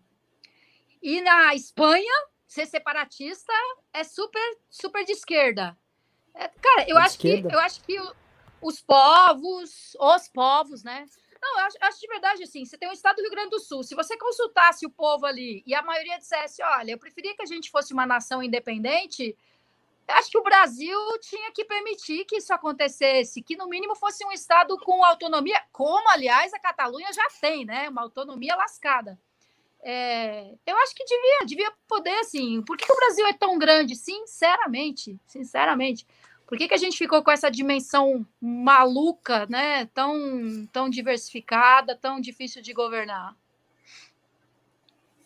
E 1.02 1.22
na 1.22 1.56
Espanha, 1.56 2.14
ser 2.46 2.66
separatista 2.66 3.54
é 3.94 4.04
super, 4.04 4.58
super 4.70 5.06
de 5.06 5.14
esquerda. 5.14 5.78
É, 6.34 6.50
cara, 6.62 6.86
eu, 6.86 6.98
é 6.98 7.02
acho 7.02 7.16
esquerda? 7.16 7.48
que, 7.48 7.56
eu 7.56 7.60
acho 7.60 7.82
que 7.82 7.98
os 8.62 8.82
povos, 8.82 9.96
os 10.00 10.28
povos, 10.30 10.84
né? 10.84 11.06
Não, 11.42 11.60
eu 11.60 11.66
acho, 11.66 11.78
acho, 11.82 12.00
de 12.00 12.08
verdade 12.08 12.44
assim. 12.44 12.66
Você 12.66 12.78
tem 12.78 12.90
o 12.90 12.94
estado 12.94 13.18
do 13.18 13.22
Rio 13.22 13.32
Grande 13.32 13.52
do 13.52 13.60
Sul. 13.60 13.84
Se 13.84 13.94
você 13.94 14.18
consultasse 14.18 14.86
o 14.86 14.90
povo 14.90 15.26
ali 15.26 15.64
e 15.66 15.76
a 15.76 15.82
maioria 15.82 16.18
dissesse, 16.18 16.64
olha, 16.64 16.92
eu 16.92 16.98
preferia 16.98 17.36
que 17.36 17.44
a 17.44 17.46
gente 17.46 17.70
fosse 17.70 17.94
uma 17.94 18.06
nação 18.06 18.42
independente, 18.42 19.38
acho 20.08 20.32
que 20.32 20.38
o 20.38 20.44
Brasil 20.44 20.98
tinha 21.20 21.52
que 21.52 21.64
permitir 21.66 22.26
que 22.26 22.38
isso 22.38 22.54
acontecesse, 22.54 23.42
que 23.42 23.56
no 23.56 23.68
mínimo 23.68 23.96
fosse 23.96 24.26
um 24.26 24.32
estado 24.32 24.78
com 24.80 25.04
autonomia, 25.04 25.62
como 25.72 26.10
aliás 26.10 26.54
a 26.54 26.60
Catalunha 26.60 27.12
já 27.14 27.28
tem, 27.40 27.66
né? 27.66 27.90
Uma 27.90 28.02
autonomia 28.02 28.56
lascada. 28.56 29.20
É, 29.88 30.52
eu 30.66 30.76
acho 30.78 30.96
que 30.96 31.06
devia, 31.06 31.46
devia 31.46 31.72
poder, 31.88 32.18
assim. 32.20 32.60
Por 32.64 32.76
que, 32.76 32.88
que, 32.88 32.92
o 32.92 32.96
Brasil 32.96 33.28
é 33.28 33.34
tão 33.34 33.56
grande? 33.60 33.96
Sinceramente, 33.96 35.20
sinceramente. 35.28 36.08
Por 36.48 36.58
que, 36.58 36.68
que 36.68 36.74
a 36.74 36.78
gente 36.78 36.98
ficou 36.98 37.24
com 37.24 37.32
essa 37.32 37.50
dimensão 37.50 38.26
maluca, 38.40 39.48
né? 39.50 39.86
Tão, 39.94 40.68
tão 40.72 40.90
diversificada, 40.90 41.96
tão 41.96 42.20
difícil 42.20 42.62
de 42.62 42.72
governar? 42.72 43.36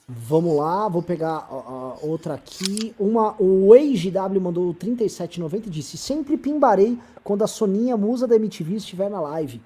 Vamos 0.08 0.58
lá, 0.58 0.88
vou 0.88 1.04
pegar 1.04 1.48
uh, 1.54 2.00
outra 2.02 2.34
aqui. 2.34 2.96
Uma, 2.98 3.36
o 3.38 3.76
EIGW 3.76 4.42
mandou 4.42 4.74
37,90 4.74 5.68
e 5.68 5.70
disse: 5.70 5.98
Sempre 5.98 6.36
pimbarei 6.36 6.98
quando 7.24 7.44
a 7.44 7.48
Soninha 7.48 7.96
musa 7.96 8.28
da 8.28 8.36
MTV 8.36 8.78
estiver 8.78 9.10
na 9.10 9.22
live. 9.22 9.62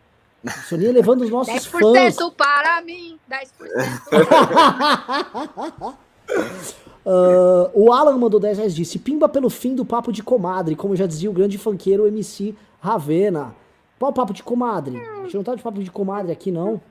Soninha 0.67 0.91
levando 0.91 1.21
os 1.21 1.29
nossos 1.29 1.53
10% 1.53 1.69
fãs. 1.69 2.17
10% 2.17 2.33
para 2.35 2.81
mim, 2.81 3.17
10%. 3.29 3.47
uh, 7.05 7.69
o 7.73 7.91
Alan 7.91 8.17
mandou 8.17 8.39
10 8.39 8.57
reais 8.57 8.75
disse: 8.75 8.99
Pimba 8.99 9.29
pelo 9.29 9.49
fim 9.49 9.75
do 9.75 9.85
papo 9.85 10.11
de 10.11 10.23
comadre, 10.23 10.75
como 10.75 10.95
já 10.95 11.05
dizia 11.05 11.29
o 11.29 11.33
grande 11.33 11.57
funkeiro 11.57 12.07
MC 12.07 12.55
Ravena. 12.79 13.55
Qual 13.99 14.11
o 14.11 14.13
papo 14.13 14.33
de 14.33 14.43
comadre? 14.43 14.97
A 14.97 15.23
gente 15.23 15.35
não 15.35 15.43
tá 15.43 15.55
de 15.55 15.63
papo 15.63 15.81
de 15.81 15.89
comadre 15.89 16.31
aqui, 16.31 16.51
não. 16.51 16.81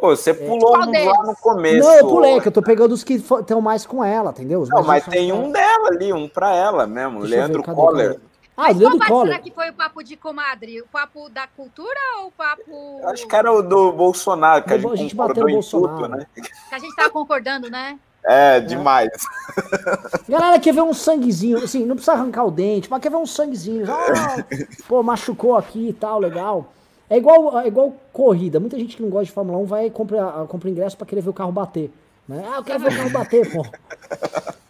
Pô, 0.00 0.16
você 0.16 0.32
pulou 0.32 0.76
um 0.76 1.06
lá 1.06 1.22
no 1.24 1.36
começo. 1.36 1.86
Não, 1.86 1.94
eu 1.96 2.08
pulei, 2.08 2.40
que 2.40 2.48
eu 2.48 2.52
tô 2.52 2.62
pegando 2.62 2.92
os 2.92 3.04
que 3.04 3.14
estão 3.14 3.60
mais 3.60 3.84
com 3.84 4.02
ela, 4.02 4.30
entendeu? 4.30 4.60
Os 4.60 4.68
não, 4.70 4.82
mas 4.82 5.04
tem 5.04 5.30
um 5.30 5.52
dela 5.52 5.88
ali, 5.88 6.12
um 6.12 6.26
pra 6.26 6.54
ela 6.54 6.86
mesmo, 6.86 7.20
Deixa 7.20 7.34
Leandro 7.34 7.62
ver, 7.62 7.74
Coller. 7.74 8.20
Ah, 8.56 8.70
Leandro 8.70 8.98
Qual 8.98 9.08
Coller. 9.08 9.32
será 9.32 9.42
que 9.42 9.50
foi 9.50 9.70
o 9.70 9.74
papo 9.74 10.02
de 10.02 10.16
comadre? 10.16 10.80
O 10.80 10.86
papo 10.86 11.28
da 11.28 11.46
cultura 11.48 11.98
ou 12.20 12.28
o 12.28 12.32
papo... 12.32 13.00
Acho 13.08 13.26
que 13.26 13.36
era 13.36 13.52
o 13.52 13.60
do 13.60 13.92
Bolsonaro, 13.92 14.64
que 14.64 14.72
a 14.72 14.78
gente, 14.78 14.92
a 14.92 14.96
gente 14.96 15.14
bateu 15.14 15.44
no 15.44 15.52
Bolsonaro. 15.52 15.96
Tudo, 15.96 16.08
né? 16.08 16.26
Que 16.34 16.74
a 16.74 16.78
gente 16.78 16.96
tava 16.96 17.10
concordando, 17.10 17.68
né? 17.68 17.98
É, 18.24 18.60
demais. 18.60 19.08
É. 19.08 20.30
Galera 20.30 20.58
quer 20.60 20.74
ver 20.74 20.82
um 20.82 20.94
sanguezinho, 20.94 21.58
assim, 21.58 21.84
não 21.84 21.96
precisa 21.96 22.12
arrancar 22.12 22.44
o 22.44 22.50
dente, 22.50 22.90
mas 22.90 23.00
quer 23.00 23.10
ver 23.10 23.16
um 23.16 23.26
sanguezinho. 23.26 23.86
Ah, 23.90 24.44
pô, 24.86 25.02
machucou 25.02 25.56
aqui 25.56 25.88
e 25.88 25.92
tal, 25.92 26.18
legal. 26.18 26.72
É 27.08 27.16
igual, 27.16 27.58
é 27.58 27.66
igual 27.66 27.94
corrida. 28.12 28.60
Muita 28.60 28.78
gente 28.78 28.96
que 28.96 29.02
não 29.02 29.10
gosta 29.10 29.24
de 29.24 29.32
Fórmula 29.32 29.58
1 29.58 29.64
vai 29.64 29.90
comprar 29.90 30.46
compra 30.46 30.70
ingresso 30.70 30.96
para 30.96 31.06
querer 31.06 31.22
ver 31.22 31.30
o 31.30 31.34
carro 31.34 31.50
bater. 31.50 31.90
Né? 32.28 32.44
Ah, 32.48 32.58
eu 32.58 32.62
quero 32.62 32.78
ver 32.78 32.92
o 32.92 32.96
carro 32.96 33.10
bater, 33.10 33.52
pô. 33.52 33.66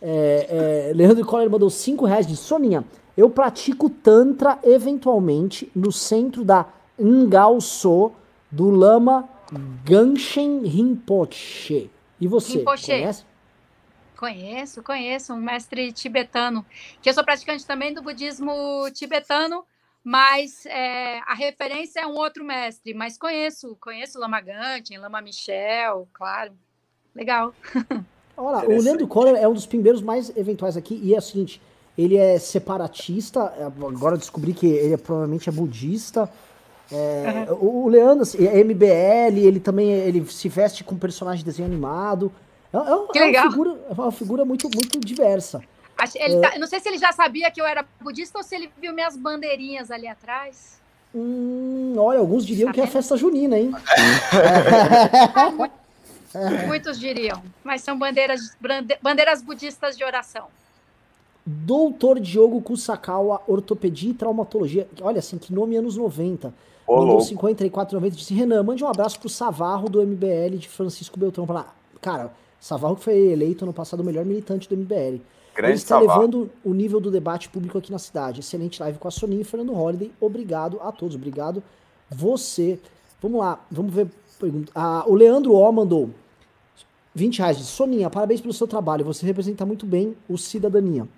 É, 0.02 0.88
é, 0.90 0.92
Leandro 0.94 1.26
Coller 1.26 1.50
mandou 1.50 1.68
5 1.68 2.06
reais 2.06 2.26
de 2.26 2.34
Soninha. 2.34 2.82
Eu 3.14 3.28
pratico 3.28 3.90
Tantra 3.90 4.58
eventualmente 4.62 5.70
no 5.74 5.92
centro 5.92 6.42
da 6.42 6.64
Ngalso 6.98 8.12
do 8.50 8.70
Lama 8.70 9.28
Ganshen 9.84 10.62
Rinpoche. 10.66 11.90
E 12.18 12.26
você, 12.26 12.58
Rinpoche. 12.58 12.86
conhece? 12.86 13.24
Conheço, 14.20 14.82
conheço, 14.82 15.32
um 15.32 15.38
mestre 15.38 15.90
tibetano, 15.92 16.62
que 17.00 17.08
eu 17.08 17.14
sou 17.14 17.24
praticante 17.24 17.66
também 17.66 17.94
do 17.94 18.02
budismo 18.02 18.86
tibetano, 18.92 19.64
mas 20.04 20.66
é, 20.66 21.20
a 21.20 21.32
referência 21.32 22.00
é 22.00 22.06
um 22.06 22.14
outro 22.16 22.44
mestre, 22.44 22.92
mas 22.92 23.16
conheço, 23.16 23.74
conheço 23.80 24.18
Lama 24.18 24.38
Gantin, 24.42 24.98
Lama 24.98 25.22
Michel, 25.22 26.06
claro. 26.12 26.52
Legal. 27.14 27.54
Olha, 28.36 28.68
o 28.68 28.82
Leandro 28.82 29.08
Coller 29.08 29.36
é 29.36 29.48
um 29.48 29.54
dos 29.54 29.64
primeiros 29.64 30.02
mais 30.02 30.30
eventuais 30.36 30.76
aqui, 30.76 31.00
e 31.02 31.14
é 31.14 31.18
o 31.18 31.22
seguinte, 31.22 31.58
ele 31.96 32.18
é 32.18 32.38
separatista, 32.38 33.54
é, 33.56 33.64
agora 33.64 34.18
descobri 34.18 34.52
que 34.52 34.66
ele 34.66 34.92
é, 34.92 34.98
provavelmente 34.98 35.48
é 35.48 35.52
budista. 35.52 36.30
É, 36.92 37.46
uhum. 37.52 37.84
O 37.86 37.88
Leandro 37.88 38.24
assim, 38.24 38.46
é 38.46 38.62
MBL, 38.62 39.38
ele 39.38 39.60
também 39.60 39.90
ele 39.90 40.26
se 40.26 40.46
veste 40.46 40.84
com 40.84 40.98
personagem 40.98 41.38
de 41.38 41.46
desenho 41.46 41.66
animado. 41.66 42.30
É, 42.72 42.76
é, 42.76 43.36
é 43.36 43.42
uma, 43.42 43.50
figura, 43.50 43.78
é 43.88 43.92
uma 43.92 44.12
figura 44.12 44.44
muito, 44.44 44.70
muito 44.72 45.00
diversa. 45.00 45.60
Ele 46.14 46.36
é... 46.36 46.40
tá, 46.40 46.56
não 46.58 46.66
sei 46.66 46.80
se 46.80 46.88
ele 46.88 46.98
já 46.98 47.12
sabia 47.12 47.50
que 47.50 47.60
eu 47.60 47.66
era 47.66 47.84
budista 48.00 48.38
ou 48.38 48.44
se 48.44 48.54
ele 48.54 48.70
viu 48.80 48.94
minhas 48.94 49.16
bandeirinhas 49.16 49.90
ali 49.90 50.06
atrás. 50.06 50.80
Hum, 51.14 51.94
olha, 51.98 52.20
alguns 52.20 52.46
diriam 52.46 52.68
tá 52.68 52.74
que 52.74 52.80
é 52.80 52.86
festa 52.86 53.16
junina, 53.16 53.58
hein? 53.58 53.72
Muitos 56.66 57.00
diriam, 57.00 57.42
mas 57.64 57.82
são 57.82 57.98
bandeiras, 57.98 58.56
bandeiras 59.02 59.42
budistas 59.42 59.96
de 59.96 60.04
oração. 60.04 60.46
Doutor 61.44 62.20
Diogo 62.20 62.62
Kusakawa, 62.62 63.42
ortopedia 63.48 64.12
e 64.12 64.14
traumatologia. 64.14 64.86
Olha, 65.00 65.18
assim, 65.18 65.38
que 65.38 65.52
nome 65.52 65.76
anos 65.76 65.96
90. 65.96 66.54
Ô, 66.86 66.98
Mandou 66.98 67.18
54,90 67.18 68.10
disse: 68.10 68.32
Renan, 68.32 68.62
mande 68.62 68.84
um 68.84 68.88
abraço 68.88 69.18
pro 69.18 69.28
Savarro 69.28 69.88
do 69.88 70.00
MBL 70.00 70.58
de 70.58 70.68
Francisco 70.68 71.18
Beltrão. 71.18 71.44
Pra 71.46 71.66
Cara, 72.00 72.32
Savarro 72.60 72.96
que 72.96 73.04
foi 73.04 73.14
eleito 73.14 73.64
ano 73.64 73.72
passado 73.72 74.00
o 74.00 74.04
melhor 74.04 74.24
militante 74.24 74.68
do 74.68 74.76
MBL. 74.76 75.20
Grande 75.54 75.72
Ele 75.72 75.72
está 75.72 75.98
levando 75.98 76.50
o 76.62 76.74
nível 76.74 77.00
do 77.00 77.10
debate 77.10 77.48
público 77.48 77.78
aqui 77.78 77.90
na 77.90 77.98
cidade. 77.98 78.40
Excelente 78.40 78.80
live 78.80 78.98
com 78.98 79.08
a 79.08 79.10
Soninha 79.10 79.40
e 79.40 79.44
Fernando 79.44 79.72
Holliday. 79.72 80.12
Obrigado 80.20 80.78
a 80.82 80.92
todos. 80.92 81.16
Obrigado 81.16 81.62
você. 82.10 82.78
Vamos 83.20 83.40
lá, 83.40 83.58
vamos 83.70 83.92
ver. 83.92 84.08
Ah, 84.74 85.04
o 85.06 85.14
Leandro 85.14 85.54
O 85.54 85.72
mandou 85.72 86.10
20 87.14 87.38
reais. 87.38 87.56
Soninha, 87.58 88.10
parabéns 88.10 88.40
pelo 88.40 88.52
seu 88.52 88.66
trabalho. 88.66 89.04
Você 89.04 89.24
representa 89.26 89.64
muito 89.66 89.86
bem 89.86 90.16
o 90.28 90.36
Cidadania. 90.36 91.08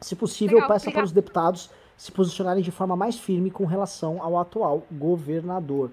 Se 0.00 0.14
possível, 0.14 0.56
Legal, 0.56 0.68
peça 0.68 0.90
para 0.90 1.04
os 1.04 1.12
deputados 1.12 1.70
se 1.96 2.12
posicionarem 2.12 2.62
de 2.62 2.70
forma 2.70 2.94
mais 2.94 3.16
firme 3.16 3.50
com 3.50 3.64
relação 3.64 4.22
ao 4.22 4.38
atual 4.38 4.82
governador. 4.92 5.90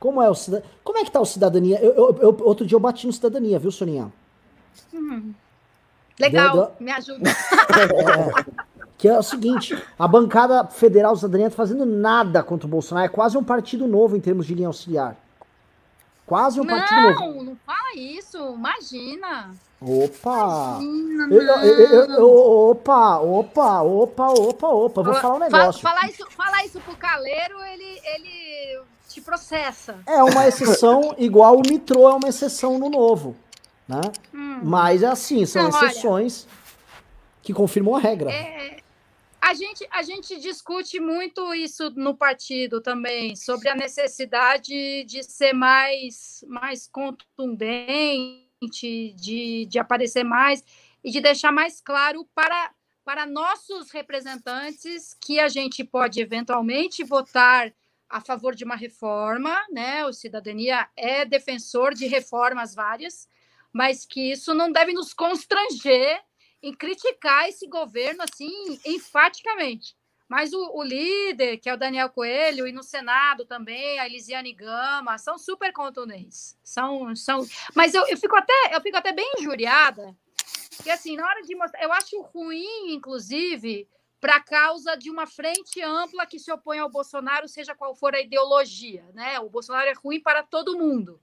Como 0.00 0.20
é 0.20 0.28
o 0.28 0.34
cidad... 0.34 0.64
Como 0.82 0.98
é 0.98 1.04
que 1.04 1.10
tá 1.10 1.20
o 1.20 1.26
cidadania? 1.26 1.78
Eu, 1.80 1.92
eu, 1.92 2.18
eu, 2.20 2.36
outro 2.42 2.66
dia 2.66 2.74
eu 2.74 2.80
bati 2.80 3.06
no 3.06 3.12
cidadania, 3.12 3.58
viu, 3.58 3.70
Soninha? 3.70 4.12
Hum. 4.94 5.32
Legal, 6.18 6.76
me 6.78 6.92
ajuda. 6.92 7.30
É, 7.30 8.52
que 8.98 9.08
é 9.08 9.18
o 9.18 9.22
seguinte, 9.22 9.76
a 9.98 10.06
bancada 10.06 10.64
federal 10.66 11.16
cidadania 11.16 11.50
tá 11.50 11.56
fazendo 11.56 11.84
nada 11.84 12.42
contra 12.42 12.66
o 12.66 12.70
Bolsonaro, 12.70 13.06
é 13.06 13.08
quase 13.08 13.36
um 13.36 13.42
partido 13.42 13.88
novo 13.88 14.16
em 14.16 14.20
termos 14.20 14.46
de 14.46 14.54
linha 14.54 14.68
auxiliar. 14.68 15.16
Quase 16.24 16.60
um 16.60 16.64
não, 16.64 16.78
partido 16.78 17.00
novo. 17.00 17.20
Não, 17.20 17.42
não 17.42 17.56
fala 17.66 17.96
isso, 17.96 18.38
imagina. 18.54 19.50
Opa! 19.80 20.78
Imagina, 20.80 21.34
eu, 21.34 21.78
eu, 21.78 22.04
eu, 22.10 22.30
opa, 22.70 23.18
opa, 23.18 23.82
opa, 23.82 24.28
opa, 24.30 24.68
opa, 24.68 25.02
vou 25.02 25.14
falar 25.14 25.34
um 25.34 25.40
negócio. 25.40 25.82
Fala, 25.82 26.00
fala 26.00 26.10
isso, 26.10 26.26
fala 26.30 26.64
isso 26.64 26.80
pro 26.80 26.94
Caleiro, 26.96 27.58
ele, 27.64 28.00
ele 28.04 28.80
te 29.08 29.20
processa. 29.20 29.96
É 30.06 30.22
uma 30.22 30.46
exceção, 30.46 31.14
igual 31.18 31.56
o 31.56 31.62
Mitrô 31.68 32.08
é 32.08 32.14
uma 32.14 32.28
exceção 32.28 32.78
no 32.78 32.88
novo. 32.88 33.34
Né? 33.92 34.00
Hum. 34.32 34.60
Mas 34.62 35.02
é 35.02 35.06
assim, 35.06 35.44
são 35.44 35.64
Não, 35.64 35.68
exceções 35.68 36.46
olha, 36.46 36.56
que 37.42 37.52
confirmam 37.52 37.94
a 37.94 37.98
regra. 37.98 38.30
É, 38.30 38.78
a, 39.38 39.52
gente, 39.52 39.86
a 39.90 40.02
gente 40.02 40.40
discute 40.40 40.98
muito 40.98 41.52
isso 41.52 41.90
no 41.90 42.14
partido 42.14 42.80
também, 42.80 43.36
sobre 43.36 43.68
a 43.68 43.74
necessidade 43.74 45.04
de 45.04 45.22
ser 45.22 45.52
mais, 45.52 46.42
mais 46.48 46.88
contundente, 46.88 48.46
de, 49.14 49.66
de 49.68 49.78
aparecer 49.78 50.24
mais 50.24 50.64
e 51.04 51.10
de 51.10 51.20
deixar 51.20 51.52
mais 51.52 51.80
claro 51.80 52.26
para, 52.34 52.70
para 53.04 53.26
nossos 53.26 53.90
representantes 53.90 55.14
que 55.20 55.38
a 55.38 55.48
gente 55.48 55.84
pode 55.84 56.20
eventualmente 56.20 57.04
votar 57.04 57.74
a 58.08 58.20
favor 58.20 58.54
de 58.54 58.64
uma 58.64 58.76
reforma, 58.76 59.54
né? 59.70 60.04
O 60.06 60.12
Cidadania 60.12 60.88
é 60.96 61.24
defensor 61.24 61.94
de 61.94 62.06
reformas 62.06 62.74
várias, 62.74 63.26
mas 63.72 64.04
que 64.04 64.32
isso 64.32 64.54
não 64.54 64.70
deve 64.70 64.92
nos 64.92 65.14
constranger 65.14 66.22
em 66.62 66.72
criticar 66.72 67.48
esse 67.48 67.66
governo 67.66 68.22
assim 68.22 68.78
enfaticamente. 68.84 69.96
Mas 70.28 70.52
o, 70.54 70.70
o, 70.74 70.82
líder, 70.82 71.58
que 71.58 71.68
é 71.68 71.74
o 71.74 71.76
Daniel 71.76 72.08
Coelho, 72.08 72.66
e 72.66 72.72
no 72.72 72.82
Senado 72.82 73.44
também, 73.44 73.98
a 73.98 74.06
Elisiane 74.06 74.52
Gama, 74.54 75.18
são 75.18 75.36
super 75.36 75.72
contundentes. 75.74 76.58
São, 76.64 77.14
são... 77.14 77.46
Mas 77.74 77.92
eu, 77.92 78.06
eu, 78.06 78.16
fico 78.16 78.34
até, 78.34 78.70
eu 78.72 78.80
fico 78.80 78.96
até 78.96 79.12
bem 79.12 79.30
injuriada, 79.38 80.16
porque 80.74 80.90
assim, 80.90 81.16
na 81.16 81.26
hora 81.26 81.42
de 81.42 81.54
mostrar, 81.54 81.82
eu 81.82 81.92
acho 81.92 82.18
ruim, 82.22 82.94
inclusive, 82.94 83.86
para 84.22 84.40
causa 84.40 84.96
de 84.96 85.10
uma 85.10 85.26
frente 85.26 85.82
ampla 85.82 86.24
que 86.24 86.38
se 86.38 86.50
opõe 86.50 86.78
ao 86.78 86.88
Bolsonaro, 86.88 87.46
seja 87.48 87.74
qual 87.74 87.94
for 87.94 88.14
a 88.14 88.20
ideologia. 88.20 89.04
Né? 89.12 89.38
O 89.40 89.50
Bolsonaro 89.50 89.90
é 89.90 89.92
ruim 89.92 90.20
para 90.20 90.42
todo 90.42 90.78
mundo. 90.78 91.20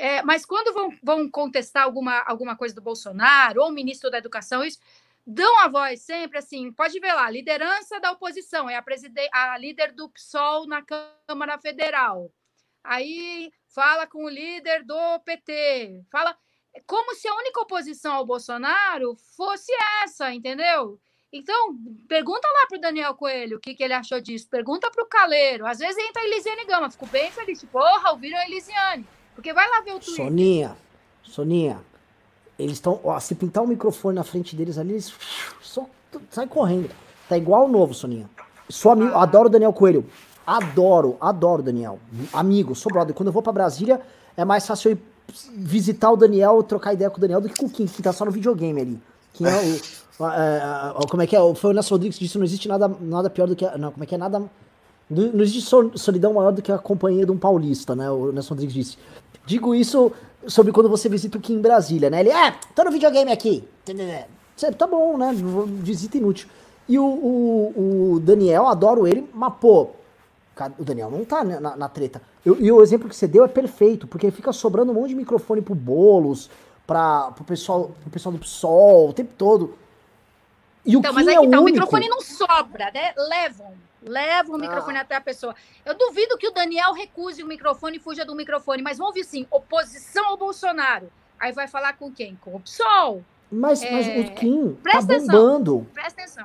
É, 0.00 0.22
mas 0.22 0.46
quando 0.46 0.72
vão, 0.72 0.96
vão 1.02 1.30
contestar 1.30 1.82
alguma, 1.82 2.22
alguma 2.22 2.56
coisa 2.56 2.74
do 2.74 2.80
Bolsonaro, 2.80 3.60
ou 3.60 3.68
o 3.68 3.70
ministro 3.70 4.10
da 4.10 4.16
Educação, 4.16 4.64
isso, 4.64 4.78
dão 5.26 5.58
a 5.58 5.68
voz 5.68 6.00
sempre 6.00 6.38
assim, 6.38 6.72
pode 6.72 6.98
ver 6.98 7.12
lá, 7.12 7.28
liderança 7.28 8.00
da 8.00 8.10
oposição, 8.10 8.70
é 8.70 8.76
a, 8.76 9.52
a 9.52 9.58
líder 9.58 9.92
do 9.92 10.08
PSOL 10.08 10.66
na 10.66 10.82
Câmara 10.82 11.58
Federal. 11.58 12.32
aí 12.82 13.52
fala 13.68 14.06
com 14.06 14.24
o 14.24 14.28
líder 14.30 14.84
do 14.84 15.20
PT, 15.20 16.02
fala 16.10 16.34
como 16.86 17.14
se 17.14 17.28
a 17.28 17.34
única 17.34 17.60
oposição 17.60 18.14
ao 18.14 18.24
Bolsonaro 18.24 19.14
fosse 19.36 19.70
essa, 20.02 20.32
entendeu? 20.32 20.98
Então, 21.30 21.76
pergunta 22.08 22.48
lá 22.48 22.66
para 22.68 22.78
o 22.78 22.80
Daniel 22.80 23.14
Coelho 23.14 23.58
o 23.58 23.60
que, 23.60 23.74
que 23.74 23.84
ele 23.84 23.92
achou 23.92 24.18
disso. 24.18 24.48
Pergunta 24.48 24.90
para 24.90 25.04
o 25.04 25.08
Caleiro. 25.08 25.66
Às 25.66 25.78
vezes 25.78 26.02
entra 26.02 26.22
a 26.22 26.24
Elisiane 26.24 26.64
Gama. 26.64 26.90
Fico 26.90 27.06
bem 27.06 27.30
feliz. 27.30 27.62
Porra, 27.64 28.10
ouviram 28.10 28.38
a 28.38 28.46
Elisiane. 28.46 29.06
Porque 29.40 29.54
vai 29.54 29.68
lá 29.70 29.80
ver 29.80 29.92
o 29.94 29.98
Twitter. 29.98 30.24
Soninha, 30.24 30.76
Soninha, 31.22 31.78
eles 32.58 32.74
estão. 32.74 33.00
Se 33.20 33.34
pintar 33.34 33.64
o 33.64 33.66
microfone 33.66 34.14
na 34.14 34.22
frente 34.22 34.54
deles 34.54 34.76
ali, 34.76 34.92
eles 34.92 35.12
só 35.62 35.86
sai 36.30 36.46
correndo. 36.46 36.90
Tá 37.28 37.38
igual 37.38 37.64
o 37.64 37.68
novo, 37.68 37.94
Soninha. 37.94 38.28
Sou 38.68 38.92
amigo, 38.92 39.12
Ah. 39.14 39.22
adoro 39.22 39.46
o 39.46 39.50
Daniel 39.50 39.72
Coelho. 39.72 40.04
Adoro, 40.46 41.16
adoro 41.20 41.60
o 41.62 41.64
Daniel. 41.64 41.98
Amigo, 42.32 42.74
sou 42.74 42.92
brother. 42.92 43.14
Quando 43.14 43.28
eu 43.28 43.32
vou 43.32 43.42
pra 43.42 43.52
Brasília, 43.52 44.00
é 44.36 44.44
mais 44.44 44.66
fácil 44.66 44.90
eu 44.90 44.96
ir 44.96 45.02
visitar 45.56 46.10
o 46.10 46.16
Daniel, 46.16 46.62
trocar 46.62 46.92
ideia 46.92 47.08
com 47.08 47.18
o 47.18 47.20
Daniel 47.20 47.40
do 47.40 47.48
que 47.48 47.54
com 47.58 47.66
o 47.66 47.70
Kim, 47.70 47.86
que 47.86 48.02
tá 48.02 48.12
só 48.12 48.24
no 48.24 48.30
videogame 48.30 48.80
ali. 48.80 49.00
Kim 49.32 49.44
é 49.46 49.48
o. 50.20 50.24
é, 50.26 51.02
é, 51.02 51.06
como 51.08 51.22
é 51.22 51.26
que 51.26 51.34
é? 51.36 51.54
Foi 51.54 51.70
o 51.70 51.72
Nelson 51.72 51.94
Rodrigues 51.94 52.18
que 52.18 52.24
disse: 52.24 52.36
não 52.36 52.44
existe 52.44 52.68
nada, 52.68 52.88
nada 53.00 53.30
pior 53.30 53.46
do 53.46 53.56
que. 53.56 53.64
Não, 53.78 53.90
como 53.92 54.02
é 54.04 54.06
que 54.06 54.14
é? 54.14 54.18
Nada. 54.18 54.42
Não 55.08 55.40
existe 55.42 55.62
sol- 55.62 55.96
solidão 55.96 56.32
maior 56.34 56.52
do 56.52 56.62
que 56.62 56.70
a 56.70 56.78
companhia 56.78 57.26
de 57.26 57.32
um 57.32 57.38
paulista, 57.38 57.96
né? 57.96 58.08
O 58.10 58.30
Nelson 58.32 58.50
Rodrigues 58.54 58.74
disse. 58.74 58.98
Digo 59.50 59.74
isso 59.74 60.12
sobre 60.46 60.70
quando 60.70 60.88
você 60.88 61.08
visita 61.08 61.36
o 61.36 61.40
Kim 61.40 61.54
em 61.54 61.60
Brasília, 61.60 62.08
né? 62.08 62.20
Ele, 62.20 62.30
é, 62.30 62.54
tô 62.72 62.84
no 62.84 62.92
videogame 62.92 63.32
aqui. 63.32 63.64
Tá 64.78 64.86
bom, 64.86 65.16
né? 65.18 65.32
Visita 65.82 66.18
inútil. 66.18 66.48
E 66.88 66.96
o, 67.00 67.04
o, 67.04 68.12
o 68.14 68.20
Daniel, 68.20 68.68
adoro 68.68 69.08
ele, 69.08 69.28
mas, 69.34 69.52
pô, 69.60 69.88
o 70.78 70.84
Daniel 70.84 71.10
não 71.10 71.24
tá 71.24 71.42
na, 71.42 71.76
na 71.76 71.88
treta. 71.88 72.22
Eu- 72.46 72.56
e 72.60 72.70
o 72.70 72.80
exemplo 72.80 73.08
que 73.08 73.16
você 73.16 73.26
deu 73.26 73.44
é 73.44 73.48
perfeito, 73.48 74.06
porque 74.06 74.30
fica 74.30 74.52
sobrando 74.52 74.92
um 74.92 74.94
monte 74.94 75.08
de 75.08 75.14
microfone 75.16 75.60
pro 75.62 75.74
Boulos, 75.74 76.48
pra, 76.86 77.32
pro, 77.32 77.42
pessoal, 77.42 77.90
pro 78.02 78.10
pessoal 78.10 78.32
do 78.32 78.38
PSOL, 78.38 79.08
o 79.08 79.12
tempo 79.12 79.32
todo. 79.36 79.74
E 80.86 80.96
o 80.96 81.00
Então, 81.00 81.10
Kim 81.10 81.16
mas 81.16 81.26
aí 81.28 81.34
é 81.34 81.40
que 81.40 81.46
o 81.46 81.50
tá, 81.50 81.58
o 81.58 81.62
único. 81.62 81.74
microfone 81.74 82.08
não 82.08 82.20
sobra, 82.20 82.90
né? 82.94 83.12
Levam. 83.16 83.72
Levam 84.02 84.56
o 84.56 84.58
microfone 84.58 84.98
Ah. 84.98 85.02
até 85.02 85.14
a 85.16 85.20
pessoa. 85.20 85.54
Eu 85.84 85.96
duvido 85.96 86.38
que 86.38 86.48
o 86.48 86.52
Daniel 86.52 86.92
recuse 86.92 87.42
o 87.42 87.46
microfone 87.46 87.98
e 87.98 88.00
fuja 88.00 88.24
do 88.24 88.34
microfone, 88.34 88.82
mas 88.82 88.98
vamos 88.98 89.10
ouvir 89.10 89.24
sim, 89.24 89.46
oposição 89.50 90.26
ao 90.26 90.36
Bolsonaro. 90.36 91.10
Aí 91.38 91.52
vai 91.52 91.68
falar 91.68 91.94
com 91.94 92.10
quem? 92.12 92.36
Com 92.40 92.56
o 92.56 92.60
PSOL. 92.60 93.22
Mas, 93.50 93.82
mas 93.82 94.06
É, 94.06 94.20
o 94.20 94.30
Kim 94.34 94.74
tá 94.74 94.80
presta 94.82 95.12
atenção. 95.12 95.34
bombando. 95.34 95.86
Presta 95.92 96.20
atenção. 96.22 96.44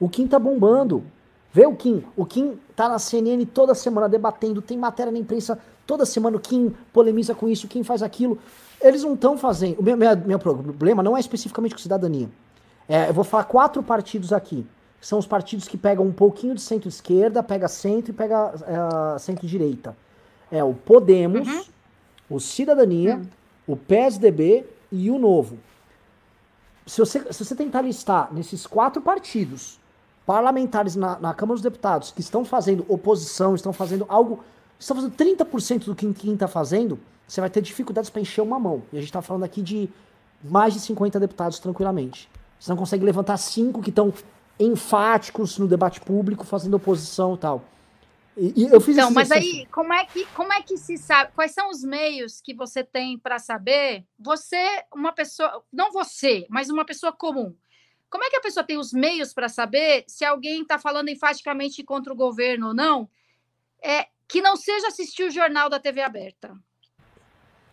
O 0.00 0.08
Kim 0.08 0.26
tá 0.26 0.38
bombando. 0.38 1.04
Vê 1.52 1.66
o 1.66 1.74
Kim. 1.74 2.04
O 2.16 2.24
Kim 2.24 2.58
tá 2.76 2.88
na 2.88 2.98
CNN 2.98 3.44
toda 3.46 3.74
semana 3.74 4.08
debatendo, 4.08 4.62
tem 4.62 4.78
matéria 4.78 5.10
na 5.10 5.18
imprensa 5.18 5.58
toda 5.86 6.06
semana. 6.06 6.36
O 6.36 6.40
Kim 6.40 6.74
polemiza 6.92 7.34
com 7.34 7.48
isso, 7.48 7.66
o 7.66 7.68
Kim 7.68 7.82
faz 7.82 8.02
aquilo. 8.02 8.38
Eles 8.80 9.02
não 9.02 9.14
estão 9.14 9.36
fazendo. 9.36 9.80
O 9.80 9.82
meu, 9.82 9.96
meu, 9.96 10.16
meu 10.16 10.38
problema 10.38 11.02
não 11.02 11.16
é 11.16 11.20
especificamente 11.20 11.74
com 11.74 11.80
cidadania. 11.80 12.28
É, 12.88 13.08
eu 13.08 13.14
vou 13.14 13.24
falar 13.24 13.44
quatro 13.44 13.82
partidos 13.82 14.32
aqui. 14.32 14.64
São 15.00 15.18
os 15.18 15.26
partidos 15.26 15.68
que 15.68 15.76
pegam 15.76 16.04
um 16.06 16.12
pouquinho 16.12 16.54
de 16.54 16.60
centro-esquerda, 16.60 17.42
pega 17.42 17.68
centro 17.68 18.10
e 18.10 18.14
pega 18.14 18.52
eh, 19.14 19.18
centro-direita. 19.18 19.96
É 20.50 20.62
o 20.64 20.74
Podemos, 20.74 21.46
Uhum. 21.46 21.64
o 22.30 22.40
Cidadania, 22.40 23.16
Hum. 23.16 23.26
o 23.66 23.76
PSDB 23.76 24.64
e 24.90 25.10
o 25.10 25.18
Novo. 25.18 25.58
Se 26.86 26.98
você, 27.00 27.32
se 27.32 27.44
você 27.44 27.54
tentar 27.54 27.82
listar 27.82 28.32
nesses 28.32 28.66
quatro 28.66 29.00
partidos 29.02 29.78
parlamentares 30.26 30.96
na, 30.96 31.18
na 31.18 31.34
Câmara 31.34 31.54
dos 31.54 31.62
Deputados 31.62 32.10
que 32.10 32.20
estão 32.20 32.44
fazendo 32.44 32.84
oposição, 32.88 33.54
estão 33.54 33.72
fazendo 33.72 34.04
algo, 34.08 34.42
estão 34.78 34.96
fazendo 34.96 35.14
30% 35.14 35.84
do 35.84 35.94
que 35.94 36.12
quem 36.14 36.34
está 36.34 36.48
fazendo, 36.48 36.98
você 37.26 37.40
vai 37.40 37.50
ter 37.50 37.60
dificuldades 37.60 38.10
para 38.10 38.20
encher 38.22 38.40
uma 38.40 38.58
mão. 38.58 38.82
E 38.92 38.96
a 38.96 39.00
gente 39.00 39.10
está 39.10 39.22
falando 39.22 39.44
aqui 39.44 39.60
de 39.62 39.88
mais 40.42 40.72
de 40.74 40.80
50 40.80 41.20
deputados 41.20 41.58
tranquilamente. 41.58 42.28
Você 42.58 42.70
não 42.70 42.76
consegue 42.76 43.04
levantar 43.04 43.36
cinco 43.36 43.80
que 43.82 43.90
estão 43.90 44.12
enfáticos 44.58 45.58
no 45.58 45.68
debate 45.68 46.00
público, 46.00 46.44
fazendo 46.44 46.74
oposição 46.74 47.34
e 47.34 47.38
tal. 47.38 47.64
E, 48.36 48.52
e 48.56 48.68
eu 48.68 48.80
fiz 48.80 48.96
Então, 48.96 49.10
mas 49.10 49.30
aí, 49.32 49.66
como 49.66 49.92
é 49.92 50.04
que 50.04 50.24
como 50.26 50.52
é 50.52 50.62
que 50.62 50.76
se 50.76 50.96
sabe? 50.96 51.32
Quais 51.34 51.52
são 51.52 51.70
os 51.70 51.82
meios 51.82 52.40
que 52.40 52.54
você 52.54 52.84
tem 52.84 53.18
para 53.18 53.38
saber? 53.38 54.04
Você, 54.18 54.84
uma 54.94 55.12
pessoa, 55.12 55.62
não 55.72 55.90
você, 55.92 56.46
mas 56.48 56.70
uma 56.70 56.84
pessoa 56.84 57.12
comum. 57.12 57.54
Como 58.08 58.24
é 58.24 58.30
que 58.30 58.36
a 58.36 58.40
pessoa 58.40 58.64
tem 58.64 58.78
os 58.78 58.92
meios 58.92 59.34
para 59.34 59.48
saber 59.48 60.04
se 60.06 60.24
alguém 60.24 60.62
está 60.62 60.78
falando 60.78 61.08
enfaticamente 61.08 61.82
contra 61.82 62.12
o 62.12 62.16
governo 62.16 62.68
ou 62.68 62.74
não? 62.74 63.08
É 63.82 64.06
que 64.26 64.40
não 64.40 64.56
seja 64.56 64.88
assistir 64.88 65.24
o 65.24 65.30
jornal 65.30 65.68
da 65.68 65.80
TV 65.80 66.00
aberta. 66.02 66.54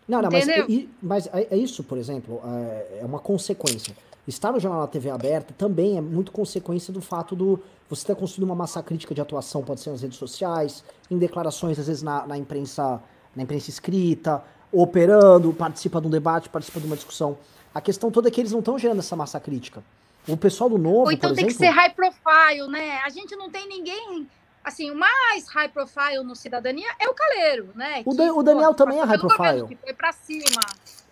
Não, 0.07 0.21
não, 0.21 0.31
mas, 0.31 0.47
Entendeu? 0.47 0.65
e- 0.69 0.89
mas 1.01 1.27
é, 1.27 1.47
é 1.51 1.57
isso, 1.57 1.83
por 1.83 1.97
exemplo, 1.97 2.41
é, 2.45 2.99
é 3.01 3.05
uma 3.05 3.19
consequência. 3.19 3.95
Estar 4.27 4.52
no 4.52 4.60
jornal 4.60 4.81
na 4.81 4.88
TV 4.88 5.10
aberta 5.10 5.53
também 5.57 5.97
é 5.97 6.02
muito 6.02 6.31
consequência 6.31 6.91
do 6.91 6.99
fato 7.02 7.35
do 7.35 7.60
você 7.88 8.07
ter 8.07 8.15
construído 8.15 8.45
uma 8.49 8.56
massa 8.56 8.81
crítica 8.81 9.14
de 9.14 9.22
atuação, 9.22 9.64
pode 9.64 9.81
ser 9.81 9.91
nas 9.91 10.02
redes 10.02 10.18
sociais, 10.18 10.84
em 11.11 11.18
declarações, 11.18 11.77
às 11.77 11.85
vezes 11.85 12.02
na, 12.02 12.26
na 12.26 12.35
imprensa, 12.35 12.99
na 13.35 13.43
imprensa 13.43 13.69
escrita, 13.69 14.43
operando, 14.72 15.53
participa 15.53 16.02
de 16.02 16.07
um 16.07 16.10
debate, 16.10 16.49
participa 16.49 16.80
de 16.80 16.88
uma 16.88 16.95
discussão. 16.95 17.38
A 17.73 17.80
questão 17.80 18.10
toda 18.10 18.27
é 18.27 18.31
que 18.31 18.41
eles 18.41 18.52
não 18.52 18.60
estão 18.60 18.80
gerando 18.80 18.99
essa 18.99 19.15
massa 19.15 19.39
crítica. 19.39 19.84
O 20.27 20.35
pessoal 20.35 20.69
do 20.69 20.77
novo, 20.80 21.06
Ou 21.06 21.11
então 21.11 21.34
tem 21.35 21.45
exemplo, 21.45 21.52
que 21.53 21.57
ser 21.65 21.69
high 21.69 21.93
profile, 21.93 22.68
né? 22.68 22.99
A 23.06 23.10
gente 23.10 23.35
não 23.35 23.49
tem 23.49 23.68
ninguém. 23.68 24.27
Assim, 24.64 24.89
o 24.89 24.95
mais 24.95 25.47
high 25.49 25.69
profile 25.69 26.23
no 26.23 26.35
Cidadania 26.35 26.88
é 26.99 27.07
o 27.07 27.14
Caleiro, 27.14 27.69
né? 27.76 28.02
O 28.03 28.15
Dan- 28.15 28.34
o 28.34 28.41
Daniel 28.41 28.73
também 28.73 28.99
é 28.99 29.03
high 29.03 29.19
profile. 29.19 29.68
Que 29.68 29.76
foi 29.76 29.93
para 29.93 30.11
cima. 30.11 30.61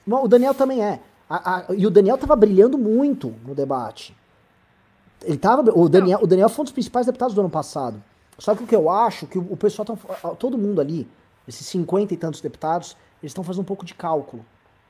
O 0.07 0.27
Daniel 0.27 0.56
também 0.56 0.84
é. 0.84 0.99
A- 1.35 1.55
a- 1.57 1.65
e 1.76 1.88
o 1.88 1.89
Daniel 1.89 2.18
tava 2.18 2.35
brilhando 2.35 2.77
muito 2.77 3.34
no 3.45 3.55
debate. 3.55 4.15
Ele 5.23 5.38
tava. 5.38 5.72
O 5.77 5.88
Daniel, 5.89 6.19
o 6.22 6.27
Daniel 6.27 6.49
foi 6.49 6.64
um 6.64 6.65
dos 6.65 6.73
principais 6.73 7.05
deputados 7.05 7.34
do 7.34 7.41
ano 7.41 7.49
passado. 7.49 8.01
Só 8.38 8.53
que 8.55 8.64
o 8.64 8.68
que 8.68 8.76
eu 8.76 8.89
acho 8.89 9.26
que 9.27 9.38
o, 9.38 9.47
o 9.51 9.57
pessoal 9.57 9.85
tá. 9.85 9.95
Todo 10.35 10.57
mundo 10.57 10.81
ali, 10.81 11.07
esses 11.47 11.65
50 11.68 12.14
e 12.14 12.18
tantos 12.18 12.41
deputados, 12.41 12.95
eles 13.22 13.31
estão 13.31 13.43
fazendo 13.43 13.61
um 13.61 13.65
pouco 13.65 13.85
de 13.85 13.93
cálculo. 13.93 14.45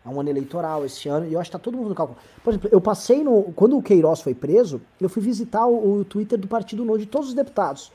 É 0.06 0.10
um 0.10 0.20
ano 0.20 0.30
eleitoral 0.30 0.84
esse 0.84 1.08
ano, 1.08 1.26
e 1.28 1.34
eu 1.34 1.40
acho 1.40 1.50
que 1.50 1.56
tá 1.58 1.60
todo 1.64 1.78
mundo 1.78 1.90
no 1.90 1.96
cálculo. 1.96 2.18
Por 2.44 2.50
exemplo, 2.52 2.70
eu 2.74 2.82
passei 2.82 3.24
no. 3.24 3.44
Quando 3.56 3.78
o 3.78 3.82
Queiroz 3.82 4.20
foi 4.22 4.34
preso, 4.34 4.82
eu 5.00 5.08
fui 5.08 5.22
visitar 5.22 5.66
o, 5.66 6.00
o 6.00 6.04
Twitter 6.06 6.38
do 6.38 6.48
Partido 6.48 6.84
Novo 6.84 7.00
de 7.00 7.06
todos 7.06 7.30
os 7.30 7.34
deputados. 7.34 7.92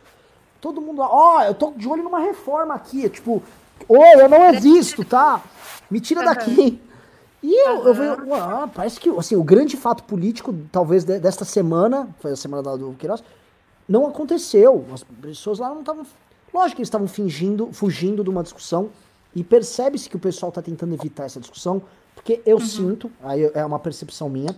Todo 0.60 0.80
mundo 0.80 1.00
lá, 1.00 1.08
ó, 1.10 1.42
eu 1.42 1.54
tô 1.54 1.72
de 1.72 1.86
olho 1.86 2.02
numa 2.02 2.18
reforma 2.20 2.72
aqui. 2.74 3.08
Tipo, 3.10 3.42
ô, 3.86 3.96
eu 4.18 4.28
não 4.28 4.44
existo, 4.54 5.04
tá? 5.04 5.42
Me 5.90 6.00
tira 6.00 6.24
daqui. 6.24 6.80
E 7.42 7.54
eu, 7.68 7.84
eu 7.86 7.94
vi, 7.94 8.32
ah, 8.34 8.68
parece 8.74 8.98
que 8.98 9.08
assim, 9.10 9.36
o 9.36 9.44
grande 9.44 9.76
fato 9.76 10.02
político, 10.04 10.54
talvez, 10.72 11.04
de- 11.04 11.20
desta 11.20 11.44
semana, 11.44 12.08
foi 12.20 12.32
a 12.32 12.36
semana 12.36 12.76
do 12.76 12.94
Queiroz, 12.98 13.22
não 13.88 14.06
aconteceu. 14.06 14.84
As 14.92 15.02
pessoas 15.04 15.58
lá 15.60 15.68
não 15.70 15.80
estavam. 15.80 16.04
Lógico 16.52 16.76
que 16.76 16.80
eles 16.82 16.88
estavam 16.88 17.06
fingindo, 17.06 17.68
fugindo 17.72 18.24
de 18.24 18.30
uma 18.30 18.42
discussão. 18.42 18.90
E 19.36 19.44
percebe-se 19.44 20.08
que 20.08 20.16
o 20.16 20.18
pessoal 20.18 20.48
está 20.48 20.60
tentando 20.62 20.92
evitar 20.94 21.24
essa 21.24 21.38
discussão, 21.38 21.82
porque 22.14 22.40
eu 22.44 22.58
sinto, 22.58 23.10
aí 23.22 23.48
é 23.54 23.64
uma 23.64 23.78
percepção 23.78 24.28
minha, 24.28 24.54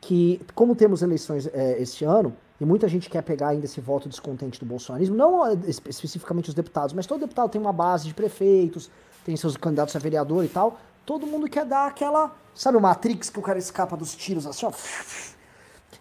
que 0.00 0.40
como 0.54 0.74
temos 0.74 1.02
eleições 1.02 1.46
é, 1.52 1.80
esse 1.80 2.04
ano, 2.04 2.34
e 2.60 2.64
muita 2.64 2.88
gente 2.88 3.08
quer 3.08 3.22
pegar 3.22 3.48
ainda 3.48 3.66
esse 3.66 3.80
voto 3.80 4.08
descontente 4.08 4.58
do 4.58 4.66
bolsonarismo, 4.66 5.14
não 5.14 5.48
espe- 5.68 5.90
especificamente 5.90 6.48
os 6.48 6.54
deputados, 6.54 6.92
mas 6.94 7.06
todo 7.06 7.20
deputado 7.20 7.50
tem 7.50 7.60
uma 7.60 7.72
base 7.72 8.08
de 8.08 8.14
prefeitos, 8.14 8.90
tem 9.24 9.36
seus 9.36 9.56
candidatos 9.56 9.94
a 9.94 9.98
vereador 9.98 10.44
e 10.44 10.48
tal, 10.48 10.78
todo 11.08 11.26
mundo 11.26 11.48
quer 11.48 11.64
dar 11.64 11.86
aquela, 11.86 12.36
sabe 12.54 12.76
o 12.76 12.80
Matrix 12.82 13.30
que 13.30 13.38
o 13.38 13.42
cara 13.42 13.58
escapa 13.58 13.96
dos 13.96 14.14
tiros 14.14 14.46
assim, 14.46 14.66
ó. 14.66 14.72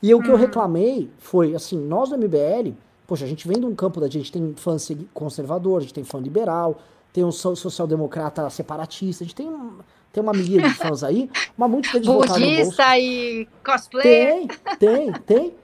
E 0.03 0.13
o 0.13 0.21
que 0.21 0.29
eu 0.29 0.35
reclamei 0.35 1.09
foi, 1.17 1.55
assim, 1.55 1.77
nós 1.79 2.09
do 2.09 2.17
MBL, 2.17 2.73
poxa, 3.07 3.23
a 3.23 3.27
gente 3.27 3.47
vem 3.47 3.57
de 3.57 3.65
um 3.65 3.73
campo 3.73 4.01
da 4.01 4.07
a 4.07 4.09
gente 4.09 4.29
tem 4.29 4.53
fã 4.57 4.75
conservador, 5.13 5.77
a 5.77 5.81
gente 5.81 5.93
tem 5.93 6.03
fã 6.03 6.19
liberal, 6.19 6.77
tem 7.13 7.23
um 7.23 7.31
so- 7.31 7.55
social-democrata 7.55 8.49
separatista, 8.49 9.23
a 9.23 9.25
gente 9.25 9.33
tem, 9.33 9.47
um- 9.47 9.77
tem 10.11 10.21
uma 10.21 10.33
milha 10.33 10.61
de 10.67 10.73
fãs 10.75 11.05
aí, 11.05 11.31
mas 11.57 11.71
muitos 11.71 11.89
deles 11.93 12.05
votaram 12.07 12.33
no 12.41 12.45
Bolsonaro. 12.65 12.99
E 12.99 13.47
cosplay. 13.65 14.03
Tem, 14.03 14.47
tem, 14.77 15.11
tem. 15.13 15.55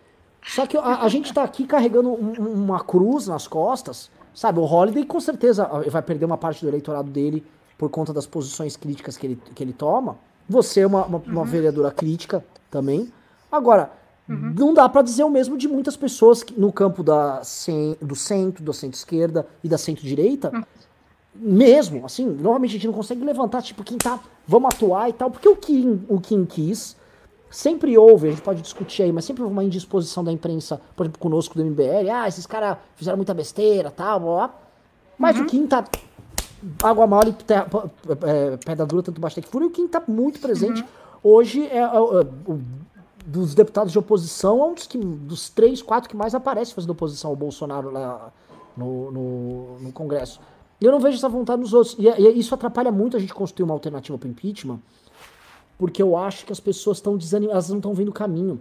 Só 0.48 0.66
que 0.66 0.78
a, 0.78 1.02
a 1.04 1.10
gente 1.10 1.34
tá 1.34 1.44
aqui 1.44 1.66
carregando 1.68 2.10
um- 2.10 2.34
um- 2.40 2.64
uma 2.64 2.82
cruz 2.82 3.28
nas 3.28 3.46
costas, 3.46 4.10
sabe? 4.34 4.58
O 4.60 4.64
Holiday 4.64 5.04
com 5.06 5.20
certeza 5.20 5.66
vai 5.90 6.02
perder 6.02 6.24
uma 6.26 6.38
parte 6.38 6.62
do 6.62 6.70
eleitorado 6.70 7.10
dele 7.12 7.46
por 7.84 7.90
conta 7.90 8.14
das 8.14 8.26
posições 8.26 8.78
críticas 8.78 9.18
que 9.18 9.28
ele, 9.28 9.42
que 9.54 9.62
ele 9.62 9.74
toma. 9.74 10.18
Você 10.48 10.80
é 10.80 10.88
uma, 10.88 11.06
uma, 11.06 11.18
uma 11.18 11.44
vereadora 11.44 11.92
crítica 11.92 12.42
também. 12.72 13.12
Agora, 13.52 13.92
não 14.26 14.74
dá 14.74 14.88
pra 14.88 15.02
dizer 15.02 15.26
o 15.26 15.30
mesmo 15.30 15.58
de 15.58 15.68
muitas 15.68 15.98
pessoas 15.98 16.44
que, 16.44 16.58
no 16.58 16.72
campo 16.72 17.04
da, 17.04 17.42
do 18.02 18.16
centro, 18.16 18.64
do 18.64 18.72
centro-esquerda 18.72 19.46
e 19.62 19.68
da 19.68 19.78
centro-direita. 19.78 20.66
Mesmo, 21.36 22.06
assim, 22.06 22.26
normalmente 22.26 22.70
a 22.70 22.74
gente 22.76 22.88
não 22.88 22.94
consegue 22.94 23.22
levantar, 23.22 23.62
tipo, 23.62 23.84
quem 23.84 23.98
tá, 23.98 24.18
vamos 24.48 24.74
atuar 24.74 25.10
e 25.10 25.14
tal, 25.14 25.30
porque 25.30 25.50
o 25.50 25.58
Kim, 25.58 26.06
o 26.08 26.22
Kim 26.22 26.46
quis, 26.46 26.96
sempre 27.52 27.98
houve, 27.98 28.30
a 28.30 28.32
gente 28.32 28.44
pode 28.44 28.62
discutir 28.62 29.04
aí, 29.04 29.12
mas 29.12 29.26
sempre 29.26 29.44
houve 29.44 29.52
uma 29.52 29.64
indisposição 29.64 30.24
da 30.24 30.32
imprensa, 30.32 30.80
por 30.96 31.04
exemplo, 31.06 31.20
conosco 31.20 31.56
do 31.56 31.66
MBL, 31.66 32.10
ah, 32.14 32.30
esses 32.30 32.46
caras 32.46 32.78
fizeram 32.96 33.18
muita 33.18 33.34
besteira, 33.34 33.92
tal, 33.92 34.22
blá, 34.22 34.34
blá. 34.34 34.60
Mas 35.18 35.38
o 35.38 35.46
Kim 35.46 35.68
tá 35.68 35.84
água 36.82 37.08
mole, 37.08 37.34
terra, 37.34 37.68
é, 38.24 38.58
pedra 38.58 38.86
dura, 38.86 39.04
tanto 39.04 39.20
bate 39.20 39.42
que 39.42 39.48
fura, 39.48 39.66
e 39.66 39.70
quem 39.70 39.86
está 39.86 40.02
muito 40.08 40.40
presente 40.40 40.82
uhum. 40.82 40.88
hoje 41.24 41.66
é, 41.68 41.78
é, 41.78 41.86
é, 41.86 42.58
dos 43.26 43.56
deputados 43.56 43.92
de 43.92 44.00
oposição, 44.00 44.62
é 44.62 44.66
um 44.66 44.74
dos, 44.74 44.88
que, 44.88 44.98
dos 44.98 45.50
três, 45.50 45.82
quatro 45.82 46.10
que 46.10 46.16
mais 46.16 46.36
aparece 46.36 46.74
fazendo 46.74 46.92
oposição 46.92 47.30
ao 47.30 47.36
Bolsonaro 47.36 47.92
lá 47.92 48.32
no, 48.76 49.12
no, 49.12 49.80
no 49.80 49.92
Congresso. 49.92 50.40
E 50.82 50.86
eu 50.86 50.92
não 50.92 51.00
vejo 51.00 51.18
essa 51.18 51.30
vontade 51.30 51.62
nos 51.62 51.74
outros. 51.74 51.96
E, 51.98 52.08
e 52.08 52.40
isso 52.40 52.54
atrapalha 52.54 52.92
muito 52.92 53.16
a 53.16 53.20
gente 53.20 53.34
construir 53.34 53.64
uma 53.64 53.74
alternativa 53.74 54.18
para 54.18 54.28
impeachment, 54.28 54.80
porque 55.78 56.02
eu 56.02 56.18
acho 56.18 56.46
que 56.46 56.52
as 56.52 56.60
pessoas 56.60 56.98
estão 56.98 57.18
desanimadas, 57.18 57.66
elas 57.66 57.70
não 57.70 57.78
estão 57.78 57.94
vendo 57.94 58.10
o 58.10 58.14
caminho. 58.14 58.60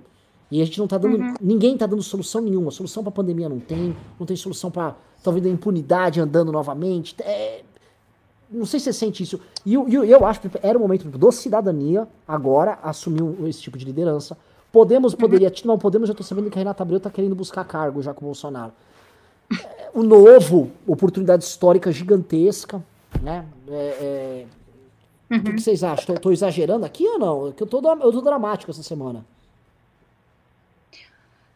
E 0.52 0.60
a 0.60 0.64
gente 0.66 0.78
não 0.78 0.86
tá 0.86 0.98
dando. 0.98 1.16
Uhum. 1.16 1.34
Ninguém 1.40 1.78
tá 1.78 1.86
dando 1.86 2.02
solução 2.02 2.42
nenhuma. 2.42 2.70
Solução 2.70 3.02
pra 3.02 3.10
pandemia 3.10 3.48
não 3.48 3.58
tem. 3.58 3.96
Não 4.20 4.26
tem 4.26 4.36
solução 4.36 4.70
pra. 4.70 4.94
Talvez 5.22 5.46
a 5.46 5.48
impunidade 5.48 6.20
andando 6.20 6.52
novamente. 6.52 7.16
É, 7.20 7.62
não 8.52 8.66
sei 8.66 8.78
se 8.78 8.84
você 8.84 8.92
sente 8.92 9.22
isso. 9.22 9.40
E 9.64 9.74
eu, 9.74 9.88
eu, 9.88 10.04
eu, 10.04 10.26
acho 10.26 10.40
que 10.40 10.50
era 10.62 10.76
o 10.76 10.80
momento 10.80 11.08
do 11.08 11.32
cidadania, 11.32 12.06
agora, 12.26 12.78
assumir 12.82 13.22
esse 13.48 13.60
tipo 13.60 13.78
de 13.78 13.84
liderança. 13.84 14.36
Podemos, 14.70 15.14
poderia. 15.14 15.48
Uhum. 15.48 15.54
Não, 15.64 15.78
podemos, 15.78 16.08
já 16.08 16.14
tô 16.14 16.22
sabendo 16.22 16.50
que 16.50 16.58
a 16.58 16.60
Renata 16.60 16.82
Abreu 16.82 17.00
tá 17.00 17.10
querendo 17.10 17.34
buscar 17.34 17.64
cargo 17.64 18.02
já 18.02 18.14
com 18.14 18.24
o 18.24 18.28
Bolsonaro. 18.28 18.72
É, 19.50 19.90
o 19.94 20.02
novo, 20.02 20.70
oportunidade 20.86 21.44
histórica 21.44 21.90
gigantesca, 21.92 22.82
né? 23.22 23.44
É, 23.68 23.74
é... 24.00 24.46
Uhum. 25.30 25.38
O 25.38 25.42
que, 25.44 25.60
vocês 25.60 25.82
acham? 25.82 26.14
Tô, 26.16 26.30
exagerando 26.30 26.84
aqui 26.84 27.06
ou 27.06 27.18
não? 27.18 27.52
Que 27.52 27.62
eu 27.62 27.66
tô, 27.66 27.80
eu 27.80 28.12
tô 28.12 28.20
dramático 28.20 28.70
essa 28.70 28.82
semana. 28.82 29.24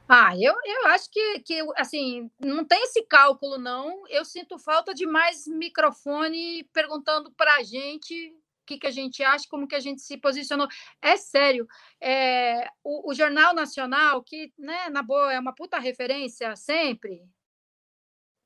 Ah, 0.09 0.33
eu, 0.39 0.55
eu 0.65 0.87
acho 0.89 1.11
que, 1.11 1.41
que, 1.41 1.61
assim, 1.77 2.31
não 2.39 2.65
tem 2.65 2.81
esse 2.85 3.03
cálculo, 3.05 3.59
não. 3.59 4.07
Eu 4.09 4.24
sinto 4.24 4.59
falta 4.59 4.95
de 4.95 5.05
mais 5.05 5.47
microfone 5.49 6.65
perguntando 6.73 7.33
para 7.33 7.57
a 7.57 7.62
gente 7.65 8.31
o 8.31 8.66
que, 8.66 8.78
que 8.78 8.87
a 8.87 8.91
gente 8.91 9.23
acha, 9.23 9.47
como 9.49 9.66
que 9.66 9.74
a 9.74 9.81
gente 9.81 10.01
se 10.03 10.16
posicionou. 10.16 10.69
É 11.03 11.16
sério, 11.16 11.66
é, 12.01 12.69
o, 12.85 13.11
o, 13.11 13.15
Jornal 13.15 13.55
Nacional, 13.55 14.23
que, 14.23 14.53
né, 14.59 14.89
na 14.91 15.03
boa, 15.03 15.33
é 15.33 15.41
uma 15.41 15.55
puta 15.55 15.78
referência 15.78 16.55
sempre, 16.55 17.23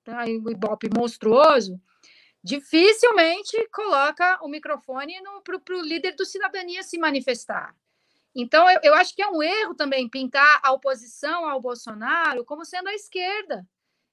tá, 0.04 0.24
o 0.24 0.50
Ibope 0.50 0.88
monstruoso, 0.94 1.80
dificilmente 2.42 3.68
coloca 3.70 4.38
o 4.42 4.48
microfone 4.48 5.14
para 5.44 5.76
o 5.76 5.82
líder 5.82 6.14
do 6.16 6.24
Cidadania 6.24 6.82
se 6.82 6.98
manifestar. 6.98 7.74
Então, 8.34 8.68
eu, 8.70 8.80
eu, 8.84 8.94
acho 8.94 9.14
que 9.14 9.22
é 9.22 9.28
um 9.28 9.42
erro 9.42 9.74
também 9.74 10.08
pintar 10.08 10.60
a 10.62 10.72
oposição 10.72 11.48
ao 11.48 11.60
Bolsonaro 11.60 12.44
como 12.44 12.64
sendo 12.64 12.88
a 12.88 12.94
esquerda. 12.94 13.66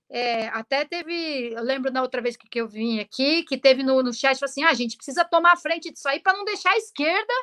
É, 0.09 0.47
até 0.47 0.85
teve, 0.85 1.53
eu 1.53 1.61
lembro 1.61 1.91
na 1.91 2.01
outra 2.01 2.21
vez 2.21 2.37
que, 2.37 2.47
que 2.47 2.59
eu 2.59 2.67
vim 2.67 2.99
aqui, 2.99 3.43
que 3.43 3.57
teve 3.57 3.83
no, 3.83 4.01
no 4.01 4.13
chat 4.13 4.43
assim: 4.43 4.63
ah, 4.63 4.69
a 4.69 4.73
gente 4.73 4.95
precisa 4.95 5.25
tomar 5.25 5.53
a 5.53 5.57
frente 5.57 5.91
disso 5.91 6.07
aí 6.07 6.19
para 6.19 6.37
não 6.37 6.45
deixar 6.45 6.71
a 6.71 6.77
esquerda 6.77 7.33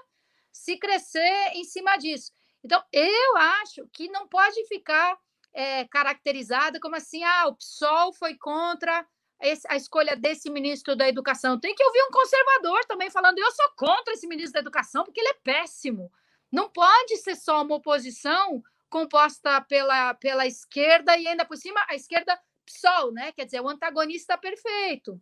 se 0.51 0.79
crescer 0.79 1.51
em 1.53 1.65
cima 1.65 1.97
disso. 1.97 2.33
Então, 2.65 2.83
eu 2.91 3.37
acho 3.37 3.87
que 3.93 4.09
não 4.09 4.27
pode 4.27 4.67
ficar 4.67 5.19
é, 5.53 5.85
caracterizada 5.87 6.81
como 6.81 6.97
assim: 6.97 7.23
ah, 7.23 7.49
o 7.49 7.57
PSOL 7.57 8.13
foi 8.15 8.35
contra 8.37 9.07
esse, 9.41 9.67
a 9.69 9.77
escolha 9.77 10.17
desse 10.17 10.51
ministro 10.51 10.97
da 10.97 11.09
Educação. 11.09 11.61
Tem 11.61 11.75
que 11.75 11.85
ouvir 11.85 12.03
um 12.03 12.11
conservador 12.11 12.85
também 12.87 13.11
falando: 13.11 13.39
eu 13.39 13.51
sou 13.53 13.71
contra 13.77 14.15
esse 14.15 14.27
ministro 14.27 14.55
da 14.55 14.61
Educação 14.61 15.05
porque 15.05 15.21
ele 15.21 15.29
é 15.29 15.39
péssimo. 15.45 16.11
Não 16.55 16.69
pode 16.69 17.17
ser 17.17 17.35
só 17.35 17.63
uma 17.63 17.75
oposição 17.75 18.63
composta 18.89 19.61
pela, 19.63 20.15
pela 20.15 20.47
esquerda 20.47 21.17
e 21.19 21.27
ainda 21.27 21.45
por 21.45 21.57
cima 21.57 21.81
a 21.89 21.97
esquerda 21.97 22.39
PSOL, 22.65 23.11
né? 23.11 23.33
Quer 23.33 23.47
dizer, 23.47 23.61
o 23.61 23.69
antagonista 23.69 24.39
perfeito. 24.39 25.21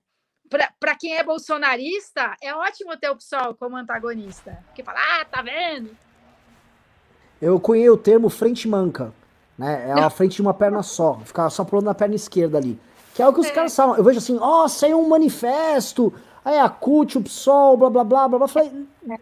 Para 0.79 0.95
quem 0.95 1.17
é 1.17 1.25
bolsonarista, 1.25 2.37
é 2.43 2.55
ótimo 2.55 2.95
ter 2.99 3.09
o 3.09 3.17
PSOL 3.17 3.55
como 3.55 3.79
antagonista. 3.79 4.63
Porque 4.67 4.83
fala, 4.83 4.99
ah, 5.01 5.25
tá 5.25 5.41
vendo? 5.41 5.97
Eu 7.41 7.59
cunhei 7.59 7.89
o 7.89 7.97
termo 7.97 8.29
frente 8.29 8.69
manca. 8.69 9.15
Né? 9.57 9.89
É 9.89 9.93
a 9.93 10.11
frente 10.11 10.37
de 10.37 10.43
uma 10.43 10.53
perna 10.53 10.83
só. 10.83 11.19
Ficar 11.21 11.49
só 11.49 11.65
pulando 11.65 11.87
na 11.87 11.95
perna 11.95 12.15
esquerda 12.15 12.59
ali. 12.59 12.79
Que 13.15 13.23
é 13.23 13.27
o 13.27 13.33
que 13.33 13.41
os 13.41 13.47
é. 13.47 13.53
caras 13.53 13.75
falam. 13.75 13.97
Eu 13.97 14.05
vejo 14.05 14.19
assim, 14.19 14.37
ó, 14.39 14.65
oh, 14.65 14.69
saiu 14.69 15.01
um 15.01 15.09
manifesto. 15.09 16.13
Aí 16.45 16.59
a 16.59 16.69
CUT, 16.69 17.17
o 17.17 17.23
PSOL, 17.23 17.79
blá 17.79 17.89
blá 17.89 18.05
blá 18.05 18.29
blá 18.29 18.39
blá. 18.41 18.49
Falei, 18.49 18.87
é. 19.09 19.19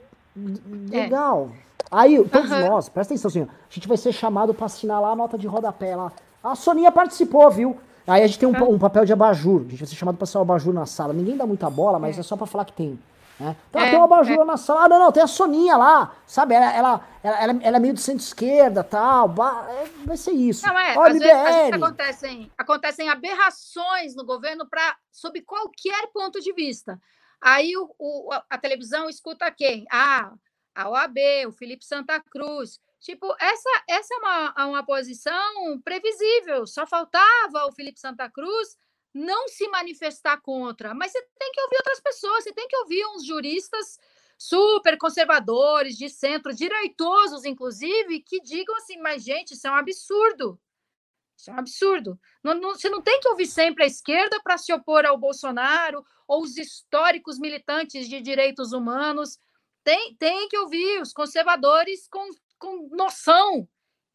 legal. 0.91 1.53
É. 1.67 1.70
Aí, 1.91 2.23
todos 2.29 2.51
uhum. 2.51 2.69
nós, 2.69 2.89
presta 2.89 3.15
atenção 3.15 3.29
assim, 3.29 3.43
a 3.43 3.75
gente 3.75 3.89
vai 3.89 3.97
ser 3.97 4.13
chamado 4.13 4.55
para 4.55 4.67
assinar 4.67 5.01
lá 5.01 5.11
a 5.11 5.17
nota 5.17 5.37
de 5.37 5.47
rodapé 5.47 5.97
lá. 5.97 6.13
A 6.43 6.55
Soninha 6.55 6.93
participou, 6.93 7.51
viu? 7.51 7.77
Aí 8.07 8.23
a 8.23 8.27
gente 8.27 8.39
tem 8.39 8.49
um, 8.49 8.57
uhum. 8.57 8.75
um 8.75 8.79
papel 8.79 9.05
de 9.05 9.13
abajur. 9.13 9.61
A 9.61 9.71
gente 9.71 9.79
vai 9.79 9.89
ser 9.89 9.95
chamado 9.97 10.17
para 10.17 10.27
ser 10.27 10.39
o 10.39 10.41
abajur 10.41 10.73
na 10.73 10.87
sala. 10.87 11.13
Ninguém 11.13 11.37
dá 11.37 11.47
muita 11.47 11.69
bola, 11.69 11.99
mas 11.99 12.17
é, 12.17 12.21
é 12.21 12.23
só 12.23 12.37
para 12.37 12.47
falar 12.47 12.65
que 12.65 12.73
tem. 12.73 12.99
Né? 13.39 13.57
Então, 13.69 13.81
é, 13.81 13.91
tem 13.91 13.99
um 13.99 14.05
abajur 14.05 14.41
é. 14.41 14.45
na 14.45 14.57
sala. 14.57 14.85
Ah, 14.85 14.89
não, 14.89 14.99
não, 14.99 15.13
tem 15.13 15.23
a 15.23 15.27
Soninha 15.27 15.77
lá. 15.77 16.15
Sabe? 16.27 16.55
Ela, 16.55 16.73
ela, 16.73 17.07
ela, 17.23 17.59
ela, 17.63 17.77
é 17.77 17.81
meio 17.81 17.95
de 17.95 18.01
centro-esquerda 18.01 18.85
tal. 18.85 19.35
É, 19.69 19.87
vai 20.05 20.17
ser 20.17 20.33
isso. 20.33 20.67
Não, 20.67 20.79
é. 20.79 20.97
Olha, 20.97 21.13
às, 21.13 21.19
vezes, 21.19 21.35
às 21.35 21.57
vezes 21.57 21.73
acontecem, 21.73 22.53
acontecem 22.57 23.09
aberrações 23.09 24.15
no 24.15 24.25
governo 24.25 24.69
para 24.69 24.97
sob 25.11 25.41
qualquer 25.43 26.09
ponto 26.13 26.41
de 26.41 26.53
vista. 26.53 27.01
Aí 27.41 27.77
o, 27.77 27.91
o, 27.99 28.31
a 28.51 28.59
televisão 28.59 29.09
escuta 29.09 29.51
quem? 29.51 29.87
Ah, 29.91 30.33
a 30.75 30.89
OAB, 30.89 31.19
o 31.49 31.53
Felipe 31.53 31.85
Santa 31.85 32.21
Cruz. 32.21 32.81
Tipo, 33.01 33.35
essa, 33.41 33.85
essa 33.89 34.15
é 34.15 34.19
uma, 34.19 34.67
uma 34.67 34.85
posição 34.85 35.81
previsível. 35.83 36.67
Só 36.67 36.87
faltava 36.87 37.67
o 37.67 37.73
Felipe 37.73 37.99
Santa 37.99 38.31
Cruz 38.31 38.77
não 39.13 39.49
se 39.49 39.67
manifestar 39.69 40.41
contra. 40.41 40.95
Mas 40.95 41.13
você 41.13 41.23
tem 41.39 41.51
que 41.53 41.61
ouvir 41.63 41.77
outras 41.77 42.01
pessoas, 42.01 42.45
você 42.45 42.53
tem 42.53 42.69
que 42.69 42.77
ouvir 42.77 43.05
uns 43.07 43.25
juristas 43.25 43.99
super 44.39 44.97
conservadores, 44.97 45.97
de 45.97 46.09
centro, 46.09 46.55
direitosos, 46.55 47.45
inclusive, 47.45 48.21
que 48.21 48.41
digam 48.41 48.77
assim: 48.77 48.99
mas, 48.99 49.23
gente, 49.23 49.55
isso 49.55 49.67
é 49.67 49.71
um 49.71 49.75
absurdo. 49.75 50.59
Isso 51.37 51.51
é 51.51 51.55
um 51.55 51.59
absurdo. 51.59 52.21
Não, 52.43 52.55
não, 52.55 52.75
você 52.75 52.89
não 52.89 53.01
tem 53.01 53.19
que 53.21 53.29
ouvir 53.29 53.47
sempre 53.47 53.85
a 53.85 53.87
esquerda 53.87 54.41
para 54.43 54.59
se 54.59 54.73
opor 54.73 55.07
ao 55.07 55.19
Bolsonaro 55.19 56.05
ou 56.29 56.43
os 56.43 56.57
históricos 56.57 57.39
militantes 57.39 58.09
de 58.09 58.21
direitos 58.21 58.73
humanos 58.73 59.39
tem, 59.91 60.15
tem 60.15 60.49
que 60.49 60.57
ouvir 60.57 61.03
os 61.03 61.13
conservadores 61.13 62.07
com, 62.09 62.31
com 62.59 62.89
noção, 62.93 63.67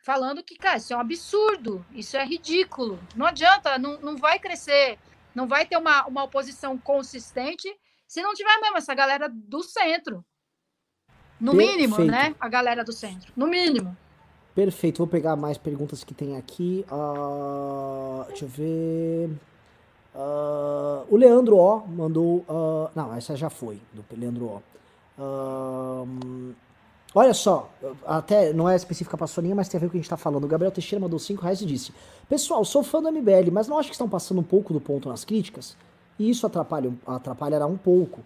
falando 0.06 0.42
que, 0.42 0.56
cara, 0.56 0.78
isso 0.78 0.94
é 0.94 0.96
um 0.96 1.02
absurdo, 1.02 1.86
isso 1.92 2.16
é 2.16 2.24
ridículo. 2.24 2.98
Não 3.14 3.26
adianta, 3.26 3.78
não, 3.78 4.00
não 4.00 4.16
vai 4.16 4.40
crescer, 4.40 4.98
não 5.34 5.48
vai 5.48 5.66
ter 5.66 5.76
uma, 5.76 6.06
uma 6.06 6.24
oposição 6.24 6.78
consistente 6.78 7.68
se 8.08 8.22
não 8.22 8.34
tiver 8.34 8.58
mesmo 8.62 8.78
essa 8.78 8.94
galera 8.94 9.28
do 9.30 9.62
centro. 9.64 10.24
No 11.42 11.52
Perfeito. 11.52 11.74
mínimo, 11.74 11.98
né? 12.06 12.34
A 12.40 12.48
galera 12.48 12.82
do 12.82 12.94
centro. 12.94 13.34
No 13.36 13.46
mínimo. 13.46 13.98
Perfeito. 14.54 15.00
Vou 15.00 15.08
pegar 15.08 15.36
mais 15.36 15.58
perguntas 15.58 16.06
que 16.06 16.14
tem 16.14 16.38
aqui. 16.38 16.86
Uh, 16.90 18.24
deixa 18.30 18.46
eu 18.46 18.50
ver. 18.50 19.30
Uh, 20.16 21.06
o 21.10 21.18
Leandro 21.18 21.58
O 21.58 21.86
mandou. 21.86 22.46
Uh, 22.48 22.90
não, 22.96 23.14
essa 23.14 23.36
já 23.36 23.50
foi, 23.50 23.82
do 23.92 24.06
Leandro 24.18 24.46
O 24.46 24.64
olha 27.14 27.34
só, 27.34 27.70
até 28.06 28.52
não 28.54 28.70
é 28.70 28.76
específica 28.76 29.16
para 29.16 29.26
a 29.26 29.28
Soninha, 29.28 29.56
mas 29.56 29.70
tem 29.70 29.78
a 29.78 29.82
ver 29.82 29.88
com 29.88 29.90
o 29.90 29.92
que 29.92 29.98
a 29.98 30.00
gente 30.00 30.06
está 30.06 30.18
falando. 30.18 30.44
O 30.44 30.48
Gabriel 30.48 30.72
Teixeira 30.72 31.02
mandou 31.02 31.20
5 31.20 31.42
reais 31.42 31.62
e 31.62 31.66
disse: 31.66 31.94
Pessoal, 32.28 32.64
sou 32.66 32.84
fã 32.84 33.02
do 33.02 33.12
MBL, 33.12 33.52
mas 33.52 33.68
não 33.68 33.78
acho 33.78 33.90
que 33.90 33.96
estão 33.96 34.10
passando 34.10 34.40
um 34.40 34.44
pouco 34.44 34.74
do 34.74 34.82
ponto 34.82 35.10
nas 35.10 35.24
críticas? 35.24 35.76
E 36.18 36.30
isso 36.30 36.46
atrapalha, 36.46 36.94
atrapalhará 37.06 37.66
um 37.66 37.78
pouco. 37.78 38.22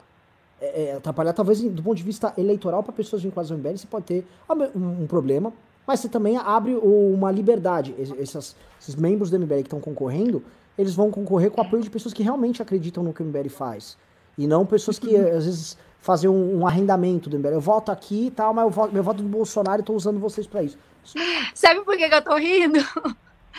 É, 0.62 0.84
é, 0.84 0.96
atrapalhar, 0.96 1.34
talvez, 1.34 1.62
do 1.62 1.82
ponto 1.82 1.96
de 1.96 2.04
vista 2.04 2.34
eleitoral, 2.38 2.84
para 2.84 2.92
pessoas 2.92 3.22
vinculadas 3.22 3.52
ao 3.52 3.58
MBL, 3.58 3.78
você 3.78 3.88
pode 3.88 4.06
ter 4.06 4.28
um, 4.76 5.04
um 5.04 5.08
problema, 5.08 5.54
mas 5.88 6.02
você 6.02 6.10
também 6.10 6.38
abre 6.38 6.76
uma 6.76 7.32
liberdade. 7.32 7.96
Esses, 7.98 8.56
esses 8.80 8.96
membros 8.96 9.30
do 9.30 9.40
MBL 9.40 9.56
que 9.56 9.62
estão 9.62 9.80
concorrendo, 9.80 10.44
eles 10.78 10.94
vão 10.94 11.10
concorrer 11.10 11.50
com 11.50 11.62
o 11.62 11.64
apoio 11.64 11.82
de 11.82 11.90
pessoas 11.90 12.14
que 12.14 12.24
realmente 12.24 12.62
acreditam 12.62 13.04
no 13.04 13.14
que 13.14 13.24
o 13.24 13.26
MBL 13.26 13.50
faz. 13.50 13.98
E 14.38 14.48
não 14.48 14.66
pessoas 14.66 15.00
que, 15.00 15.16
às 15.16 15.46
vezes 15.46 15.78
fazer 16.00 16.28
um, 16.28 16.60
um, 16.60 16.68
arrendamento 16.68 17.30
do 17.30 17.38
MBL. 17.38 17.54
Eu 17.54 17.62
voto 17.62 17.92
aqui 17.92 18.28
e 18.28 18.32
tal, 18.32 18.54
mas 18.54 18.66
eu 18.66 18.70
voto, 18.70 18.94
meu 18.94 19.04
voto 19.04 19.22
do 19.22 19.30
Bolsonaro 19.30 19.82
e 19.82 19.86
tô 19.86 19.94
usando 19.94 20.20
vocês 20.20 20.48
para 20.48 20.64
isso. 20.64 20.78
isso 21.04 21.18
é... 21.18 21.52
Sabe 21.54 21.84
por 21.84 21.98
que, 21.98 22.08
que 22.08 22.16
eu 22.16 22.24
tô 22.24 22.36
rindo? 22.36 22.80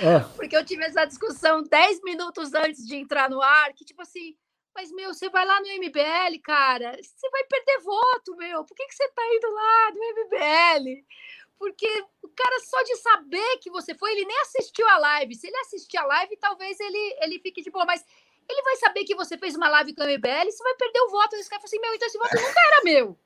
É. 0.00 0.20
Porque 0.36 0.56
eu 0.56 0.64
tive 0.64 0.84
essa 0.84 1.04
discussão 1.04 1.62
10 1.62 2.02
minutos 2.02 2.54
antes 2.54 2.86
de 2.86 2.96
entrar 2.96 3.28
no 3.28 3.40
ar, 3.42 3.72
que 3.74 3.84
tipo 3.84 4.00
assim, 4.02 4.34
mas 4.74 4.90
meu, 4.92 5.12
você 5.12 5.28
vai 5.28 5.44
lá 5.44 5.60
no 5.60 5.66
MBL, 5.66 6.40
cara, 6.42 6.96
você 7.02 7.30
vai 7.30 7.44
perder 7.44 7.80
voto, 7.82 8.36
meu. 8.36 8.64
Por 8.64 8.74
que, 8.74 8.86
que 8.86 8.94
você 8.94 9.08
tá 9.08 9.22
indo 9.26 9.50
lá 9.52 9.90
no 9.92 10.24
MBL? 10.24 11.04
Porque 11.58 11.86
o 12.22 12.28
cara, 12.28 12.58
só 12.60 12.82
de 12.82 12.96
saber 12.96 13.58
que 13.58 13.70
você 13.70 13.94
foi, 13.94 14.12
ele 14.12 14.24
nem 14.24 14.40
assistiu 14.40 14.88
a 14.88 14.96
live. 14.96 15.34
Se 15.34 15.46
ele 15.46 15.56
assistir 15.58 15.98
a 15.98 16.06
live, 16.06 16.34
talvez 16.38 16.80
ele, 16.80 17.16
ele 17.20 17.38
fique 17.38 17.60
de 17.60 17.70
boa, 17.70 17.84
mas 17.84 18.02
ele 18.51 18.62
vai 18.62 18.77
saber 18.77 19.05
que 19.05 19.14
você 19.14 19.39
fez 19.39 19.55
uma 19.55 19.68
live 19.68 19.94
com 19.94 20.02
o 20.02 20.06
MBL 20.06 20.48
e 20.48 20.52
você 20.52 20.62
vai 20.62 20.74
perder 20.74 21.01
o 21.01 21.10
voto. 21.10 21.36
Esse 21.36 21.48
cara 21.48 21.62
assim: 21.64 21.81
meu, 21.81 21.94
então 21.94 22.09
esse 22.09 22.18
voto 22.18 22.36
nunca 22.36 22.60
era 22.66 22.85
meu. 22.85 23.18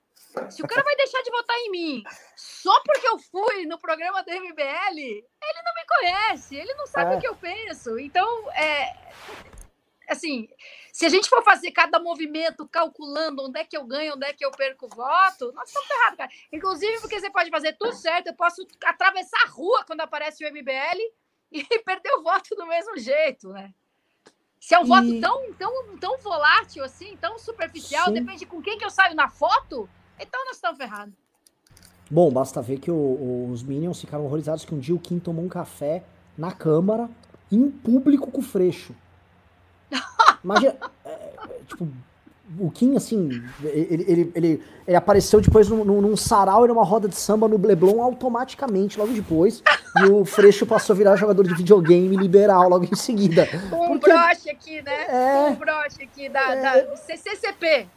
Se 0.51 0.63
o 0.63 0.67
cara 0.67 0.83
vai 0.83 0.97
deixar 0.97 1.23
de 1.23 1.31
votar 1.31 1.57
em 1.59 1.71
mim 1.71 2.03
só 2.37 2.83
porque 2.85 3.07
eu 3.07 3.19
fui 3.19 3.67
no 3.67 3.79
programa 3.79 4.23
do 4.23 4.31
MBL, 4.31 4.99
ele 4.99 5.63
não 5.65 5.75
me 5.75 5.87
conhece, 5.87 6.57
ele 6.57 6.75
não 6.75 6.87
sabe 6.87 7.15
é. 7.15 7.17
o 7.17 7.21
que 7.21 7.29
eu 7.29 7.37
penso. 7.37 7.99
Então, 7.99 8.51
é, 8.53 8.97
assim, 10.09 10.49
se 10.93 11.07
a 11.07 11.09
gente 11.09 11.29
for 11.29 11.43
fazer 11.45 11.71
cada 11.71 12.01
movimento 12.01 12.67
calculando 12.69 13.45
onde 13.45 13.61
é 13.61 13.65
que 13.65 13.77
eu 13.77 13.85
ganho, 13.85 14.15
onde 14.15 14.27
é 14.27 14.33
que 14.33 14.45
eu 14.45 14.51
perco 14.51 14.89
voto, 14.89 15.53
nós 15.53 15.69
estamos 15.69 15.89
ferrados, 15.89 16.19
cara. 16.19 16.31
Inclusive, 16.53 17.01
porque 17.01 17.21
você 17.21 17.31
pode 17.31 17.51
fazer 17.51 17.75
tudo 17.75 17.95
certo, 17.95 18.29
eu 18.29 18.35
posso 18.35 18.67
atravessar 18.85 19.43
a 19.45 19.51
rua 19.51 19.85
quando 19.85 20.01
aparece 20.01 20.45
o 20.45 20.53
MBL 20.53 20.99
e 21.53 21.65
perder 21.85 22.13
o 22.15 22.23
voto 22.23 22.55
do 22.57 22.67
mesmo 22.67 22.97
jeito, 22.99 23.51
né? 23.51 23.73
Se 24.65 24.75
é 24.75 24.79
um 24.79 24.85
e... 24.85 24.89
voto 24.89 25.21
tão, 25.21 25.53
tão, 25.53 25.99
tão 25.99 26.19
volátil 26.21 26.83
assim, 26.83 27.19
tão 27.21 27.39
superficial, 27.39 28.07
Sim. 28.07 28.15
depende 28.15 28.47
com 28.47 28.63
quem 28.63 28.79
que 28.79 28.85
eu 28.85 28.89
saio 28.89 29.15
na 29.15 29.29
foto, 29.29 29.87
então 30.19 30.43
nós 30.47 30.57
estamos 30.57 30.79
ferrados. 30.79 31.13
Bom, 32.11 32.33
basta 32.33 32.63
ver 32.63 32.79
que 32.79 32.91
o, 32.91 33.51
os 33.53 33.63
Minions 33.63 34.01
ficaram 34.01 34.25
horrorizados 34.25 34.65
que 34.65 34.75
um 34.75 34.79
dia 34.79 34.95
o 34.95 34.99
Kim 34.99 35.19
tomou 35.19 35.45
um 35.45 35.51
café 35.51 36.03
na 36.37 36.51
Câmara, 36.51 37.11
em 37.53 37.71
público 37.71 38.31
com 38.31 38.39
o 38.39 38.43
Freixo. 38.43 38.95
Imagina, 40.43 40.77
é, 41.05 41.11
é, 41.11 41.61
tipo, 41.69 41.87
o 42.59 42.71
Kim, 42.71 42.95
assim, 42.97 43.43
ele, 43.63 44.05
ele, 44.07 44.33
ele, 44.35 44.63
ele 44.87 44.97
apareceu 44.97 45.41
depois 45.41 45.69
num, 45.69 45.83
num, 45.85 46.17
sarau 46.17 46.65
e 46.65 46.69
numa 46.69 46.85
roda 46.85 47.09
de 47.09 47.17
samba 47.17 47.49
no 47.49 47.57
Bleblon 47.57 48.03
automaticamente, 48.03 48.99
logo 48.99 49.13
depois. 49.13 49.63
E 49.99 50.05
o 50.05 50.25
Freixo 50.25 50.67
passou 50.67 50.93
a 50.95 50.97
virar 50.97 51.17
jogador 51.17 51.43
de 51.43 51.55
videogame 51.55 52.15
liberal 52.17 52.69
logo 52.69 52.85
em 52.85 52.95
seguida. 52.95 53.49
Um 53.73 53.99
Porque, 53.99 54.13
broche 54.13 54.51
aqui, 54.51 54.83
né? 54.83 55.07
É, 55.09 55.51
um 55.51 55.55
broche 55.55 56.03
aqui 56.03 56.29
da, 56.29 56.55
é, 56.55 56.61
da 56.85 56.97
CCCP. 56.97 57.89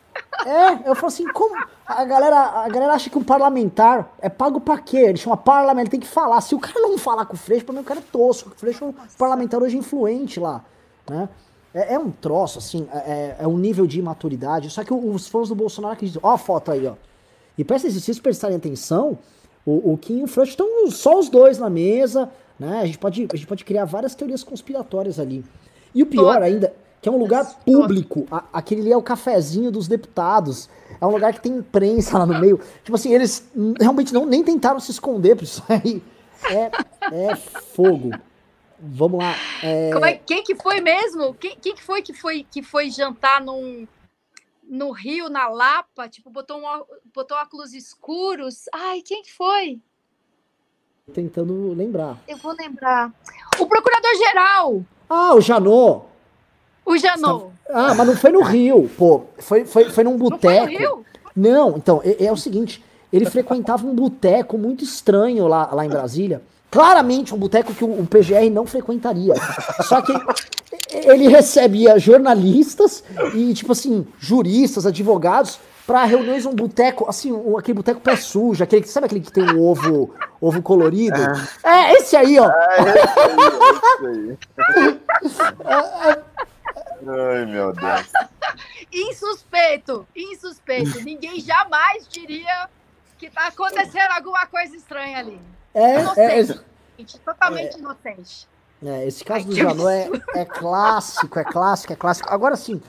É, 0.45 0.89
eu 0.89 0.95
falo 0.95 1.07
assim, 1.07 1.27
como 1.31 1.55
a 1.85 2.05
galera, 2.05 2.37
a 2.37 2.69
galera 2.69 2.93
acha 2.93 3.09
que 3.09 3.17
um 3.17 3.23
parlamentar 3.23 4.09
é 4.19 4.29
pago 4.29 4.61
pra 4.61 4.77
quê? 4.79 4.97
Ele 4.97 5.17
chama 5.17 5.35
parlamentar, 5.35 5.81
ele 5.81 5.91
tem 5.91 5.99
que 5.99 6.07
falar. 6.07 6.39
Se 6.41 6.55
o 6.55 6.59
cara 6.59 6.79
não 6.79 6.97
falar 6.97 7.25
com 7.25 7.35
o 7.35 7.37
Freixo, 7.37 7.65
pra 7.65 7.73
mim 7.73 7.81
o 7.81 7.83
cara 7.83 7.99
é 7.99 8.03
tosco. 8.11 8.49
O 8.49 8.57
Freixo 8.57 8.85
é 8.85 8.87
um 8.87 8.93
parlamentar 9.17 9.61
hoje 9.61 9.77
influente 9.77 10.39
lá, 10.39 10.63
né? 11.09 11.27
É, 11.77 11.93
é 11.93 11.99
um 11.99 12.09
troço, 12.09 12.57
assim, 12.57 12.87
é, 12.91 12.97
é, 12.97 13.35
é 13.41 13.47
um 13.47 13.57
nível 13.57 13.85
de 13.85 13.99
imaturidade. 13.99 14.69
Só 14.69 14.83
que 14.83 14.93
os 14.93 15.27
fãs 15.27 15.49
do 15.49 15.55
Bolsonaro 15.55 15.93
acreditam. 15.93 16.21
Ó 16.23 16.33
a 16.33 16.37
foto 16.37 16.71
aí, 16.71 16.87
ó. 16.87 16.93
E 17.57 17.63
presta 17.63 17.89
se 17.89 18.01
vocês 18.01 18.19
prestarem 18.19 18.57
atenção, 18.57 19.17
o, 19.65 19.93
o 19.93 19.97
Kim 19.97 20.19
e 20.19 20.23
o 20.23 20.27
Freixo 20.27 20.51
estão 20.51 20.89
só 20.89 21.19
os 21.19 21.29
dois 21.29 21.57
na 21.57 21.69
mesa, 21.69 22.29
né? 22.59 22.79
A 22.81 22.85
gente, 22.85 22.97
pode, 22.97 23.27
a 23.31 23.35
gente 23.35 23.47
pode 23.47 23.63
criar 23.63 23.85
várias 23.85 24.15
teorias 24.15 24.43
conspiratórias 24.43 25.19
ali. 25.19 25.45
E 25.93 26.01
o 26.01 26.05
pior 26.05 26.41
ainda 26.41 26.73
que 27.01 27.07
é 27.07 27.11
um 27.11 27.17
lugar 27.17 27.45
público. 27.63 28.25
A, 28.31 28.43
aquele 28.53 28.81
ali 28.81 28.91
é 28.91 28.97
o 28.97 29.01
cafezinho 29.01 29.71
dos 29.71 29.87
deputados. 29.87 30.69
É 30.99 31.05
um 31.05 31.11
lugar 31.11 31.33
que 31.33 31.41
tem 31.41 31.53
imprensa 31.53 32.17
lá 32.17 32.25
no 32.25 32.39
meio. 32.39 32.59
Tipo 32.83 32.95
assim, 32.95 33.13
eles 33.13 33.47
realmente 33.79 34.13
não 34.13 34.25
nem 34.25 34.43
tentaram 34.43 34.79
se 34.79 34.91
esconder 34.91 35.35
por 35.35 35.43
isso 35.43 35.63
aí. 35.69 36.01
É, 36.49 36.71
é 37.29 37.35
fogo. 37.35 38.11
Vamos 38.79 39.19
lá. 39.19 39.35
É... 39.63 39.91
Como 39.91 40.05
é, 40.05 40.13
quem 40.13 40.43
que 40.43 40.55
foi 40.55 40.79
mesmo? 40.81 41.33
Quem, 41.33 41.57
quem 41.57 41.73
que 41.73 41.83
foi 41.83 42.01
que 42.01 42.13
foi 42.13 42.45
que 42.49 42.61
foi 42.61 42.89
jantar 42.89 43.41
num, 43.41 43.87
no 44.63 44.91
Rio, 44.91 45.29
na 45.29 45.47
Lapa? 45.47 46.07
Tipo, 46.07 46.29
botou, 46.29 46.57
um, 46.57 46.83
botou 47.13 47.37
óculos 47.37 47.73
escuros. 47.73 48.65
Ai, 48.73 49.01
quem 49.01 49.23
que 49.23 49.33
foi? 49.33 49.81
Tentando 51.13 51.73
lembrar. 51.73 52.17
Eu 52.27 52.37
vou 52.37 52.53
lembrar. 52.53 53.11
O 53.59 53.65
procurador-geral. 53.65 54.83
Ah, 55.09 55.33
o 55.33 55.41
Janot. 55.41 56.05
O 56.85 56.97
Janot. 56.97 57.51
Ah, 57.69 57.95
mas 57.95 58.07
não 58.07 58.15
foi 58.15 58.31
no 58.31 58.43
Rio, 58.43 58.89
pô. 58.97 59.25
Foi, 59.39 59.65
foi, 59.65 59.89
foi 59.89 60.03
num 60.03 60.17
boteco. 60.17 60.45
Não 60.45 60.65
foi 60.65 60.73
no 60.73 60.79
Rio? 60.79 61.05
Não, 61.35 61.77
então, 61.77 62.01
é, 62.03 62.25
é 62.25 62.31
o 62.31 62.37
seguinte. 62.37 62.83
Ele 63.11 63.25
frequentava 63.25 63.87
um 63.87 63.95
boteco 63.95 64.57
muito 64.57 64.83
estranho 64.83 65.47
lá, 65.47 65.73
lá 65.73 65.85
em 65.85 65.89
Brasília. 65.89 66.41
Claramente 66.69 67.33
um 67.33 67.37
boteco 67.37 67.73
que 67.73 67.83
o, 67.83 68.05
PGR 68.05 68.49
não 68.51 68.65
frequentaria. 68.65 69.33
Só 69.83 70.01
que 70.01 70.13
ele 70.91 71.27
recebia 71.29 71.97
jornalistas 71.97 73.03
e, 73.33 73.53
tipo 73.53 73.71
assim, 73.71 74.05
juristas, 74.19 74.85
advogados, 74.85 75.59
para 75.85 76.03
reuniões 76.03 76.45
um 76.45 76.53
boteco, 76.53 77.09
assim, 77.09 77.31
um, 77.31 77.57
aquele 77.57 77.75
boteco 77.75 78.01
pé 78.01 78.17
sujo, 78.17 78.61
aquele, 78.61 78.85
sabe 78.85 79.05
aquele 79.05 79.21
que 79.21 79.31
tem 79.31 79.49
o 79.49 79.57
um 79.57 79.65
ovo, 79.65 80.13
ovo 80.41 80.61
colorido? 80.61 81.17
É. 81.63 81.69
é, 81.69 81.93
esse 81.93 82.17
aí, 82.17 82.37
ó. 82.37 82.49
É, 82.51 82.79
esse 82.81 84.05
aí, 84.05 84.37
esse 85.23 85.41
aí. 85.41 86.19
Ai, 87.07 87.45
meu 87.45 87.71
Deus. 87.71 88.11
insuspeito, 88.91 90.05
insuspeito. 90.13 90.99
Ninguém 91.01 91.39
jamais 91.39 92.05
diria 92.09 92.67
que 93.17 93.29
tá 93.29 93.47
acontecendo 93.47 94.11
alguma 94.11 94.45
coisa 94.47 94.75
estranha 94.75 95.19
ali. 95.19 95.39
É, 95.77 95.99
inocente, 96.01 96.59
é, 96.97 97.01
é, 97.01 97.19
totalmente 97.23 97.75
é, 97.75 97.79
inocente. 97.79 98.47
É, 98.83 99.07
esse 99.07 99.23
caso 99.23 99.41
Ai, 99.41 99.45
do 99.45 99.55
Janot 99.55 99.87
é, 99.87 100.41
é, 100.41 100.45
clássico, 100.45 101.37
é 101.37 101.43
clássico, 101.43 101.93
é 101.93 101.95
clássico. 101.95 102.27
Agora 102.31 102.55
sim, 102.55 102.81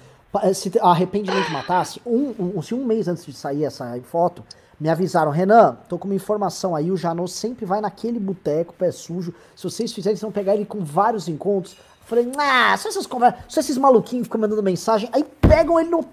se 0.54 0.72
arrependimento 0.80 1.50
matasse, 1.50 2.00
um, 2.06 2.34
um, 2.56 2.62
se 2.62 2.74
um 2.74 2.84
mês 2.84 3.06
antes 3.06 3.26
de 3.26 3.32
sair 3.34 3.64
essa 3.64 3.98
foto, 4.04 4.42
me 4.80 4.88
avisaram, 4.88 5.30
Renan, 5.30 5.76
tô 5.88 5.98
com 5.98 6.06
uma 6.06 6.14
informação 6.14 6.74
aí, 6.74 6.90
o 6.90 6.96
Janot 6.96 7.30
sempre 7.30 7.66
vai 7.66 7.80
naquele 7.80 8.18
boteco, 8.18 8.72
pé 8.72 8.90
sujo. 8.90 9.34
Se 9.54 9.64
vocês 9.64 9.92
fizerem, 9.92 10.16
vocês 10.16 10.22
vão 10.22 10.32
pegar 10.32 10.54
ele 10.54 10.64
com 10.64 10.82
vários 10.82 11.28
encontros. 11.28 11.76
Falei, 12.06 12.30
ah, 12.38 12.74
só 12.78 12.88
essas 12.88 13.06
conversas, 13.06 13.40
só 13.48 13.60
esses 13.60 13.76
maluquinhos 13.76 14.26
ficam 14.26 14.40
mandando 14.40 14.62
mensagem, 14.62 15.10
aí 15.12 15.24
pegam 15.42 15.78
ele 15.78 15.90
no. 15.90 16.06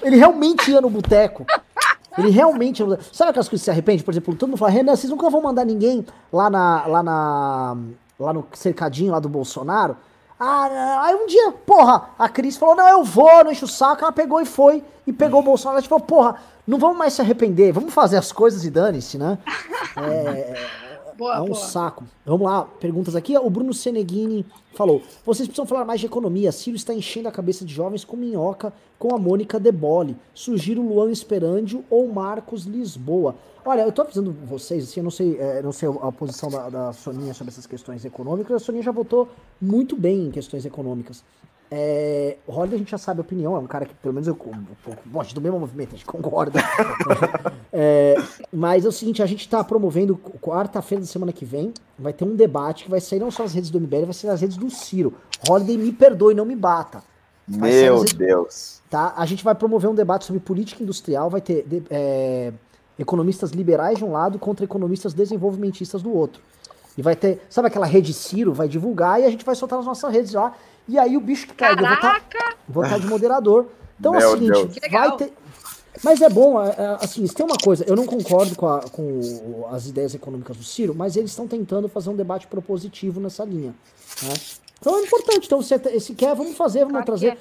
Ele 0.00 0.16
realmente 0.16 0.70
ia 0.70 0.80
no 0.80 0.88
boteco. 0.88 1.44
Ele 2.18 2.30
realmente. 2.30 2.82
Sabe 3.12 3.30
aquelas 3.30 3.48
coisas 3.48 3.60
que 3.60 3.64
se 3.64 3.70
arrepende? 3.70 4.02
Por 4.02 4.10
exemplo, 4.10 4.34
todo 4.34 4.48
mundo 4.48 4.58
fala, 4.58 4.70
Renan, 4.70 4.96
vocês 4.96 5.10
nunca 5.10 5.30
vão 5.30 5.42
mandar 5.42 5.64
ninguém 5.64 6.04
lá 6.32 6.50
na. 6.50 6.86
lá 6.86 7.02
na. 7.02 7.76
lá 8.18 8.32
no 8.32 8.46
cercadinho 8.52 9.12
lá 9.12 9.20
do 9.20 9.28
Bolsonaro. 9.28 9.96
Ah, 10.42 11.02
aí 11.04 11.14
um 11.14 11.26
dia, 11.26 11.52
porra, 11.52 12.10
a 12.18 12.26
Cris 12.26 12.56
falou, 12.56 12.74
não, 12.74 12.88
eu 12.88 13.04
vou, 13.04 13.44
não 13.44 13.52
enche 13.52 13.62
o 13.62 13.68
saco, 13.68 14.02
ela 14.02 14.10
pegou 14.10 14.40
e 14.40 14.46
foi, 14.46 14.82
e 15.06 15.12
pegou 15.12 15.40
o 15.40 15.42
Bolsonaro, 15.42 15.76
a 15.76 15.80
gente 15.82 15.90
falou, 15.90 16.02
porra, 16.02 16.36
não 16.66 16.78
vamos 16.78 16.96
mais 16.96 17.12
se 17.12 17.20
arrepender, 17.20 17.74
vamos 17.74 17.92
fazer 17.92 18.16
as 18.16 18.32
coisas 18.32 18.64
e 18.64 18.70
dane-se, 18.70 19.18
né? 19.18 19.38
É, 19.96 20.56
boa, 21.20 21.36
é 21.36 21.40
um 21.40 21.46
boa. 21.46 21.54
saco. 21.54 22.04
Vamos 22.24 22.46
lá, 22.46 22.64
perguntas 22.64 23.14
aqui. 23.14 23.36
O 23.36 23.50
Bruno 23.50 23.72
Seneghini 23.72 24.44
falou: 24.74 25.02
vocês 25.24 25.46
precisam 25.46 25.66
falar 25.66 25.84
mais 25.84 26.00
de 26.00 26.06
economia. 26.06 26.50
Ciro 26.50 26.76
está 26.76 26.92
enchendo 26.92 27.28
a 27.28 27.32
cabeça 27.32 27.64
de 27.64 27.72
jovens 27.72 28.04
com 28.04 28.16
minhoca 28.16 28.72
com 28.98 29.14
a 29.14 29.18
Mônica 29.18 29.60
Debole. 29.60 30.16
Sugiro 30.34 30.82
Luan 30.82 31.10
Esperandio 31.10 31.84
ou 31.88 32.08
Marcos 32.08 32.64
Lisboa. 32.64 33.36
Olha, 33.64 33.82
eu 33.82 33.92
tô 33.92 34.02
avisando 34.02 34.34
vocês, 34.46 34.84
assim, 34.84 35.00
eu 35.00 35.04
não 35.04 35.10
sei, 35.10 35.36
é, 35.38 35.60
não 35.62 35.70
sei 35.70 35.88
a 36.00 36.10
posição 36.10 36.50
da, 36.50 36.70
da 36.70 36.92
Soninha 36.94 37.34
sobre 37.34 37.52
essas 37.52 37.66
questões 37.66 38.04
econômicas. 38.06 38.56
A 38.56 38.58
Soninha 38.58 38.82
já 38.82 38.90
votou 38.90 39.28
muito 39.60 39.96
bem 39.96 40.26
em 40.26 40.30
questões 40.30 40.64
econômicas. 40.64 41.22
É, 41.72 42.36
o 42.46 42.52
Holliday 42.52 42.74
a 42.74 42.78
gente 42.78 42.90
já 42.90 42.98
sabe 42.98 43.20
a 43.20 43.22
opinião, 43.22 43.54
é 43.54 43.58
um 43.60 43.66
cara 43.66 43.86
que 43.86 43.94
pelo 43.94 44.12
menos 44.12 44.26
eu, 44.26 44.36
eu, 44.36 45.24
do 45.32 45.40
mesmo 45.40 45.60
movimento, 45.60 45.90
a 45.90 45.92
gente 45.92 46.04
concorda. 46.04 46.60
é, 47.72 48.16
mas 48.52 48.84
é 48.84 48.88
o 48.88 48.92
seguinte, 48.92 49.22
a 49.22 49.26
gente 49.26 49.42
está 49.42 49.62
promovendo 49.62 50.16
quarta-feira 50.16 51.02
da 51.02 51.06
semana 51.06 51.32
que 51.32 51.44
vem, 51.44 51.72
vai 51.96 52.12
ter 52.12 52.24
um 52.24 52.34
debate 52.34 52.84
que 52.84 52.90
vai 52.90 53.00
sair 53.00 53.20
não 53.20 53.30
só 53.30 53.44
nas 53.44 53.54
redes 53.54 53.70
do 53.70 53.80
MBL, 53.80 54.06
vai 54.06 54.14
sair 54.14 54.30
nas 54.30 54.40
redes 54.40 54.56
do 54.56 54.68
Ciro. 54.68 55.14
Holliday 55.46 55.78
me 55.78 55.92
perdoe, 55.92 56.34
não 56.34 56.44
me 56.44 56.56
bata. 56.56 57.02
Vai 57.46 57.70
Meu 57.70 57.98
redes, 57.98 58.14
Deus. 58.14 58.80
Tá? 58.90 59.14
A 59.16 59.24
gente 59.24 59.44
vai 59.44 59.54
promover 59.54 59.88
um 59.88 59.94
debate 59.94 60.24
sobre 60.24 60.40
política 60.40 60.82
industrial, 60.82 61.30
vai 61.30 61.40
ter 61.40 61.64
é, 61.88 62.52
economistas 62.98 63.50
liberais 63.50 63.98
de 63.98 64.04
um 64.04 64.12
lado 64.12 64.38
contra 64.38 64.64
economistas 64.64 65.14
desenvolvimentistas 65.14 66.02
do 66.02 66.12
outro. 66.12 66.42
E 66.98 67.02
vai 67.02 67.16
ter, 67.16 67.40
sabe 67.48 67.68
aquela 67.68 67.86
rede 67.86 68.12
Ciro, 68.12 68.52
vai 68.52 68.68
divulgar 68.68 69.20
e 69.20 69.24
a 69.24 69.30
gente 69.30 69.44
vai 69.44 69.54
soltar 69.54 69.78
nas 69.78 69.86
nossas 69.86 70.12
redes 70.12 70.32
lá. 70.32 70.54
E 70.90 70.98
aí 70.98 71.16
o 71.16 71.20
bicho 71.20 71.46
que 71.46 71.54
pega, 71.54 71.76
Caraca! 71.76 72.56
vou 72.68 72.82
estar 72.82 72.98
de 72.98 73.06
moderador. 73.06 73.66
Então 73.98 74.12
é 74.12 74.26
o 74.26 74.32
seguinte, 74.32 74.80
vai 74.90 75.16
ter. 75.16 75.32
Mas 76.02 76.20
é 76.20 76.28
bom, 76.28 76.60
é, 76.60 76.68
é, 76.70 76.98
assim, 77.00 77.24
tem 77.28 77.46
uma 77.46 77.56
coisa, 77.56 77.84
eu 77.86 77.94
não 77.94 78.06
concordo 78.06 78.56
com, 78.56 78.66
a, 78.66 78.80
com 78.80 79.66
as 79.70 79.86
ideias 79.86 80.14
econômicas 80.14 80.56
do 80.56 80.64
Ciro, 80.64 80.92
mas 80.94 81.16
eles 81.16 81.30
estão 81.30 81.46
tentando 81.46 81.88
fazer 81.88 82.10
um 82.10 82.16
debate 82.16 82.48
propositivo 82.48 83.20
nessa 83.20 83.44
linha. 83.44 83.72
Né? 84.22 84.34
Então 84.80 84.98
é 84.98 85.02
importante, 85.02 85.46
então 85.46 85.62
se, 85.62 86.00
se 86.00 86.14
quer, 86.14 86.34
vamos 86.34 86.56
fazer, 86.56 86.84
vamos 86.84 87.04
trazer. 87.04 87.38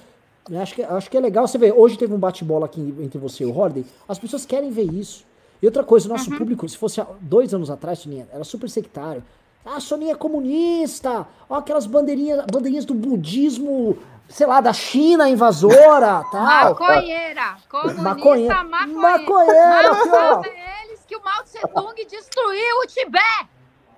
Acho 0.62 0.76
que, 0.76 0.84
acho 0.84 1.10
que 1.10 1.18
é 1.18 1.20
legal, 1.20 1.48
você 1.48 1.58
vê, 1.58 1.72
hoje 1.72 1.98
teve 1.98 2.14
um 2.14 2.20
bate-bola 2.20 2.66
aqui 2.66 2.94
entre 3.00 3.18
você 3.18 3.44
e 3.44 3.48
o 3.48 3.58
Hordem, 3.58 3.84
as 4.08 4.20
pessoas 4.20 4.46
querem 4.46 4.70
ver 4.70 4.94
isso. 4.94 5.26
E 5.62 5.66
outra 5.66 5.84
coisa, 5.84 6.08
o 6.08 6.10
nosso 6.10 6.30
uhum. 6.30 6.38
público, 6.38 6.68
se 6.70 6.78
fosse 6.78 7.02
dois 7.22 7.54
anos 7.54 7.70
atrás, 7.70 8.06
era 8.32 8.44
super 8.44 8.70
sectário. 8.70 9.24
Ah, 9.66 9.76
a 9.76 9.80
Soninha 9.80 10.14
é 10.14 10.16
comunista. 10.16 11.28
Ó, 11.50 11.56
aquelas 11.56 11.86
bandeirinhas, 11.86 12.46
bandeirinhas 12.52 12.86
do 12.86 12.94
budismo, 12.94 13.98
sei 14.28 14.48
lá, 14.48 14.62
da 14.62 14.74
China 14.74 15.30
invasora, 15.30 16.24
tal. 16.32 16.70
Maconheira. 16.70 17.58
Comunista 17.70 18.02
maconheira. 18.02 18.64
maconheira. 18.64 19.94
Maconheira. 19.94 20.86
Eles 20.86 21.02
que 21.06 21.16
o 21.16 21.24
Mao 21.24 21.44
Tse 21.44 21.60
Tung 21.60 22.06
destruiu 22.06 22.78
o 22.84 22.88
Tibete. 22.88 23.50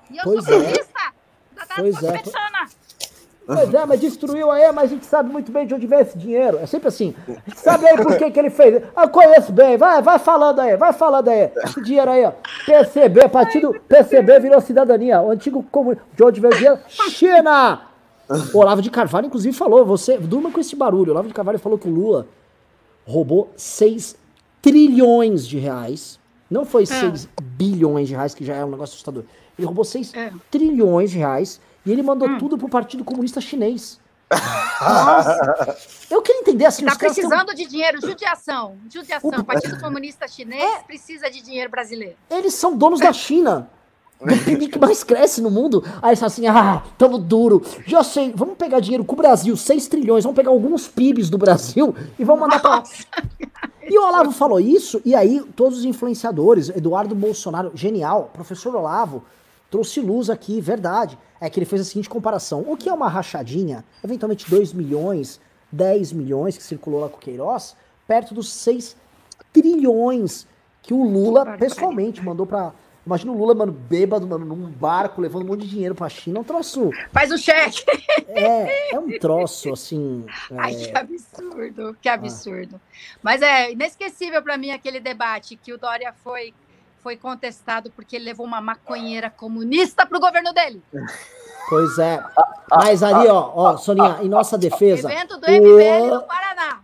E 0.09 0.17
eu 0.17 0.23
pois 0.23 0.43
sou 0.43 0.53
é. 0.53 0.57
comunista. 0.57 1.13
Da, 1.51 1.65
da 1.65 1.75
pois 1.75 2.03
é. 2.03 2.23
Pois 3.55 3.73
é, 3.73 3.85
mas 3.85 3.99
destruiu 3.99 4.49
aí, 4.51 4.71
mas 4.71 4.85
a 4.85 4.87
gente 4.87 5.05
sabe 5.05 5.31
muito 5.31 5.51
bem 5.51 5.65
de 5.67 5.73
onde 5.73 5.85
vem 5.87 5.99
esse 5.99 6.17
dinheiro. 6.17 6.57
É 6.59 6.65
sempre 6.65 6.87
assim. 6.87 7.13
A 7.27 7.49
gente 7.49 7.59
sabe 7.59 7.87
aí 7.87 7.97
por 7.97 8.17
que, 8.17 8.31
que 8.31 8.39
ele 8.39 8.49
fez. 8.49 8.81
Eu 8.95 9.09
conheço 9.09 9.51
bem. 9.51 9.77
Vai, 9.77 10.01
vai 10.01 10.19
falando 10.19 10.59
aí, 10.59 10.77
vai 10.77 10.93
falando 10.93 11.27
aí. 11.27 11.51
Esse 11.63 11.81
dinheiro 11.81 12.09
aí, 12.11 12.23
ó. 12.25 12.31
PCB, 12.65 13.27
partido 13.29 13.75
PCB 13.87 14.39
virou 14.39 14.61
cidadania. 14.61 15.21
O 15.21 15.31
antigo 15.31 15.63
comunista. 15.71 16.03
De 16.15 16.23
onde 16.23 16.39
veio 16.39 16.53
o 16.53 16.57
dinheiro? 16.57 16.79
China! 16.87 17.81
O 18.53 18.59
Olavo 18.59 18.81
de 18.81 18.89
Carvalho, 18.89 19.27
inclusive, 19.27 19.55
falou: 19.57 19.85
você 19.85 20.17
durma 20.17 20.49
com 20.51 20.59
esse 20.59 20.75
barulho. 20.75 21.09
O 21.09 21.11
Olavo 21.11 21.27
de 21.27 21.33
Carvalho 21.33 21.59
falou 21.59 21.77
que 21.77 21.87
o 21.89 21.91
Lula 21.93 22.27
roubou 23.05 23.51
6 23.57 24.15
trilhões 24.61 25.47
de 25.47 25.57
reais. 25.57 26.19
Não 26.49 26.65
foi 26.65 26.85
6 26.85 27.27
bilhões 27.41 28.07
de 28.07 28.13
reais, 28.15 28.33
que 28.33 28.43
já 28.45 28.55
é 28.55 28.63
um 28.63 28.69
negócio 28.69 28.93
assustador. 28.93 29.23
Ele 29.57 29.65
roubou 29.65 29.83
6 29.83 30.13
É. 30.13 30.31
trilhões 30.49 31.11
de 31.11 31.17
reais 31.17 31.59
e 31.85 31.91
ele 31.91 32.01
mandou 32.03 32.37
tudo 32.37 32.57
pro 32.57 32.69
Partido 32.69 33.03
Comunista 33.03 33.39
Chinês. 33.41 33.99
Nossa. 34.81 35.77
Eu 36.09 36.21
queria 36.21 36.41
entender 36.41 36.65
assim, 36.65 36.85
Tá 36.85 36.91
os 36.93 36.97
caras 36.97 37.15
tão- 37.15 37.27
precisando 37.29 37.55
de 37.55 37.65
dinheiro, 37.65 37.99
judiação. 38.01 38.75
Judiação. 38.89 39.29
O 39.29 39.43
Partido 39.43 39.79
Comunista 39.79 40.27
Chinês 40.27 40.81
precisa 40.87 41.29
de 41.29 41.41
dinheiro 41.41 41.69
brasileiro. 41.69 42.15
Eles 42.29 42.53
são 42.53 42.75
donos 42.75 42.99
da 42.99 43.13
China. 43.13 43.69
Do 44.19 44.37
PIB 44.45 44.67
que 44.67 44.77
mais 44.77 45.03
cresce 45.03 45.41
no 45.41 45.49
mundo. 45.49 45.83
Aí 45.99 46.09
eles 46.11 46.21
assim: 46.21 46.45
ah, 46.45 46.83
tamo 46.95 47.17
duro. 47.17 47.59
Já 47.87 48.03
sei, 48.03 48.31
vamos 48.35 48.55
pegar 48.55 48.79
dinheiro 48.79 49.03
com 49.03 49.13
o 49.13 49.17
Brasil, 49.17 49.57
6 49.57 49.87
trilhões, 49.87 50.23
vamos 50.23 50.35
pegar 50.35 50.51
alguns 50.51 50.87
PIBs 50.87 51.27
do 51.27 51.39
Brasil 51.39 51.95
e 52.19 52.23
vamos 52.23 52.41
mandar 52.41 52.59
pra. 52.59 52.83
E 53.89 53.97
o 53.97 54.05
Olavo 54.07 54.31
falou 54.31 54.59
isso, 54.59 55.01
e 55.03 55.15
aí 55.15 55.41
todos 55.55 55.79
os 55.79 55.85
influenciadores, 55.85 56.69
Eduardo 56.69 57.15
Bolsonaro, 57.15 57.71
genial, 57.73 58.29
professor 58.31 58.75
Olavo, 58.75 59.23
trouxe 59.71 60.01
luz 60.01 60.29
aqui, 60.29 60.61
verdade. 60.61 61.17
É 61.39 61.49
que 61.49 61.57
ele 61.57 61.65
fez 61.65 61.81
a 61.81 61.85
seguinte 61.85 62.09
comparação: 62.09 62.63
o 62.67 62.77
que 62.77 62.89
é 62.89 62.93
uma 62.93 63.07
rachadinha, 63.07 63.83
eventualmente 64.03 64.47
2 64.47 64.73
milhões, 64.73 65.39
10 65.71 66.11
milhões 66.11 66.57
que 66.57 66.61
circulou 66.61 66.99
lá 66.99 67.09
com 67.09 67.17
o 67.17 67.19
Queiroz, 67.19 67.75
perto 68.05 68.35
dos 68.35 68.51
6 68.51 68.95
trilhões 69.51 70.45
que 70.83 70.93
o 70.93 71.03
Lula 71.03 71.57
pessoalmente 71.57 72.23
mandou 72.23 72.45
pra. 72.45 72.73
Imagina 73.03 73.31
o 73.31 73.37
Lula, 73.37 73.55
mano, 73.55 73.71
bêbado, 73.71 74.27
mano, 74.27 74.45
num 74.45 74.69
barco, 74.69 75.21
levando 75.21 75.41
um 75.41 75.47
monte 75.47 75.61
de 75.61 75.69
dinheiro 75.69 75.95
pra 75.95 76.07
China. 76.07 76.37
É 76.37 76.41
um 76.41 76.43
troço. 76.43 76.91
Faz 77.11 77.31
o 77.31 77.37
cheque. 77.37 77.83
É, 78.27 78.93
é 78.93 78.99
um 78.99 79.17
troço, 79.17 79.73
assim. 79.73 80.23
Ai, 80.55 80.75
é, 80.75 80.87
que 80.87 80.97
absurdo, 80.97 81.97
que 81.99 82.07
absurdo. 82.07 82.79
Mas 83.23 83.41
é 83.41 83.71
inesquecível 83.71 84.39
para 84.43 84.55
mim 84.55 84.69
aquele 84.69 84.99
debate 84.99 85.55
que 85.55 85.73
o 85.73 85.79
Dória 85.79 86.13
foi, 86.23 86.53
foi 87.03 87.15
contestado 87.17 87.91
porque 87.95 88.15
ele 88.15 88.25
levou 88.25 88.45
uma 88.45 88.61
maconheira 88.61 89.29
comunista 89.29 90.05
pro 90.05 90.19
governo 90.19 90.53
dele. 90.53 90.81
Pois 91.69 91.97
é. 91.99 92.21
Mas 92.69 93.01
ali, 93.01 93.29
ó, 93.29 93.49
ó, 93.55 93.77
Soninha, 93.77 94.17
em 94.21 94.27
nossa 94.27 94.57
defesa. 94.57 95.09
Evento 95.09 95.37
do 95.37 95.49
MBL 95.49 96.01
o- 96.11 96.15
no 96.15 96.21
Paraná. 96.23 96.79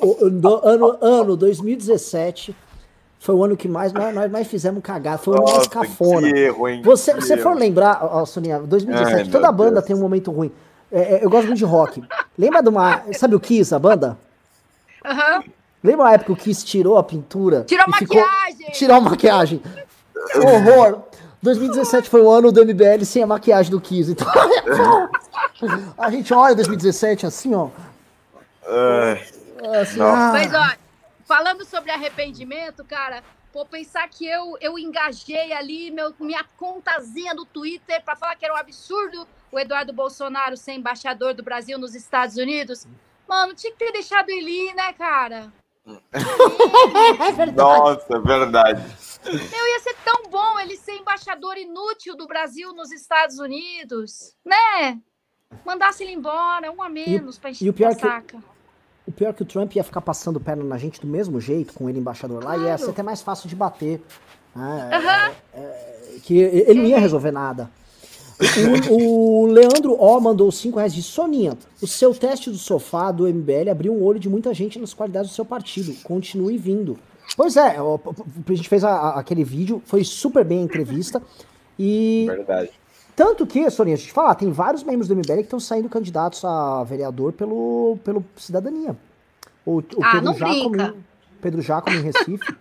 O, 0.00 0.26
o- 0.26 0.30
do- 0.30 0.60
ano, 0.64 0.98
ano 1.00 1.36
2017 1.36 2.54
foi 3.18 3.34
o 3.34 3.42
ano 3.42 3.56
que 3.56 3.66
mais 3.66 3.92
nós, 3.92 4.14
nós 4.14 4.30
mais 4.30 4.46
fizemos 4.46 4.80
cagada. 4.80 5.18
Foi 5.18 5.34
o 5.34 5.38
ano 5.42 5.52
mais 5.56 5.66
cafona. 5.66 6.30
que 6.32 6.38
erro, 6.38 6.68
hein? 6.68 6.82
Você, 6.84 7.14
Que 7.14 7.20
você 7.20 7.36
for 7.36 7.56
lembrar, 7.56 7.98
ó, 8.00 8.24
Soninha, 8.24 8.60
2017, 8.60 9.22
Ai, 9.22 9.28
toda 9.28 9.50
banda 9.50 9.72
Deus. 9.80 9.86
tem 9.86 9.96
um 9.96 10.00
momento 10.00 10.30
ruim. 10.30 10.52
É, 10.92 11.16
é, 11.16 11.24
eu 11.24 11.30
gosto 11.30 11.46
muito 11.46 11.58
de 11.58 11.64
rock. 11.64 12.04
Lembra 12.38 12.62
de 12.62 12.68
uma. 12.68 13.02
Sabe 13.14 13.34
o 13.34 13.40
Kiss, 13.40 13.74
a 13.74 13.78
banda? 13.80 14.16
Aham. 15.04 15.42
Lembra 15.82 16.08
a 16.08 16.12
época 16.12 16.26
que 16.26 16.32
o 16.32 16.36
Kiss 16.44 16.64
tirou 16.64 16.96
a 16.96 17.02
pintura? 17.02 17.64
Tirou 17.64 17.86
e 17.88 17.92
ficou- 17.98 18.20
maquiagem. 18.20 18.70
Tirou 18.72 18.96
a 18.96 19.00
maquiagem. 19.00 19.62
Horror. 20.36 21.02
2017 21.42 22.08
foi 22.08 22.20
o 22.22 22.30
ano 22.30 22.52
do 22.52 22.64
MBL 22.64 23.04
sem 23.04 23.22
a 23.22 23.26
maquiagem 23.26 23.70
do 23.70 23.80
Kiss. 23.80 24.12
Então, 24.12 24.28
a 25.98 26.10
gente 26.10 26.32
olha 26.32 26.54
2017 26.54 27.26
assim, 27.26 27.52
ó. 27.54 27.68
Ai, 28.64 29.26
Assim, 29.80 29.98
Não. 29.98 30.06
ah, 30.06 30.30
Mas, 30.32 30.52
ó, 30.54 30.70
falando 31.24 31.64
sobre 31.64 31.90
arrependimento, 31.90 32.84
cara, 32.84 33.22
pô, 33.52 33.64
pensar 33.66 34.08
que 34.08 34.24
eu, 34.26 34.56
eu 34.60 34.78
engajei 34.78 35.52
ali 35.52 35.90
meu, 35.90 36.12
minha 36.20 36.44
contazinha 36.56 37.34
do 37.34 37.44
Twitter 37.44 38.02
para 38.04 38.14
falar 38.16 38.36
que 38.36 38.44
era 38.44 38.54
um 38.54 38.56
absurdo 38.56 39.26
o 39.50 39.58
Eduardo 39.58 39.92
Bolsonaro 39.92 40.56
ser 40.56 40.72
embaixador 40.72 41.34
do 41.34 41.42
Brasil 41.42 41.78
nos 41.78 41.94
Estados 41.94 42.36
Unidos. 42.36 42.86
Mano, 43.28 43.54
tinha 43.54 43.72
que 43.72 43.78
ter 43.78 43.92
deixado 43.92 44.30
ele 44.30 44.50
ir, 44.50 44.74
né, 44.74 44.92
cara? 44.94 45.52
É 46.12 47.32
verdade. 47.32 47.56
nossa, 47.56 48.20
verdade. 48.20 48.82
Meu, 49.24 49.66
ia 49.66 49.80
ser 49.80 49.96
tão 50.04 50.28
bom 50.30 50.58
ele 50.60 50.76
ser 50.76 50.92
embaixador 50.92 51.56
inútil 51.56 52.16
do 52.16 52.26
Brasil 52.26 52.72
nos 52.74 52.90
Estados 52.92 53.38
Unidos, 53.38 54.34
né? 54.44 54.98
Mandasse 55.64 56.02
ele 56.02 56.12
embora, 56.12 56.70
um 56.72 56.82
a 56.82 56.88
menos 56.88 57.38
pra 57.38 57.50
encher 57.50 57.66
e 57.66 57.70
o 57.70 57.72
pior 57.72 57.94
que- 57.94 58.00
saca. 58.00 58.38
O 59.06 59.10
pior 59.12 59.30
é 59.30 59.32
que 59.32 59.42
o 59.42 59.46
Trump 59.46 59.74
ia 59.74 59.82
ficar 59.82 60.00
passando 60.00 60.38
perna 60.40 60.62
na 60.64 60.78
gente 60.78 61.00
do 61.00 61.06
mesmo 61.06 61.40
jeito, 61.40 61.72
com 61.74 61.88
ele 61.88 61.98
embaixador 61.98 62.42
lá, 62.42 62.56
e 62.56 62.60
ia 62.60 62.64
Claro. 62.66 62.82
ser 62.84 62.90
até 62.90 63.02
mais 63.02 63.20
fácil 63.20 63.48
de 63.48 63.56
bater. 63.56 64.00
né? 64.54 64.90
Aham. 64.92 65.32
É, 65.54 66.18
que 66.22 66.38
ele 66.38 66.80
não 66.80 66.86
ia 66.88 66.98
resolver 66.98 67.30
nada. 67.32 67.70
O, 68.90 69.42
o 69.42 69.46
Leandro 69.46 69.94
O 69.94 70.20
mandou 70.20 70.50
5 70.50 70.76
reais 70.76 70.94
de 70.94 71.02
Soninha. 71.02 71.56
O 71.80 71.86
seu 71.86 72.14
teste 72.14 72.50
do 72.50 72.56
sofá 72.56 73.10
do 73.12 73.26
MBL 73.26 73.70
abriu 73.70 73.92
um 73.92 74.02
olho 74.02 74.18
de 74.18 74.28
muita 74.28 74.52
gente 74.54 74.78
nas 74.78 74.92
qualidades 74.94 75.30
do 75.30 75.34
seu 75.34 75.44
partido. 75.44 75.94
Continue 76.02 76.56
vindo. 76.58 76.98
Pois 77.36 77.56
é, 77.56 77.76
a 77.78 78.52
gente 78.54 78.68
fez 78.68 78.84
a- 78.84 78.90
a- 78.90 79.20
aquele 79.20 79.44
vídeo, 79.44 79.80
foi 79.86 80.04
super 80.04 80.44
bem 80.44 80.58
a 80.60 80.62
entrevista. 80.62 81.22
E 81.78 82.24
Verdade. 82.28 82.70
tanto 83.16 83.46
que, 83.46 83.68
Soninha, 83.70 83.94
a 83.96 83.98
gente 83.98 84.12
fala, 84.12 84.34
tem 84.34 84.50
vários 84.50 84.82
membros 84.82 85.08
do 85.08 85.14
MBL 85.14 85.36
que 85.38 85.42
estão 85.42 85.60
saindo 85.60 85.88
candidatos 85.88 86.44
a 86.44 86.82
vereador 86.84 87.32
pelo, 87.32 87.96
pelo 88.04 88.24
Cidadania. 88.36 88.96
O, 89.64 89.78
o 89.78 89.82
Ah, 90.02 90.10
Pedro 90.12 90.24
não 90.24 90.34
brinca. 90.34 90.94
Pedro 91.40 91.62
Jacome 91.62 91.96
em 91.96 92.02
Recife. 92.02 92.54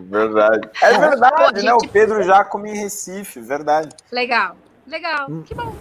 Verdade. 0.00 0.68
É 0.82 0.98
verdade, 0.98 1.54
Pô, 1.60 1.62
né? 1.62 1.74
O 1.74 1.88
Pedro 1.88 2.22
Jacome 2.22 2.70
em 2.70 2.76
Recife, 2.76 3.40
verdade. 3.40 3.88
Legal, 4.12 4.56
legal. 4.90 5.26
Que 5.44 5.54
bom. 5.54 5.74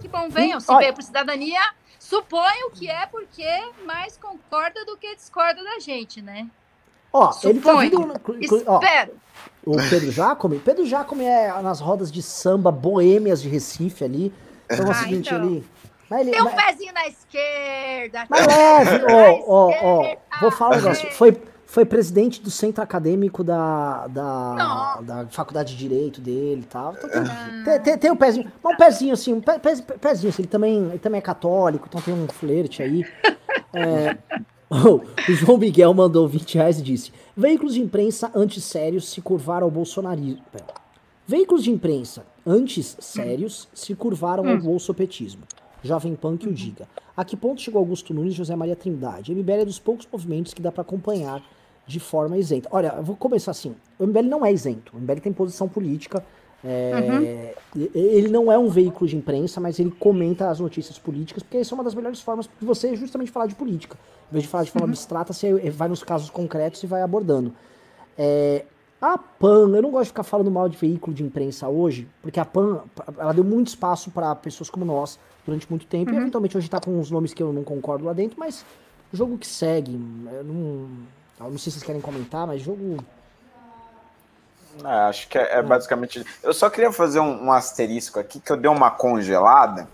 Que 0.00 0.08
bom, 0.08 0.28
venham. 0.28 0.60
Se 0.60 0.70
Olha- 0.70 0.78
veio 0.80 0.94
para 0.94 1.02
cidadania, 1.02 1.60
suponho 1.98 2.70
que 2.72 2.88
é 2.88 3.06
porque 3.06 3.44
mais 3.84 4.16
concorda 4.16 4.84
do 4.84 4.96
que 4.96 5.14
discorda 5.16 5.62
da 5.62 5.78
gente, 5.80 6.20
né? 6.22 6.48
Ó, 7.12 7.30
ele 7.42 7.60
tá 7.60 7.70
Suponho. 7.72 7.90
vindo. 7.90 8.62
Ó, 8.66 8.78
Espero. 8.80 9.12
o 9.64 9.76
Pedro 9.88 10.10
Jacome. 10.12 10.58
Pedro 10.58 10.86
Jacome 10.86 11.24
é 11.24 11.48
nas 11.62 11.80
rodas 11.80 12.12
de 12.12 12.22
samba 12.22 12.70
boêmias 12.70 13.40
de 13.42 13.48
Recife 13.48 14.04
ali. 14.04 14.32
Então 14.70 14.84
é 14.84 14.88
o 14.88 14.90
Ah, 14.92 14.94
seguinte, 14.94 15.32
então. 15.34 15.44
ele. 15.46 15.66
Mas 16.10 16.20
ele 16.20 16.30
Tem 16.30 16.40
um 16.40 16.44
mas, 16.44 16.54
pezinho 16.64 16.92
na 16.94 17.06
esquerda. 17.06 18.26
mas 18.30 18.46
leve, 18.46 18.98
pezinho 19.00 19.06
ó, 19.10 19.70
ó, 19.70 20.00
ó. 20.02 20.16
Vou 20.40 20.50
falar 20.50 20.76
um 20.76 20.80
negócio. 20.80 21.08
É. 21.08 21.10
Foi, 21.10 21.42
foi 21.70 21.84
presidente 21.84 22.40
do 22.40 22.50
centro 22.50 22.82
acadêmico 22.82 23.44
da, 23.44 24.06
da, 24.06 25.00
da 25.02 25.26
faculdade 25.26 25.74
de 25.74 25.78
direito 25.78 26.18
dele 26.18 26.62
e 26.62 26.66
tal. 26.66 26.94
Então 26.96 27.10
tem, 27.10 27.20
Ah. 27.20 27.62
tem, 27.64 27.80
tem, 27.80 27.98
tem 27.98 28.10
um 28.10 28.16
pezinho. 28.16 28.50
Mas 28.64 28.74
um 28.74 28.76
pezinho 28.78 29.12
assim, 29.12 29.32
um 29.34 29.40
pe, 29.42 29.58
pe- 29.58 29.98
pezinho 29.98 30.30
assim. 30.30 30.40
Ele 30.42 30.48
também, 30.48 30.84
ele 30.88 30.98
também 30.98 31.18
é 31.18 31.22
católico, 31.22 31.84
então 31.86 32.00
tem 32.00 32.14
um 32.14 32.26
flerte 32.26 32.82
aí. 32.82 33.04
É, 33.74 34.16
o 34.72 35.02
João 35.34 35.58
Miguel 35.58 35.92
mandou 35.92 36.26
20 36.26 36.54
reais 36.54 36.78
e 36.78 36.82
disse: 36.82 37.12
Veículos 37.36 37.74
de 37.74 37.82
imprensa 37.82 38.30
antes 38.34 38.64
sérios 38.64 39.06
se 39.10 39.20
curvaram 39.20 39.66
ao 39.66 39.70
bolsonarismo. 39.70 40.42
Veículos 41.26 41.62
de 41.64 41.70
imprensa 41.70 42.24
antes 42.46 42.96
sérios 42.98 43.68
se 43.74 43.94
curvaram 43.94 44.48
ao 44.48 44.56
bolsopetismo. 44.58 45.42
Jovem 45.82 46.14
Pan 46.16 46.36
que 46.38 46.48
o 46.48 46.52
diga. 46.52 46.88
A 47.14 47.24
que 47.26 47.36
ponto 47.36 47.60
chegou 47.60 47.78
Augusto 47.80 48.14
Nunes 48.14 48.32
e 48.32 48.36
José 48.36 48.56
Maria 48.56 48.74
Trindade? 48.74 49.34
MBL 49.34 49.52
é 49.52 49.64
dos 49.66 49.78
poucos 49.78 50.08
movimentos 50.10 50.54
que 50.54 50.62
dá 50.62 50.72
para 50.72 50.80
acompanhar 50.82 51.42
de 51.88 51.98
forma 51.98 52.36
isenta. 52.36 52.68
Olha, 52.70 52.94
eu 52.98 53.02
vou 53.02 53.16
começar 53.16 53.50
assim. 53.50 53.74
O 53.98 54.04
MBL 54.06 54.28
não 54.28 54.44
é 54.46 54.52
isento. 54.52 54.94
O 54.94 55.00
MBL 55.00 55.20
tem 55.20 55.32
posição 55.32 55.66
política. 55.68 56.22
é, 56.62 57.54
e- 57.74 57.90
Ele 57.94 58.28
não 58.28 58.52
é 58.52 58.58
um 58.58 58.68
veículo 58.68 59.08
de 59.08 59.16
imprensa, 59.16 59.60
mas 59.60 59.78
ele 59.78 59.90
comenta 59.92 60.50
as 60.50 60.60
notícias 60.60 60.98
políticas, 60.98 61.42
porque 61.42 61.56
essa 61.58 61.72
é 61.72 61.76
uma 61.76 61.84
das 61.84 61.94
melhores 61.94 62.20
formas 62.20 62.48
de 62.60 62.66
você 62.66 62.94
justamente 62.94 63.30
falar 63.30 63.46
de 63.46 63.54
política. 63.54 63.96
Em 64.30 64.32
vez 64.32 64.42
de 64.44 64.48
falar 64.50 64.64
de 64.64 64.70
forma 64.70 64.86
abstrata, 64.88 65.32
você 65.32 65.70
vai 65.70 65.88
nos 65.88 66.02
casos 66.04 66.28
concretos 66.30 66.82
e 66.82 66.86
vai 66.86 67.00
abordando. 67.02 67.52
É, 68.18 68.64
a 69.00 69.16
PAN, 69.16 69.70
eu 69.76 69.80
não 69.82 69.90
gosto 69.92 70.04
de 70.04 70.08
ficar 70.08 70.24
falando 70.24 70.50
mal 70.50 70.68
de 70.68 70.76
veículo 70.76 71.14
de 71.14 71.22
imprensa 71.22 71.68
hoje, 71.68 72.06
porque 72.20 72.40
a 72.40 72.44
PAN, 72.44 72.80
ela 73.16 73.32
deu 73.32 73.44
muito 73.44 73.68
espaço 73.68 74.10
para 74.10 74.34
pessoas 74.34 74.68
como 74.68 74.84
nós 74.84 75.18
durante 75.46 75.70
muito 75.70 75.86
tempo, 75.86 76.12
e 76.12 76.16
eventualmente 76.16 76.58
hoje 76.58 76.68
tá 76.68 76.80
com 76.80 76.90
uns 76.98 77.10
nomes 77.10 77.32
que 77.32 77.42
eu 77.42 77.52
não 77.52 77.62
concordo 77.64 78.04
lá 78.04 78.12
dentro, 78.12 78.38
mas 78.38 78.64
jogo 79.12 79.38
que 79.38 79.46
segue, 79.46 79.92
eu 80.32 80.44
não, 80.44 80.88
não 81.40 81.58
sei 81.58 81.70
se 81.70 81.78
vocês 81.78 81.82
querem 81.84 82.00
comentar, 82.00 82.46
mas 82.46 82.60
jogo... 82.60 82.98
É, 84.84 84.88
acho 85.08 85.28
que 85.28 85.36
é, 85.38 85.58
é 85.58 85.62
basicamente. 85.62 86.24
Eu 86.42 86.52
só 86.52 86.70
queria 86.70 86.92
fazer 86.92 87.20
um, 87.20 87.46
um 87.46 87.52
asterisco 87.52 88.18
aqui, 88.20 88.38
que 88.38 88.52
eu 88.52 88.56
dei 88.56 88.70
uma 88.70 88.90
congelada. 88.90 89.88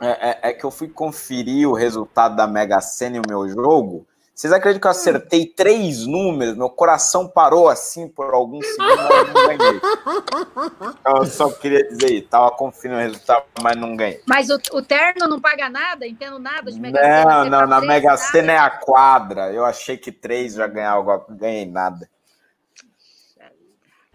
É, 0.00 0.30
é- 0.30 0.50
é 0.50 0.52
que 0.52 0.64
eu 0.64 0.70
fui 0.70 0.88
conferir 0.88 1.68
o 1.68 1.74
resultado 1.74 2.36
da 2.36 2.46
Mega 2.46 2.80
Sena 2.80 3.16
e 3.16 3.20
o 3.20 3.28
meu 3.28 3.48
jogo. 3.48 4.06
Vocês 4.40 4.54
acreditam 4.54 4.80
que 4.80 4.86
eu 4.86 4.90
acertei 4.90 5.44
três 5.44 6.06
números? 6.06 6.56
Meu 6.56 6.70
coração 6.70 7.28
parou 7.28 7.68
assim 7.68 8.08
por 8.08 8.32
alguns 8.32 8.66
segundos, 8.66 8.96
mas 8.96 9.10
eu 9.10 9.26
não 9.26 9.58
ganhei. 9.58 9.80
Então, 11.00 11.16
eu 11.18 11.26
só 11.26 11.50
queria 11.50 11.86
dizer 11.86 12.10
isso. 12.10 12.28
Tava 12.28 12.50
conferindo 12.52 12.98
o 12.98 13.02
resultado, 13.02 13.44
mas 13.62 13.76
não 13.76 13.94
ganhei. 13.94 14.22
Mas 14.26 14.48
o, 14.48 14.58
o 14.72 14.80
terno 14.80 15.28
não 15.28 15.38
paga 15.38 15.68
nada? 15.68 16.06
Entendo 16.06 16.38
nada 16.38 16.72
de 16.72 16.80
Mega 16.80 16.98
Sena. 16.98 17.24
Não, 17.24 17.42
ser 17.42 17.50
não, 17.50 17.66
na 17.66 17.76
três, 17.80 17.88
Mega. 17.88 18.16
Sena 18.16 18.52
é 18.52 18.56
a 18.56 18.70
quadra. 18.70 19.52
Eu 19.52 19.66
achei 19.66 19.98
que 19.98 20.10
três 20.10 20.54
já 20.54 20.66
ganhava, 20.66 21.22
não 21.28 21.36
ganhei 21.36 21.66
nada. 21.66 22.08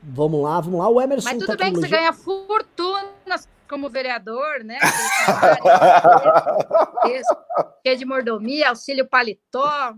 Vamos 0.02 0.42
lá, 0.42 0.60
vamos 0.60 0.80
lá, 0.80 0.90
o 0.90 1.00
Emerson 1.00 1.30
Mas 1.30 1.38
tudo 1.38 1.56
bem 1.56 1.72
que 1.72 1.82
você 1.82 1.88
ganha 1.88 2.14
fortuna 2.14 3.14
como 3.70 3.92
vereador, 3.92 4.64
né? 4.64 4.80
Que 7.84 7.90
é 7.90 7.96
de 7.96 8.06
mordomia, 8.06 8.70
auxílio 8.70 9.08
paletó. 9.08 9.96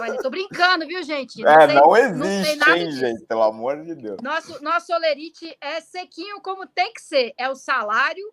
Olha, 0.00 0.18
tô 0.18 0.30
brincando, 0.30 0.86
viu, 0.86 1.02
gente? 1.02 1.42
Não 1.42 1.50
é, 1.50 1.66
tem, 1.66 1.76
não 1.76 1.96
existe, 1.96 2.56
não 2.56 2.76
hein, 2.76 2.92
gente? 2.92 3.24
Pelo 3.24 3.42
amor 3.42 3.82
de 3.82 3.94
Deus. 3.94 4.20
Nosso, 4.22 4.62
nosso 4.62 4.92
olerite 4.92 5.56
é 5.60 5.80
sequinho 5.80 6.40
como 6.40 6.66
tem 6.66 6.92
que 6.92 7.02
ser. 7.02 7.32
É 7.36 7.48
o 7.48 7.54
salário, 7.54 8.32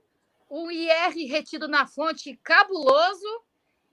o 0.50 0.72
IR 0.72 1.30
retido 1.30 1.68
na 1.68 1.86
fonte 1.86 2.40
cabuloso 2.44 3.28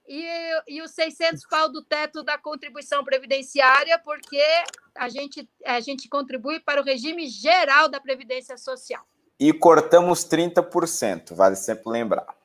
e, 0.07 0.25
e 0.67 0.81
os 0.81 0.91
600 0.91 1.45
pau 1.47 1.69
do 1.69 1.83
teto 1.83 2.23
da 2.23 2.37
contribuição 2.37 3.03
previdenciária, 3.03 3.99
porque 3.99 4.41
a 4.95 5.09
gente, 5.09 5.47
a 5.65 5.79
gente 5.79 6.07
contribui 6.07 6.59
para 6.59 6.81
o 6.81 6.83
regime 6.83 7.27
geral 7.27 7.89
da 7.89 7.99
Previdência 7.99 8.57
Social. 8.57 9.05
E 9.39 9.53
cortamos 9.53 10.25
30%, 10.25 11.35
vale 11.35 11.55
sempre 11.55 11.91
lembrar. 11.91 12.35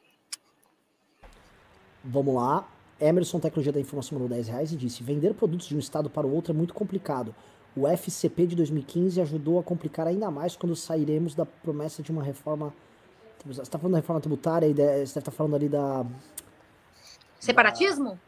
Vamos 2.04 2.34
lá. 2.34 2.68
Emerson 3.02 3.40
Tecnologia 3.40 3.72
da 3.72 3.80
Informação 3.80 4.18
mandou 4.18 4.34
10 4.36 4.48
reais 4.48 4.72
e 4.72 4.76
disse: 4.76 5.02
vender 5.02 5.34
produtos 5.34 5.66
de 5.66 5.74
um 5.76 5.78
estado 5.78 6.08
para 6.08 6.26
o 6.26 6.32
outro 6.32 6.52
é 6.52 6.56
muito 6.56 6.72
complicado. 6.72 7.34
O 7.76 7.88
FCP 7.88 8.46
de 8.46 8.56
2015 8.56 9.20
ajudou 9.20 9.58
a 9.58 9.62
complicar 9.62 10.06
ainda 10.06 10.30
mais 10.30 10.54
quando 10.54 10.76
sairemos 10.76 11.34
da 11.34 11.46
promessa 11.46 12.02
de 12.02 12.12
uma 12.12 12.22
reforma. 12.22 12.72
Você 13.44 13.62
está 13.62 13.78
falando 13.78 13.94
da 13.94 13.98
reforma 13.98 14.20
tributária 14.20 14.66
e 14.66 14.72
você 14.72 14.76
deve 14.76 15.02
estar 15.02 15.30
falando 15.30 15.56
ali 15.56 15.68
da. 15.68 16.04
Separatismo? 17.40 18.18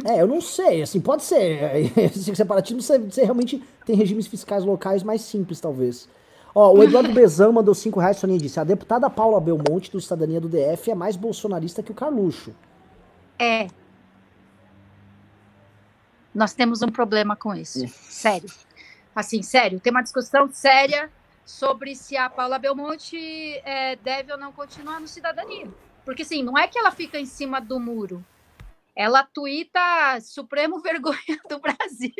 Da... 0.00 0.12
É, 0.12 0.22
eu 0.22 0.26
não 0.26 0.40
sei, 0.40 0.82
assim, 0.82 1.00
pode 1.00 1.24
ser. 1.24 1.90
Separatismo, 2.34 2.82
você, 2.82 2.98
você 2.98 3.22
realmente 3.24 3.62
tem 3.84 3.96
regimes 3.96 4.26
fiscais 4.26 4.64
locais 4.64 5.02
mais 5.02 5.22
simples, 5.22 5.60
talvez. 5.60 6.08
Ó, 6.54 6.72
o 6.72 6.82
Eduardo 6.82 7.12
Bezan 7.12 7.52
mandou 7.52 7.74
5 7.74 7.98
reais, 7.98 8.16
Soninha 8.18 8.38
disse: 8.38 8.60
a 8.60 8.64
deputada 8.64 9.08
Paula 9.08 9.40
Belmonte, 9.40 9.90
do 9.90 10.00
Cidadania 10.00 10.40
do 10.40 10.48
DF, 10.48 10.90
é 10.90 10.94
mais 10.94 11.16
bolsonarista 11.16 11.82
que 11.82 11.90
o 11.90 11.94
Carluxo. 11.94 12.54
É. 13.38 13.68
Nós 16.38 16.54
temos 16.54 16.82
um 16.82 16.88
problema 16.88 17.34
com 17.34 17.52
isso. 17.52 17.88
Sério. 17.88 18.48
Assim, 19.12 19.42
sério. 19.42 19.80
Tem 19.80 19.90
uma 19.90 20.04
discussão 20.04 20.48
séria 20.52 21.10
sobre 21.44 21.96
se 21.96 22.16
a 22.16 22.30
Paula 22.30 22.60
Belmonte 22.60 23.18
é, 23.64 23.96
deve 23.96 24.30
ou 24.30 24.38
não 24.38 24.52
continuar 24.52 25.00
no 25.00 25.08
Cidadania. 25.08 25.68
Porque, 26.04 26.22
assim, 26.22 26.44
não 26.44 26.56
é 26.56 26.68
que 26.68 26.78
ela 26.78 26.92
fica 26.92 27.18
em 27.18 27.26
cima 27.26 27.60
do 27.60 27.80
muro. 27.80 28.24
Ela 28.94 29.24
tuita 29.24 30.20
Supremo 30.20 30.78
Vergonha 30.80 31.40
do 31.50 31.58
Brasil. 31.58 32.12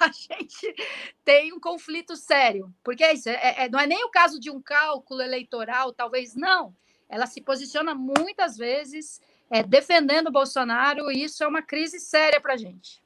a 0.00 0.06
gente 0.06 0.74
tem 1.22 1.52
um 1.52 1.60
conflito 1.60 2.16
sério. 2.16 2.74
Porque 2.82 3.04
é 3.04 3.12
isso, 3.12 3.28
é, 3.28 3.64
é, 3.64 3.68
não 3.68 3.78
é 3.78 3.86
nem 3.86 4.02
o 4.06 4.10
caso 4.10 4.40
de 4.40 4.50
um 4.50 4.58
cálculo 4.58 5.20
eleitoral, 5.20 5.92
talvez 5.92 6.34
não. 6.34 6.74
Ela 7.10 7.26
se 7.26 7.42
posiciona 7.42 7.94
muitas 7.94 8.56
vezes 8.56 9.20
é, 9.50 9.62
defendendo 9.62 10.28
o 10.28 10.32
Bolsonaro, 10.32 11.10
e 11.10 11.24
isso 11.24 11.42
é 11.42 11.48
uma 11.48 11.62
crise 11.62 11.98
séria 11.98 12.40
para 12.40 12.54
a 12.54 12.56
gente. 12.56 13.02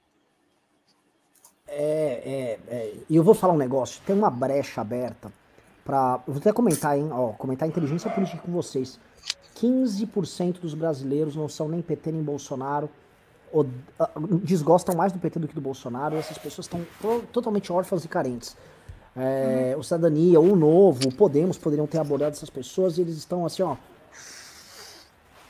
É, 1.67 2.59
é, 2.69 2.75
é, 2.75 2.95
e 3.09 3.17
eu 3.17 3.25
vou 3.25 3.35
falar 3.35 3.55
um 3.55 3.59
negócio, 3.59 4.03
tem 4.07 4.15
uma 4.15 4.31
brecha 4.31 4.81
aberta 4.81 5.33
para. 5.85 6.19
Vou 6.27 6.37
até 6.37 6.53
comentar, 6.53 6.97
hein? 6.99 7.09
Ó, 7.11 7.33
comentar 7.33 7.69
inteligência 7.69 8.11
política 8.11 8.43
com 8.43 8.53
vocês. 8.53 9.01
15% 9.57 10.61
dos 10.61 10.75
brasileiros 10.75 11.35
não 11.37 11.49
são 11.49 11.69
nem 11.69 11.81
PT 11.81 12.13
nem 12.13 12.23
Bolsonaro 12.23 12.91
od... 13.55 13.71
desgostam 14.43 14.97
mais 14.97 15.13
do 15.13 15.19
PT 15.19 15.39
do 15.39 15.49
que 15.49 15.55
do 15.55 15.61
Bolsonaro, 15.61 16.17
essas 16.17 16.37
pessoas 16.37 16.67
estão 16.67 16.85
totalmente 17.33 17.73
órfãs 17.73 18.05
e 18.05 18.09
carentes. 18.09 18.57
É, 19.17 19.73
uhum. 19.75 19.81
O 19.81 19.85
Cidadania, 19.85 20.41
o 20.41 20.57
Novo, 20.57 21.09
o 21.09 21.15
Podemos 21.15 21.57
poderiam 21.57 21.87
ter 21.87 21.99
abordado 21.99 22.33
essas 22.33 22.51
pessoas 22.51 22.99
e 22.99 23.01
eles 23.01 23.17
estão 23.17 23.47
assim, 23.47 23.63
ó. 23.63 23.77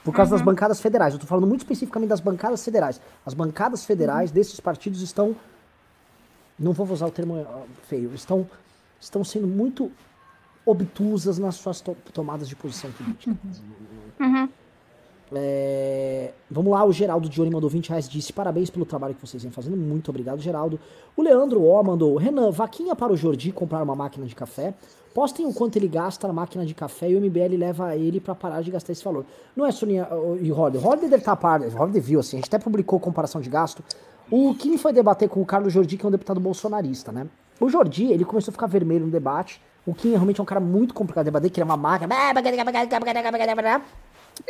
Por 0.04 0.14
causa 0.14 0.32
uhum. 0.32 0.38
das 0.38 0.44
bancadas 0.44 0.80
federais. 0.80 1.14
Eu 1.14 1.16
estou 1.16 1.28
falando 1.28 1.46
muito 1.46 1.60
especificamente 1.62 2.10
das 2.10 2.20
bancadas 2.20 2.62
federais. 2.62 3.00
As 3.24 3.32
bancadas 3.32 3.84
federais 3.84 4.30
uhum. 4.30 4.34
desses 4.34 4.60
partidos 4.60 5.00
estão. 5.00 5.34
Não 6.58 6.72
vou 6.72 6.86
usar 6.88 7.06
o 7.06 7.10
termo 7.10 7.44
feio. 7.88 8.14
Estão, 8.14 8.46
estão 9.00 9.24
sendo 9.24 9.46
muito 9.46 9.90
obtusas 10.66 11.38
nas 11.38 11.56
suas 11.56 11.80
to 11.80 11.96
tomadas 12.12 12.48
de 12.48 12.54
posição 12.54 12.92
política. 12.92 13.36
Uhum. 14.20 14.48
É, 15.32 16.32
vamos 16.50 16.70
lá, 16.70 16.84
o 16.84 16.92
Geraldo 16.92 17.28
Dione 17.28 17.50
mandou 17.50 17.68
20 17.68 17.88
reais, 17.88 18.08
disse 18.08 18.32
parabéns 18.32 18.70
pelo 18.70 18.84
trabalho 18.84 19.14
que 19.14 19.26
vocês 19.26 19.42
vêm 19.42 19.50
fazendo, 19.50 19.76
muito 19.76 20.08
obrigado, 20.08 20.40
Geraldo. 20.40 20.78
O 21.16 21.22
Leandro 21.22 21.62
O 21.62 21.82
mandou, 21.82 22.16
Renan, 22.16 22.50
vaquinha 22.50 22.94
para 22.94 23.12
o 23.12 23.16
Jordi 23.16 23.50
comprar 23.50 23.82
uma 23.82 23.96
máquina 23.96 24.26
de 24.26 24.34
café. 24.34 24.74
Postem 25.14 25.46
o 25.46 25.54
quanto 25.54 25.76
ele 25.76 25.86
gasta 25.86 26.26
na 26.26 26.34
máquina 26.34 26.66
de 26.66 26.74
café 26.74 27.08
e 27.08 27.16
o 27.16 27.20
MBL 27.20 27.56
leva 27.56 27.94
ele 27.94 28.18
para 28.18 28.34
parar 28.34 28.60
de 28.62 28.70
gastar 28.72 28.92
esse 28.92 29.04
valor. 29.04 29.24
Não 29.54 29.64
é, 29.64 29.70
Soninha 29.70 30.08
e 30.40 30.50
Roder? 30.50 30.80
Roder 30.80 31.08
deve 31.08 31.18
estar 31.18 31.32
a 31.32 31.36
par, 31.36 31.62
Roder 31.68 32.02
viu, 32.02 32.18
assim, 32.18 32.36
a 32.36 32.40
gente 32.40 32.48
até 32.48 32.58
publicou 32.58 32.98
comparação 32.98 33.40
de 33.40 33.48
gasto. 33.48 33.82
O 34.28 34.52
Kim 34.54 34.76
foi 34.76 34.92
debater 34.92 35.28
com 35.28 35.40
o 35.40 35.46
Carlos 35.46 35.72
Jordi, 35.72 35.96
que 35.96 36.04
é 36.04 36.08
um 36.08 36.10
deputado 36.10 36.40
bolsonarista, 36.40 37.12
né? 37.12 37.28
O 37.60 37.68
Jordi, 37.70 38.06
ele 38.06 38.24
começou 38.24 38.50
a 38.50 38.52
ficar 38.52 38.66
vermelho 38.66 39.06
no 39.06 39.12
debate. 39.12 39.62
O 39.86 39.94
Kim 39.94 40.10
realmente 40.10 40.40
é 40.40 40.42
um 40.42 40.46
cara 40.46 40.60
muito 40.60 40.92
complicado 40.92 41.24
de 41.24 41.30
debater, 41.30 41.50
que 41.50 41.60
é 41.60 41.64
uma 41.64 41.76
máquina 41.76 42.08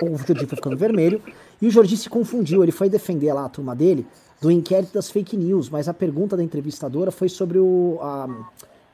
o 0.03 0.17
Jordi 0.17 0.47
foi 0.47 0.57
ficando 0.57 0.79
vermelho, 0.79 1.21
e 1.61 1.67
o 1.67 1.71
Jordi 1.71 1.97
se 1.97 2.09
confundiu, 2.09 2.63
ele 2.63 2.73
foi 2.73 2.89
defender 2.89 3.33
lá 3.35 3.45
a 3.45 3.49
turma 3.51 3.77
dele 3.77 4.07
do 4.41 4.51
inquérito 4.51 4.95
das 4.95 5.11
fake 5.11 5.37
news, 5.37 5.69
mas 5.69 5.89
a 5.89 5.95
pergunta 5.95 6.37
da 6.37 6.43
entrevistadora 6.43 7.11
foi 7.11 7.29
sobre 7.29 7.59
o, 7.59 7.99
a, 8.01 8.29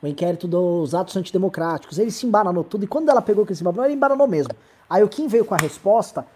o 0.03 0.07
inquérito 0.07 0.49
dos 0.49 0.95
atos 0.95 1.17
antidemocráticos. 1.17 1.99
Ele 1.99 2.11
se 2.11 2.27
embaranou 2.27 2.65
tudo, 2.65 2.85
e 2.85 2.87
quando 2.87 3.09
ela 3.09 3.23
pegou 3.23 3.45
que 3.45 3.53
ele 3.53 3.57
se 3.57 3.63
embaranou, 3.63 3.85
ele 3.85 3.95
embaranou 3.95 4.27
mesmo. 4.27 4.53
Aí 4.89 5.03
o 5.03 5.09
Kim 5.09 5.29
veio 5.29 5.45
com 5.45 5.55
a 5.55 5.59
resposta 5.59 6.27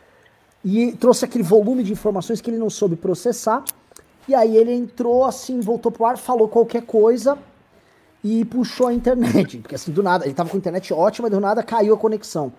e 0.64 0.92
trouxe 0.92 1.24
aquele 1.24 1.44
volume 1.44 1.82
de 1.82 1.92
informações 1.92 2.40
que 2.40 2.50
ele 2.50 2.58
não 2.58 2.70
soube 2.70 2.96
processar, 2.96 3.64
e 4.26 4.34
aí 4.34 4.56
ele 4.56 4.72
entrou 4.72 5.24
assim, 5.24 5.60
voltou 5.60 5.92
pro 5.92 6.06
ar, 6.06 6.16
falou 6.16 6.48
qualquer 6.48 6.82
coisa 6.82 7.36
e 8.22 8.44
puxou 8.46 8.86
a 8.86 8.94
internet, 8.94 9.58
porque 9.58 9.74
assim, 9.74 9.92
do 9.92 10.02
nada, 10.02 10.24
ele 10.24 10.34
tava 10.34 10.48
com 10.48 10.56
a 10.56 10.58
internet 10.58 10.94
ótima, 10.94 11.28
do 11.28 11.40
nada 11.40 11.62
caiu 11.62 11.94
a 11.94 11.98
conexão. 11.98 12.52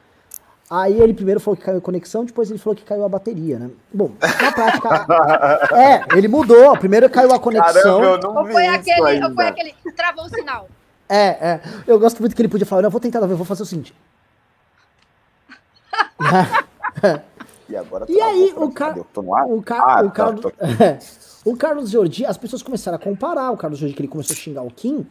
Aí 0.69 0.99
ele 0.99 1.13
primeiro 1.13 1.39
falou 1.39 1.55
que 1.55 1.63
caiu 1.63 1.77
a 1.77 1.81
conexão, 1.81 2.25
depois 2.25 2.49
ele 2.49 2.57
falou 2.57 2.75
que 2.75 2.83
caiu 2.83 3.03
a 3.03 3.09
bateria, 3.09 3.59
né? 3.59 3.69
Bom, 3.93 4.11
na 4.19 4.51
prática. 4.51 5.05
é, 5.77 6.17
ele 6.17 6.27
mudou. 6.27 6.75
Primeiro 6.77 7.07
caiu 7.07 7.31
a 7.31 7.39
conexão. 7.39 7.99
Caramba, 8.01 8.05
eu 8.05 8.19
não 8.19 8.41
ou, 8.41 8.51
foi 8.51 8.65
aquele, 8.65 9.23
ou 9.23 9.33
foi 9.35 9.47
aquele. 9.47 9.75
Travou 9.95 10.25
o 10.25 10.29
sinal. 10.29 10.67
É, 11.07 11.27
é. 11.27 11.61
Eu 11.85 11.99
gosto 11.99 12.19
muito 12.19 12.35
que 12.35 12.41
ele 12.41 12.49
podia 12.49 12.65
falar, 12.65 12.81
não, 12.81 12.87
eu 12.87 12.91
vou 12.91 12.99
tentar 12.99 13.19
ver, 13.25 13.35
vou 13.35 13.45
fazer 13.45 13.63
o 13.63 13.65
seguinte. 13.65 13.93
e 17.69 17.75
agora 17.75 18.05
E 18.09 18.19
aí, 18.19 18.53
o, 18.55 18.71
car... 18.71 18.97
o, 18.97 19.03
car... 19.61 19.81
ah, 19.81 20.03
o, 20.03 20.11
Carlos... 20.11 20.41
Tá, 20.41 20.51
o 21.45 21.55
Carlos 21.55 21.89
Jordi, 21.91 22.25
as 22.25 22.37
pessoas 22.37 22.63
começaram 22.63 22.95
a 22.95 22.99
comparar 22.99 23.51
o 23.51 23.57
Carlos 23.57 23.79
Jordi, 23.79 23.95
que 23.95 24.01
ele 24.01 24.07
começou 24.07 24.33
a 24.33 24.37
xingar 24.37 24.63
o 24.63 24.71
Kim. 24.71 25.05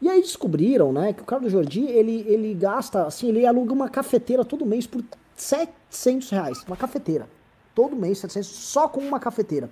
E 0.00 0.08
aí 0.08 0.20
descobriram, 0.20 0.92
né, 0.92 1.12
que 1.12 1.22
o 1.22 1.24
Carlos 1.24 1.52
Jordi, 1.52 1.84
ele, 1.84 2.24
ele 2.28 2.54
gasta, 2.54 3.06
assim, 3.06 3.28
ele 3.28 3.46
aluga 3.46 3.72
uma 3.72 3.88
cafeteira 3.88 4.44
todo 4.44 4.66
mês 4.66 4.86
por 4.86 5.02
700 5.36 6.30
reais. 6.30 6.64
Uma 6.66 6.76
cafeteira. 6.76 7.28
Todo 7.74 7.96
mês, 7.96 8.18
700, 8.18 8.48
só 8.48 8.88
com 8.88 9.00
uma 9.00 9.18
cafeteira. 9.18 9.68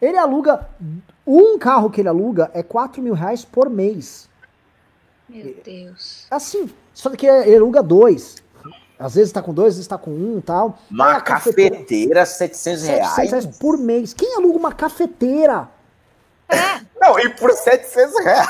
Ele 0.00 0.16
aluga, 0.16 0.68
um 1.26 1.58
carro 1.58 1.90
que 1.90 2.00
ele 2.00 2.08
aluga 2.08 2.50
é 2.54 2.62
4 2.62 3.02
mil 3.02 3.14
reais 3.14 3.44
por 3.44 3.68
mês. 3.68 4.28
Meu 5.28 5.56
Deus. 5.64 6.26
Assim, 6.30 6.70
só 6.94 7.10
que 7.10 7.26
ele 7.26 7.56
aluga 7.56 7.82
dois. 7.82 8.36
Às 8.98 9.14
vezes 9.14 9.32
tá 9.32 9.42
com 9.42 9.52
dois, 9.52 9.68
às 9.68 9.74
vezes 9.76 9.88
tá 9.88 9.98
com 9.98 10.10
um 10.10 10.38
e 10.38 10.42
tal. 10.42 10.78
Uma 10.90 11.20
cafeteira, 11.20 11.76
cafeteira, 11.76 12.26
700 12.26 12.82
reais. 12.84 13.10
700 13.10 13.30
reais 13.30 13.58
por 13.58 13.78
mês. 13.78 14.14
Quem 14.14 14.34
aluga 14.36 14.58
uma 14.58 14.72
cafeteira? 14.72 15.68
É. 16.48 16.80
Não, 16.98 17.18
e 17.18 17.28
por 17.34 17.52
700 17.52 18.24
reais. 18.24 18.48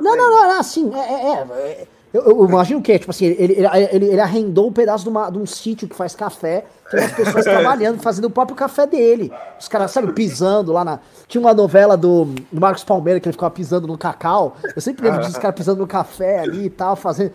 Não, 0.00 0.16
não, 0.16 0.30
não, 0.30 0.58
assim, 0.58 0.90
é, 0.94 0.98
é, 0.98 1.82
é 1.82 1.86
eu, 2.12 2.22
eu, 2.22 2.44
imagino 2.44 2.78
o 2.78 2.82
quê? 2.82 2.98
Tipo 2.98 3.10
assim, 3.10 3.24
ele, 3.24 3.54
ele, 3.54 3.66
ele, 3.90 4.06
ele 4.06 4.20
arrendou 4.20 4.68
um 4.68 4.72
pedaço 4.72 5.04
de, 5.04 5.10
uma, 5.10 5.30
de 5.30 5.38
um 5.38 5.46
sítio 5.46 5.88
que 5.88 5.96
faz 5.96 6.14
café, 6.14 6.66
tem 6.90 7.00
umas 7.00 7.12
pessoas 7.12 7.44
trabalhando, 7.44 8.02
fazendo 8.02 8.26
o 8.26 8.30
próprio 8.30 8.54
café 8.54 8.86
dele. 8.86 9.32
Os 9.58 9.66
caras, 9.66 9.90
sabe, 9.90 10.12
pisando 10.12 10.72
lá 10.72 10.84
na. 10.84 11.00
Tinha 11.26 11.40
uma 11.40 11.54
novela 11.54 11.96
do, 11.96 12.26
do 12.52 12.60
Marcos 12.60 12.84
Palmeira 12.84 13.18
que 13.18 13.26
ele 13.26 13.32
ficava 13.32 13.50
pisando 13.50 13.86
no 13.86 13.96
cacau. 13.96 14.56
Eu 14.76 14.82
sempre 14.82 15.04
lembro 15.04 15.20
disso, 15.20 15.32
os 15.32 15.38
caras 15.38 15.56
pisando 15.56 15.78
no 15.78 15.86
café 15.86 16.40
ali 16.40 16.66
e 16.66 16.70
tal, 16.70 16.96
fazendo. 16.96 17.32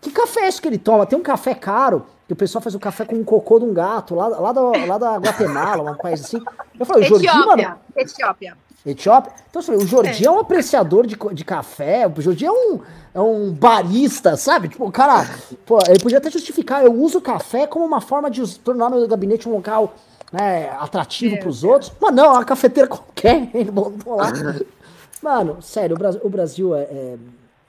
Que 0.00 0.10
café 0.10 0.40
é 0.40 0.48
esse 0.48 0.62
que 0.62 0.68
ele 0.68 0.78
toma? 0.78 1.04
Tem 1.04 1.18
um 1.18 1.22
café 1.22 1.54
caro, 1.54 2.06
que 2.26 2.32
o 2.32 2.36
pessoal 2.36 2.62
faz 2.62 2.74
o 2.74 2.78
um 2.78 2.80
café 2.80 3.04
com 3.04 3.16
um 3.16 3.24
cocô 3.24 3.58
de 3.58 3.66
um 3.66 3.74
gato, 3.74 4.14
lá, 4.14 4.28
lá, 4.28 4.52
da, 4.52 4.62
lá 4.62 4.98
da 4.98 5.16
Guatemala, 5.18 5.82
uma 5.82 5.94
coisa 5.94 6.24
assim. 6.24 6.42
Eu 6.78 6.86
falei, 6.86 7.04
Etiópia, 7.04 7.32
Jordi, 7.32 7.62
mano. 7.62 7.78
Etiópia. 7.94 8.56
Etiópia. 8.84 9.32
Então, 9.48 9.60
assim, 9.60 9.72
o 9.72 9.86
Jordi 9.86 10.24
é. 10.24 10.26
é. 10.26 10.30
um 10.30 10.38
apreciador 10.38 11.06
de, 11.06 11.16
de 11.32 11.44
café, 11.44 12.06
o 12.06 12.20
Jordi 12.20 12.46
é 12.46 12.50
um, 12.50 12.80
é 13.14 13.20
um 13.20 13.52
barista, 13.52 14.36
sabe? 14.36 14.68
Tipo, 14.68 14.86
o 14.86 14.92
cara, 14.92 15.28
pô, 15.66 15.78
ele 15.86 15.98
podia 15.98 16.18
até 16.18 16.30
justificar, 16.30 16.84
eu 16.84 16.92
uso 16.92 17.18
o 17.18 17.22
café 17.22 17.66
como 17.66 17.84
uma 17.84 18.00
forma 18.00 18.30
de 18.30 18.58
tornar 18.60 18.88
meu 18.88 19.06
gabinete 19.06 19.48
um 19.48 19.52
local 19.52 19.94
né, 20.32 20.70
atrativo 20.70 21.34
é, 21.34 21.38
para 21.38 21.48
os 21.48 21.62
outros. 21.62 21.92
Mas 22.00 22.14
não, 22.14 22.24
é 22.24 22.28
uma 22.30 22.44
cafeteira 22.44 22.88
qualquer, 22.90 23.50
ele 23.52 23.70
botou 23.70 24.16
lá. 24.16 24.32
Mano, 25.22 25.60
sério, 25.60 25.94
o 25.94 25.98
Brasil, 25.98 26.20
o 26.24 26.30
Brasil 26.30 26.74
é, 26.74 26.82
é, 26.82 27.18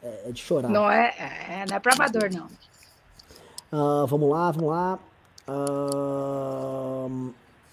é, 0.03 0.31
de 0.31 0.41
chorar. 0.41 0.69
Não 0.69 0.89
é, 0.89 1.13
é, 1.49 1.65
não 1.69 1.75
é 1.75 1.79
pra 1.79 1.93
amador, 1.93 2.29
não. 2.31 2.47
Ah, 3.71 4.05
vamos 4.07 4.29
lá, 4.29 4.51
vamos 4.51 4.69
lá. 4.69 4.99
Ah, 5.47 7.07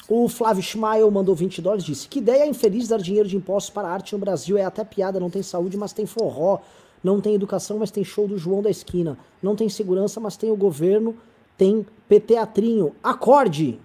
o 0.08 0.26
Flávio 0.26 0.62
Schmael 0.62 1.10
mandou 1.10 1.34
20 1.34 1.60
dólares 1.60 1.84
disse: 1.84 2.08
Que 2.08 2.18
ideia 2.18 2.46
infeliz 2.46 2.88
dar 2.88 2.98
dinheiro 2.98 3.28
de 3.28 3.36
impostos 3.36 3.70
para 3.70 3.88
a 3.88 3.92
arte 3.92 4.14
no 4.14 4.18
Brasil. 4.18 4.56
É 4.56 4.64
até 4.64 4.82
piada, 4.82 5.20
não 5.20 5.28
tem 5.28 5.42
saúde, 5.42 5.76
mas 5.76 5.92
tem 5.92 6.06
forró. 6.06 6.60
Não 7.04 7.20
tem 7.20 7.34
educação, 7.34 7.78
mas 7.78 7.90
tem 7.90 8.02
show 8.02 8.26
do 8.26 8.38
João 8.38 8.62
da 8.62 8.70
Esquina. 8.70 9.16
Não 9.42 9.54
tem 9.54 9.68
segurança, 9.68 10.18
mas 10.18 10.36
tem 10.36 10.50
o 10.50 10.56
governo. 10.56 11.16
Tem 11.56 11.86
Teatrinho. 12.26 12.96
Acorde! 13.02 13.78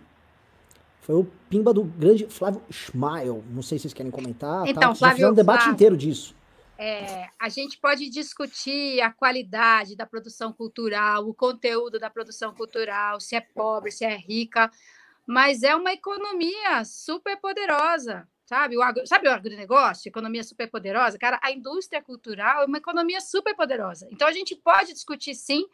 Foi 1.01 1.15
o 1.15 1.27
pimba 1.49 1.73
do 1.73 1.83
grande 1.83 2.25
Flávio 2.27 2.61
Schmael. 2.69 3.43
Não 3.51 3.61
sei 3.61 3.77
se 3.77 3.83
vocês 3.83 3.93
querem 3.93 4.11
comentar. 4.11 4.65
Então, 4.65 4.89
tá? 4.89 4.95
Flávio, 4.95 5.29
um 5.29 5.33
debate 5.33 5.63
Flávio. 5.63 5.73
inteiro 5.73 5.97
disso. 5.97 6.33
É, 6.77 7.27
a 7.39 7.49
gente 7.49 7.77
pode 7.77 8.09
discutir 8.09 8.99
a 9.01 9.11
qualidade 9.11 9.95
da 9.95 10.05
produção 10.05 10.51
cultural, 10.51 11.27
o 11.27 11.33
conteúdo 11.33 11.99
da 11.99 12.09
produção 12.09 12.53
cultural, 12.53 13.19
se 13.19 13.35
é 13.35 13.41
pobre, 13.41 13.91
se 13.91 14.05
é 14.05 14.15
rica, 14.15 14.71
mas 15.25 15.63
é 15.63 15.75
uma 15.75 15.93
economia 15.93 16.83
super 16.85 17.37
poderosa, 17.37 18.27
sabe? 18.45 18.77
O 18.77 18.81
agro, 18.81 19.05
sabe 19.07 19.27
o 19.27 19.31
agronegócio, 19.31 20.09
economia 20.09 20.43
super 20.43 20.69
poderosa? 20.69 21.17
Cara, 21.17 21.39
a 21.41 21.51
indústria 21.51 22.01
cultural 22.01 22.63
é 22.63 22.65
uma 22.65 22.77
economia 22.77 23.21
super 23.21 23.55
poderosa. 23.55 24.07
Então 24.11 24.27
a 24.27 24.33
gente 24.33 24.55
pode 24.55 24.93
discutir 24.93 25.35
sim 25.35 25.65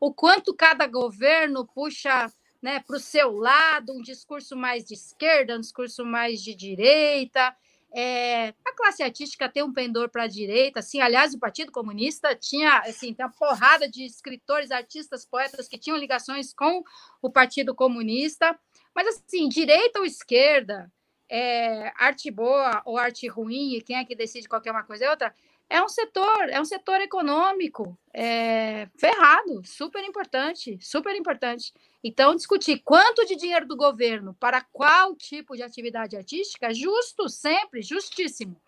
o 0.00 0.12
quanto 0.12 0.54
cada 0.54 0.86
governo 0.86 1.66
puxa 1.66 2.30
né, 2.62 2.80
para 2.80 2.96
o 2.96 3.00
seu 3.00 3.36
lado 3.36 3.92
um 3.92 4.02
discurso 4.02 4.56
mais 4.56 4.84
de 4.84 4.94
esquerda, 4.94 5.56
um 5.56 5.60
discurso 5.60 6.04
mais 6.04 6.42
de 6.42 6.54
direita. 6.54 7.54
É, 7.94 8.48
a 8.66 8.72
classe 8.76 9.02
artística 9.02 9.48
tem 9.48 9.62
um 9.62 9.72
pendor 9.72 10.10
para 10.10 10.24
a 10.24 10.28
direita, 10.28 10.80
assim, 10.80 11.00
aliás, 11.00 11.32
o 11.32 11.38
Partido 11.38 11.72
Comunista 11.72 12.34
tinha, 12.34 12.80
assim, 12.80 13.14
tem 13.14 13.24
uma 13.24 13.32
porrada 13.32 13.88
de 13.88 14.04
escritores, 14.04 14.70
artistas, 14.70 15.24
poetas 15.24 15.66
que 15.66 15.78
tinham 15.78 15.96
ligações 15.96 16.52
com 16.52 16.84
o 17.22 17.30
Partido 17.30 17.74
Comunista, 17.74 18.58
mas 18.98 19.06
assim, 19.06 19.48
direita 19.48 20.00
ou 20.00 20.04
esquerda, 20.04 20.90
é, 21.30 21.92
arte 21.94 22.32
boa 22.32 22.82
ou 22.84 22.98
arte 22.98 23.28
ruim, 23.28 23.76
e 23.76 23.80
quem 23.80 23.94
é 23.94 24.04
que 24.04 24.16
decide 24.16 24.48
qualquer 24.48 24.72
uma 24.72 24.82
coisa 24.82 25.04
é 25.04 25.10
outra, 25.10 25.32
é 25.70 25.80
um 25.80 25.88
setor, 25.88 26.48
é 26.48 26.60
um 26.60 26.64
setor 26.64 27.00
econômico 27.00 27.96
é, 28.12 28.88
ferrado, 28.98 29.64
super 29.64 30.02
importante, 30.02 30.80
super 30.82 31.14
importante. 31.14 31.72
Então, 32.02 32.34
discutir 32.34 32.82
quanto 32.84 33.24
de 33.24 33.36
dinheiro 33.36 33.68
do 33.68 33.76
governo 33.76 34.34
para 34.34 34.62
qual 34.62 35.14
tipo 35.14 35.54
de 35.54 35.62
atividade 35.62 36.16
artística, 36.16 36.74
justo, 36.74 37.28
sempre, 37.28 37.82
justíssimo. 37.82 38.60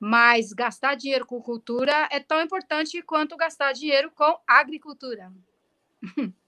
Mas 0.00 0.54
gastar 0.54 0.94
dinheiro 0.94 1.26
com 1.26 1.42
cultura 1.42 2.08
é 2.10 2.18
tão 2.18 2.40
importante 2.40 3.02
quanto 3.02 3.36
gastar 3.36 3.74
dinheiro 3.74 4.10
com 4.10 4.40
agricultura. 4.46 5.30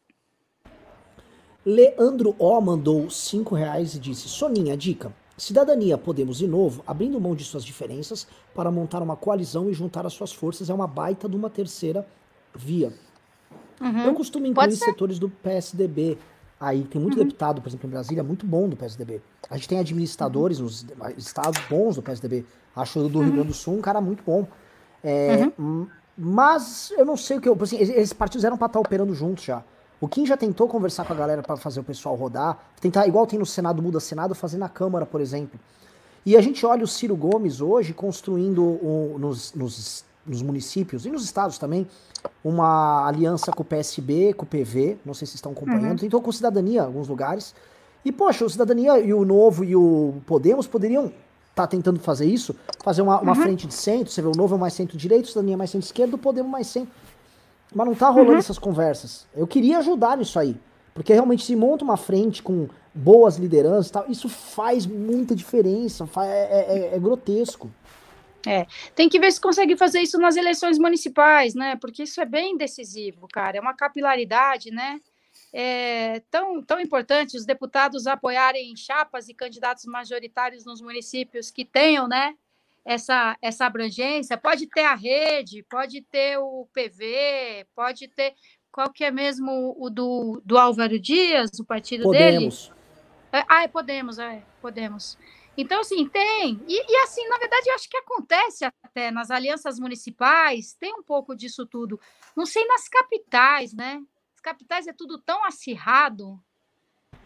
Leandro 1.68 2.34
O 2.38 2.58
mandou 2.62 3.10
5 3.10 3.54
reais 3.54 3.94
e 3.94 3.98
disse: 3.98 4.26
Soninha, 4.26 4.74
dica. 4.74 5.12
Cidadania 5.36 5.98
Podemos 5.98 6.38
de 6.38 6.48
novo, 6.48 6.82
abrindo 6.86 7.20
mão 7.20 7.34
de 7.34 7.44
suas 7.44 7.62
diferenças 7.62 8.26
para 8.54 8.70
montar 8.70 9.02
uma 9.02 9.14
coalizão 9.14 9.68
e 9.68 9.74
juntar 9.74 10.06
as 10.06 10.14
suas 10.14 10.32
forças 10.32 10.70
é 10.70 10.74
uma 10.74 10.86
baita 10.86 11.28
de 11.28 11.36
uma 11.36 11.50
terceira 11.50 12.06
via. 12.54 12.90
Uhum. 13.80 14.06
Eu 14.06 14.14
costumo 14.14 14.46
incluir 14.46 14.64
setores 14.76 15.18
do 15.18 15.28
PSDB. 15.28 16.16
Aí 16.58 16.84
tem 16.84 17.00
muito 17.00 17.18
Uhum. 17.18 17.24
deputado, 17.24 17.60
por 17.60 17.68
exemplo, 17.68 17.86
em 17.86 17.90
Brasília, 17.90 18.24
muito 18.24 18.46
bom 18.46 18.66
do 18.68 18.74
PSDB. 18.74 19.20
A 19.50 19.56
gente 19.56 19.68
tem 19.68 19.78
administradores 19.78 20.58
nos 20.58 20.84
estados 21.18 21.60
bons 21.68 21.96
do 21.96 22.02
PSDB. 22.02 22.44
Acho 22.74 22.98
o 22.98 23.08
do 23.10 23.20
Rio 23.20 23.32
Grande 23.32 23.48
do 23.48 23.54
Sul 23.54 23.74
um 23.74 23.80
cara 23.82 24.00
muito 24.00 24.24
bom. 24.24 24.48
É, 25.04 25.52
hum, 25.58 25.86
Mas 26.16 26.90
eu 26.96 27.04
não 27.04 27.16
sei 27.16 27.36
o 27.36 27.40
que 27.40 27.48
eu. 27.48 27.56
Assim, 27.60 27.76
esses 27.76 28.12
partidos 28.12 28.44
eram 28.44 28.56
pra 28.56 28.66
estar 28.66 28.80
operando 28.80 29.14
juntos 29.14 29.44
já. 29.44 29.62
O 30.00 30.06
Kim 30.08 30.24
já 30.26 30.36
tentou 30.36 30.68
conversar 30.68 31.04
com 31.04 31.12
a 31.12 31.16
galera 31.16 31.42
pra 31.42 31.56
fazer 31.56 31.80
o 31.80 31.84
pessoal 31.84 32.14
rodar. 32.14 32.58
Tentar, 32.80 33.06
igual 33.08 33.26
tem 33.26 33.38
no 33.38 33.46
Senado, 33.46 33.82
muda 33.82 33.98
Senado, 33.98 34.34
fazer 34.34 34.56
na 34.58 34.68
Câmara, 34.68 35.04
por 35.04 35.20
exemplo. 35.20 35.58
E 36.24 36.36
a 36.36 36.40
gente 36.40 36.64
olha 36.64 36.84
o 36.84 36.86
Ciro 36.86 37.16
Gomes 37.16 37.60
hoje 37.60 37.92
construindo 37.92 38.62
um- 38.62 39.16
nos, 39.18 39.52
nos- 39.54 40.04
nos 40.26 40.42
municípios 40.42 41.06
e 41.06 41.10
nos 41.10 41.24
estados 41.24 41.58
também 41.58 41.86
uma 42.44 43.06
aliança 43.06 43.50
com 43.52 43.62
o 43.62 43.64
PSB, 43.64 44.32
com 44.34 44.44
o 44.44 44.46
PV, 44.46 44.98
não 45.04 45.14
sei 45.14 45.26
se 45.26 45.34
estão 45.36 45.52
acompanhando, 45.52 46.00
tentou 46.00 46.20
com 46.20 46.30
cidadania 46.30 46.82
em 46.82 46.84
alguns 46.84 47.08
lugares. 47.08 47.54
E, 48.04 48.12
poxa, 48.12 48.44
o 48.44 48.50
Cidadania 48.50 48.98
e 49.00 49.12
o 49.12 49.24
Novo 49.24 49.64
e 49.64 49.74
o 49.74 50.14
Podemos 50.26 50.66
poderiam 50.66 51.12
estar 51.50 51.66
tentando 51.66 51.98
fazer 51.98 52.26
isso, 52.26 52.54
fazer 52.84 53.02
uma, 53.02 53.20
uma 53.20 53.34
frente 53.42 53.66
de 53.66 53.74
centro, 53.74 54.12
você 54.12 54.22
vê, 54.22 54.28
o 54.28 54.32
Novo 54.36 54.54
é 54.54 54.58
mais 54.58 54.74
centro-direito, 54.74 55.24
o 55.24 55.28
Cidadania 55.28 55.54
é 55.54 55.56
mais 55.56 55.70
centro-esquerdo, 55.70 56.14
o 56.14 56.18
Podemos 56.18 56.50
mais 56.50 56.66
centro. 56.68 56.90
Mas 57.78 57.86
não 57.86 57.94
tá 57.94 58.08
rolando 58.10 58.38
essas 58.38 58.58
conversas. 58.58 59.24
Eu 59.32 59.46
queria 59.46 59.78
ajudar 59.78 60.16
nisso 60.16 60.36
aí. 60.36 60.56
Porque 60.92 61.12
realmente 61.12 61.44
se 61.44 61.54
monta 61.54 61.84
uma 61.84 61.96
frente 61.96 62.42
com 62.42 62.68
boas 62.92 63.36
lideranças 63.36 63.86
e 63.86 63.92
tal, 63.92 64.04
isso 64.10 64.28
faz 64.28 64.84
muita 64.84 65.32
diferença, 65.36 66.04
fa- 66.04 66.26
é, 66.26 66.66
é- 66.90 66.96
é 66.96 66.98
grotesco. 66.98 67.70
Tem 68.96 69.08
que 69.08 69.20
ver 69.20 69.30
se 69.30 69.40
consegue 69.40 69.76
fazer 69.76 70.00
isso 70.00 70.18
nas 70.18 70.34
eleições 70.34 70.76
municipais, 70.76 71.54
né? 71.54 71.76
Porque 71.76 72.02
isso 72.02 72.20
é 72.20 72.24
bem 72.24 72.56
decisivo, 72.56 73.28
cara. 73.32 73.58
É 73.58 73.60
uma 73.60 73.74
capilaridade, 73.74 74.72
né? 74.72 74.98
É 75.52 76.20
tão, 76.32 76.60
tão 76.60 76.80
importante 76.80 77.36
os 77.36 77.44
deputados 77.46 78.08
apoiarem 78.08 78.74
chapas 78.74 79.28
e 79.28 79.34
candidatos 79.34 79.84
majoritários 79.84 80.64
nos 80.64 80.80
municípios 80.80 81.52
que 81.52 81.64
tenham, 81.64 82.08
né? 82.08 82.34
Essa, 82.90 83.36
essa 83.42 83.66
abrangência. 83.66 84.38
Pode 84.38 84.66
ter 84.66 84.84
a 84.84 84.94
rede, 84.94 85.62
pode 85.64 86.00
ter 86.00 86.38
o 86.38 86.66
PV, 86.72 87.66
pode 87.74 88.08
ter. 88.08 88.34
Qual 88.72 88.90
que 88.90 89.04
é 89.04 89.10
mesmo 89.10 89.76
o 89.78 89.90
do, 89.90 90.40
do 90.42 90.56
Álvaro 90.56 90.98
Dias, 90.98 91.50
o 91.58 91.66
partido 91.66 92.10
dele? 92.10 92.36
Podemos. 92.36 92.72
É, 93.30 93.44
ah, 93.46 93.64
é 93.64 93.68
Podemos, 93.68 94.18
é, 94.18 94.42
Podemos. 94.62 95.18
Então, 95.54 95.80
assim, 95.80 96.08
tem. 96.08 96.62
E, 96.66 96.92
e, 96.92 96.96
assim, 97.02 97.28
na 97.28 97.36
verdade, 97.36 97.68
eu 97.68 97.74
acho 97.74 97.90
que 97.90 97.96
acontece 97.96 98.64
até 98.82 99.10
nas 99.10 99.30
alianças 99.30 99.78
municipais, 99.78 100.72
tem 100.72 100.94
um 100.94 101.02
pouco 101.02 101.34
disso 101.34 101.66
tudo. 101.66 102.00
Não 102.34 102.46
sei 102.46 102.64
nas 102.66 102.88
capitais, 102.88 103.74
né? 103.74 104.00
As 104.34 104.40
capitais 104.40 104.86
é 104.86 104.92
tudo 104.92 105.18
tão 105.18 105.44
acirrado. 105.44 106.40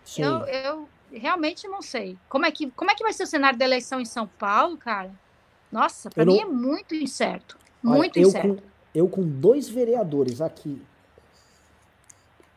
Sim. 0.03 0.23
Eu, 0.23 0.39
eu 0.47 0.89
realmente 1.13 1.69
não 1.69 1.83
sei. 1.83 2.19
Como 2.29 2.47
é, 2.47 2.51
que, 2.51 2.71
como 2.71 2.91
é 2.91 2.95
que 2.95 3.03
vai 3.05 3.13
ser 3.13 3.25
o 3.25 3.27
cenário 3.27 3.59
da 3.59 3.65
eleição 3.65 4.01
em 4.01 4.07
São 4.07 4.27
Paulo, 4.27 4.79
cara? 4.79 5.15
Nossa, 5.73 6.11
para 6.11 6.25
mim 6.27 6.37
não- 6.37 6.43
é 6.43 6.47
muito 6.47 6.95
incerto. 6.95 7.57
Olha, 7.85 7.97
Muito 7.97 8.17
eu 8.19 8.29
incerto. 8.29 8.49
com, 8.49 8.57
eu 8.95 9.09
com 9.09 9.23
dois 9.23 9.69
vereadores 9.69 10.41
aqui, 10.41 10.81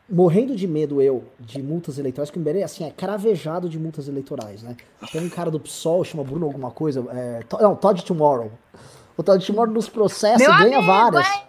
morrendo 0.08 0.54
de 0.54 0.68
medo 0.68 1.00
eu 1.02 1.24
de 1.40 1.60
multas 1.62 1.98
eleitorais, 1.98 2.30
que 2.30 2.38
o 2.38 2.40
Iberê, 2.40 2.62
assim, 2.62 2.84
é 2.84 2.90
cravejado 2.90 3.68
de 3.68 3.76
multas 3.78 4.06
eleitorais, 4.06 4.62
né? 4.62 4.76
Tem 5.10 5.24
um 5.24 5.28
cara 5.30 5.50
do 5.50 5.58
PSOL, 5.58 6.04
chama 6.04 6.22
Bruno 6.22 6.46
alguma 6.46 6.70
coisa, 6.70 7.04
é, 7.10 7.40
To- 7.48 7.58
não, 7.60 7.74
Todd 7.74 8.04
Tomorrow. 8.04 8.52
O 9.16 9.22
Todd 9.22 9.44
Tomorrow 9.44 9.72
nos 9.72 9.88
processa 9.88 10.38
Meu 10.38 10.52
e 10.52 10.58
ganha 10.58 10.76
amigo, 10.78 10.92
várias. 10.92 11.26
hein? 11.26 11.42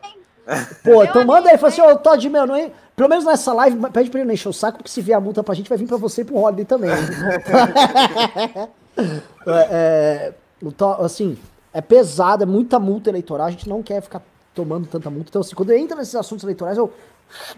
Pô, 0.84 0.89
Meu 0.91 1.03
então 1.03 1.26
manda 1.26 1.49
aí, 1.49 1.56
amigo, 1.56 1.60
fala 1.60 1.73
assim, 1.73 1.81
ô 1.81 1.98
Todd, 1.99 2.30
meu, 2.30 2.48
não 2.48 2.56
é... 2.56 2.72
Pelo 2.95 3.10
menos 3.10 3.26
nessa 3.26 3.53
live, 3.53 3.77
pede 3.91 4.10
pra 4.10 4.22
ele 4.22 4.27
não 4.27 4.34
encher 4.34 4.48
o 4.49 4.53
saco, 4.53 4.77
porque 4.80 4.89
se 4.89 5.02
vier 5.02 5.18
a 5.18 5.22
multa 5.22 5.44
pra 5.44 5.53
gente, 5.53 5.69
vai 5.69 5.77
vir 5.77 5.85
pra 5.88 5.98
você 5.98 6.22
e 6.22 6.26
pro 6.26 6.38
Holiday 6.38 6.65
também. 6.65 6.89
é, 9.45 9.68
é, 9.69 10.34
o 10.64 10.72
to- 10.72 11.03
assim, 11.03 11.38
é 11.77 11.81
pesado, 11.81 12.41
é 12.41 12.45
muita 12.47 12.79
multa 12.79 13.11
eleitoral, 13.11 13.45
a 13.45 13.51
gente 13.51 13.69
não 13.69 13.83
quer 13.83 14.01
ficar 14.01 14.23
tomando 14.51 14.87
tanta 14.87 15.11
multa. 15.11 15.29
Então, 15.29 15.41
assim, 15.41 15.53
quando 15.53 15.69
eu 15.69 15.77
entro 15.77 15.95
nesses 15.95 16.15
assuntos 16.15 16.43
eleitorais, 16.43 16.75
eu 16.75 16.91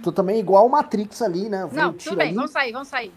tô 0.03 0.11
também 0.11 0.37
igual 0.41 0.65
o 0.65 0.69
Matrix 0.69 1.21
ali, 1.21 1.47
né? 1.47 1.69
Não, 1.71 1.93
tudo 1.93 2.17
bem, 2.17 2.27
ali, 2.27 2.35
vamos 2.35 2.51
sair, 2.51 2.73
vamos 2.73 2.89
sair. 2.89 3.13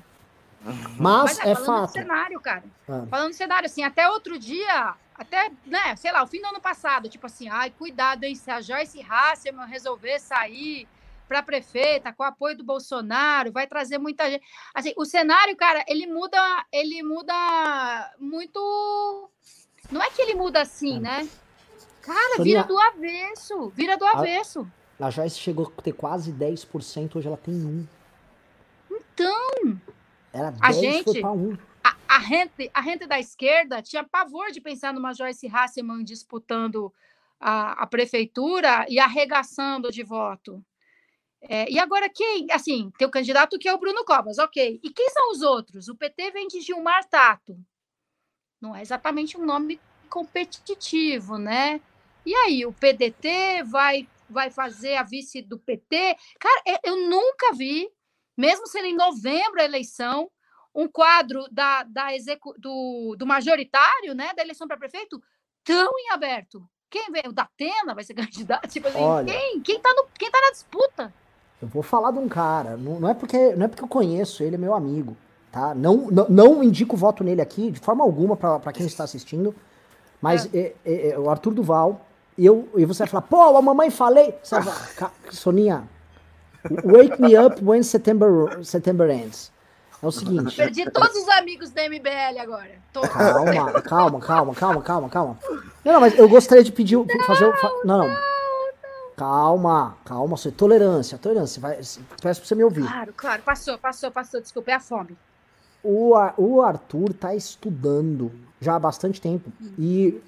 mas 0.96 0.96
Mas 0.96 1.38
é 1.40 1.54
falando 1.56 1.66
fato. 1.66 1.86
do 1.88 1.92
cenário, 1.92 2.40
cara. 2.40 2.62
Ah. 2.88 3.02
Falando 3.10 3.30
do 3.30 3.34
cenário, 3.34 3.66
assim, 3.66 3.82
até 3.82 4.08
outro 4.08 4.38
dia, 4.38 4.94
até, 5.16 5.50
né, 5.66 5.96
sei 5.96 6.12
lá, 6.12 6.22
o 6.22 6.26
fim 6.28 6.40
do 6.40 6.46
ano 6.46 6.60
passado, 6.60 7.08
tipo 7.08 7.26
assim, 7.26 7.48
ai, 7.48 7.70
cuidado, 7.76 8.22
hein, 8.22 8.36
se 8.36 8.48
a 8.48 8.60
Joyce 8.60 9.04
Hasselman 9.10 9.66
resolver 9.66 10.20
sair 10.20 10.86
para 11.26 11.42
prefeita 11.42 12.12
com 12.12 12.22
o 12.22 12.26
apoio 12.26 12.56
do 12.56 12.62
Bolsonaro, 12.62 13.50
vai 13.50 13.66
trazer 13.66 13.98
muita 13.98 14.30
gente. 14.30 14.44
Assim, 14.72 14.92
o 14.96 15.04
cenário, 15.04 15.56
cara, 15.56 15.84
ele 15.88 16.06
muda, 16.06 16.38
ele 16.70 17.02
muda 17.02 18.14
muito. 18.20 19.28
Não 19.92 20.02
é 20.02 20.10
que 20.10 20.22
ele 20.22 20.34
muda 20.34 20.60
assim, 20.62 20.98
né? 20.98 21.28
Cara, 22.00 22.36
Sonia- 22.36 22.62
vira 22.62 22.64
do 22.64 22.78
avesso, 22.78 23.68
vira 23.70 23.96
do 23.96 24.04
avesso. 24.04 24.66
A 24.98 25.10
Joyce 25.10 25.38
chegou 25.38 25.72
a 25.76 25.82
ter 25.82 25.92
quase 25.92 26.32
10%, 26.32 27.16
hoje 27.16 27.26
ela 27.28 27.36
tem 27.36 27.54
1%. 27.54 27.88
Então, 28.90 29.78
Era 30.32 30.50
10, 30.50 30.62
A 30.62 30.72
foi 30.72 30.74
gente- 31.14 31.20
pra 31.20 31.32
1. 31.32 31.56
a, 31.84 31.96
a, 32.08 32.18
rente, 32.18 32.70
a 32.72 32.80
rente 32.80 33.06
da 33.06 33.18
esquerda 33.20 33.82
tinha 33.82 34.02
pavor 34.04 34.50
de 34.50 34.60
pensar 34.60 34.92
numa 34.92 35.12
Joyce 35.12 35.46
Hasselman 35.48 36.02
disputando 36.04 36.92
a, 37.38 37.82
a 37.82 37.86
prefeitura 37.86 38.86
e 38.88 38.98
arregaçando 38.98 39.90
de 39.90 40.02
voto. 40.02 40.64
É, 41.42 41.68
e 41.70 41.78
agora 41.78 42.08
quem? 42.08 42.46
Assim, 42.52 42.90
tem 42.96 43.06
o 43.06 43.10
candidato 43.10 43.58
que 43.58 43.68
é 43.68 43.74
o 43.74 43.78
Bruno 43.78 44.04
Covas, 44.04 44.38
ok. 44.38 44.80
E 44.82 44.90
quem 44.90 45.10
são 45.10 45.32
os 45.32 45.42
outros? 45.42 45.88
O 45.88 45.96
PT 45.96 46.30
vem 46.30 46.46
de 46.46 46.60
Gilmar 46.60 47.04
Tato. 47.08 47.58
Não 48.62 48.74
é 48.76 48.80
exatamente 48.80 49.36
um 49.36 49.44
nome 49.44 49.80
competitivo, 50.08 51.36
né? 51.36 51.80
E 52.24 52.32
aí, 52.34 52.64
o 52.64 52.72
PDT 52.72 53.64
vai, 53.64 54.08
vai 54.30 54.50
fazer 54.50 54.94
a 54.96 55.02
vice 55.02 55.42
do 55.42 55.58
PT? 55.58 56.16
Cara, 56.38 56.62
eu- 56.66 56.78
eu 56.92 57.08
nunca 57.08 57.52
vi 57.54 57.90
mesmo 58.36 58.66
sendo 58.68 58.86
em 58.86 58.94
novembro 58.96 59.60
a 59.60 59.64
eleição, 59.64 60.30
um 60.74 60.86
quadro 60.88 61.44
da, 61.50 61.82
da 61.82 62.14
execu, 62.14 62.54
do, 62.56 63.14
do 63.18 63.26
majoritário, 63.26 64.14
né, 64.14 64.32
da 64.34 64.42
eleição 64.42 64.66
para 64.66 64.76
prefeito, 64.78 65.20
tão 65.64 65.90
em 65.98 66.10
aberto. 66.12 66.64
Quem 66.88 67.10
vem? 67.10 67.22
O 67.26 67.32
Datena 67.32 67.94
vai 67.94 68.04
ser 68.04 68.14
candidato? 68.56 68.68
Tipo 68.68 68.88
assim, 68.88 68.98
Olha. 69.02 69.26
quem? 69.26 69.60
Quem 69.60 69.80
tá, 69.80 69.92
no, 69.94 70.06
quem 70.18 70.30
tá 70.30 70.40
na 70.40 70.50
disputa? 70.52 71.12
Eu 71.60 71.68
vou 71.68 71.82
falar 71.82 72.10
de 72.10 72.18
um 72.18 72.28
cara, 72.28 72.76
não, 72.76 73.00
não 73.00 73.08
é 73.08 73.14
porque 73.14 73.54
não 73.54 73.66
é 73.66 73.68
porque 73.68 73.84
eu 73.84 73.88
conheço 73.88 74.42
ele, 74.42 74.54
é 74.56 74.58
meu 74.58 74.74
amigo, 74.74 75.16
tá? 75.52 75.74
Não, 75.74 76.08
não, 76.10 76.26
não 76.28 76.62
indico 76.64 76.96
voto 76.96 77.22
nele 77.22 77.40
aqui 77.42 77.70
de 77.70 77.78
forma 77.78 78.02
alguma 78.02 78.36
pra 78.36 78.72
quem 78.72 78.86
está 78.86 79.04
assistindo, 79.04 79.54
mas 80.20 80.48
é, 80.54 80.72
é, 80.84 81.08
é, 81.10 81.18
o 81.18 81.28
Arthur 81.30 81.52
Duval, 81.54 82.00
e 82.36 82.46
eu 82.46 82.68
e 82.76 82.84
você 82.84 83.00
vai 83.00 83.08
falar, 83.08 83.22
pô, 83.22 83.56
a 83.56 83.62
mamãe 83.62 83.90
falei, 83.90 84.34
vai 84.50 84.62
falar, 84.62 84.88
"Ca- 84.96 85.10
Soninha, 85.30 85.84
wake 86.84 87.20
me 87.20 87.36
up 87.38 87.62
when 87.62 87.82
September 87.82 88.64
September 88.64 89.10
ends. 89.10 89.52
É 90.02 90.06
o 90.06 90.10
seguinte, 90.10 90.56
Perdi 90.56 90.90
todos 90.90 91.14
os 91.14 91.28
amigos 91.28 91.70
da 91.70 91.84
MBL 91.88 92.38
agora. 92.40 92.70
Todos. 92.92 93.08
calma, 93.08 93.80
calma, 93.82 94.20
calma, 94.20 94.54
calma, 94.54 94.82
calma, 94.82 95.08
calma. 95.08 95.38
Não, 95.84 95.92
não, 95.92 96.00
mas 96.00 96.18
eu 96.18 96.28
gostaria 96.28 96.64
de 96.64 96.72
pedir, 96.72 96.98
fazer, 97.24 97.44
o- 97.44 97.52
fa- 97.56 97.70
não, 97.84 97.98
não. 97.98 98.16
Calma, 99.16 99.96
calma, 100.04 100.36
você 100.36 100.50
tolerância, 100.50 101.18
tolerância, 101.18 101.60
vai, 101.60 101.76
peço 101.76 102.00
pra 102.20 102.32
você 102.34 102.54
me 102.54 102.64
ouvir. 102.64 102.82
Claro, 102.82 103.12
claro. 103.16 103.42
Passou, 103.42 103.78
passou, 103.78 104.10
passou. 104.10 104.40
Desculpa, 104.40 104.70
é 104.70 104.74
a 104.74 104.80
fome. 104.80 105.16
O, 105.82 106.12
o 106.36 106.62
Arthur 106.62 107.12
tá 107.12 107.34
estudando 107.34 108.30
já 108.60 108.76
há 108.76 108.78
bastante 108.78 109.20
tempo 109.20 109.50
e 109.78 110.20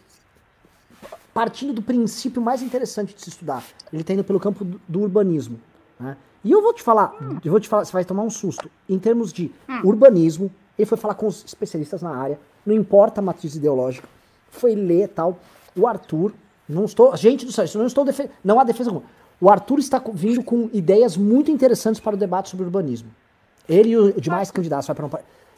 partindo 1.32 1.72
do 1.72 1.82
princípio 1.82 2.42
mais 2.42 2.62
interessante 2.62 3.14
de 3.14 3.20
se 3.20 3.28
estudar, 3.28 3.64
ele 3.92 4.04
tá 4.04 4.12
indo 4.12 4.24
pelo 4.24 4.40
campo 4.40 4.64
do, 4.64 4.80
do 4.86 5.00
urbanismo, 5.00 5.60
né? 5.98 6.16
E 6.44 6.52
eu 6.52 6.60
vou 6.60 6.74
te 6.74 6.82
falar, 6.82 7.14
eu 7.42 7.50
vou 7.50 7.58
te 7.58 7.68
falar, 7.68 7.86
você 7.86 7.92
vai 7.92 8.04
tomar 8.04 8.22
um 8.22 8.28
susto. 8.28 8.70
Em 8.86 8.98
termos 8.98 9.32
de 9.32 9.50
urbanismo, 9.82 10.52
ele 10.78 10.84
foi 10.84 10.98
falar 10.98 11.14
com 11.14 11.26
os 11.26 11.42
especialistas 11.42 12.02
na 12.02 12.14
área, 12.14 12.38
não 12.66 12.74
importa 12.74 13.20
a 13.20 13.24
matriz 13.24 13.54
ideológica, 13.56 14.06
foi 14.50 14.74
ler 14.74 15.08
tal. 15.08 15.38
O 15.74 15.86
Arthur, 15.86 16.32
não 16.68 16.84
estou, 16.84 17.16
gente 17.16 17.46
do 17.46 17.52
céu, 17.52 17.64
isso 17.64 17.78
não 17.78 17.86
estou 17.86 18.06
não 18.44 18.60
há 18.60 18.64
defesa 18.64 18.90
alguma. 18.90 19.06
O 19.40 19.48
Arthur 19.48 19.78
está 19.78 20.02
vindo 20.12 20.42
com 20.42 20.68
ideias 20.72 21.16
muito 21.16 21.50
interessantes 21.50 22.00
para 22.00 22.14
o 22.14 22.18
debate 22.18 22.50
sobre 22.50 22.66
urbanismo. 22.66 23.08
Ele 23.68 23.90
e 23.90 23.96
o 23.96 24.20
demais 24.20 24.50
candidatos 24.50 24.86
vai 24.86 24.94
para 24.94 25.06
um 25.06 25.10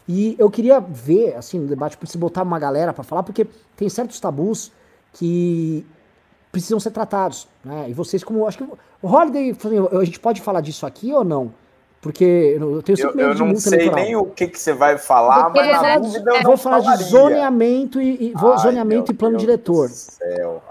E 0.08 0.36
eu 0.38 0.48
queria 0.50 0.78
ver, 0.80 1.34
assim, 1.36 1.58
no 1.58 1.66
debate, 1.66 1.98
se 2.04 2.16
botar 2.18 2.42
uma 2.42 2.58
galera 2.58 2.92
para 2.92 3.02
falar, 3.02 3.22
porque 3.22 3.46
tem 3.76 3.88
certos 3.88 4.20
tabus 4.20 4.70
que 5.12 5.84
precisam 6.52 6.78
ser 6.78 6.90
tratados, 6.90 7.48
né? 7.64 7.86
E 7.88 7.92
vocês, 7.92 8.22
como 8.22 8.46
acho 8.46 8.58
que 8.58 8.64
o 8.64 8.78
Holiday, 9.08 9.50
assim, 9.50 9.98
a 10.00 10.04
gente 10.04 10.20
pode 10.20 10.40
falar 10.40 10.60
disso 10.60 10.86
aqui 10.86 11.12
ou 11.12 11.24
não? 11.24 11.52
Porque 12.00 12.56
eu 12.60 12.82
tenho 12.82 12.96
cinco 12.96 13.18
Eu, 13.18 13.30
eu 13.30 13.34
não 13.34 13.56
sei 13.56 13.72
eleitoral. 13.80 14.04
nem 14.04 14.14
o 14.16 14.26
que, 14.26 14.46
que 14.46 14.58
você 14.60 14.72
vai 14.72 14.96
falar, 14.96 15.44
Porque 15.46 15.60
mas 15.60 15.82
na 15.82 15.88
é- 15.88 15.98
dúvida 15.98 16.30
eu 16.36 16.42
Vou 16.44 16.56
falar 16.56 16.78
de 16.78 17.02
zoneamento 17.04 18.00
e, 18.00 18.28
e 18.28 18.32
Ai, 18.36 18.58
zoneamento 18.58 19.10
e 19.10 19.14
plano 19.14 19.32
Deus 19.36 19.42
diretor. 19.42 19.90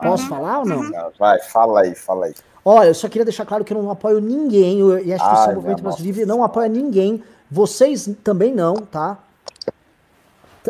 Posso 0.01 0.27
falar 0.29 0.59
ou 0.59 0.65
não? 0.65 0.89
Vai, 1.19 1.39
fala 1.41 1.81
aí, 1.81 1.93
fala 1.93 2.27
aí. 2.27 2.33
Olha, 2.63 2.87
eu 2.87 2.93
só 2.93 3.09
queria 3.09 3.25
deixar 3.25 3.45
claro 3.45 3.65
que 3.65 3.73
eu 3.73 3.81
não 3.83 3.91
apoio 3.91 4.21
ninguém, 4.21 4.79
eu- 4.79 4.97
e 4.99 5.11
a 5.11 5.15
instituição 5.17 5.49
Ai, 5.49 5.55
Movimento 5.55 5.79
minha 5.81 5.83
Brasil 5.91 6.05
Livre 6.05 6.25
não 6.25 6.41
apoia 6.43 6.69
ninguém. 6.69 7.21
Vocês 7.51 8.09
também 8.23 8.53
não, 8.53 8.75
tá? 8.75 9.17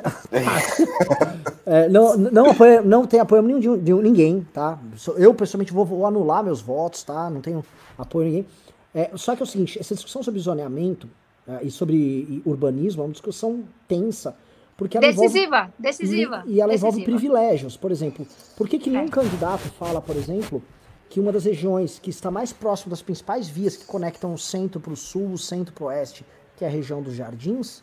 É, 1.65 1.89
não, 1.89 2.15
não, 2.15 2.51
apoia, 2.51 2.81
não 2.83 3.07
tem 3.07 3.19
apoio 3.19 3.41
nenhum 3.41 3.59
de, 3.59 3.77
de 3.79 3.93
ninguém, 3.93 4.45
tá? 4.53 4.77
Eu, 5.17 5.33
pessoalmente, 5.33 5.73
vou, 5.73 5.83
vou 5.83 6.05
anular 6.05 6.43
meus 6.43 6.61
votos, 6.61 7.01
tá? 7.03 7.27
Não 7.27 7.41
tenho 7.41 7.65
apoio 7.97 8.27
a 8.27 8.29
ninguém. 8.29 8.45
É, 8.93 9.09
só 9.15 9.35
que 9.35 9.41
é 9.41 9.45
o 9.45 9.47
seguinte, 9.47 9.79
essa 9.79 9.95
discussão 9.95 10.21
sobre 10.21 10.39
zoneamento 10.39 11.09
é, 11.47 11.65
e 11.65 11.71
sobre 11.71 12.41
urbanismo 12.45 13.01
é 13.01 13.05
uma 13.05 13.11
discussão 13.11 13.63
tensa, 13.87 14.35
porque 14.77 14.95
ela 14.95 15.07
envolve... 15.07 15.27
Decisiva, 15.33 15.73
decisiva. 15.79 16.43
E, 16.45 16.53
e 16.53 16.61
ela 16.61 16.73
envolve 16.75 16.99
decisiva. 16.99 17.17
privilégios, 17.17 17.75
por 17.75 17.91
exemplo. 17.91 18.27
Por 18.55 18.69
que, 18.69 18.77
que 18.77 18.91
nenhum 18.91 19.05
É. 19.05 19.09
candidato 19.09 19.63
fala, 19.79 19.99
por 19.99 20.15
exemplo, 20.15 20.61
que 21.09 21.19
uma 21.19 21.31
das 21.31 21.45
regiões 21.45 21.97
que 21.97 22.11
está 22.11 22.29
mais 22.29 22.53
próximo 22.53 22.91
das 22.91 23.01
principais 23.01 23.47
vias 23.49 23.75
que 23.75 23.85
conectam 23.85 24.33
o 24.33 24.37
centro 24.37 24.79
para 24.79 24.93
o 24.93 24.95
sul, 24.95 25.31
o 25.31 25.37
centro 25.37 25.73
para 25.73 25.83
o 25.83 25.87
oeste, 25.87 26.23
que 26.55 26.63
é 26.63 26.67
a 26.67 26.71
região 26.71 27.01
dos 27.01 27.15
jardins, 27.15 27.81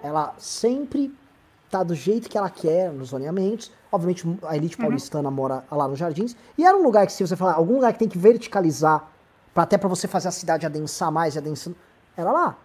ela 0.00 0.32
sempre 0.38 1.12
tá 1.70 1.82
do 1.82 1.94
jeito 1.94 2.28
que 2.28 2.36
ela 2.38 2.48
quer 2.50 2.92
nos 2.92 3.08
zoneamentos. 3.08 3.70
Obviamente, 3.90 4.24
a 4.42 4.46
Uhum. 4.48 4.54
elite 4.54 4.76
paulistana 4.76 5.30
mora 5.30 5.64
lá 5.70 5.88
nos 5.88 5.98
jardins. 5.98 6.36
E 6.56 6.64
era 6.64 6.76
um 6.76 6.82
lugar 6.82 7.06
que, 7.06 7.12
se 7.12 7.26
você 7.26 7.36
falar, 7.36 7.54
algum 7.54 7.74
lugar 7.76 7.92
que 7.92 7.98
tem 7.98 8.08
que 8.08 8.18
verticalizar, 8.18 9.08
pra, 9.54 9.62
até 9.64 9.76
para 9.78 9.88
você 9.88 10.06
fazer 10.06 10.28
a 10.28 10.32
cidade 10.32 10.66
adensar 10.66 11.10
mais 11.10 11.34
e 11.34 11.38
adensando, 11.38 11.76
era 12.16 12.30
lá. 12.30 12.56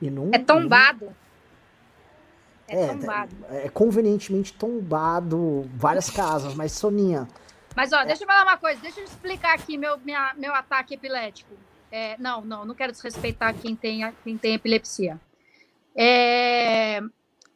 E 0.00 0.10
não, 0.10 0.30
É 0.32 0.38
tombado. 0.38 1.14
É, 2.68 2.82
é, 2.84 2.86
tombado. 2.88 3.36
é 3.50 3.68
convenientemente 3.70 4.52
tombado 4.52 5.68
várias 5.74 6.10
casas, 6.10 6.54
mas 6.54 6.72
Soninha, 6.72 7.26
Mas, 7.74 7.92
ó, 7.92 8.04
deixa 8.04 8.24
eu 8.24 8.26
falar 8.26 8.42
uma 8.42 8.56
coisa. 8.56 8.80
Deixa 8.80 8.98
eu 9.00 9.04
explicar 9.04 9.54
aqui 9.54 9.76
meu, 9.78 9.96
minha- 9.98 10.34
meu 10.36 10.52
ataque 10.54 10.94
epilético. 10.94 11.54
É, 11.92 12.16
não, 12.18 12.40
não, 12.44 12.64
não 12.64 12.74
quero 12.74 12.90
desrespeitar 12.92 13.54
quem 13.54 13.76
tem, 13.76 14.12
quem 14.24 14.36
tem 14.36 14.54
epilepsia. 14.54 15.18
É, 15.96 17.00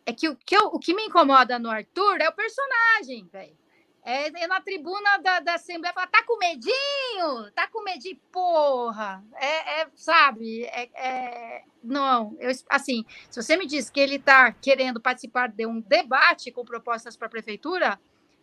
é 0.04 0.12
que, 0.12 0.28
o, 0.28 0.36
que 0.36 0.56
eu- 0.56 0.66
o 0.66 0.78
que 0.78 0.94
me 0.94 1.04
incomoda 1.06 1.58
no 1.58 1.70
Arthur 1.70 2.20
é 2.20 2.28
o 2.28 2.32
personagem, 2.32 3.28
velho. 3.32 3.56
É, 4.04 4.26
é 4.42 4.46
na 4.48 4.60
tribuna 4.60 5.16
da, 5.18 5.38
da 5.38 5.54
Assembleia 5.54 5.94
falar, 5.94 6.08
tá 6.08 6.24
com 6.24 6.36
medinho? 6.36 7.52
Tá 7.54 7.68
com 7.68 7.84
medinho? 7.84 8.18
Porra! 8.32 9.22
É, 9.36 9.82
é, 9.82 9.86
sabe? 9.94 10.64
É, 10.64 10.88
é- 10.94 11.62
não, 11.84 12.36
eu, 12.40 12.50
assim, 12.68 13.04
se 13.30 13.40
você 13.40 13.56
me 13.56 13.64
diz 13.64 13.88
que 13.90 14.00
ele 14.00 14.18
tá 14.18 14.50
querendo 14.52 15.00
participar 15.00 15.48
de 15.48 15.64
um 15.66 15.80
debate 15.80 16.50
com 16.50 16.64
propostas 16.64 17.16
para 17.16 17.28
a 17.28 17.30
prefeitura, 17.30 17.96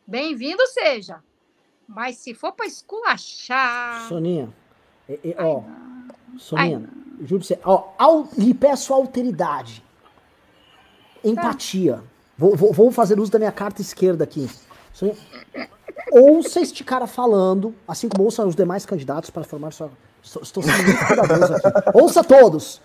bem-vindo 0.08 0.66
seja. 0.68 1.22
Mas 1.86 2.16
se 2.18 2.34
for 2.34 2.54
para 2.54 2.66
esculachar. 2.66 4.08
Soninha, 4.08 4.54
é- 5.10 5.36
ó, 5.44 5.62
Soninha, 6.38 6.90
juro 7.20 7.40
pra 7.40 7.48
você, 7.48 7.60
ó, 7.66 7.92
au- 7.98 8.30
lhe 8.38 8.54
peço 8.54 8.94
alteridade, 8.94 9.84
empatia. 11.24 12.02
Vou, 12.38 12.56
vou, 12.56 12.74
vou 12.74 12.92
fazer 12.92 13.20
uso 13.20 13.32
da 13.32 13.40
minha 13.40 13.52
carta 13.52 13.82
esquerda 13.82 14.24
aqui. 14.24 14.50
Ouça 16.12 16.60
este 16.60 16.84
cara 16.84 17.06
falando, 17.06 17.74
assim 17.88 18.10
como 18.10 18.24
ouça 18.24 18.46
os 18.46 18.56
demais 18.56 18.86
candidatos 18.86 19.30
para 19.30 19.44
formar 19.44 19.72
sua. 19.72 19.92
Estou, 20.24 20.64
sendo 20.64 21.08
cuidadoso 21.08 21.54
aqui. 21.54 21.68
Ouça 21.94 22.24
todos. 22.24 22.82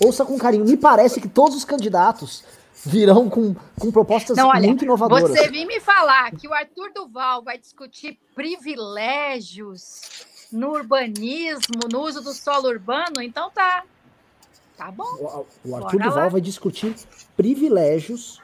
Ouça 0.00 0.24
com 0.24 0.38
carinho. 0.38 0.64
Me 0.64 0.76
parece 0.76 1.20
que 1.20 1.28
todos 1.28 1.56
os 1.56 1.64
candidatos 1.64 2.44
virão 2.84 3.28
com, 3.28 3.54
com 3.78 3.90
propostas 3.90 4.36
Não, 4.36 4.48
olha, 4.48 4.66
muito 4.66 4.84
inovadoras. 4.84 5.30
Você 5.30 5.48
vir 5.48 5.66
me 5.66 5.80
falar 5.80 6.30
que 6.32 6.46
o 6.46 6.52
Arthur 6.52 6.92
Duval 6.94 7.42
vai 7.42 7.58
discutir 7.58 8.18
privilégios 8.34 10.00
no 10.52 10.70
urbanismo, 10.70 11.88
no 11.90 12.00
uso 12.00 12.20
do 12.20 12.32
solo 12.32 12.68
urbano, 12.68 13.20
então 13.20 13.50
tá. 13.50 13.84
Tá 14.76 14.90
bom. 14.90 15.04
O, 15.04 15.68
o 15.70 15.76
Arthur 15.76 15.98
Bora 15.98 16.04
Duval 16.04 16.24
lá. 16.24 16.28
vai 16.28 16.40
discutir 16.40 16.94
privilégios 17.36 18.40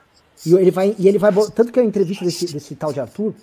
e 0.46 0.54
ele 0.54 0.70
vai 0.70 0.94
e 0.98 1.08
ele 1.08 1.18
vai 1.18 1.32
tanto 1.54 1.72
que 1.72 1.80
a 1.80 1.84
entrevista 1.84 2.24
desse, 2.24 2.46
desse 2.52 2.74
tal 2.76 2.92
de 2.92 3.00
Arthur 3.00 3.34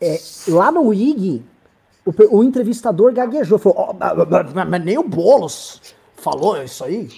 é, 0.00 0.20
lá 0.48 0.70
no 0.72 0.92
IG 0.92 1.42
o, 2.04 2.38
o 2.38 2.44
entrevistador 2.44 3.12
gaguejou 3.12 3.58
falou 3.58 3.78
"Ó, 3.78 3.94
mas- 4.66 4.84
nem 4.84 4.98
o 4.98 5.02
Bolos 5.08 5.80
falou 6.16 6.60
isso 6.62 6.84
aí 6.84 7.08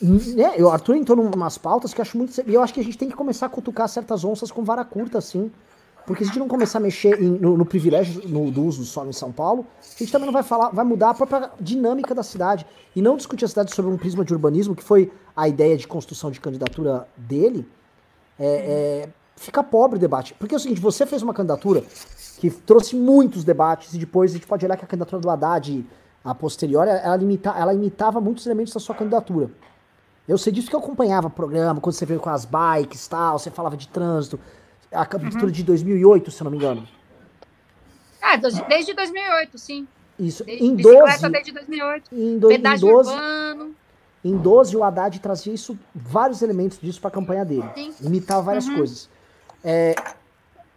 né? 0.00 0.56
O 0.58 0.68
Arthur 0.68 0.96
entrou 0.96 1.22
em 1.24 1.30
umas 1.34 1.56
pautas 1.58 1.94
que 1.94 2.00
eu 2.00 2.02
acho 2.02 2.18
muito 2.18 2.32
e 2.46 2.54
eu 2.54 2.62
acho 2.62 2.74
que 2.74 2.80
a 2.80 2.84
gente 2.84 2.98
tem 2.98 3.08
que 3.08 3.14
começar 3.16 3.46
a 3.46 3.48
cutucar 3.48 3.88
certas 3.88 4.24
onças 4.24 4.50
com 4.50 4.64
vara 4.64 4.84
curta 4.84 5.18
assim 5.18 5.50
porque 6.06 6.24
se 6.24 6.30
a 6.30 6.32
gente 6.32 6.40
não 6.40 6.48
começar 6.48 6.78
a 6.78 6.80
mexer 6.80 7.20
em- 7.20 7.38
no, 7.38 7.56
no 7.56 7.64
privilégio 7.64 8.26
no, 8.28 8.50
do 8.50 8.62
uso 8.64 8.80
do 8.80 8.84
solo 8.84 9.10
em 9.10 9.12
São 9.12 9.30
Paulo, 9.32 9.66
a 9.80 9.98
gente 9.98 10.10
também 10.10 10.26
não 10.26 10.32
vai 10.32 10.42
falar, 10.42 10.70
vai 10.70 10.84
mudar 10.84 11.10
a 11.10 11.14
própria 11.14 11.50
dinâmica 11.60 12.14
da 12.14 12.22
cidade. 12.22 12.66
E 12.94 13.00
não 13.00 13.16
discutir 13.16 13.44
a 13.44 13.48
cidade 13.48 13.74
sobre 13.74 13.90
um 13.90 13.96
prisma 13.96 14.24
de 14.24 14.32
urbanismo, 14.32 14.74
que 14.74 14.82
foi 14.82 15.12
a 15.36 15.48
ideia 15.48 15.76
de 15.76 15.86
construção 15.86 16.30
de 16.30 16.40
candidatura 16.40 17.08
dele, 17.16 17.66
é, 18.38 18.46
é, 18.46 19.08
fica 19.36 19.62
pobre 19.62 19.96
o 19.96 20.00
debate. 20.00 20.34
Porque 20.34 20.54
é 20.54 20.58
o 20.58 20.60
seguinte, 20.60 20.80
você 20.80 21.06
fez 21.06 21.22
uma 21.22 21.32
candidatura 21.32 21.82
que 22.38 22.50
trouxe 22.50 22.96
muitos 22.96 23.44
debates, 23.44 23.94
e 23.94 23.98
depois 23.98 24.32
a 24.32 24.34
gente 24.34 24.46
pode 24.46 24.64
olhar 24.64 24.76
que 24.76 24.84
a 24.84 24.88
candidatura 24.88 25.20
do 25.22 25.30
Haddad, 25.30 25.86
a 26.24 26.34
posteriori, 26.34 26.90
ela, 26.90 27.16
limita, 27.16 27.50
ela 27.50 27.72
imitava 27.72 28.20
muitos 28.20 28.44
elementos 28.46 28.74
da 28.74 28.80
sua 28.80 28.94
candidatura. 28.94 29.50
Eu 30.28 30.38
sei 30.38 30.52
disso 30.52 30.68
que 30.68 30.76
eu 30.76 30.80
acompanhava 30.80 31.26
o 31.26 31.30
programa, 31.30 31.80
quando 31.80 31.94
você 31.94 32.06
veio 32.06 32.20
com 32.20 32.30
as 32.30 32.44
bikes 32.44 33.08
tal, 33.08 33.38
você 33.38 33.50
falava 33.50 33.76
de 33.76 33.88
trânsito. 33.88 34.38
A 34.92 35.06
candidatura 35.06 35.50
de 35.50 35.62
2008, 35.62 36.30
se 36.30 36.40
eu 36.40 36.44
não 36.44 36.50
me 36.50 36.56
engano. 36.58 36.86
Ah, 38.20 38.36
desde 38.68 38.94
2008, 38.94 39.58
sim. 39.58 39.86
Isso. 40.18 40.44
Desde, 40.44 40.64
Em 40.64 40.74
bicicleta 40.76 41.06
12, 41.20 41.28
desde 41.30 41.52
2008. 41.52 42.14
em, 42.14 42.38
do, 42.38 42.50
em, 42.50 42.56
Pedágio 42.56 42.88
12, 42.88 43.10
urbano. 43.10 43.74
em 44.24 44.36
12, 44.36 44.76
o 44.76 44.84
Haddad 44.84 45.18
trazia 45.20 45.52
isso, 45.52 45.76
vários 45.94 46.42
elementos 46.42 46.78
disso 46.78 47.00
para 47.00 47.08
a 47.08 47.12
campanha 47.12 47.44
dele. 47.44 47.64
Sim. 47.74 47.92
Imitava 48.02 48.42
várias 48.42 48.68
Uhum. 48.68 48.76
coisas. 48.76 49.08
É, 49.64 49.94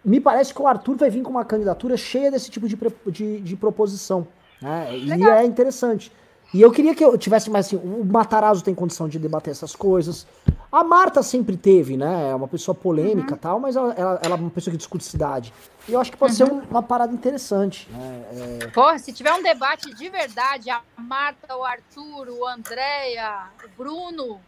me 0.04 0.20
parece 0.20 0.54
que 0.54 0.62
o 0.62 0.68
Arthur 0.68 0.96
vai 0.96 1.10
vir 1.10 1.22
com 1.22 1.30
uma 1.32 1.46
candidatura 1.46 1.98
cheia 1.98 2.32
desse 2.32 2.50
tipo 2.50 2.68
de, 2.68 2.78
de, 3.08 3.42
de 3.42 3.56
proposição. 3.56 4.28
né? 4.62 4.98
E 4.98 5.24
é 5.24 5.44
interessante. 5.46 6.12
E 6.56 6.62
eu 6.62 6.72
queria 6.72 6.96
que 6.96 7.04
eu 7.04 7.18
tivesse 7.18 7.50
mais 7.50 7.66
assim, 7.66 7.76
o 7.76 8.06
Matarazzo 8.06 8.64
tem 8.64 8.74
condição 8.74 9.10
de 9.10 9.20
debater 9.20 9.52
essas 9.52 9.76
coisas. 9.76 10.26
A 10.72 10.86
Marta 10.86 11.22
sempre 11.22 11.58
teve, 11.58 11.98
né? 11.98 12.30
É 12.30 12.34
uma 12.36 12.48
pessoa 12.48 12.74
polêmica 12.74 13.34
e 13.36 13.38
tal, 13.38 13.60
mas 13.60 13.76
ela, 13.76 13.92
ela, 13.92 14.20
ela 14.24 14.36
é 14.36 14.40
uma 14.40 14.50
pessoa 14.50 14.72
que 14.72 14.78
discute 14.78 15.04
cidade. 15.04 15.54
E 15.86 15.92
eu 15.92 16.00
acho 16.00 16.12
que 16.12 16.16
pode 16.18 16.34
ser 16.34 16.46
um- 16.46 16.62
uma 16.62 16.82
parada 16.82 17.14
interessante. 17.14 17.90
Né? 17.92 18.60
É, 18.62 18.68
Porra, 18.68 18.98
se 19.00 19.12
tiver 19.12 19.34
um 19.34 19.44
debate 19.44 19.94
de 19.94 20.08
verdade, 20.08 20.70
a 20.70 20.80
Marta, 20.98 21.58
o 21.58 21.62
Arthur, 21.66 22.30
o 22.30 22.48
Andréia, 22.48 23.48
o 23.62 23.68
Bruno, 23.78 24.40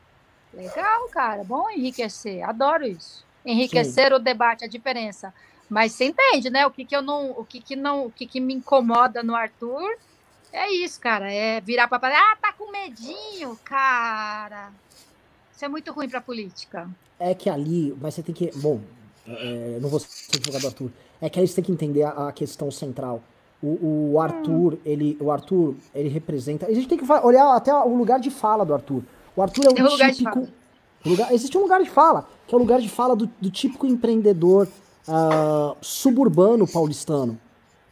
legal, 0.53 1.09
cara, 1.09 1.43
bom 1.43 1.69
enriquecer, 1.69 2.41
adoro 2.41 2.85
isso. 2.88 3.25
Enriquecer 3.45 4.13
o 4.13 4.19
debate, 4.19 4.63
a 4.63 4.67
diferença. 4.69 5.34
Mas 5.69 5.91
você 5.91 6.05
entende, 6.05 6.49
né? 6.49 6.65
O 6.65 6.71
que, 6.71 6.85
que 6.85 6.95
eu 6.95 7.01
não, 7.01 7.31
o 7.31 7.43
que, 7.43 7.59
que 7.59 7.75
não, 7.75 8.05
o 8.05 8.09
que, 8.11 8.25
que 8.25 8.39
me 8.39 8.53
incomoda 8.53 9.21
no 9.21 9.35
Arthur 9.35 9.89
é 10.51 10.71
isso, 10.71 10.99
cara, 10.99 11.31
é 11.31 11.61
virar 11.61 11.87
para 11.87 12.07
ah, 12.07 12.37
tá 12.41 12.53
com 12.53 12.71
medinho, 12.71 13.57
cara. 13.63 14.71
Isso 15.53 15.65
é 15.65 15.67
muito 15.67 15.91
ruim 15.91 16.07
para 16.07 16.21
política. 16.21 16.89
é 17.19 17.33
que 17.33 17.49
ali, 17.49 17.95
mas 17.99 18.13
você 18.13 18.23
tem 18.23 18.33
que. 18.33 18.51
Bom, 18.57 18.79
é, 19.27 19.73
eu 19.75 19.81
não 19.81 19.89
vou 19.89 19.99
ser 19.99 20.37
advogado 20.37 20.61
do 20.61 20.67
Arthur. 20.67 20.91
É 21.19 21.29
que 21.29 21.39
aí 21.39 21.47
você 21.47 21.55
tem 21.55 21.63
que 21.63 21.71
entender 21.71 22.03
a, 22.03 22.27
a 22.27 22.31
questão 22.31 22.69
central. 22.69 23.21
O, 23.61 24.11
o 24.13 24.21
Arthur, 24.21 24.77
ele, 24.85 25.17
o 25.19 25.31
Arthur, 25.31 25.75
ele 25.95 26.09
representa. 26.09 26.67
A 26.67 26.73
gente 26.73 26.87
tem 26.87 26.97
que 26.97 27.11
olhar 27.11 27.55
até 27.55 27.73
o 27.73 27.95
lugar 27.95 28.19
de 28.19 28.29
fala 28.29 28.63
do 28.63 28.73
Arthur. 28.73 29.01
O 29.35 29.41
Arthur 29.41 29.65
é 29.65 29.81
um 29.81 29.89
lugar 29.89 30.11
de 30.11 30.17
típico. 30.17 30.41
fala. 30.41 30.53
o 31.05 31.09
lugar- 31.09 31.33
existe 31.33 31.57
um 31.57 31.61
lugar 31.61 31.81
de 31.81 31.89
fala, 31.89 32.27
que 32.45 32.53
é 32.53 32.57
o 32.57 32.59
lugar 32.59 32.79
de 32.79 32.87
fala 32.87 33.15
do, 33.15 33.25
do 33.41 33.49
típico 33.49 33.87
empreendedor 33.87 34.67
ah, 35.07 35.75
suburbano 35.81 36.67
paulistano. 36.67 37.39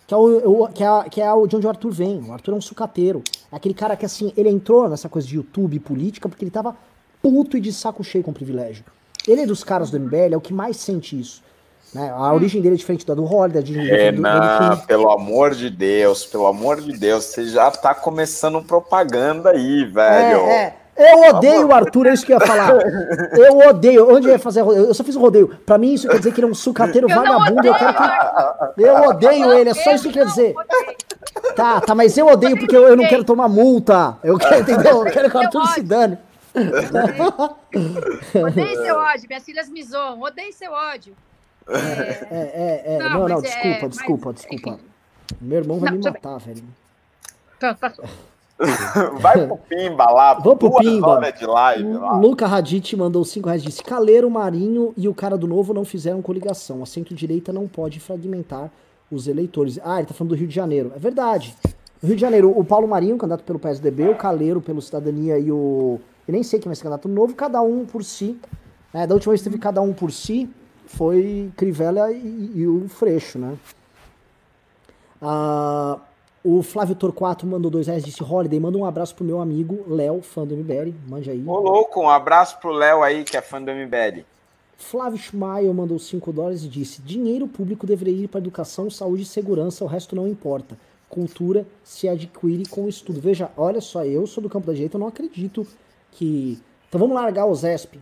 Que 0.07 0.13
é, 0.13 0.17
o, 0.17 0.67
que, 0.67 0.83
é, 0.83 1.09
que 1.09 1.21
é 1.21 1.25
de 1.47 1.55
onde 1.55 1.65
o 1.65 1.69
Arthur 1.69 1.91
vem. 1.91 2.19
O 2.21 2.33
Arthur 2.33 2.53
é 2.53 2.57
um 2.57 2.61
sucateiro. 2.61 3.23
É 3.51 3.55
aquele 3.55 3.73
cara 3.73 3.95
que, 3.95 4.05
assim, 4.05 4.31
ele 4.37 4.49
entrou 4.49 4.87
nessa 4.87 5.09
coisa 5.09 5.27
de 5.27 5.35
YouTube 5.35 5.75
e 5.75 5.79
política 5.79 6.29
porque 6.29 6.43
ele 6.43 6.51
tava 6.51 6.75
puto 7.21 7.57
e 7.57 7.61
de 7.61 7.73
saco 7.73 8.03
cheio 8.03 8.23
com 8.23 8.31
privilégio. 8.31 8.85
Ele 9.27 9.41
é 9.41 9.45
dos 9.45 9.63
caras 9.63 9.89
do 9.89 9.99
MBL, 9.99 10.33
é 10.33 10.37
o 10.37 10.41
que 10.41 10.53
mais 10.53 10.77
sente 10.77 11.19
isso. 11.19 11.41
Né? 11.93 12.11
A 12.11 12.33
origem 12.33 12.61
dele 12.61 12.75
é 12.75 12.77
diferente 12.77 13.05
da 13.05 13.15
do 13.15 13.23
Holliday, 13.23 13.63
do 13.63 13.73
Renan, 13.73 14.75
Kim. 14.75 14.85
pelo 14.85 15.09
amor 15.09 15.55
de 15.55 15.69
Deus, 15.69 16.25
pelo 16.25 16.45
amor 16.45 16.81
de 16.81 16.91
Deus, 16.91 17.25
você 17.25 17.47
já 17.47 17.71
tá 17.71 17.95
começando 17.95 18.61
propaganda 18.61 19.51
aí, 19.51 19.85
velho. 19.85 20.39
É, 20.41 20.63
é. 20.63 20.75
Eu 20.97 21.35
odeio 21.35 21.67
o 21.67 21.73
Arthur, 21.73 22.07
é 22.07 22.13
isso 22.13 22.25
que 22.25 22.33
eu 22.33 22.39
ia 22.39 22.45
falar. 22.45 22.71
Eu 23.37 23.57
odeio. 23.69 24.09
Onde 24.15 24.27
eu 24.27 24.31
ia 24.31 24.39
fazer 24.39 24.61
rodeio? 24.61 24.85
Eu 24.85 24.93
só 24.93 25.03
fiz 25.03 25.15
um 25.15 25.21
rodeio. 25.21 25.49
Pra 25.65 25.77
mim, 25.77 25.93
isso 25.93 26.07
quer 26.07 26.17
dizer 26.17 26.33
que 26.33 26.39
ele 26.39 26.47
é 26.47 26.49
um 26.49 26.53
sucateiro 26.53 27.09
Eu 27.09 27.15
vagabundo. 27.15 27.67
Eu 27.67 27.73
odeio, 27.73 27.75
quero 27.75 27.93
que. 27.93 28.81
Eu 28.81 28.95
odeio 29.09 29.53
ele, 29.53 29.69
é 29.69 29.73
só 29.73 29.91
isso 29.91 30.07
que 30.07 30.13
quer 30.13 30.25
dizer. 30.25 30.55
odeio. 30.55 30.95
Tá, 31.55 31.81
tá, 31.81 31.93
mas 31.93 32.17
eu 32.17 32.27
odeio 32.27 32.57
porque 32.57 32.75
eu, 32.75 32.87
eu 32.87 32.95
não 32.95 33.07
quero 33.07 33.23
tomar 33.23 33.47
multa. 33.49 34.17
Eu 34.23 34.37
quero, 34.37 34.61
entendeu? 34.61 35.05
Eu 35.05 35.11
quero 35.11 35.29
que 35.29 35.37
o 35.37 35.39
Arthur 35.41 35.67
se 35.67 35.81
dane. 35.81 36.17
Odeio 38.33 38.75
seu 38.85 38.95
ódio, 38.95 39.27
minhas 39.27 39.43
filhas 39.43 39.69
me 39.69 39.83
zoam, 39.83 40.21
odeio 40.21 40.53
seu 40.53 40.71
ódio. 40.71 41.13
É, 41.67 41.73
é, 42.31 42.83
é. 42.95 42.97
Não, 42.99 43.09
Não, 43.09 43.27
não, 43.27 43.35
mas 43.35 43.43
é, 43.43 43.47
desculpa, 43.47 43.79
mas- 43.81 43.89
desculpa, 43.91 44.33
desculpa. 44.33 44.79
Meu 45.41 45.57
irmão 45.59 45.79
vai 45.79 45.91
Não, 45.91 45.97
me 45.97 46.03
matar, 46.03 46.37
velho. 46.39 46.63
Pronto, 47.59 47.79
passou. 47.79 48.05
Vai 49.19 49.45
pro 49.47 49.57
Pimba 49.57 50.05
lá, 50.09 50.33
Vamos 50.35 50.59
pro 50.59 50.69
Pimba. 50.77 51.19
Luca 52.19 52.47
Radit 52.47 52.95
mandou 52.95 53.25
5 53.25 53.47
reais 53.47 53.61
disse: 53.63 53.83
Caleiro, 53.83 54.29
Marinho 54.29 54.93
e 54.95 55.07
o 55.09 55.13
cara 55.13 55.37
do 55.37 55.45
Novo 55.47 55.73
não 55.73 55.83
fizeram 55.83 56.21
coligação. 56.21 56.81
A 56.81 56.85
centro-direita 56.85 57.51
não 57.51 57.67
pode 57.67 57.99
fragmentar 57.99 58.71
os 59.11 59.27
eleitores. 59.27 59.77
Ah, 59.83 59.97
ele 59.97 60.07
tá 60.07 60.13
falando 60.13 60.29
do 60.29 60.35
Rio 60.35 60.47
de 60.47 60.55
Janeiro. 60.55 60.91
É 60.95 60.99
verdade. 60.99 61.53
No 62.01 62.07
Rio 62.07 62.15
de 62.15 62.21
Janeiro, 62.21 62.57
o 62.57 62.63
Paulo 62.63 62.87
Marinho, 62.87 63.17
candidato 63.17 63.43
pelo 63.43 63.59
PSDB, 63.59 64.09
o 64.09 64.15
Caleiro 64.15 64.61
pelo 64.61 64.81
Cidadania 64.81 65.37
e 65.37 65.51
o. 65.51 65.99
Eu 66.27 66.31
nem 66.31 66.41
sei 66.41 66.59
quem 66.59 66.69
vai 66.69 66.75
ser 66.75 66.83
candidato 66.83 67.09
novo, 67.09 67.35
cada 67.35 67.61
um 67.61 67.85
por 67.85 68.03
si. 68.03 68.39
né? 68.93 69.05
Da 69.05 69.13
última 69.13 69.31
vez 69.31 69.41
que 69.41 69.49
teve 69.49 69.61
cada 69.61 69.81
um 69.81 69.91
por 69.93 70.11
si, 70.11 70.49
foi 70.85 71.51
Crivella 71.57 72.11
e, 72.11 72.51
e 72.55 72.67
o 72.67 72.87
Freixo, 72.87 73.37
né? 73.37 73.55
Ah, 75.21 75.97
o 76.47 76.61
Flávio 76.61 76.95
Torquato 76.95 77.45
mandou 77.47 77.71
dois 77.71 77.87
reais, 77.87 78.03
disse 78.05 78.23
Holiday, 78.23 78.59
manda 78.59 78.77
um 78.77 78.85
abraço 78.85 79.15
pro 79.15 79.25
meu 79.25 79.41
amigo 79.41 79.83
Léo, 79.87 80.21
fã 80.21 80.45
do 80.45 80.55
MBL, 80.55 80.93
mande 81.07 81.29
aí. 81.31 81.43
Ô, 81.45 81.57
louco, 81.59 81.99
um 82.01 82.09
abraço 82.09 82.59
pro 82.59 82.69
Léo 82.71 83.01
aí, 83.01 83.23
que 83.23 83.35
é 83.35 83.41
fã 83.41 83.61
do 83.61 83.71
MBL. 83.71 84.23
Flávio 84.77 85.17
Schmael 85.17 85.73
mandou 85.73 85.97
5 85.97 86.31
dólares 86.31 86.63
e 86.63 86.67
disse: 86.67 87.01
Dinheiro 87.01 87.47
público 87.47 87.87
deveria 87.87 88.13
ir 88.25 88.27
para 88.27 88.39
educação, 88.41 88.89
saúde 88.89 89.23
e 89.23 89.25
segurança, 89.25 89.83
o 89.83 89.87
resto 89.87 90.15
não 90.15 90.27
importa. 90.27 90.77
Cultura 91.09 91.65
se 91.83 92.09
adquire 92.09 92.65
com 92.67 92.87
estudo. 92.87 93.19
Veja, 93.21 93.49
olha 93.55 93.79
só, 93.81 94.03
eu 94.05 94.27
sou 94.27 94.43
do 94.43 94.49
campo 94.49 94.67
da 94.67 94.73
direita, 94.73 94.97
eu 94.97 94.99
não 94.99 95.07
acredito 95.07 95.65
que. 96.11 96.59
Então 96.89 96.99
vamos 96.99 97.15
largar 97.15 97.45
o 97.45 97.55
ZESP. 97.55 97.99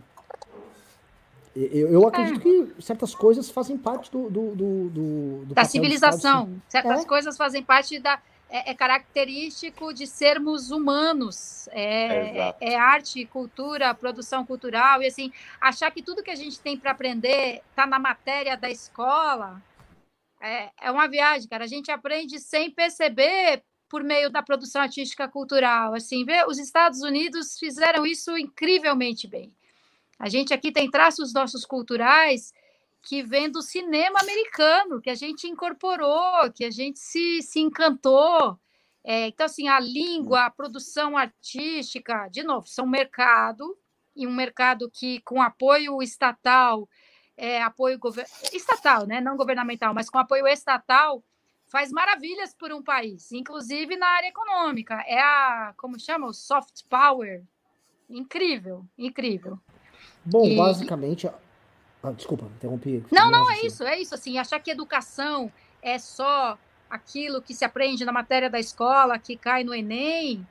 Eu, 1.54 1.88
eu 1.92 2.08
acredito 2.08 2.40
que 2.40 2.82
certas 2.82 3.14
coisas 3.14 3.48
fazem 3.48 3.78
parte 3.78 4.10
do. 4.10 4.28
do, 4.28 4.50
do, 4.56 4.88
do- 4.90 5.44
do 5.46 5.54
Da 5.54 5.64
civilização. 5.64 6.40
Estado, 6.42 6.62
Certas 6.68 7.00
É. 7.02 7.06
coisas 7.06 7.36
fazem 7.36 7.62
parte 7.62 7.98
da. 8.00 8.18
É, 8.54 8.70
é 8.70 8.74
característico 8.74 9.92
de 9.92 10.06
sermos 10.06 10.70
humanos. 10.70 11.68
É, 11.72 12.54
é 12.60 12.76
arte, 12.76 13.26
cultura, 13.26 13.92
produção 13.92 14.46
cultural. 14.46 15.02
E 15.02 15.06
assim, 15.06 15.32
achar 15.60 15.90
que 15.90 16.00
tudo 16.00 16.22
que 16.22 16.30
a 16.30 16.36
gente 16.36 16.60
tem 16.60 16.78
para 16.78 16.92
aprender 16.92 17.62
está 17.70 17.84
na 17.84 17.98
matéria 17.98 18.56
da 18.56 18.70
escola 18.70 19.60
é, 20.40 20.70
é 20.80 20.90
uma 20.92 21.08
viagem, 21.08 21.48
cara. 21.48 21.64
A 21.64 21.66
gente 21.66 21.90
aprende 21.90 22.38
sem 22.38 22.70
perceber 22.70 23.64
por 23.88 24.04
meio 24.04 24.30
da 24.30 24.40
produção 24.40 24.82
artística 24.82 25.26
cultural. 25.26 25.92
Assim, 25.92 26.24
vê, 26.24 26.44
os 26.46 26.56
Estados 26.56 27.02
Unidos 27.02 27.58
fizeram 27.58 28.06
isso 28.06 28.38
incrivelmente 28.38 29.26
bem. 29.26 29.52
A 30.16 30.28
gente 30.28 30.54
aqui 30.54 30.70
tem 30.70 30.88
traços 30.88 31.34
nossos 31.34 31.64
culturais 31.64 32.52
que 33.04 33.22
vem 33.22 33.50
do 33.50 33.62
cinema 33.62 34.20
americano, 34.20 35.00
que 35.00 35.10
a 35.10 35.14
gente 35.14 35.46
incorporou, 35.46 36.50
que 36.52 36.64
a 36.64 36.70
gente 36.70 36.98
se, 36.98 37.42
se 37.42 37.60
encantou. 37.60 38.58
É, 39.04 39.28
então, 39.28 39.46
assim, 39.46 39.68
a 39.68 39.78
língua, 39.78 40.46
a 40.46 40.50
produção 40.50 41.16
artística, 41.16 42.28
de 42.28 42.42
novo, 42.42 42.66
são 42.66 42.86
um 42.86 42.88
mercado, 42.88 43.76
e 44.16 44.26
um 44.26 44.32
mercado 44.32 44.90
que, 44.90 45.20
com 45.20 45.42
apoio 45.42 46.02
estatal, 46.02 46.88
é, 47.36 47.62
apoio 47.62 47.98
estatal, 48.52 49.06
né? 49.06 49.20
não 49.20 49.36
governamental, 49.36 49.92
mas 49.92 50.08
com 50.08 50.18
apoio 50.18 50.46
estatal, 50.46 51.22
faz 51.66 51.90
maravilhas 51.90 52.54
por 52.54 52.72
um 52.72 52.82
país, 52.82 53.32
inclusive 53.32 53.96
na 53.96 54.06
área 54.06 54.28
econômica. 54.28 54.94
É 55.06 55.20
a, 55.20 55.74
como 55.76 55.98
chama? 55.98 56.26
O 56.28 56.32
soft 56.32 56.82
power. 56.88 57.42
Incrível, 58.08 58.86
incrível. 58.96 59.58
Bom, 60.24 60.46
E- 60.46 60.56
basicamente. 60.56 61.28
Ah, 62.04 62.12
desculpa, 62.12 62.44
interrompi. 62.56 63.02
Não, 63.10 63.30
não, 63.30 63.50
é 63.50 63.54
Assim. 63.54 63.66
isso, 63.66 63.82
é 63.82 63.98
isso, 63.98 64.14
assim, 64.14 64.36
achar 64.38 64.60
que 64.60 64.70
educação 64.70 65.50
é 65.82 65.98
só 65.98 66.58
aquilo 66.90 67.40
que 67.40 67.54
se 67.54 67.64
aprende 67.64 68.04
na 68.04 68.12
matéria 68.12 68.50
da 68.50 68.60
escola, 68.60 69.18
que 69.18 69.36
cai 69.36 69.64
no 69.64 69.74
Enem. 69.74 70.46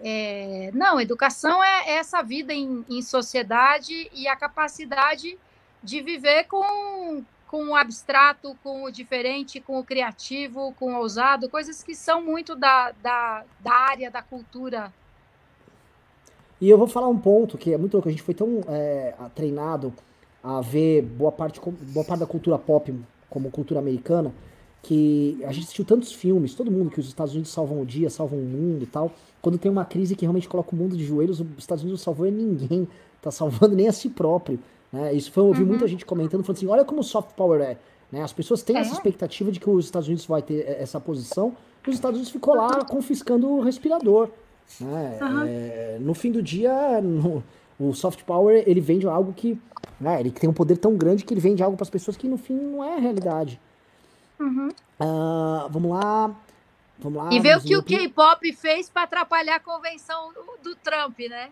é, 0.00 0.70
não, 0.74 1.00
educação 1.00 1.64
é 1.64 1.92
essa 1.96 2.22
vida 2.22 2.52
em, 2.52 2.84
em 2.88 3.00
sociedade 3.02 4.08
e 4.12 4.28
a 4.28 4.36
capacidade 4.36 5.38
de 5.82 6.02
viver 6.02 6.44
com, 6.44 7.24
com 7.46 7.68
o 7.68 7.74
abstrato, 7.74 8.54
com 8.62 8.84
o 8.84 8.90
diferente, 8.90 9.60
com 9.60 9.78
o 9.78 9.84
criativo, 9.84 10.74
com 10.78 10.92
o 10.92 10.98
ousado, 10.98 11.48
coisas 11.48 11.82
que 11.82 11.94
são 11.94 12.22
muito 12.22 12.54
da, 12.54 12.92
da, 13.02 13.44
da 13.60 13.72
área 13.72 14.10
da 14.10 14.20
cultura. 14.22 14.92
E 16.60 16.68
eu 16.68 16.76
vou 16.76 16.86
falar 16.88 17.08
um 17.08 17.18
ponto 17.18 17.56
que 17.56 17.72
é 17.72 17.78
muito 17.78 17.94
louco. 17.94 18.08
A 18.08 18.12
gente 18.12 18.22
foi 18.22 18.34
tão 18.34 18.60
é, 18.68 19.14
treinado 19.34 19.92
a 20.42 20.60
ver 20.60 21.02
boa 21.02 21.32
parte, 21.32 21.60
boa 21.92 22.04
parte 22.04 22.20
da 22.20 22.26
cultura 22.26 22.58
pop 22.58 22.94
como 23.28 23.50
cultura 23.50 23.80
americana 23.80 24.32
que 24.82 25.38
a 25.44 25.52
gente 25.52 25.64
assistiu 25.64 25.84
tantos 25.84 26.12
filmes, 26.12 26.54
todo 26.54 26.70
mundo 26.70 26.90
que 26.90 27.00
os 27.00 27.06
Estados 27.08 27.32
Unidos 27.34 27.50
salvam 27.50 27.80
o 27.82 27.86
dia, 27.86 28.08
salvam 28.08 28.38
o 28.38 28.42
mundo 28.42 28.84
e 28.84 28.86
tal. 28.86 29.10
Quando 29.42 29.58
tem 29.58 29.70
uma 29.70 29.84
crise 29.84 30.14
que 30.14 30.22
realmente 30.24 30.48
coloca 30.48 30.74
o 30.74 30.78
mundo 30.78 30.96
de 30.96 31.04
joelhos, 31.04 31.40
os 31.40 31.46
Estados 31.58 31.82
Unidos 31.82 32.00
não 32.00 32.04
salvou 32.04 32.30
ninguém, 32.30 32.86
tá 33.20 33.30
salvando 33.30 33.74
nem 33.76 33.88
a 33.88 33.92
si 33.92 34.08
próprio. 34.08 34.58
Né? 34.92 35.12
Isso 35.12 35.30
foi, 35.32 35.42
eu 35.42 35.48
ouvi 35.48 35.62
Uhum. 35.62 35.68
muita 35.68 35.86
gente 35.86 36.06
comentando, 36.06 36.42
falando 36.44 36.56
assim, 36.56 36.66
olha 36.66 36.84
como 36.84 37.00
o 37.00 37.04
soft 37.04 37.32
power 37.34 37.60
é. 37.60 37.76
Né? 38.10 38.22
As 38.22 38.32
pessoas 38.32 38.62
têm 38.62 38.76
É. 38.76 38.80
essa 38.80 38.94
expectativa 38.94 39.50
de 39.52 39.60
que 39.60 39.68
os 39.68 39.84
Estados 39.84 40.08
Unidos 40.08 40.24
vai 40.24 40.40
ter 40.40 40.60
eh, 40.60 40.78
essa 40.80 40.98
posição, 41.00 41.54
e 41.86 41.90
os 41.90 41.96
Estados 41.96 42.16
Unidos 42.16 42.32
ficou 42.32 42.54
lá 42.54 42.84
confiscando 42.84 43.48
o 43.48 43.60
respirador. 43.60 44.28
Né? 44.80 45.18
Uhum. 45.20 45.42
É, 45.46 45.98
no 46.00 46.14
fim 46.14 46.30
do 46.30 46.42
dia, 46.42 47.00
no- 47.02 47.42
o 47.78 47.92
soft 47.94 48.22
power 48.24 48.62
ele 48.66 48.80
vende 48.80 49.06
algo 49.06 49.32
que, 49.32 49.58
né, 50.00 50.20
ele 50.20 50.30
tem 50.30 50.48
um 50.48 50.52
poder 50.52 50.76
tão 50.78 50.96
grande 50.96 51.24
que 51.24 51.32
ele 51.32 51.40
vende 51.40 51.62
algo 51.62 51.76
para 51.76 51.84
as 51.84 51.90
pessoas 51.90 52.16
que 52.16 52.26
no 52.28 52.36
fim 52.36 52.54
não 52.54 52.82
é 52.82 52.96
a 52.96 53.00
realidade. 53.00 53.60
Uhum. 54.40 54.68
Ah, 55.00 55.66
vamos 55.70 55.90
lá, 55.90 56.34
vamos 56.98 57.22
lá. 57.22 57.30
e 57.32 57.40
ver 57.40 57.56
o 57.56 57.60
que 57.60 57.76
o. 57.76 57.82
K-pop 57.82 58.52
fez 58.54 58.88
para 58.88 59.02
atrapalhar 59.02 59.56
a 59.56 59.60
convenção 59.60 60.32
do, 60.62 60.74
Trump, 60.76 61.18
né? 61.28 61.48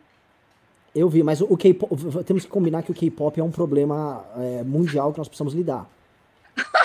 Eu 0.95 1.09
vi, 1.09 1.23
mas 1.23 1.41
o 1.41 1.57
K-pop, 1.57 1.95
temos 2.25 2.45
que 2.45 2.51
combinar 2.51 2.83
que 2.83 2.91
o 2.91 2.95
K-pop 2.95 3.39
é 3.39 3.45
um 3.45 3.51
problema 3.51 4.25
é, 4.37 4.63
mundial 4.63 5.13
que 5.13 5.19
nós 5.19 5.29
precisamos 5.29 5.53
lidar. 5.53 5.87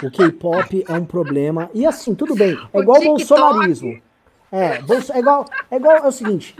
O 0.03 0.11
K-pop 0.11 0.83
é 0.85 0.93
um 0.93 1.05
problema. 1.05 1.69
E 1.73 1.85
assim, 1.85 2.13
tudo 2.13 2.35
bem. 2.35 2.57
É 2.73 2.79
igual 2.79 2.99
o 2.99 3.03
bolsonarismo. 3.05 4.01
É, 4.51 4.81
bolso- 4.81 5.13
é 5.13 5.19
igual, 5.19 5.45
é 5.69 5.75
igual. 5.77 5.95
É 5.97 6.07
o 6.07 6.11
seguinte: 6.11 6.55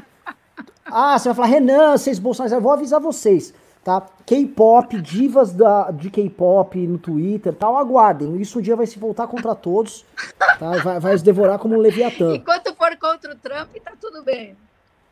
Ah, 0.86 1.18
você 1.18 1.30
vai 1.30 1.36
falar, 1.36 1.48
Renan, 1.48 1.98
vocês 1.98 2.20
bolsonaristas, 2.20 2.58
eu 2.58 2.64
vou 2.64 2.72
avisar 2.72 3.00
vocês, 3.00 3.54
tá? 3.84 4.06
K-pop, 4.26 5.00
divas 5.02 5.54
da, 5.54 5.92
de 5.92 6.10
K-pop 6.10 6.78
no 6.88 6.98
Twitter 6.98 7.54
tal, 7.54 7.78
aguardem. 7.78 8.36
Isso 8.42 8.60
um 8.60 8.62
dia 8.62 8.76
vai 8.76 8.88
se 8.88 9.00
voltar 9.00 9.28
contra 9.28 9.54
todos, 9.56 10.06
tá? 10.60 10.72
Vai, 10.84 11.00
vai 11.00 11.18
se 11.18 11.24
devorar 11.24 11.60
como 11.60 11.76
um 11.76 11.80
Leviatã. 11.80 12.34
Enquanto 12.36 12.76
for 12.76 12.98
contra 12.98 13.34
o 13.34 13.36
Trump, 13.36 13.70
tá 13.84 13.94
tudo 14.00 14.24
bem. 14.24 14.56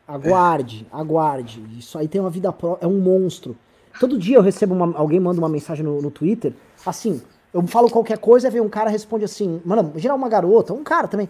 Aguarde, 0.06 0.86
aguarde. 0.92 1.64
Isso 1.78 1.96
aí 1.96 2.08
tem 2.08 2.20
uma 2.20 2.30
vida 2.30 2.52
própria, 2.52 2.84
é 2.84 2.88
um 2.88 2.98
monstro. 2.98 3.56
Todo 3.98 4.18
dia 4.18 4.36
eu 4.36 4.42
recebo 4.42 4.74
uma, 4.74 4.96
alguém 4.96 5.20
manda 5.20 5.40
uma 5.40 5.48
mensagem 5.48 5.84
no, 5.84 6.00
no 6.02 6.10
Twitter, 6.10 6.52
assim, 6.84 7.20
eu 7.52 7.66
falo 7.66 7.90
qualquer 7.90 8.18
coisa, 8.18 8.50
vem 8.50 8.60
um 8.60 8.68
cara 8.68 8.90
responde 8.90 9.24
assim, 9.24 9.60
mano, 9.64 9.92
geral 9.96 10.16
uma 10.16 10.28
garota, 10.28 10.72
um 10.72 10.84
cara 10.84 11.08
também. 11.08 11.28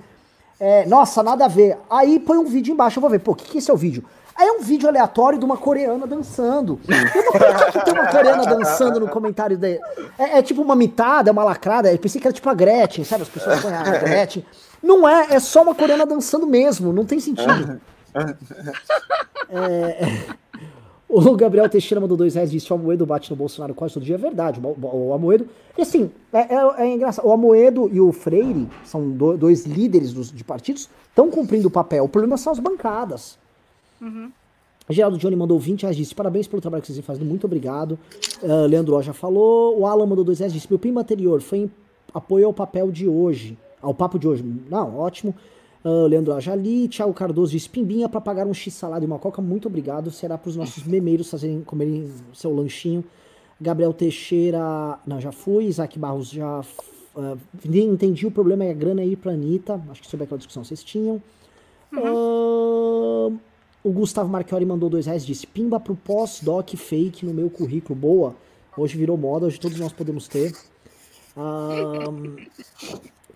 É, 0.59 0.85
nossa, 0.87 1.23
nada 1.23 1.47
a 1.47 1.49
ver. 1.49 1.79
Aí 1.89 2.21
põe 2.21 2.37
um 2.37 2.45
vídeo 2.45 2.73
embaixo, 2.73 2.99
eu 2.99 3.01
vou 3.01 3.11
ver, 3.11 3.21
pô, 3.21 3.33
o 3.33 3.35
que, 3.35 3.45
que 3.47 3.57
é 3.57 3.59
esse 3.59 3.71
é 3.71 3.75
o 3.75 3.77
vídeo? 3.79 4.05
Aí 4.41 4.49
é 4.49 4.53
um 4.53 4.63
vídeo 4.63 4.89
aleatório 4.89 5.39
de 5.39 5.45
uma 5.45 5.59
coreana 5.59 6.07
dançando. 6.07 6.81
Eu 6.89 7.25
não 7.25 7.33
por 7.33 7.73
que 7.73 7.85
tem 7.85 7.93
uma 7.93 8.07
coreana 8.07 8.47
dançando 8.47 8.99
no 8.99 9.07
comentário 9.07 9.59
dele? 9.59 9.81
É, 10.19 10.39
é, 10.39 10.43
tipo 10.43 10.63
uma 10.63 10.75
mitada, 10.75 11.29
é 11.29 11.33
uma 11.33 11.45
lacrada. 11.45 11.93
Eu 11.93 11.99
pensei 11.99 12.19
que 12.19 12.27
era 12.27 12.33
tipo 12.33 12.49
a 12.49 12.55
Gretchen, 12.55 13.05
sabe? 13.05 13.25
As 13.25 13.29
pessoas 13.29 13.61
põem 13.61 13.75
a 13.75 13.83
Gretchen. 13.83 14.43
Não 14.83 15.07
é, 15.07 15.35
é 15.35 15.39
só 15.39 15.61
uma 15.63 15.75
coreana 15.75 16.07
dançando 16.07 16.47
mesmo, 16.47 16.91
não 16.91 17.05
tem 17.05 17.21
sentido. 17.21 17.79
É, 19.51 20.25
o 21.07 21.37
Gabriel 21.37 21.69
Teixeira 21.69 22.01
mandou 22.01 22.17
dois 22.17 22.35
reais 22.35 22.49
e 22.49 22.53
disse: 22.53 22.73
o 22.73 22.77
Amoedo 22.77 23.05
bate 23.05 23.31
no 23.31 23.37
Bolsonaro 23.37 23.75
quase 23.75 23.93
todo 23.93 24.05
dia. 24.05 24.15
É 24.15 24.19
verdade, 24.19 24.59
o 24.59 25.13
Amoedo. 25.13 25.47
E 25.77 25.83
assim, 25.83 26.11
é, 26.33 26.55
é, 26.55 26.83
é 26.85 26.95
engraçado. 26.95 27.27
O 27.27 27.33
Amoedo 27.33 27.91
e 27.93 28.01
o 28.01 28.11
Freire 28.11 28.71
são 28.85 29.11
do, 29.11 29.37
dois 29.37 29.67
líderes 29.67 30.15
dos, 30.15 30.33
de 30.33 30.43
partidos, 30.45 30.89
estão 31.11 31.29
cumprindo 31.31 31.69
o 31.69 31.71
papel. 31.71 32.05
O 32.05 32.09
problema 32.09 32.39
são 32.39 32.51
as 32.51 32.59
bancadas. 32.59 33.39
Uhum. 34.01 34.31
Geraldo 34.89 35.19
Johnny 35.19 35.37
mandou 35.37 35.59
20 35.59 35.83
reais 35.83 35.97
disse: 35.97 36.15
Parabéns 36.15 36.47
pelo 36.47 36.61
trabalho 36.61 36.83
que 36.83 36.93
vocês 36.93 37.05
fazem, 37.05 37.25
muito 37.25 37.45
obrigado. 37.45 37.99
Uh, 38.43 38.67
Leandro 38.67 39.01
já 39.03 39.13
falou. 39.13 39.79
O 39.79 39.87
Alan 39.87 40.07
mandou 40.07 40.25
2 40.25 40.39
reais 40.39 40.53
disse: 40.53 40.67
Meu 40.69 40.79
primo 40.79 40.99
anterior 40.99 41.41
foi 41.41 41.59
em 41.59 41.71
apoio 42.13 42.47
ao 42.47 42.53
papel 42.53 42.91
de 42.91 43.09
hoje, 43.09 43.57
ao 43.81 43.95
papo 43.95 44.19
de 44.19 44.27
hoje. 44.27 44.45
Não, 44.69 44.99
ótimo. 44.99 45.35
Uh, 45.85 46.07
Leandro 46.07 46.35
Ajali, 46.35 46.89
Thiago 46.89 47.13
Cardoso 47.13 47.53
disse: 47.53 47.69
Pimbinha 47.69 48.09
para 48.09 48.21
pagar 48.21 48.47
um 48.47 48.55
X 48.55 48.75
salada 48.75 49.05
e 49.05 49.07
uma 49.07 49.19
coca, 49.19 49.41
muito 49.41 49.69
obrigado. 49.69 50.11
Será 50.11 50.37
para 50.37 50.49
os 50.49 50.57
nossos 50.57 50.85
memeiros 50.85 51.31
fazerem 51.31 51.63
comerem 51.63 52.11
seu 52.35 52.55
lanchinho. 52.55 53.05
Gabriel 53.61 53.93
Teixeira, 53.93 54.99
não, 55.07 55.21
já 55.21 55.31
fui. 55.31 55.67
Isaac 55.67 55.99
Barros 55.99 56.31
já. 56.31 56.63
Uh, 57.15 57.39
entendi 57.65 58.27
o 58.27 58.31
problema 58.31 58.65
é 58.65 58.71
a 58.71 58.75
grana 58.75 59.05
ir 59.05 59.17
pra 59.17 59.33
Anitta. 59.33 59.81
Acho 59.91 60.01
que 60.01 60.09
sobre 60.09 60.25
aquela 60.25 60.39
discussão 60.39 60.65
vocês 60.65 60.83
tinham. 60.83 61.23
Uhum. 61.93 63.29
Uh, 63.29 63.41
o 63.83 63.91
Gustavo 63.91 64.29
Marchiori 64.29 64.65
mandou 64.65 64.91
dois 64.91 65.07
reais, 65.07 65.25
disse, 65.25 65.47
pimba 65.47 65.81
pro 65.81 65.97
pós-doc 65.97 66.75
fake 66.77 67.25
no 67.25 67.33
meu 67.33 67.49
currículo. 67.49 67.99
Boa. 67.99 68.37
Hoje 68.77 68.97
virou 68.97 69.17
moda, 69.17 69.47
hoje 69.47 69.59
todos 69.59 69.79
nós 69.79 69.93
podemos 69.93 70.29
ter. 70.29 70.53
Um, 71.37 72.37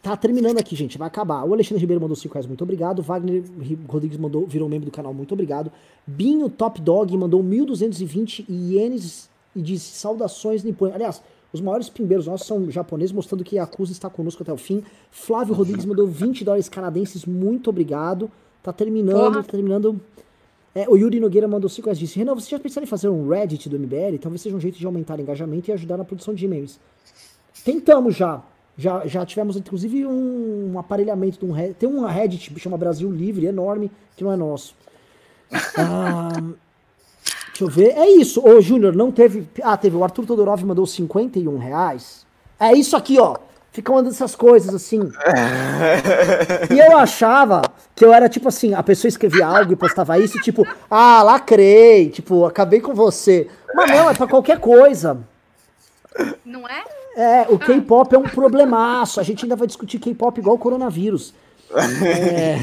tá 0.02 0.16
terminando 0.16 0.58
aqui, 0.58 0.76
gente. 0.76 0.98
Vai 0.98 1.08
acabar. 1.08 1.44
O 1.44 1.52
Alexandre 1.52 1.80
Ribeiro 1.80 2.00
mandou 2.00 2.16
5 2.16 2.32
reais, 2.32 2.46
muito 2.46 2.62
obrigado. 2.62 3.02
Wagner 3.02 3.42
Rodrigues 3.88 4.18
mandou, 4.18 4.46
virou 4.46 4.68
membro 4.68 4.86
do 4.86 4.92
canal, 4.92 5.14
muito 5.14 5.32
obrigado. 5.32 5.72
Binho 6.06 6.48
Top 6.48 6.80
Dog 6.80 7.16
mandou 7.16 7.42
1.220 7.42 8.44
ienes 8.48 9.28
e 9.56 9.62
disse 9.62 9.96
saudações 9.96 10.62
nipônicas. 10.62 10.96
Aliás, 10.96 11.22
os 11.52 11.60
maiores 11.60 11.88
pimbeiros 11.88 12.26
nossos 12.26 12.46
são 12.46 12.70
japoneses, 12.70 13.12
mostrando 13.12 13.44
que 13.44 13.58
a 13.58 13.62
Yakuza 13.62 13.92
está 13.92 14.10
conosco 14.10 14.42
até 14.42 14.52
o 14.52 14.56
fim. 14.56 14.82
Flávio 15.10 15.54
Rodrigues 15.54 15.84
mandou 15.84 16.06
20 16.06 16.44
dólares 16.44 16.68
canadenses, 16.68 17.24
muito 17.24 17.70
obrigado. 17.70 18.30
Tá 18.62 18.72
terminando, 18.72 19.34
tá 19.34 19.42
terminando. 19.42 20.00
É, 20.74 20.88
o 20.88 20.96
Yuri 20.96 21.20
Nogueira 21.20 21.46
mandou 21.46 21.70
5 21.70 21.86
reais 21.86 21.98
disse: 21.98 22.18
Renan, 22.18 22.34
você 22.34 22.50
já 22.50 22.58
pensou 22.58 22.82
em 22.82 22.86
fazer 22.86 23.08
um 23.08 23.28
Reddit 23.28 23.68
do 23.68 23.78
MBL? 23.78 24.18
Talvez 24.20 24.42
seja 24.42 24.56
um 24.56 24.60
jeito 24.60 24.78
de 24.78 24.84
aumentar 24.84 25.18
o 25.18 25.22
engajamento 25.22 25.70
e 25.70 25.72
ajudar 25.72 25.96
na 25.96 26.04
produção 26.04 26.34
de 26.34 26.44
e-mails. 26.44 26.80
Tentamos 27.64 28.16
já. 28.16 28.42
Já, 28.76 29.06
já 29.06 29.24
tivemos, 29.24 29.56
inclusive, 29.56 30.04
um, 30.04 30.72
um 30.74 30.78
aparelhamento 30.80 31.38
de 31.38 31.44
um 31.44 31.52
Reddit. 31.52 31.76
Tem 31.78 31.88
um 31.88 32.04
Reddit 32.04 32.52
que 32.52 32.58
chama 32.58 32.76
Brasil 32.76 33.08
Livre, 33.08 33.46
enorme, 33.46 33.88
que 34.16 34.24
não 34.24 34.32
é 34.32 34.36
nosso. 34.36 34.74
Ah, 35.76 36.32
deixa 37.48 37.62
eu 37.62 37.68
ver. 37.68 37.96
É 37.96 38.10
isso. 38.10 38.44
Ô, 38.44 38.60
Júnior, 38.60 38.96
não 38.96 39.12
teve. 39.12 39.46
Ah, 39.62 39.76
teve. 39.76 39.96
O 39.96 40.02
Arthur 40.02 40.26
Todorov 40.26 40.64
mandou 40.64 40.84
51 40.84 41.56
reais. 41.56 42.26
É 42.58 42.72
isso 42.72 42.96
aqui, 42.96 43.20
ó 43.20 43.36
fica 43.74 43.92
mandando 43.92 44.14
essas 44.14 44.36
coisas 44.36 44.72
assim. 44.72 45.00
e 46.72 46.78
eu 46.78 46.96
achava 46.96 47.60
que 47.94 48.04
eu 48.04 48.12
era 48.12 48.28
tipo 48.28 48.48
assim, 48.48 48.72
a 48.72 48.82
pessoa 48.82 49.08
escrevia 49.08 49.46
algo 49.46 49.72
e 49.72 49.76
postava 49.76 50.18
isso, 50.18 50.40
tipo, 50.40 50.66
ah, 50.88 51.22
lacrei, 51.22 52.08
tipo, 52.08 52.46
acabei 52.46 52.80
com 52.80 52.94
você. 52.94 53.48
Mas 53.74 53.90
não, 53.90 54.08
é 54.08 54.14
pra 54.14 54.28
qualquer 54.28 54.60
coisa. 54.60 55.18
Não 56.44 56.66
é? 56.68 56.84
É, 57.16 57.46
o 57.48 57.58
K-pop 57.58 58.14
é 58.14 58.18
um 58.18 58.22
problemaço. 58.22 59.18
A 59.18 59.24
gente 59.24 59.44
ainda 59.44 59.56
vai 59.56 59.66
discutir 59.66 59.98
K-pop 59.98 60.38
igual 60.38 60.54
o 60.56 60.58
coronavírus. 60.58 61.34
É, 61.74 62.56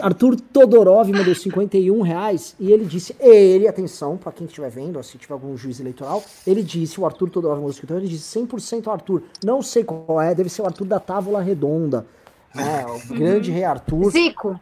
Arthur 0.00 0.36
Todorov 0.40 1.10
mandou 1.10 1.34
51 1.34 2.02
reais 2.02 2.54
e 2.60 2.70
ele 2.70 2.84
disse, 2.84 3.16
ele, 3.18 3.66
atenção, 3.66 4.16
para 4.16 4.30
quem 4.30 4.46
estiver 4.46 4.70
vendo, 4.70 5.02
se 5.02 5.16
tiver 5.16 5.32
algum 5.32 5.56
juiz 5.56 5.80
eleitoral, 5.80 6.22
ele 6.46 6.62
disse, 6.62 7.00
o 7.00 7.06
Arthur 7.06 7.30
Todorov 7.30 7.58
mandou 7.58 7.72
51, 7.72 7.98
ele 7.98 8.08
disse 8.08 8.38
100% 8.38 8.92
Arthur. 8.92 9.22
Não 9.42 9.62
sei 9.62 9.82
qual 9.82 10.20
é, 10.20 10.34
deve 10.34 10.50
ser 10.50 10.62
o 10.62 10.66
Arthur 10.66 10.84
da 10.86 11.00
Távola 11.00 11.40
Redonda. 11.40 12.06
É, 12.54 12.84
o 12.84 12.92
uhum. 12.92 13.18
grande 13.18 13.50
rei 13.50 13.64
Arthur. 13.64 14.10
Zico. 14.10 14.60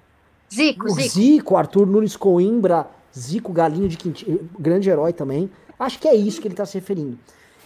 Zico, 0.52 0.86
o 0.86 0.90
Zico. 0.90 1.08
Zico, 1.08 1.56
Arthur 1.56 1.86
Nunes 1.86 2.16
Coimbra, 2.16 2.86
Zico 3.16 3.52
Galinho 3.52 3.88
de 3.88 3.96
Quintino, 3.96 4.48
grande 4.58 4.88
herói 4.88 5.12
também. 5.12 5.50
Acho 5.78 5.98
que 5.98 6.08
é 6.08 6.14
isso 6.14 6.40
que 6.40 6.46
ele 6.46 6.54
está 6.54 6.64
se 6.66 6.74
referindo. 6.78 7.18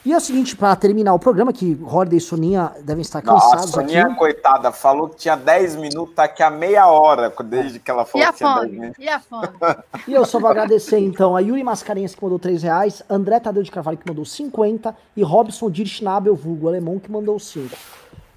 E 0.04 0.12
é 0.12 0.16
o 0.16 0.20
seguinte, 0.20 0.56
para 0.56 0.74
terminar 0.74 1.14
o 1.14 1.18
programa, 1.18 1.52
que 1.52 1.78
Holiday 1.80 2.18
e 2.18 2.20
Soninha 2.20 2.72
devem 2.82 3.02
estar 3.02 3.22
cansados 3.22 3.52
Não, 3.52 3.62
a 3.62 3.66
Soninha, 3.68 4.06
aqui. 4.06 4.16
coitada, 4.16 4.72
falou 4.72 5.08
que 5.08 5.16
tinha 5.16 5.36
10 5.36 5.76
minutos, 5.76 6.16
tá 6.16 6.24
aqui 6.24 6.42
a 6.42 6.50
meia 6.50 6.88
hora, 6.88 7.32
desde 7.44 7.78
que 7.78 7.88
ela 7.88 8.04
falou 8.04 8.26
e 8.26 8.30
que 8.32 8.38
tinha 8.38 8.54
fome? 8.54 8.68
10 8.68 8.80
minutos. 8.80 9.04
E 9.04 9.08
a 9.08 9.20
fome? 9.20 9.48
e 10.08 10.12
eu 10.12 10.24
só 10.24 10.40
vou 10.40 10.50
agradecer, 10.50 10.98
então, 10.98 11.36
a 11.36 11.40
Yuri 11.40 11.62
Mascarenhas, 11.62 12.16
que 12.16 12.22
mandou 12.22 12.38
3 12.38 12.64
reais, 12.64 13.00
André 13.08 13.38
Tadeu 13.38 13.62
de 13.62 13.70
Carvalho, 13.70 13.96
que 13.96 14.08
mandou 14.08 14.24
50, 14.24 14.96
e 15.16 15.22
Robson 15.22 15.70
Dirschnabel, 15.70 16.34
vulgo 16.34 16.66
alemão, 16.66 16.98
que 16.98 17.10
mandou 17.10 17.38
5. 17.38 17.68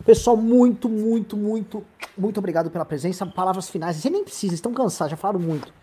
Pessoal, 0.06 0.38
muito, 0.38 0.88
muito, 0.88 1.36
muito, 1.36 1.84
muito 2.16 2.38
obrigado 2.38 2.70
pela 2.70 2.86
presença. 2.86 3.26
Palavras 3.26 3.68
finais. 3.70 3.96
Você 3.96 4.10
nem 4.12 4.24
precisa, 4.24 4.54
estão 4.54 4.72
cansados, 4.72 5.10
já 5.10 5.18
falaram 5.18 5.40
muito. 5.40 5.74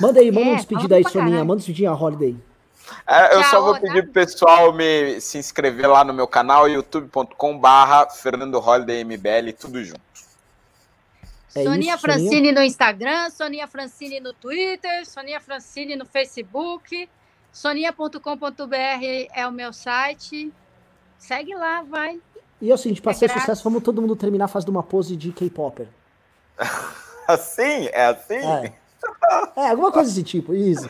Manda 0.00 0.20
aí, 0.20 0.30
manda 0.30 0.46
é, 0.46 0.52
um 0.52 0.56
despedida 0.56 0.94
aí, 0.94 1.02
Soninha. 1.02 1.40
Manda 1.40 1.54
um 1.54 1.56
despedida 1.56 1.90
a 1.90 1.94
Holiday. 1.94 2.36
É, 3.06 3.34
eu 3.34 3.44
só 3.44 3.60
vou 3.60 3.78
pedir 3.80 4.02
pro 4.04 4.12
pessoal 4.12 4.72
me 4.72 5.20
se 5.20 5.38
inscrever 5.38 5.88
lá 5.88 6.04
no 6.04 6.12
meu 6.12 6.26
canal, 6.26 6.68
youtube.com 6.68 7.58
barra 7.58 8.08
Fernando 8.10 8.58
Holiday 8.58 9.04
MBL, 9.04 9.52
tudo 9.58 9.82
junto. 9.84 10.00
É 11.54 11.62
Soninha 11.62 11.94
isso, 11.94 12.02
Francine 12.02 12.52
no 12.52 12.62
Instagram, 12.62 13.30
Soninha 13.30 13.66
Francine 13.66 14.20
no 14.20 14.32
Twitter, 14.32 15.06
Soninha 15.06 15.40
Francine 15.40 15.96
no 15.96 16.04
Facebook, 16.04 17.08
soninha.com.br 17.52 19.28
é 19.34 19.46
o 19.46 19.52
meu 19.52 19.72
site. 19.72 20.52
Segue 21.18 21.54
lá, 21.54 21.82
vai. 21.82 22.20
E 22.60 22.70
é 22.70 22.74
o 22.74 22.78
seguinte, 22.78 23.00
para 23.00 23.12
é 23.12 23.14
ser 23.14 23.26
grátis. 23.26 23.44
sucesso, 23.44 23.64
vamos 23.64 23.82
todo 23.82 24.00
mundo 24.02 24.14
terminar 24.14 24.48
de 24.48 24.70
uma 24.70 24.82
pose 24.82 25.16
de 25.16 25.32
K-Popper. 25.32 25.88
assim? 27.26 27.88
É 27.92 28.06
assim? 28.06 28.34
É. 28.34 28.72
é, 29.56 29.70
alguma 29.70 29.90
coisa 29.90 30.10
desse 30.10 30.22
tipo, 30.22 30.54
isso. 30.54 30.88